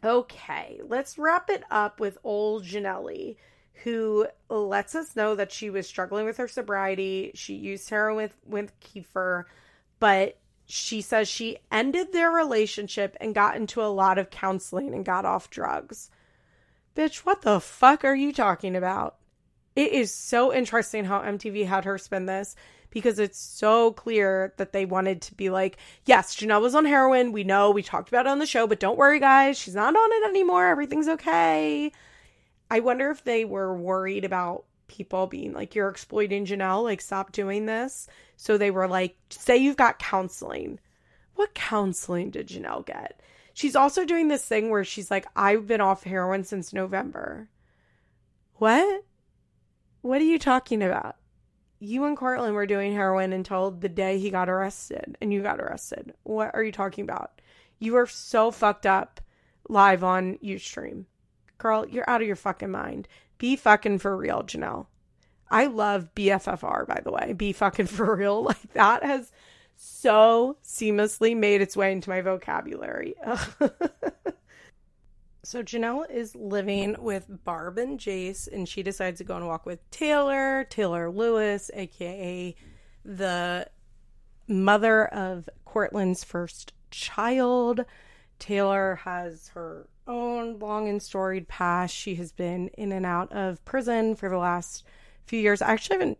Okay, 0.04 0.80
let's 0.84 1.18
wrap 1.18 1.48
it 1.50 1.62
up 1.70 2.00
with 2.00 2.18
old 2.24 2.64
Jenelle, 2.64 3.36
who 3.84 4.26
lets 4.48 4.94
us 4.94 5.16
know 5.16 5.34
that 5.34 5.52
she 5.52 5.70
was 5.70 5.86
struggling 5.86 6.24
with 6.24 6.36
her 6.38 6.48
sobriety. 6.48 7.32
She 7.34 7.54
used 7.54 7.88
heroin 7.88 8.16
with, 8.16 8.36
with 8.46 8.80
Kieffer, 8.80 9.44
but 10.02 10.36
she 10.66 11.00
says 11.00 11.28
she 11.28 11.58
ended 11.70 12.12
their 12.12 12.28
relationship 12.28 13.16
and 13.20 13.36
got 13.36 13.54
into 13.54 13.80
a 13.80 13.86
lot 13.86 14.18
of 14.18 14.30
counseling 14.30 14.92
and 14.92 15.04
got 15.04 15.24
off 15.24 15.48
drugs. 15.48 16.10
Bitch, 16.96 17.18
what 17.18 17.42
the 17.42 17.60
fuck 17.60 18.04
are 18.04 18.16
you 18.16 18.32
talking 18.32 18.74
about? 18.74 19.18
It 19.76 19.92
is 19.92 20.12
so 20.12 20.52
interesting 20.52 21.04
how 21.04 21.20
MTV 21.20 21.66
had 21.66 21.84
her 21.84 21.98
spin 21.98 22.26
this 22.26 22.56
because 22.90 23.20
it's 23.20 23.38
so 23.38 23.92
clear 23.92 24.54
that 24.56 24.72
they 24.72 24.86
wanted 24.86 25.22
to 25.22 25.36
be 25.36 25.50
like, 25.50 25.76
yes, 26.04 26.34
Jenelle 26.34 26.62
was 26.62 26.74
on 26.74 26.84
heroin. 26.84 27.30
We 27.30 27.44
know, 27.44 27.70
we 27.70 27.84
talked 27.84 28.08
about 28.08 28.26
it 28.26 28.30
on 28.30 28.40
the 28.40 28.44
show, 28.44 28.66
but 28.66 28.80
don't 28.80 28.98
worry, 28.98 29.20
guys, 29.20 29.56
she's 29.56 29.76
not 29.76 29.94
on 29.94 30.12
it 30.14 30.28
anymore. 30.30 30.66
Everything's 30.66 31.06
okay. 31.06 31.92
I 32.68 32.80
wonder 32.80 33.12
if 33.12 33.22
they 33.22 33.44
were 33.44 33.76
worried 33.76 34.24
about 34.24 34.64
people 34.88 35.28
being 35.28 35.52
like, 35.52 35.76
you're 35.76 35.88
exploiting 35.88 36.44
Jenelle, 36.44 36.82
like, 36.82 37.00
stop 37.00 37.30
doing 37.30 37.66
this. 37.66 38.08
So 38.42 38.58
they 38.58 38.72
were 38.72 38.88
like, 38.88 39.16
say 39.30 39.56
you've 39.56 39.76
got 39.76 40.00
counseling. 40.00 40.80
What 41.36 41.54
counseling 41.54 42.30
did 42.30 42.48
Jenelle 42.48 42.84
get? 42.84 43.20
She's 43.54 43.76
also 43.76 44.04
doing 44.04 44.26
this 44.26 44.44
thing 44.44 44.68
where 44.68 44.82
she's 44.82 45.12
like, 45.12 45.26
I've 45.36 45.68
been 45.68 45.80
off 45.80 46.02
heroin 46.02 46.42
since 46.42 46.72
November. 46.72 47.48
What? 48.54 49.04
What 50.00 50.20
are 50.20 50.24
you 50.24 50.40
talking 50.40 50.82
about? 50.82 51.16
you 51.78 52.04
and 52.04 52.16
Courtland 52.16 52.54
were 52.54 52.66
doing 52.66 52.92
heroin 52.92 53.32
until 53.32 53.70
the 53.72 53.88
day 53.88 54.18
he 54.18 54.30
got 54.30 54.48
arrested 54.48 55.16
and 55.20 55.32
you 55.32 55.42
got 55.42 55.60
arrested. 55.60 56.12
What 56.24 56.52
are 56.54 56.62
you 56.62 56.72
talking 56.72 57.02
about? 57.02 57.40
You 57.78 57.96
are 57.96 58.06
so 58.06 58.50
fucked 58.50 58.86
up 58.86 59.20
live 59.68 60.04
on 60.04 60.38
Ustream. 60.38 61.06
Girl, 61.58 61.86
you're 61.88 62.08
out 62.08 62.20
of 62.20 62.26
your 62.26 62.36
fucking 62.36 62.70
mind. 62.70 63.08
Be 63.38 63.56
fucking 63.56 63.98
for 63.98 64.16
real, 64.16 64.44
Jenelle. 64.44 64.86
I 65.52 65.66
love 65.66 66.14
BFFR, 66.14 66.86
by 66.86 67.00
the 67.04 67.12
way. 67.12 67.32
Be 67.34 67.52
fucking 67.52 67.86
for 67.88 68.16
real. 68.16 68.42
Like 68.42 68.72
that 68.72 69.04
has 69.04 69.30
so 69.76 70.56
seamlessly 70.64 71.36
made 71.36 71.60
its 71.60 71.76
way 71.76 71.92
into 71.92 72.10
my 72.10 72.20
vocabulary. 72.20 73.14
So 75.44 75.60
Jenelle 75.60 76.08
is 76.08 76.36
living 76.36 76.94
with 77.00 77.26
Barb 77.44 77.76
and 77.76 77.98
Jace, 77.98 78.46
and 78.46 78.68
she 78.68 78.84
decides 78.84 79.18
to 79.18 79.24
go 79.24 79.34
and 79.36 79.48
walk 79.48 79.66
with 79.66 79.90
Taylor, 79.90 80.64
Taylor 80.70 81.10
Lewis, 81.10 81.68
aka 81.74 82.54
the 83.04 83.68
mother 84.46 85.06
of 85.06 85.48
Courtland's 85.66 86.22
first 86.22 86.74
child. 86.92 87.84
Taylor 88.38 89.00
has 89.02 89.48
her 89.48 89.88
own 90.06 90.60
long 90.60 90.88
and 90.88 91.02
storied 91.02 91.48
past. 91.48 91.92
She 91.92 92.14
has 92.14 92.30
been 92.30 92.68
in 92.78 92.92
and 92.92 93.04
out 93.04 93.32
of 93.32 93.64
prison 93.64 94.14
for 94.14 94.28
the 94.28 94.38
last 94.38 94.84
few 95.32 95.40
years. 95.40 95.62
I 95.62 95.72
actually 95.72 95.96
haven't 95.96 96.18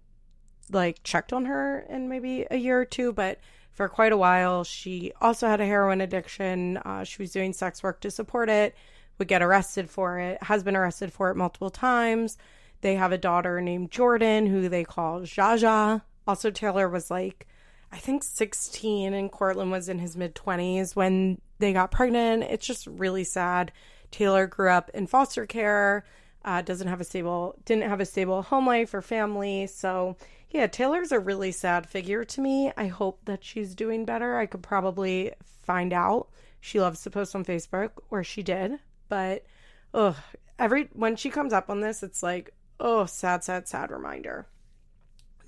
like 0.70 1.02
checked 1.04 1.34
on 1.34 1.44
her 1.44 1.84
in 1.90 2.08
maybe 2.08 2.46
a 2.50 2.56
year 2.56 2.80
or 2.80 2.86
two, 2.86 3.12
but 3.12 3.38
for 3.70 3.86
quite 3.86 4.10
a 4.10 4.16
while, 4.16 4.64
she 4.64 5.12
also 5.20 5.46
had 5.48 5.60
a 5.60 5.66
heroin 5.66 6.00
addiction. 6.00 6.78
Uh, 6.78 7.04
she 7.04 7.20
was 7.20 7.30
doing 7.30 7.52
sex 7.52 7.82
work 7.82 8.00
to 8.00 8.10
support 8.10 8.48
it 8.48 8.74
would 9.18 9.28
get 9.28 9.42
arrested 9.42 9.90
for 9.90 10.18
it, 10.18 10.42
has 10.44 10.62
been 10.62 10.74
arrested 10.74 11.12
for 11.12 11.30
it 11.30 11.36
multiple 11.36 11.68
times. 11.68 12.38
They 12.80 12.94
have 12.96 13.12
a 13.12 13.18
daughter 13.18 13.60
named 13.60 13.90
Jordan 13.90 14.46
who 14.46 14.70
they 14.70 14.82
call 14.82 15.20
Jaja. 15.20 16.00
Also, 16.26 16.50
Taylor 16.50 16.88
was 16.88 17.10
like, 17.10 17.46
I 17.92 17.98
think 17.98 18.24
16 18.24 19.12
and 19.12 19.30
Courtland 19.30 19.70
was 19.70 19.90
in 19.90 19.98
his 19.98 20.16
mid 20.16 20.34
20s 20.34 20.96
when 20.96 21.38
they 21.58 21.74
got 21.74 21.90
pregnant. 21.90 22.44
It's 22.44 22.66
just 22.66 22.86
really 22.86 23.24
sad. 23.24 23.72
Taylor 24.10 24.46
grew 24.46 24.70
up 24.70 24.90
in 24.94 25.06
foster 25.06 25.44
care, 25.44 26.04
uh, 26.44 26.62
doesn't 26.62 26.88
have 26.88 27.00
a 27.00 27.04
stable, 27.04 27.56
didn't 27.64 27.88
have 27.88 28.00
a 28.00 28.06
stable 28.06 28.42
home 28.42 28.66
life 28.66 28.94
or 28.94 29.02
family. 29.02 29.66
So, 29.66 30.16
yeah, 30.50 30.66
Taylor's 30.66 31.12
a 31.12 31.18
really 31.18 31.52
sad 31.52 31.88
figure 31.88 32.24
to 32.24 32.40
me. 32.40 32.72
I 32.76 32.86
hope 32.86 33.20
that 33.24 33.44
she's 33.44 33.74
doing 33.74 34.04
better. 34.04 34.38
I 34.38 34.46
could 34.46 34.62
probably 34.62 35.32
find 35.62 35.92
out. 35.92 36.28
She 36.60 36.80
loves 36.80 37.02
to 37.02 37.10
post 37.10 37.34
on 37.34 37.44
Facebook, 37.44 37.90
or 38.10 38.22
she 38.22 38.42
did 38.42 38.78
but 39.12 39.44
oh, 39.92 40.16
every 40.58 40.88
when 40.94 41.16
she 41.16 41.28
comes 41.28 41.52
up 41.52 41.68
on 41.68 41.82
this, 41.82 42.02
it's 42.02 42.22
like, 42.22 42.54
oh, 42.80 43.04
sad, 43.04 43.44
sad, 43.44 43.68
sad 43.68 43.90
reminder. 43.90 44.46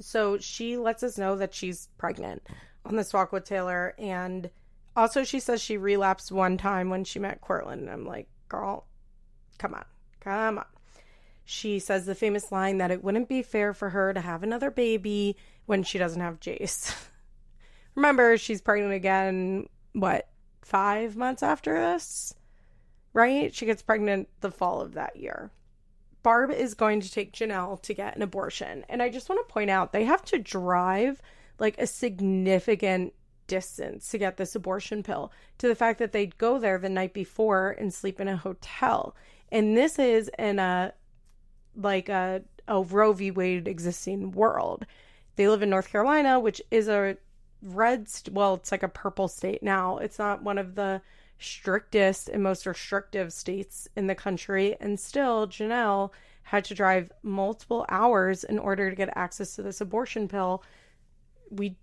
So 0.00 0.36
she 0.36 0.76
lets 0.76 1.02
us 1.02 1.16
know 1.16 1.36
that 1.36 1.54
she's 1.54 1.88
pregnant 1.96 2.46
on 2.84 2.94
this 2.94 3.14
walk 3.14 3.32
with 3.32 3.46
Taylor. 3.46 3.94
And 3.98 4.50
also, 4.94 5.24
she 5.24 5.40
says 5.40 5.62
she 5.62 5.78
relapsed 5.78 6.30
one 6.30 6.58
time 6.58 6.90
when 6.90 7.04
she 7.04 7.18
met 7.18 7.40
Courtland. 7.40 7.80
And 7.80 7.90
I'm 7.90 8.04
like, 8.04 8.28
girl, 8.50 8.84
come 9.56 9.72
on, 9.72 9.86
come 10.20 10.58
on. 10.58 10.66
She 11.44 11.78
says 11.78 12.06
the 12.06 12.14
famous 12.14 12.50
line 12.50 12.78
that 12.78 12.90
it 12.90 13.04
wouldn't 13.04 13.28
be 13.28 13.42
fair 13.42 13.74
for 13.74 13.90
her 13.90 14.14
to 14.14 14.20
have 14.20 14.42
another 14.42 14.70
baby 14.70 15.36
when 15.66 15.82
she 15.82 15.98
doesn't 15.98 16.20
have 16.20 16.40
Jace. 16.40 16.94
Remember, 17.94 18.36
she's 18.36 18.60
pregnant 18.60 18.92
again, 18.92 19.68
what, 19.92 20.28
five 20.62 21.16
months 21.16 21.42
after 21.42 21.74
this? 21.74 22.34
right? 23.14 23.54
She 23.54 23.64
gets 23.64 23.80
pregnant 23.80 24.28
the 24.40 24.50
fall 24.50 24.82
of 24.82 24.92
that 24.94 25.16
year. 25.16 25.50
Barb 26.22 26.50
is 26.50 26.74
going 26.74 27.00
to 27.00 27.10
take 27.10 27.32
Jenelle 27.32 27.80
to 27.82 27.94
get 27.94 28.16
an 28.16 28.22
abortion. 28.22 28.84
And 28.88 29.02
I 29.02 29.08
just 29.08 29.28
want 29.28 29.46
to 29.46 29.52
point 29.52 29.70
out 29.70 29.92
they 29.92 30.04
have 30.04 30.24
to 30.26 30.38
drive 30.38 31.22
like 31.58 31.78
a 31.78 31.86
significant 31.86 33.14
distance 33.46 34.08
to 34.08 34.18
get 34.18 34.36
this 34.36 34.54
abortion 34.54 35.02
pill 35.02 35.30
to 35.58 35.68
the 35.68 35.74
fact 35.74 35.98
that 36.00 36.12
they'd 36.12 36.36
go 36.38 36.58
there 36.58 36.78
the 36.78 36.88
night 36.88 37.14
before 37.14 37.76
and 37.78 37.94
sleep 37.94 38.20
in 38.20 38.28
a 38.28 38.36
hotel. 38.36 39.14
And 39.52 39.76
this 39.76 39.98
is 39.98 40.30
in 40.38 40.58
a 40.58 40.92
like 41.76 42.08
a, 42.08 42.42
a 42.68 42.82
Roe 42.82 43.12
v. 43.12 43.30
Wade 43.30 43.68
existing 43.68 44.32
world. 44.32 44.86
They 45.36 45.48
live 45.48 45.62
in 45.62 45.70
North 45.70 45.90
Carolina, 45.90 46.38
which 46.38 46.62
is 46.70 46.88
a 46.88 47.16
red, 47.62 48.08
st- 48.08 48.34
well, 48.34 48.54
it's 48.54 48.70
like 48.70 48.82
a 48.82 48.88
purple 48.88 49.28
state 49.28 49.62
now. 49.62 49.98
It's 49.98 50.18
not 50.18 50.42
one 50.42 50.58
of 50.58 50.74
the 50.74 51.02
strictest 51.38 52.28
and 52.28 52.42
most 52.42 52.66
restrictive 52.66 53.32
states 53.32 53.88
in 53.96 54.06
the 54.06 54.14
country. 54.14 54.76
And 54.80 54.98
still, 54.98 55.46
Jenelle 55.46 56.10
had 56.42 56.64
to 56.66 56.74
drive 56.74 57.10
multiple 57.22 57.86
hours 57.88 58.44
in 58.44 58.58
order 58.58 58.90
to 58.90 58.96
get 58.96 59.10
access 59.16 59.56
to 59.56 59.62
this 59.62 59.80
abortion 59.80 60.28
pill. 60.28 60.62
We 61.50 61.76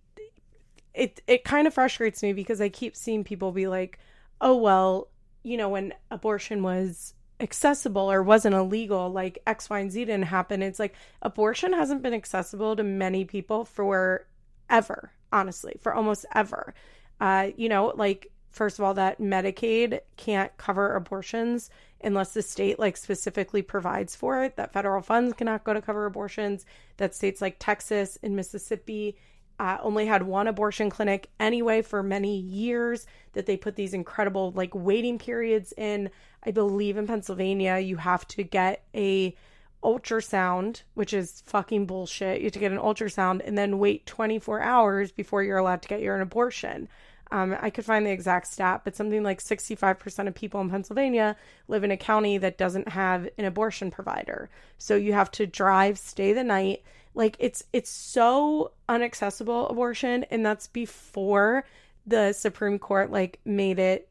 it 0.94 1.22
it 1.28 1.44
kind 1.44 1.68
of 1.68 1.74
frustrates 1.74 2.22
me 2.22 2.34
because 2.34 2.62
I 2.62 2.70
keep 2.70 2.96
seeing 2.96 3.24
people 3.24 3.52
be 3.52 3.68
like, 3.68 4.00
"Oh 4.40 4.56
well, 4.56 5.08
you 5.44 5.58
know, 5.58 5.70
when 5.70 5.94
abortion 6.10 6.64
was 6.64 7.14
accessible 7.42 8.12
or 8.12 8.24
wasn't 8.24 8.56
illegal, 8.56 9.10
like 9.10 9.42
X, 9.48 9.70
Y, 9.70 9.80
and 9.80 9.92
Z 9.92 10.06
didn't 10.06 10.24
happen. 10.24 10.62
It's 10.62 10.80
like 10.80 10.96
abortion 11.22 11.74
hasn't 11.74 12.02
been 12.02 12.14
accessible 12.14 12.76
to 12.76 12.84
many 12.84 13.26
people 13.26 13.66
for 13.66 14.28
ever, 14.70 15.12
honestly, 15.32 15.76
for 15.82 15.94
almost 15.94 16.26
ever. 16.34 16.74
Uh, 17.20 17.50
you 17.56 17.70
know, 17.70 17.94
like 17.96 18.32
first 18.52 18.80
of 18.80 18.86
all, 18.86 18.94
that 18.96 19.20
Medicaid 19.20 20.00
can't 20.18 20.56
cover 20.58 20.96
abortions 20.96 21.70
unless 22.04 22.34
the 22.34 22.42
state 22.42 22.80
like 22.80 22.98
specifically 22.98 23.62
provides 23.62 24.16
for 24.16 24.44
it. 24.44 24.56
That 24.56 24.74
federal 24.74 25.02
funds 25.02 25.34
cannot 25.34 25.64
go 25.64 25.74
to 25.74 25.82
cover 25.82 26.06
abortions. 26.06 26.66
That 26.98 27.16
states 27.16 27.42
like 27.42 27.58
Texas 27.60 28.18
and 28.22 28.36
Mississippi 28.36 29.18
uh, 29.60 29.78
only 29.82 30.06
had 30.06 30.24
one 30.24 30.48
abortion 30.48 30.90
clinic 30.90 31.30
anyway 31.40 31.82
for 31.82 32.02
many 32.04 32.38
years. 32.38 33.06
That 33.34 33.46
they 33.46 33.58
put 33.58 33.76
these 33.76 33.94
incredible 33.94 34.52
like 34.52 34.74
waiting 34.74 35.20
periods 35.20 35.74
in. 35.78 36.10
I 36.44 36.52
believe 36.52 36.98
in 36.98 37.08
Pennsylvania 37.08 37.78
you 37.78 37.98
have 37.98 38.28
to 38.30 38.44
get 38.44 38.84
a 38.96 39.36
ultrasound, 39.84 40.84
which 40.94 41.14
is 41.14 41.44
fucking 41.46 41.86
bullshit. 41.86 42.40
You 42.40 42.46
have 42.46 42.54
to 42.54 42.60
get 42.60 42.72
an 42.72 42.78
ultrasound 42.78 43.42
and 43.46 43.58
then 43.58 43.80
wait 43.80 44.06
24 44.06 44.62
hours 44.62 45.12
before 45.12 45.44
you're 45.44 45.58
allowed 45.58 45.82
to 45.82 45.88
get 45.88 46.02
your 46.02 46.16
an 46.16 46.22
abortion. 46.22 46.88
Um, 47.32 47.56
I 47.62 47.70
could 47.70 47.86
find 47.86 48.06
the 48.06 48.12
exact 48.12 48.48
stat, 48.48 48.82
but 48.84 48.96
something 48.96 49.24
like 49.24 49.40
65% 49.40 50.28
of 50.28 50.36
people 50.36 50.60
in 50.60 50.70
Pennsylvania 50.70 51.38
live 51.70 51.84
in 51.84 51.92
a 51.92 51.98
county 51.98 52.38
that 52.38 52.58
doesn't 52.58 52.90
have 52.90 53.30
an 53.38 53.46
abortion 53.46 53.90
provider. 53.90 54.50
So 54.78 54.96
you 54.96 55.14
have 55.14 55.32
to 55.32 55.48
drive, 55.48 55.98
stay 55.98 56.34
the 56.34 56.44
night. 56.44 56.84
Like 57.14 57.36
it's 57.40 57.64
it's 57.74 57.90
so 57.90 58.72
unaccessible 58.88 59.70
abortion 59.70 60.26
and 60.32 60.46
that's 60.46 60.68
before 60.68 61.66
the 62.06 62.34
Supreme 62.34 62.80
Court 62.80 63.12
like 63.12 63.40
made 63.46 63.80
it 63.80 64.10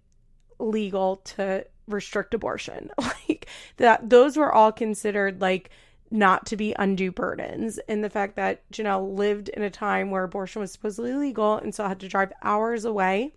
legal 0.58 1.16
to 1.16 1.66
restrict 1.86 2.34
abortion. 2.34 2.90
Like 3.28 3.46
that 3.76 4.10
those 4.10 4.36
were 4.36 4.52
all 4.52 4.72
considered 4.72 5.40
like 5.40 5.70
not 6.10 6.46
to 6.46 6.56
be 6.56 6.74
undue 6.78 7.12
burdens. 7.12 7.78
And 7.88 8.02
the 8.02 8.10
fact 8.10 8.36
that 8.36 8.68
Jenelle 8.72 9.16
lived 9.16 9.48
in 9.48 9.62
a 9.62 9.70
time 9.70 10.10
where 10.10 10.24
abortion 10.24 10.60
was 10.60 10.72
supposedly 10.72 11.14
legal 11.14 11.56
and 11.56 11.74
so 11.74 11.86
had 11.86 12.00
to 12.00 12.08
drive 12.08 12.32
hours 12.42 12.84
away 12.84 13.32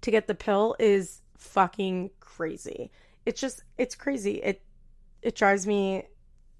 to 0.00 0.10
get 0.10 0.26
the 0.26 0.34
pill 0.34 0.74
is 0.78 1.20
fucking 1.36 2.10
crazy. 2.20 2.90
It's 3.26 3.40
just 3.40 3.62
it's 3.76 3.94
crazy. 3.94 4.36
It 4.42 4.62
it 5.22 5.34
drives 5.34 5.66
me 5.66 6.04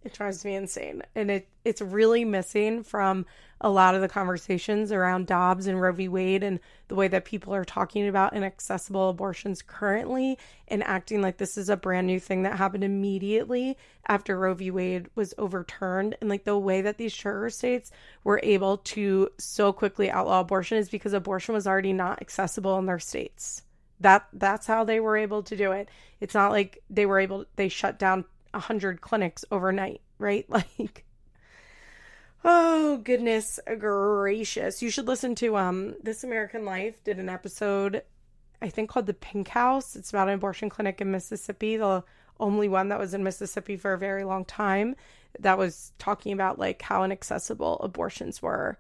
it 0.03 0.13
drives 0.13 0.45
me 0.45 0.55
insane. 0.55 1.03
And 1.15 1.31
it 1.31 1.49
it's 1.65 1.81
really 1.81 2.25
missing 2.25 2.83
from 2.83 3.27
a 3.61 3.69
lot 3.69 3.95
of 3.97 4.01
the 4.01 4.09
conversations 4.09 4.93
around 4.93 5.27
Dobbs 5.27 5.67
and 5.67 5.81
Roe 5.81 5.93
v. 5.93 6.09
Wade 6.09 6.45
and 6.45 6.61
the 6.87 6.95
way 6.95 7.09
that 7.09 7.25
people 7.25 7.53
are 7.55 7.65
talking 7.65 8.07
about 8.07 8.35
inaccessible 8.35 9.11
abortions 9.11 9.63
currently 9.63 10.39
and 10.69 10.85
acting 10.85 11.21
like 11.21 11.39
this 11.39 11.59
is 11.59 11.69
a 11.69 11.77
brand 11.77 12.07
new 12.07 12.21
thing 12.21 12.45
that 12.45 12.57
happened 12.57 12.85
immediately 12.85 13.77
after 14.07 14.39
Roe 14.39 14.55
v. 14.55 14.71
Wade 14.71 15.09
was 15.17 15.35
overturned. 15.37 16.17
And 16.21 16.31
like 16.31 16.45
the 16.45 16.57
way 16.57 16.83
that 16.83 16.99
these 16.99 17.13
sugar 17.13 17.51
states 17.51 17.91
were 18.23 18.41
able 18.43 18.79
to 18.79 19.29
so 19.39 19.73
quickly 19.73 20.11
outlaw 20.11 20.41
abortion 20.41 20.79
is 20.79 20.89
because 20.89 21.13
abortion 21.13 21.55
was 21.55 21.67
already 21.67 21.93
not 21.93 22.23
accessible 22.23 22.79
in 22.79 22.87
their 22.87 23.01
states. 23.01 23.63
That 24.01 24.29
that's 24.33 24.69
how 24.69 24.85
they 24.85 25.01
were 25.01 25.17
able 25.17 25.43
to 25.43 25.57
do 25.57 25.73
it. 25.73 25.89
It's 26.21 26.35
not 26.35 26.53
like 26.53 26.83
they 26.89 27.05
were 27.05 27.19
able 27.19 27.47
they 27.57 27.69
shut 27.69 27.99
down 27.99 28.25
a 28.55 28.61
hundred 28.61 29.01
clinics 29.01 29.45
overnight, 29.51 30.01
right? 30.19 30.47
Like 30.79 31.05
Oh 32.45 32.99
goodness 32.99 33.59
gracious. 33.79 34.81
You 34.81 34.91
should 34.91 35.09
listen 35.09 35.35
to 35.37 35.57
um 35.57 35.95
This 36.03 36.25
American 36.25 36.65
Life 36.65 37.03
did 37.05 37.19
an 37.19 37.29
episode 37.29 38.03
I 38.61 38.69
think 38.69 38.91
called 38.91 39.07
The 39.07 39.15
Pink 39.15 39.49
House. 39.49 39.95
It's 39.97 40.11
about 40.11 40.29
an 40.29 40.35
abortion 40.35 40.69
clinic 40.69 41.01
in 41.01 41.11
Mississippi, 41.11 41.77
the 41.77 42.03
only 42.41 42.69
one 42.69 42.89
that 42.89 42.99
was 42.99 43.15
in 43.15 43.23
Mississippi 43.23 43.77
for 43.77 43.93
a 43.93 43.99
very 43.99 44.25
long 44.25 44.45
time 44.45 44.97
that 45.41 45.59
was 45.59 45.93
talking 45.99 46.33
about 46.33 46.59
like 46.59 46.83
how 46.83 47.05
inaccessible 47.05 47.79
abortions 47.81 48.43
were 48.43 48.79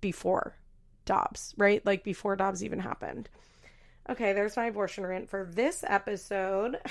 before 0.00 0.56
Dobbs, 1.04 1.54
right? 1.56 1.84
Like 1.84 2.04
before 2.04 2.36
Dobbs 2.36 2.64
even 2.64 2.80
happened. 2.80 3.28
Okay, 4.08 4.32
there's 4.32 4.56
my 4.56 4.66
abortion 4.66 5.04
rant 5.04 5.28
for 5.28 5.44
this 5.44 5.84
episode. 5.86 6.78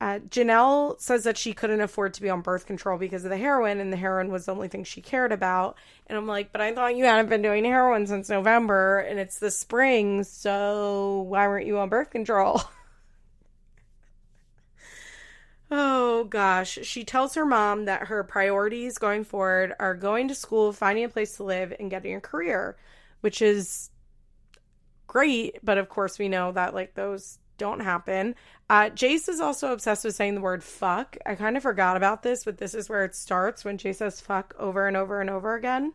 Uh, 0.00 0.20
Jenelle 0.28 1.00
says 1.00 1.24
that 1.24 1.36
she 1.36 1.52
couldn't 1.52 1.80
afford 1.80 2.14
to 2.14 2.22
be 2.22 2.30
on 2.30 2.40
birth 2.40 2.66
control 2.66 2.98
because 2.98 3.24
of 3.24 3.30
the 3.30 3.36
heroin, 3.36 3.80
and 3.80 3.92
the 3.92 3.96
heroin 3.96 4.30
was 4.30 4.46
the 4.46 4.54
only 4.54 4.68
thing 4.68 4.84
she 4.84 5.00
cared 5.00 5.32
about. 5.32 5.76
And 6.06 6.16
I'm 6.16 6.26
like, 6.26 6.52
but 6.52 6.60
I 6.60 6.72
thought 6.72 6.96
you 6.96 7.04
hadn't 7.04 7.28
been 7.28 7.42
doing 7.42 7.64
heroin 7.64 8.06
since 8.06 8.28
November, 8.28 9.00
and 9.00 9.18
it's 9.18 9.40
the 9.40 9.50
spring, 9.50 10.22
so 10.22 11.26
why 11.28 11.48
weren't 11.48 11.66
you 11.66 11.78
on 11.78 11.88
birth 11.88 12.10
control? 12.10 12.62
oh 15.72 16.24
gosh. 16.24 16.78
She 16.82 17.02
tells 17.02 17.34
her 17.34 17.44
mom 17.44 17.86
that 17.86 18.06
her 18.06 18.22
priorities 18.22 18.98
going 18.98 19.24
forward 19.24 19.74
are 19.80 19.94
going 19.94 20.28
to 20.28 20.34
school, 20.34 20.72
finding 20.72 21.04
a 21.04 21.08
place 21.08 21.36
to 21.38 21.42
live, 21.42 21.74
and 21.80 21.90
getting 21.90 22.14
a 22.14 22.20
career, 22.20 22.76
which 23.20 23.42
is 23.42 23.90
great. 25.08 25.58
But 25.64 25.78
of 25.78 25.88
course, 25.88 26.20
we 26.20 26.28
know 26.28 26.52
that 26.52 26.72
like 26.72 26.94
those 26.94 27.40
don't 27.58 27.80
happen. 27.80 28.34
Uh, 28.70 28.90
Jace 28.90 29.28
is 29.28 29.40
also 29.40 29.72
obsessed 29.72 30.04
with 30.04 30.14
saying 30.14 30.34
the 30.34 30.40
word 30.42 30.62
fuck. 30.62 31.16
I 31.24 31.34
kind 31.34 31.56
of 31.56 31.62
forgot 31.62 31.96
about 31.96 32.22
this, 32.22 32.44
but 32.44 32.58
this 32.58 32.74
is 32.74 32.88
where 32.88 33.04
it 33.04 33.14
starts 33.14 33.64
when 33.64 33.78
Jace 33.78 33.96
says 33.96 34.20
fuck 34.20 34.54
over 34.58 34.86
and 34.86 34.96
over 34.96 35.20
and 35.20 35.30
over 35.30 35.54
again. 35.54 35.94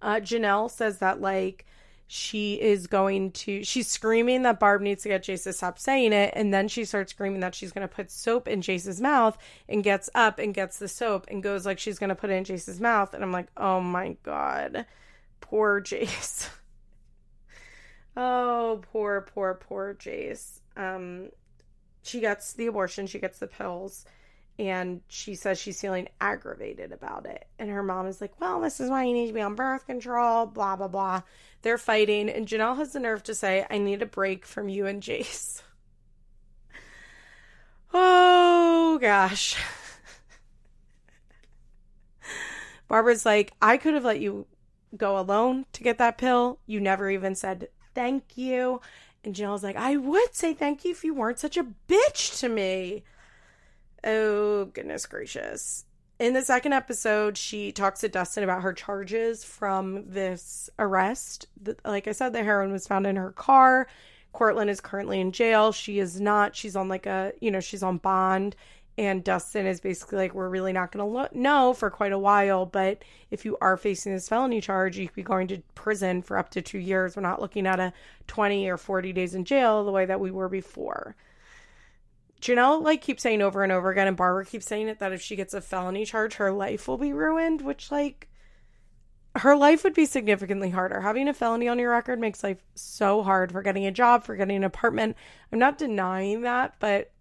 Uh, 0.00 0.16
Jenelle 0.16 0.68
says 0.68 0.98
that, 0.98 1.20
like, 1.20 1.64
she 2.08 2.60
is 2.60 2.88
going 2.88 3.30
to, 3.30 3.62
she's 3.62 3.86
screaming 3.86 4.42
that 4.42 4.58
Barb 4.58 4.82
needs 4.82 5.04
to 5.04 5.08
get 5.08 5.22
Jace 5.22 5.44
to 5.44 5.52
stop 5.52 5.78
saying 5.78 6.12
it. 6.12 6.32
And 6.34 6.52
then 6.52 6.66
she 6.66 6.84
starts 6.84 7.12
screaming 7.12 7.40
that 7.40 7.54
she's 7.54 7.70
going 7.70 7.88
to 7.88 7.94
put 7.94 8.10
soap 8.10 8.48
in 8.48 8.60
Jace's 8.60 9.00
mouth 9.00 9.38
and 9.68 9.84
gets 9.84 10.10
up 10.14 10.40
and 10.40 10.52
gets 10.52 10.78
the 10.78 10.88
soap 10.88 11.26
and 11.28 11.42
goes 11.42 11.64
like 11.64 11.78
she's 11.78 12.00
going 12.00 12.08
to 12.08 12.16
put 12.16 12.30
it 12.30 12.34
in 12.34 12.44
Jace's 12.44 12.80
mouth. 12.80 13.14
And 13.14 13.22
I'm 13.22 13.32
like, 13.32 13.46
oh 13.56 13.80
my 13.80 14.16
God, 14.24 14.86
poor 15.40 15.80
Jace. 15.84 16.48
Oh, 18.16 18.82
poor, 18.92 19.20
poor, 19.32 19.54
poor 19.54 19.94
Jace. 19.94 20.61
Um, 20.76 21.28
she 22.02 22.20
gets 22.20 22.54
the 22.54 22.66
abortion, 22.66 23.06
she 23.06 23.18
gets 23.18 23.38
the 23.38 23.46
pills, 23.46 24.04
and 24.58 25.00
she 25.08 25.34
says 25.34 25.60
she's 25.60 25.80
feeling 25.80 26.08
aggravated 26.20 26.92
about 26.92 27.26
it. 27.26 27.46
And 27.58 27.70
her 27.70 27.82
mom 27.82 28.06
is 28.06 28.20
like, 28.20 28.40
Well, 28.40 28.60
this 28.60 28.80
is 28.80 28.90
why 28.90 29.04
you 29.04 29.12
need 29.12 29.28
to 29.28 29.32
be 29.32 29.40
on 29.40 29.54
birth 29.54 29.86
control, 29.86 30.46
blah, 30.46 30.76
blah, 30.76 30.88
blah. 30.88 31.22
They're 31.62 31.78
fighting, 31.78 32.28
and 32.28 32.46
Jenelle 32.46 32.76
has 32.76 32.92
the 32.92 33.00
nerve 33.00 33.22
to 33.24 33.34
say, 33.34 33.66
I 33.70 33.78
need 33.78 34.02
a 34.02 34.06
break 34.06 34.44
from 34.44 34.68
you 34.68 34.86
and 34.86 35.02
Jace. 35.02 35.62
Oh, 37.94 38.96
gosh. 39.02 39.54
Barbara's 42.88 43.26
like, 43.26 43.52
I 43.60 43.76
could 43.76 43.92
have 43.92 44.04
let 44.04 44.20
you 44.20 44.46
go 44.96 45.18
alone 45.18 45.66
to 45.72 45.82
get 45.82 45.98
that 45.98 46.18
pill. 46.18 46.58
You 46.66 46.80
never 46.80 47.10
even 47.10 47.34
said 47.34 47.68
thank 47.94 48.36
you. 48.36 48.80
And 49.24 49.34
Jenelle's 49.34 49.62
like, 49.62 49.76
I 49.76 49.96
would 49.96 50.34
say 50.34 50.52
thank 50.52 50.84
you 50.84 50.90
if 50.90 51.04
you 51.04 51.14
weren't 51.14 51.38
such 51.38 51.56
a 51.56 51.66
bitch 51.88 52.40
to 52.40 52.48
me. 52.48 53.04
Oh, 54.04 54.64
goodness 54.66 55.06
gracious. 55.06 55.84
In 56.18 56.34
the 56.34 56.42
second 56.42 56.72
episode, 56.72 57.36
she 57.36 57.72
talks 57.72 58.00
to 58.00 58.08
Dustin 58.08 58.44
about 58.44 58.62
her 58.62 58.72
charges 58.72 59.44
from 59.44 60.08
this 60.08 60.70
arrest. 60.78 61.46
Like 61.84 62.06
I 62.08 62.12
said, 62.12 62.32
the 62.32 62.42
heroin 62.42 62.72
was 62.72 62.86
found 62.86 63.06
in 63.06 63.16
her 63.16 63.32
car. 63.32 63.88
Courtland 64.32 64.70
is 64.70 64.80
currently 64.80 65.20
in 65.20 65.32
jail. 65.32 65.72
She 65.72 65.98
is 65.98 66.20
not. 66.20 66.56
She's 66.56 66.76
on 66.76 66.88
like 66.88 67.06
a, 67.06 67.32
you 67.40 67.50
know, 67.50 67.60
she's 67.60 67.82
on 67.82 67.98
bond 67.98 68.56
and 68.98 69.24
Dustin 69.24 69.66
is 69.66 69.80
basically 69.80 70.18
like, 70.18 70.34
we're 70.34 70.48
really 70.48 70.72
not 70.72 70.92
going 70.92 71.04
to 71.06 71.10
lo- 71.10 71.28
know 71.32 71.72
for 71.72 71.90
quite 71.90 72.12
a 72.12 72.18
while. 72.18 72.66
But 72.66 73.02
if 73.30 73.44
you 73.44 73.56
are 73.60 73.76
facing 73.76 74.12
this 74.12 74.28
felony 74.28 74.60
charge, 74.60 74.98
you 74.98 75.06
could 75.06 75.16
be 75.16 75.22
going 75.22 75.48
to 75.48 75.62
prison 75.74 76.20
for 76.22 76.36
up 76.36 76.50
to 76.50 76.62
two 76.62 76.78
years. 76.78 77.16
We're 77.16 77.22
not 77.22 77.40
looking 77.40 77.66
at 77.66 77.80
a 77.80 77.92
20 78.26 78.68
or 78.68 78.76
40 78.76 79.12
days 79.12 79.34
in 79.34 79.44
jail 79.44 79.84
the 79.84 79.92
way 79.92 80.04
that 80.04 80.20
we 80.20 80.30
were 80.30 80.48
before. 80.48 81.16
Jenelle 82.42 82.82
like 82.82 83.00
keeps 83.00 83.22
saying 83.22 83.40
over 83.40 83.62
and 83.62 83.72
over 83.72 83.90
again, 83.90 84.08
and 84.08 84.16
Barbara 84.16 84.44
keeps 84.44 84.66
saying 84.66 84.88
it 84.88 84.98
that 84.98 85.12
if 85.12 85.22
she 85.22 85.36
gets 85.36 85.54
a 85.54 85.60
felony 85.60 86.04
charge, 86.04 86.34
her 86.34 86.50
life 86.50 86.88
will 86.88 86.98
be 86.98 87.12
ruined, 87.12 87.62
which 87.62 87.90
like 87.90 88.28
her 89.36 89.56
life 89.56 89.84
would 89.84 89.94
be 89.94 90.04
significantly 90.04 90.70
harder. 90.70 91.00
Having 91.00 91.28
a 91.28 91.34
felony 91.34 91.68
on 91.68 91.78
your 91.78 91.92
record 91.92 92.18
makes 92.18 92.42
life 92.42 92.58
so 92.74 93.22
hard 93.22 93.52
for 93.52 93.62
getting 93.62 93.86
a 93.86 93.92
job, 93.92 94.24
for 94.24 94.36
getting 94.36 94.56
an 94.56 94.64
apartment. 94.64 95.16
I'm 95.52 95.58
not 95.58 95.78
denying 95.78 96.42
that, 96.42 96.74
but 96.80 97.12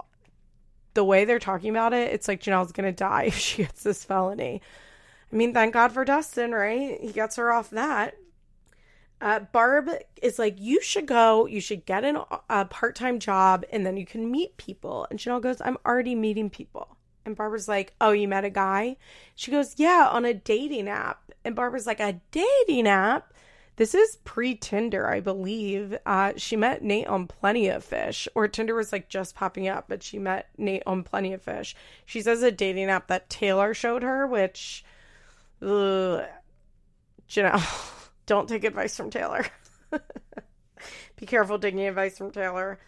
the 0.94 1.04
way 1.04 1.26
they're 1.26 1.40
talking 1.40 1.70
about 1.70 1.94
it, 1.94 2.14
it's 2.14 2.28
like 2.28 2.42
Jenelle's 2.42 2.72
gonna 2.72 2.92
die 2.92 3.24
if 3.28 3.38
she 3.38 3.64
gets 3.64 3.84
this 3.84 4.04
felony. 4.04 4.62
I 5.32 5.36
mean, 5.36 5.54
thank 5.54 5.74
God 5.74 5.92
for 5.92 6.04
Dustin, 6.04 6.52
right? 6.52 7.00
He 7.00 7.12
gets 7.12 7.38
her 7.38 7.54
off 7.54 7.70
that. 7.70 8.16
Uh, 9.22 9.40
Barb 9.40 9.90
is 10.22 10.40
like, 10.40 10.60
you 10.60 10.82
should 10.82 11.06
go, 11.06 11.46
you 11.46 11.62
should 11.62 11.86
get 11.86 12.04
an, 12.04 12.18
a 12.50 12.66
part 12.66 12.96
time 12.96 13.20
job, 13.20 13.64
and 13.72 13.86
then 13.86 13.96
you 13.96 14.06
can 14.06 14.32
meet 14.32 14.58
people. 14.58 15.08
And 15.10 15.20
Jenelle 15.20 15.42
goes, 15.42 15.62
I'm 15.62 15.78
already 15.86 16.16
meeting 16.16 16.50
people. 16.50 16.98
And 17.24 17.36
Barbara's 17.36 17.68
like, 17.68 17.94
Oh, 18.02 18.12
you 18.12 18.28
met 18.28 18.46
a 18.46 18.50
guy? 18.50 18.98
She 19.36 19.52
goes, 19.52 19.76
Yeah, 19.78 20.10
on 20.12 20.26
a 20.26 20.34
dating 20.34 20.90
app. 20.90 21.32
And 21.46 21.56
Barbara's 21.56 21.86
like, 21.86 22.00
A 22.00 22.20
dating 22.32 22.88
app? 22.88 23.31
This 23.78 23.96
is 23.96 24.18
pre 24.24 24.56
Tinder, 24.56 25.10
I 25.10 25.22
believe. 25.22 25.98
Uh, 26.06 26.34
she 26.38 26.56
met 26.56 26.84
Nate 26.84 27.08
on 27.08 27.28
Plenty 27.28 27.70
of 27.70 27.84
Fish, 27.84 28.28
or 28.36 28.48
Tinder 28.48 28.76
was 28.76 28.92
like 28.92 29.10
just 29.10 29.36
popping 29.36 29.68
up, 29.68 29.86
but 29.88 30.04
she 30.04 30.20
met 30.20 30.50
Nate 30.58 30.84
on 30.86 31.04
Plenty 31.04 31.34
of 31.34 31.42
Fish. 31.42 31.76
She 32.06 32.22
says 32.22 32.44
a 32.44 32.52
dating 32.52 32.90
app 32.90 33.08
that 33.08 33.30
Taylor 33.30 33.74
showed 33.74 34.04
her, 34.04 34.28
which, 34.28 34.84
ugh, 35.62 36.26
you 37.30 37.44
know, 37.44 37.62
don't 38.26 38.50
take 38.50 38.64
advice 38.64 38.96
from 38.96 39.10
Taylor. 39.10 39.46
Be 41.16 41.26
careful 41.26 41.60
taking 41.60 41.82
advice 41.82 42.18
from 42.18 42.32
Taylor. 42.32 42.80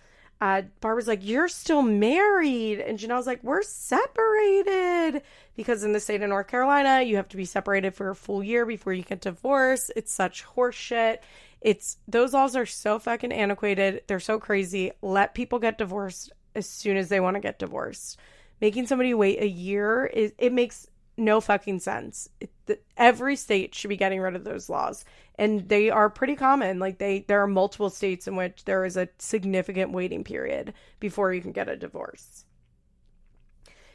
Uh, 0.44 0.64
Barbara's 0.82 1.08
like, 1.08 1.26
You're 1.26 1.48
still 1.48 1.82
married. 1.82 2.82
And 2.82 3.00
Jenelle's 3.00 3.26
like, 3.28 3.42
We're 3.46 3.62
separated. 3.62 5.22
Because 5.56 5.86
in 5.86 5.94
the 5.94 6.02
state 6.02 6.22
of 6.22 6.28
North 6.28 6.48
Carolina, 6.48 7.02
you 7.02 7.16
have 7.16 7.30
to 7.30 7.38
be 7.38 7.46
separated 7.46 7.96
for 7.96 8.10
a 8.10 8.16
full 8.16 8.44
year 8.44 8.66
before 8.66 8.92
you 8.92 9.04
get 9.04 9.22
divorced. 9.22 9.94
It's 9.96 10.12
such 10.12 10.44
horseshit. 10.44 11.20
It's 11.62 11.98
those 12.10 12.34
laws 12.34 12.58
are 12.58 12.66
so 12.66 13.00
fucking 13.00 13.32
antiquated. 13.32 14.02
They're 14.08 14.20
so 14.20 14.38
crazy. 14.38 14.92
Let 15.02 15.34
people 15.34 15.60
get 15.60 15.78
divorced 15.78 16.34
as 16.56 16.68
soon 16.68 16.98
as 16.98 17.08
they 17.08 17.22
want 17.22 17.36
to 17.36 17.40
get 17.40 17.58
divorced. 17.58 18.20
Making 18.60 18.88
somebody 18.88 19.14
wait 19.14 19.42
a 19.42 19.48
year 19.48 20.08
is 20.08 20.34
it 20.38 20.52
makes 20.52 20.88
no 21.16 21.40
fucking 21.40 21.80
sense. 21.80 22.28
It, 22.42 22.50
the, 22.66 22.80
every 22.98 23.36
state 23.36 23.76
should 23.76 23.90
be 23.90 23.98
getting 23.98 24.22
rid 24.22 24.36
of 24.36 24.44
those 24.44 24.70
laws, 24.70 25.06
and 25.38 25.68
they 25.68 25.90
are 25.90 26.10
pretty 26.10 26.36
common. 26.36 26.80
Like 26.80 26.98
they, 26.98 27.26
there 27.28 27.42
are 27.42 27.48
multiple 27.48 27.90
states 27.90 28.28
in 28.28 28.36
which 28.36 28.66
there 28.66 28.86
is 28.86 28.98
a 28.98 29.10
significant 29.18 29.92
waiting 29.92 30.24
period 30.24 30.74
before 31.00 31.34
you 31.34 31.42
can 31.42 31.52
get 31.52 31.70
a 31.70 31.76
divorce. 31.76 32.46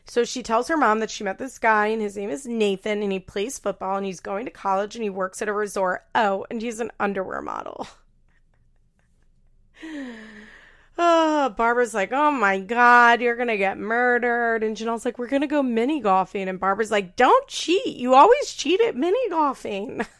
So 0.07 0.25
she 0.25 0.43
tells 0.43 0.69
her 0.69 0.77
mom 0.77 1.01
that 1.01 1.11
she 1.11 1.25
met 1.25 1.39
this 1.39 1.59
guy, 1.59 1.89
and 1.89 2.01
his 2.01 2.17
name 2.17 2.31
is 2.31 2.47
Nathan, 2.47 3.03
and 3.03 3.13
he 3.13 3.21
plays 3.21 3.59
football, 3.59 3.97
and 3.97 4.07
he's 4.07 4.21
going 4.21 4.47
to 4.47 4.51
college, 4.51 4.95
and 4.95 5.03
he 5.03 5.11
works 5.11 5.43
at 5.43 5.49
a 5.49 5.53
resort. 5.53 6.07
Oh, 6.15 6.47
and 6.51 6.63
he's 6.63 6.81
an 6.81 6.91
underwear 6.99 7.43
model. 7.43 7.87
Oh, 11.01 11.51
Barbara's 11.51 11.95
like, 11.95 12.11
oh 12.13 12.33
my 12.33 12.59
God, 12.59 13.21
you're 13.21 13.37
going 13.37 13.47
to 13.49 13.57
get 13.57 13.79
murdered. 13.79 14.65
And 14.65 14.77
Jenelle's 14.77 15.05
like, 15.05 15.17
we're 15.17 15.29
going 15.29 15.43
to 15.43 15.47
go 15.47 15.63
mini 15.63 16.01
golfing. 16.01 16.49
And 16.49 16.59
Barbara's 16.59 16.91
like, 16.91 17.15
don't 17.15 17.47
cheat. 17.47 17.97
You 17.97 18.15
always 18.15 18.53
cheat 18.53 18.81
at 18.81 18.97
mini 18.97 19.29
golfing. 19.31 20.05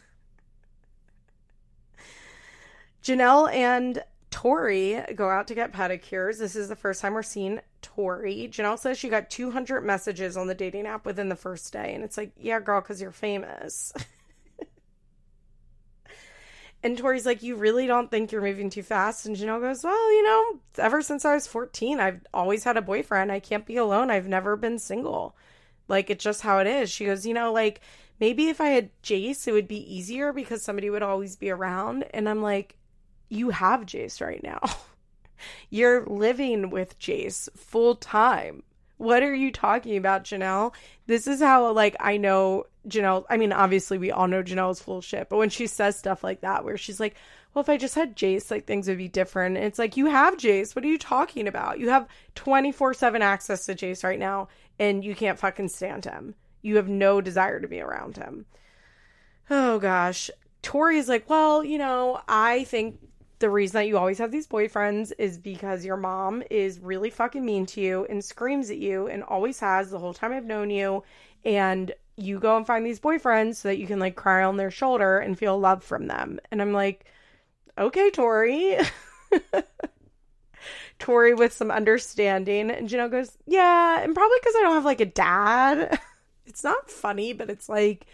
Jenelle 3.03 3.53
and 3.53 4.01
Tori 4.31 5.03
go 5.15 5.29
out 5.29 5.47
to 5.47 5.55
get 5.55 5.73
pedicures. 5.73 6.37
This 6.37 6.55
is 6.55 6.69
the 6.69 6.77
first 6.77 7.01
time 7.01 7.13
we're 7.13 7.23
seeing 7.23 7.59
Tori. 7.81 8.49
Jenelle 8.49 8.79
says 8.79 8.97
she 8.97 9.09
got 9.09 9.29
200 9.29 9.81
messages 9.81 10.37
on 10.37 10.47
the 10.47 10.55
dating 10.55 10.87
app 10.87 11.05
within 11.05 11.27
the 11.27 11.35
first 11.35 11.73
day. 11.73 11.93
And 11.93 12.05
it's 12.05 12.17
like, 12.17 12.31
yeah, 12.39 12.61
girl, 12.61 12.79
because 12.79 13.01
you're 13.01 13.11
famous. 13.11 13.91
And 16.81 16.97
Tori's 16.97 17.25
like, 17.25 17.43
You 17.43 17.55
really 17.55 17.87
don't 17.87 18.09
think 18.09 18.31
you're 18.31 18.41
moving 18.41 18.69
too 18.69 18.83
fast? 18.83 19.25
And 19.25 19.35
Jenelle 19.35 19.61
goes, 19.61 19.83
Well, 19.83 20.13
you 20.13 20.23
know, 20.23 20.59
ever 20.77 21.01
since 21.01 21.25
I 21.25 21.33
was 21.33 21.47
14, 21.47 21.99
I've 21.99 22.21
always 22.33 22.63
had 22.63 22.77
a 22.77 22.81
boyfriend. 22.81 23.31
I 23.31 23.39
can't 23.39 23.65
be 23.65 23.77
alone. 23.77 24.09
I've 24.09 24.27
never 24.27 24.55
been 24.55 24.79
single. 24.79 25.35
Like, 25.87 26.09
it's 26.09 26.23
just 26.23 26.41
how 26.41 26.59
it 26.59 26.67
is. 26.67 26.89
She 26.89 27.05
goes, 27.05 27.25
You 27.25 27.33
know, 27.33 27.51
like, 27.51 27.81
maybe 28.19 28.47
if 28.47 28.61
I 28.61 28.67
had 28.67 28.89
Jace, 29.03 29.47
it 29.47 29.51
would 29.51 29.67
be 29.67 29.93
easier 29.93 30.31
because 30.31 30.61
somebody 30.61 30.89
would 30.89 31.03
always 31.03 31.35
be 31.35 31.49
around. 31.49 32.05
And 32.13 32.29
I'm 32.29 32.41
like, 32.41 32.77
You 33.27 33.49
have 33.49 33.81
Jace 33.81 34.21
right 34.25 34.41
now. 34.41 34.61
you're 35.69 36.05
living 36.05 36.69
with 36.69 36.97
Jace 36.99 37.49
full 37.57 37.95
time. 37.95 38.63
What 38.99 39.23
are 39.23 39.33
you 39.33 39.49
talking 39.49 39.95
about, 39.95 40.25
Jenelle? 40.25 40.73
This 41.07 41.25
is 41.25 41.39
how, 41.41 41.71
like, 41.71 41.95
I 42.01 42.17
know 42.17 42.65
Jenelle, 42.85 43.23
I 43.29 43.37
mean, 43.37 43.53
obviously 43.53 43.97
we 43.97 44.11
all 44.11 44.27
know 44.27 44.43
Jenelle's 44.43 44.81
full 44.81 44.99
shit, 44.99 45.29
but 45.29 45.37
when 45.37 45.49
she 45.49 45.67
says 45.67 45.97
stuff 45.97 46.21
like 46.21 46.41
that, 46.41 46.65
where 46.65 46.75
she's 46.75 46.99
like, 46.99 47.15
well, 47.53 47.61
if 47.61 47.69
I 47.69 47.77
just 47.77 47.95
had 47.95 48.17
Jace, 48.17 48.51
like 48.51 48.65
things 48.65 48.89
would 48.89 48.97
be 48.97 49.07
different. 49.07 49.55
And 49.55 49.65
it's 49.65 49.79
like, 49.79 49.95
you 49.95 50.07
have 50.07 50.35
Jace. 50.35 50.75
What 50.75 50.83
are 50.83 50.89
you 50.89 50.97
talking 50.97 51.47
about? 51.47 51.79
You 51.79 51.89
have 51.89 52.09
24 52.35 52.93
7 52.93 53.21
access 53.21 53.65
to 53.65 53.73
Jace 53.73 54.03
right 54.03 54.19
now, 54.19 54.49
and 54.77 55.03
you 55.03 55.15
can't 55.15 55.39
fucking 55.39 55.69
stand 55.69 56.03
him. 56.03 56.35
You 56.61 56.75
have 56.75 56.89
no 56.89 57.21
desire 57.21 57.61
to 57.61 57.69
be 57.69 57.79
around 57.79 58.17
him. 58.17 58.45
Oh 59.49 59.79
gosh. 59.79 60.29
Tori's 60.61 61.07
like, 61.07 61.29
well, 61.29 61.63
you 61.63 61.77
know, 61.77 62.21
I 62.27 62.65
think 62.65 62.99
the 63.39 63.49
reason 63.49 63.79
that 63.79 63.87
you 63.87 63.97
always 63.97 64.17
have 64.17 64.31
these 64.31 64.47
boyfriends 64.47 65.11
is 65.17 65.37
because 65.37 65.85
your 65.85 65.97
mom 65.97 66.43
is 66.51 66.79
really 66.79 67.09
fucking 67.09 67.45
mean 67.45 67.65
to 67.67 67.81
you 67.81 68.05
and 68.09 68.23
screams 68.23 68.69
at 68.69 68.77
you 68.77 69.07
and 69.07 69.23
always 69.23 69.59
has 69.59 69.89
the 69.89 69.99
whole 69.99 70.13
time 70.13 70.33
I've 70.33 70.45
known 70.45 70.69
you. 70.69 71.03
And 71.45 71.93
you 72.17 72.39
go 72.39 72.57
and 72.57 72.67
find 72.67 72.85
these 72.85 72.99
boyfriends 72.99 73.55
so 73.55 73.69
that 73.69 73.77
you 73.77 73.87
can 73.87 73.99
like 73.99 74.17
cry 74.17 74.43
on 74.43 74.57
their 74.57 74.71
shoulder 74.71 75.19
and 75.19 75.39
feel 75.39 75.57
love 75.57 75.83
from 75.83 76.07
them. 76.07 76.39
And 76.51 76.61
I'm 76.61 76.73
like, 76.73 77.05
okay, 77.77 78.11
Tori. 78.11 78.77
Tori 80.99 81.33
with 81.33 81.53
some 81.53 81.71
understanding. 81.71 82.69
And 82.69 82.89
Jenelle 82.89 83.09
goes, 83.09 83.37
yeah. 83.47 84.01
And 84.01 84.13
probably 84.13 84.37
because 84.41 84.55
I 84.57 84.61
don't 84.61 84.73
have 84.73 84.85
like 84.85 84.99
a 84.99 85.05
dad. 85.05 85.97
it's 86.45 86.63
not 86.63 86.91
funny, 86.91 87.31
but 87.31 87.49
it's 87.49 87.69
like, 87.69 88.05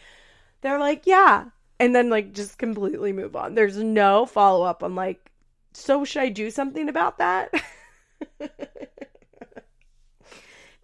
they're 0.61 0.79
like, 0.79 1.07
yeah. 1.07 1.45
And 1.79 1.95
then 1.95 2.09
like 2.09 2.33
just 2.33 2.57
completely 2.57 3.11
move 3.11 3.35
on. 3.35 3.55
There's 3.55 3.77
no 3.77 4.25
follow 4.25 4.65
up 4.65 4.83
on 4.83 4.95
like, 4.95 5.31
so 5.73 6.05
should 6.05 6.21
I 6.21 6.29
do 6.29 6.49
something 6.49 6.87
about 6.87 7.17
that? 7.17 7.53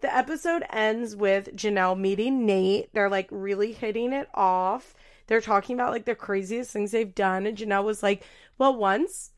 The 0.02 0.14
episode 0.14 0.64
ends 0.68 1.14
with 1.14 1.54
Jenelle 1.54 1.96
meeting 1.96 2.44
Nate. 2.44 2.92
They're 2.92 3.08
like 3.08 3.28
really 3.30 3.72
hitting 3.72 4.12
it 4.12 4.28
off. 4.34 4.94
They're 5.28 5.40
talking 5.40 5.74
about 5.74 5.92
like 5.92 6.06
the 6.06 6.16
craziest 6.16 6.72
things 6.72 6.90
they've 6.90 7.14
done. 7.14 7.46
And 7.46 7.56
Jenelle 7.56 7.84
was 7.84 8.02
like, 8.02 8.24
Well, 8.58 8.74
once 8.74 9.30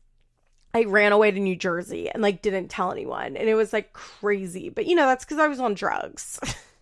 I 0.73 0.85
ran 0.85 1.11
away 1.11 1.29
to 1.29 1.39
New 1.39 1.55
Jersey 1.55 2.09
and 2.09 2.23
like 2.23 2.41
didn't 2.41 2.69
tell 2.69 2.91
anyone. 2.91 3.37
And 3.37 3.47
it 3.47 3.53
was 3.53 3.73
like 3.73 3.93
crazy. 3.93 4.69
But 4.69 4.87
you 4.87 4.95
know, 4.95 5.05
that's 5.05 5.23
because 5.23 5.37
I 5.37 5.47
was 5.47 5.59
on 5.59 5.75
drugs. 5.75 6.39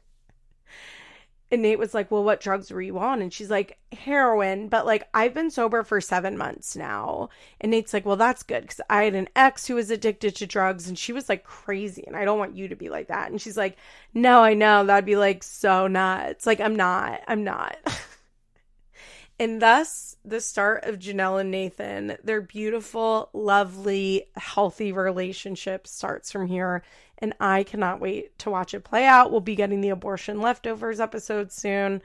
And 1.53 1.61
Nate 1.61 1.77
was 1.77 1.93
like, 1.93 2.09
Well, 2.09 2.23
what 2.23 2.41
drugs 2.41 2.71
were 2.71 2.81
you 2.81 2.97
on? 2.97 3.21
And 3.21 3.31
she's 3.31 3.51
like, 3.51 3.77
Heroin. 3.91 4.69
But 4.69 4.87
like, 4.87 5.07
I've 5.13 5.35
been 5.35 5.51
sober 5.51 5.83
for 5.83 6.01
seven 6.01 6.35
months 6.35 6.75
now. 6.75 7.29
And 7.61 7.69
Nate's 7.69 7.93
like, 7.93 8.07
Well, 8.07 8.15
that's 8.15 8.41
good. 8.41 8.67
Cause 8.67 8.81
I 8.89 9.03
had 9.03 9.13
an 9.13 9.29
ex 9.35 9.67
who 9.67 9.75
was 9.75 9.91
addicted 9.91 10.35
to 10.37 10.47
drugs 10.47 10.87
and 10.87 10.97
she 10.97 11.13
was 11.13 11.29
like 11.29 11.43
crazy. 11.43 12.05
And 12.07 12.15
I 12.15 12.25
don't 12.25 12.39
want 12.39 12.57
you 12.57 12.69
to 12.69 12.75
be 12.75 12.89
like 12.89 13.09
that. 13.09 13.29
And 13.29 13.39
she's 13.39 13.55
like, 13.55 13.77
No, 14.15 14.41
I 14.41 14.55
know. 14.55 14.83
That'd 14.83 15.05
be 15.05 15.15
like 15.15 15.43
so 15.43 15.85
nuts. 15.85 16.47
Like, 16.47 16.59
I'm 16.59 16.75
not. 16.75 17.21
I'm 17.27 17.43
not. 17.43 17.77
and 19.39 19.61
thus, 19.61 20.15
the 20.25 20.41
start 20.41 20.85
of 20.85 20.97
Jenelle 20.97 21.39
and 21.39 21.51
Nathan, 21.51 22.17
their 22.23 22.41
beautiful, 22.41 23.29
lovely, 23.31 24.25
healthy 24.37 24.91
relationship 24.91 25.85
starts 25.85 26.31
from 26.31 26.47
here 26.47 26.81
and 27.23 27.33
I 27.39 27.63
cannot 27.63 28.01
wait 28.01 28.37
to 28.39 28.49
watch 28.49 28.73
it 28.73 28.83
play 28.83 29.05
out. 29.05 29.31
We'll 29.31 29.39
be 29.39 29.55
getting 29.55 29.79
the 29.79 29.91
abortion 29.91 30.41
leftovers 30.41 30.99
episode 30.99 31.53
soon. 31.53 32.01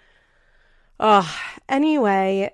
Oh, 1.01 1.29
anyway, 1.69 2.53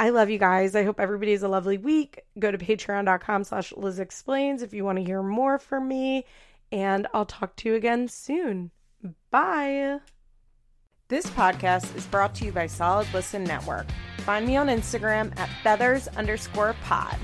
I 0.00 0.08
love 0.08 0.30
you 0.30 0.38
guys. 0.38 0.74
I 0.74 0.84
hope 0.84 0.98
everybody 0.98 1.32
has 1.32 1.42
a 1.42 1.48
lovely 1.48 1.76
week. 1.76 2.22
Go 2.38 2.50
to 2.50 2.56
patreon.com 2.56 3.44
slash 3.44 3.74
Liz 3.76 3.98
Explains 3.98 4.62
if 4.62 4.72
you 4.72 4.82
want 4.82 4.96
to 4.96 5.04
hear 5.04 5.22
more 5.22 5.58
from 5.58 5.86
me. 5.86 6.24
And 6.72 7.06
I'll 7.12 7.26
talk 7.26 7.54
to 7.56 7.68
you 7.68 7.74
again 7.74 8.08
soon. 8.08 8.70
Bye. 9.30 9.98
This 11.08 11.26
podcast 11.26 11.94
is 11.94 12.06
brought 12.06 12.34
to 12.36 12.46
you 12.46 12.52
by 12.52 12.66
Solid 12.66 13.12
Listen 13.12 13.44
Network. 13.44 13.88
Find 14.20 14.46
me 14.46 14.56
on 14.56 14.68
Instagram 14.68 15.38
at 15.38 15.50
feathers 15.62 16.08
underscore 16.16 16.74
pod. 16.82 17.18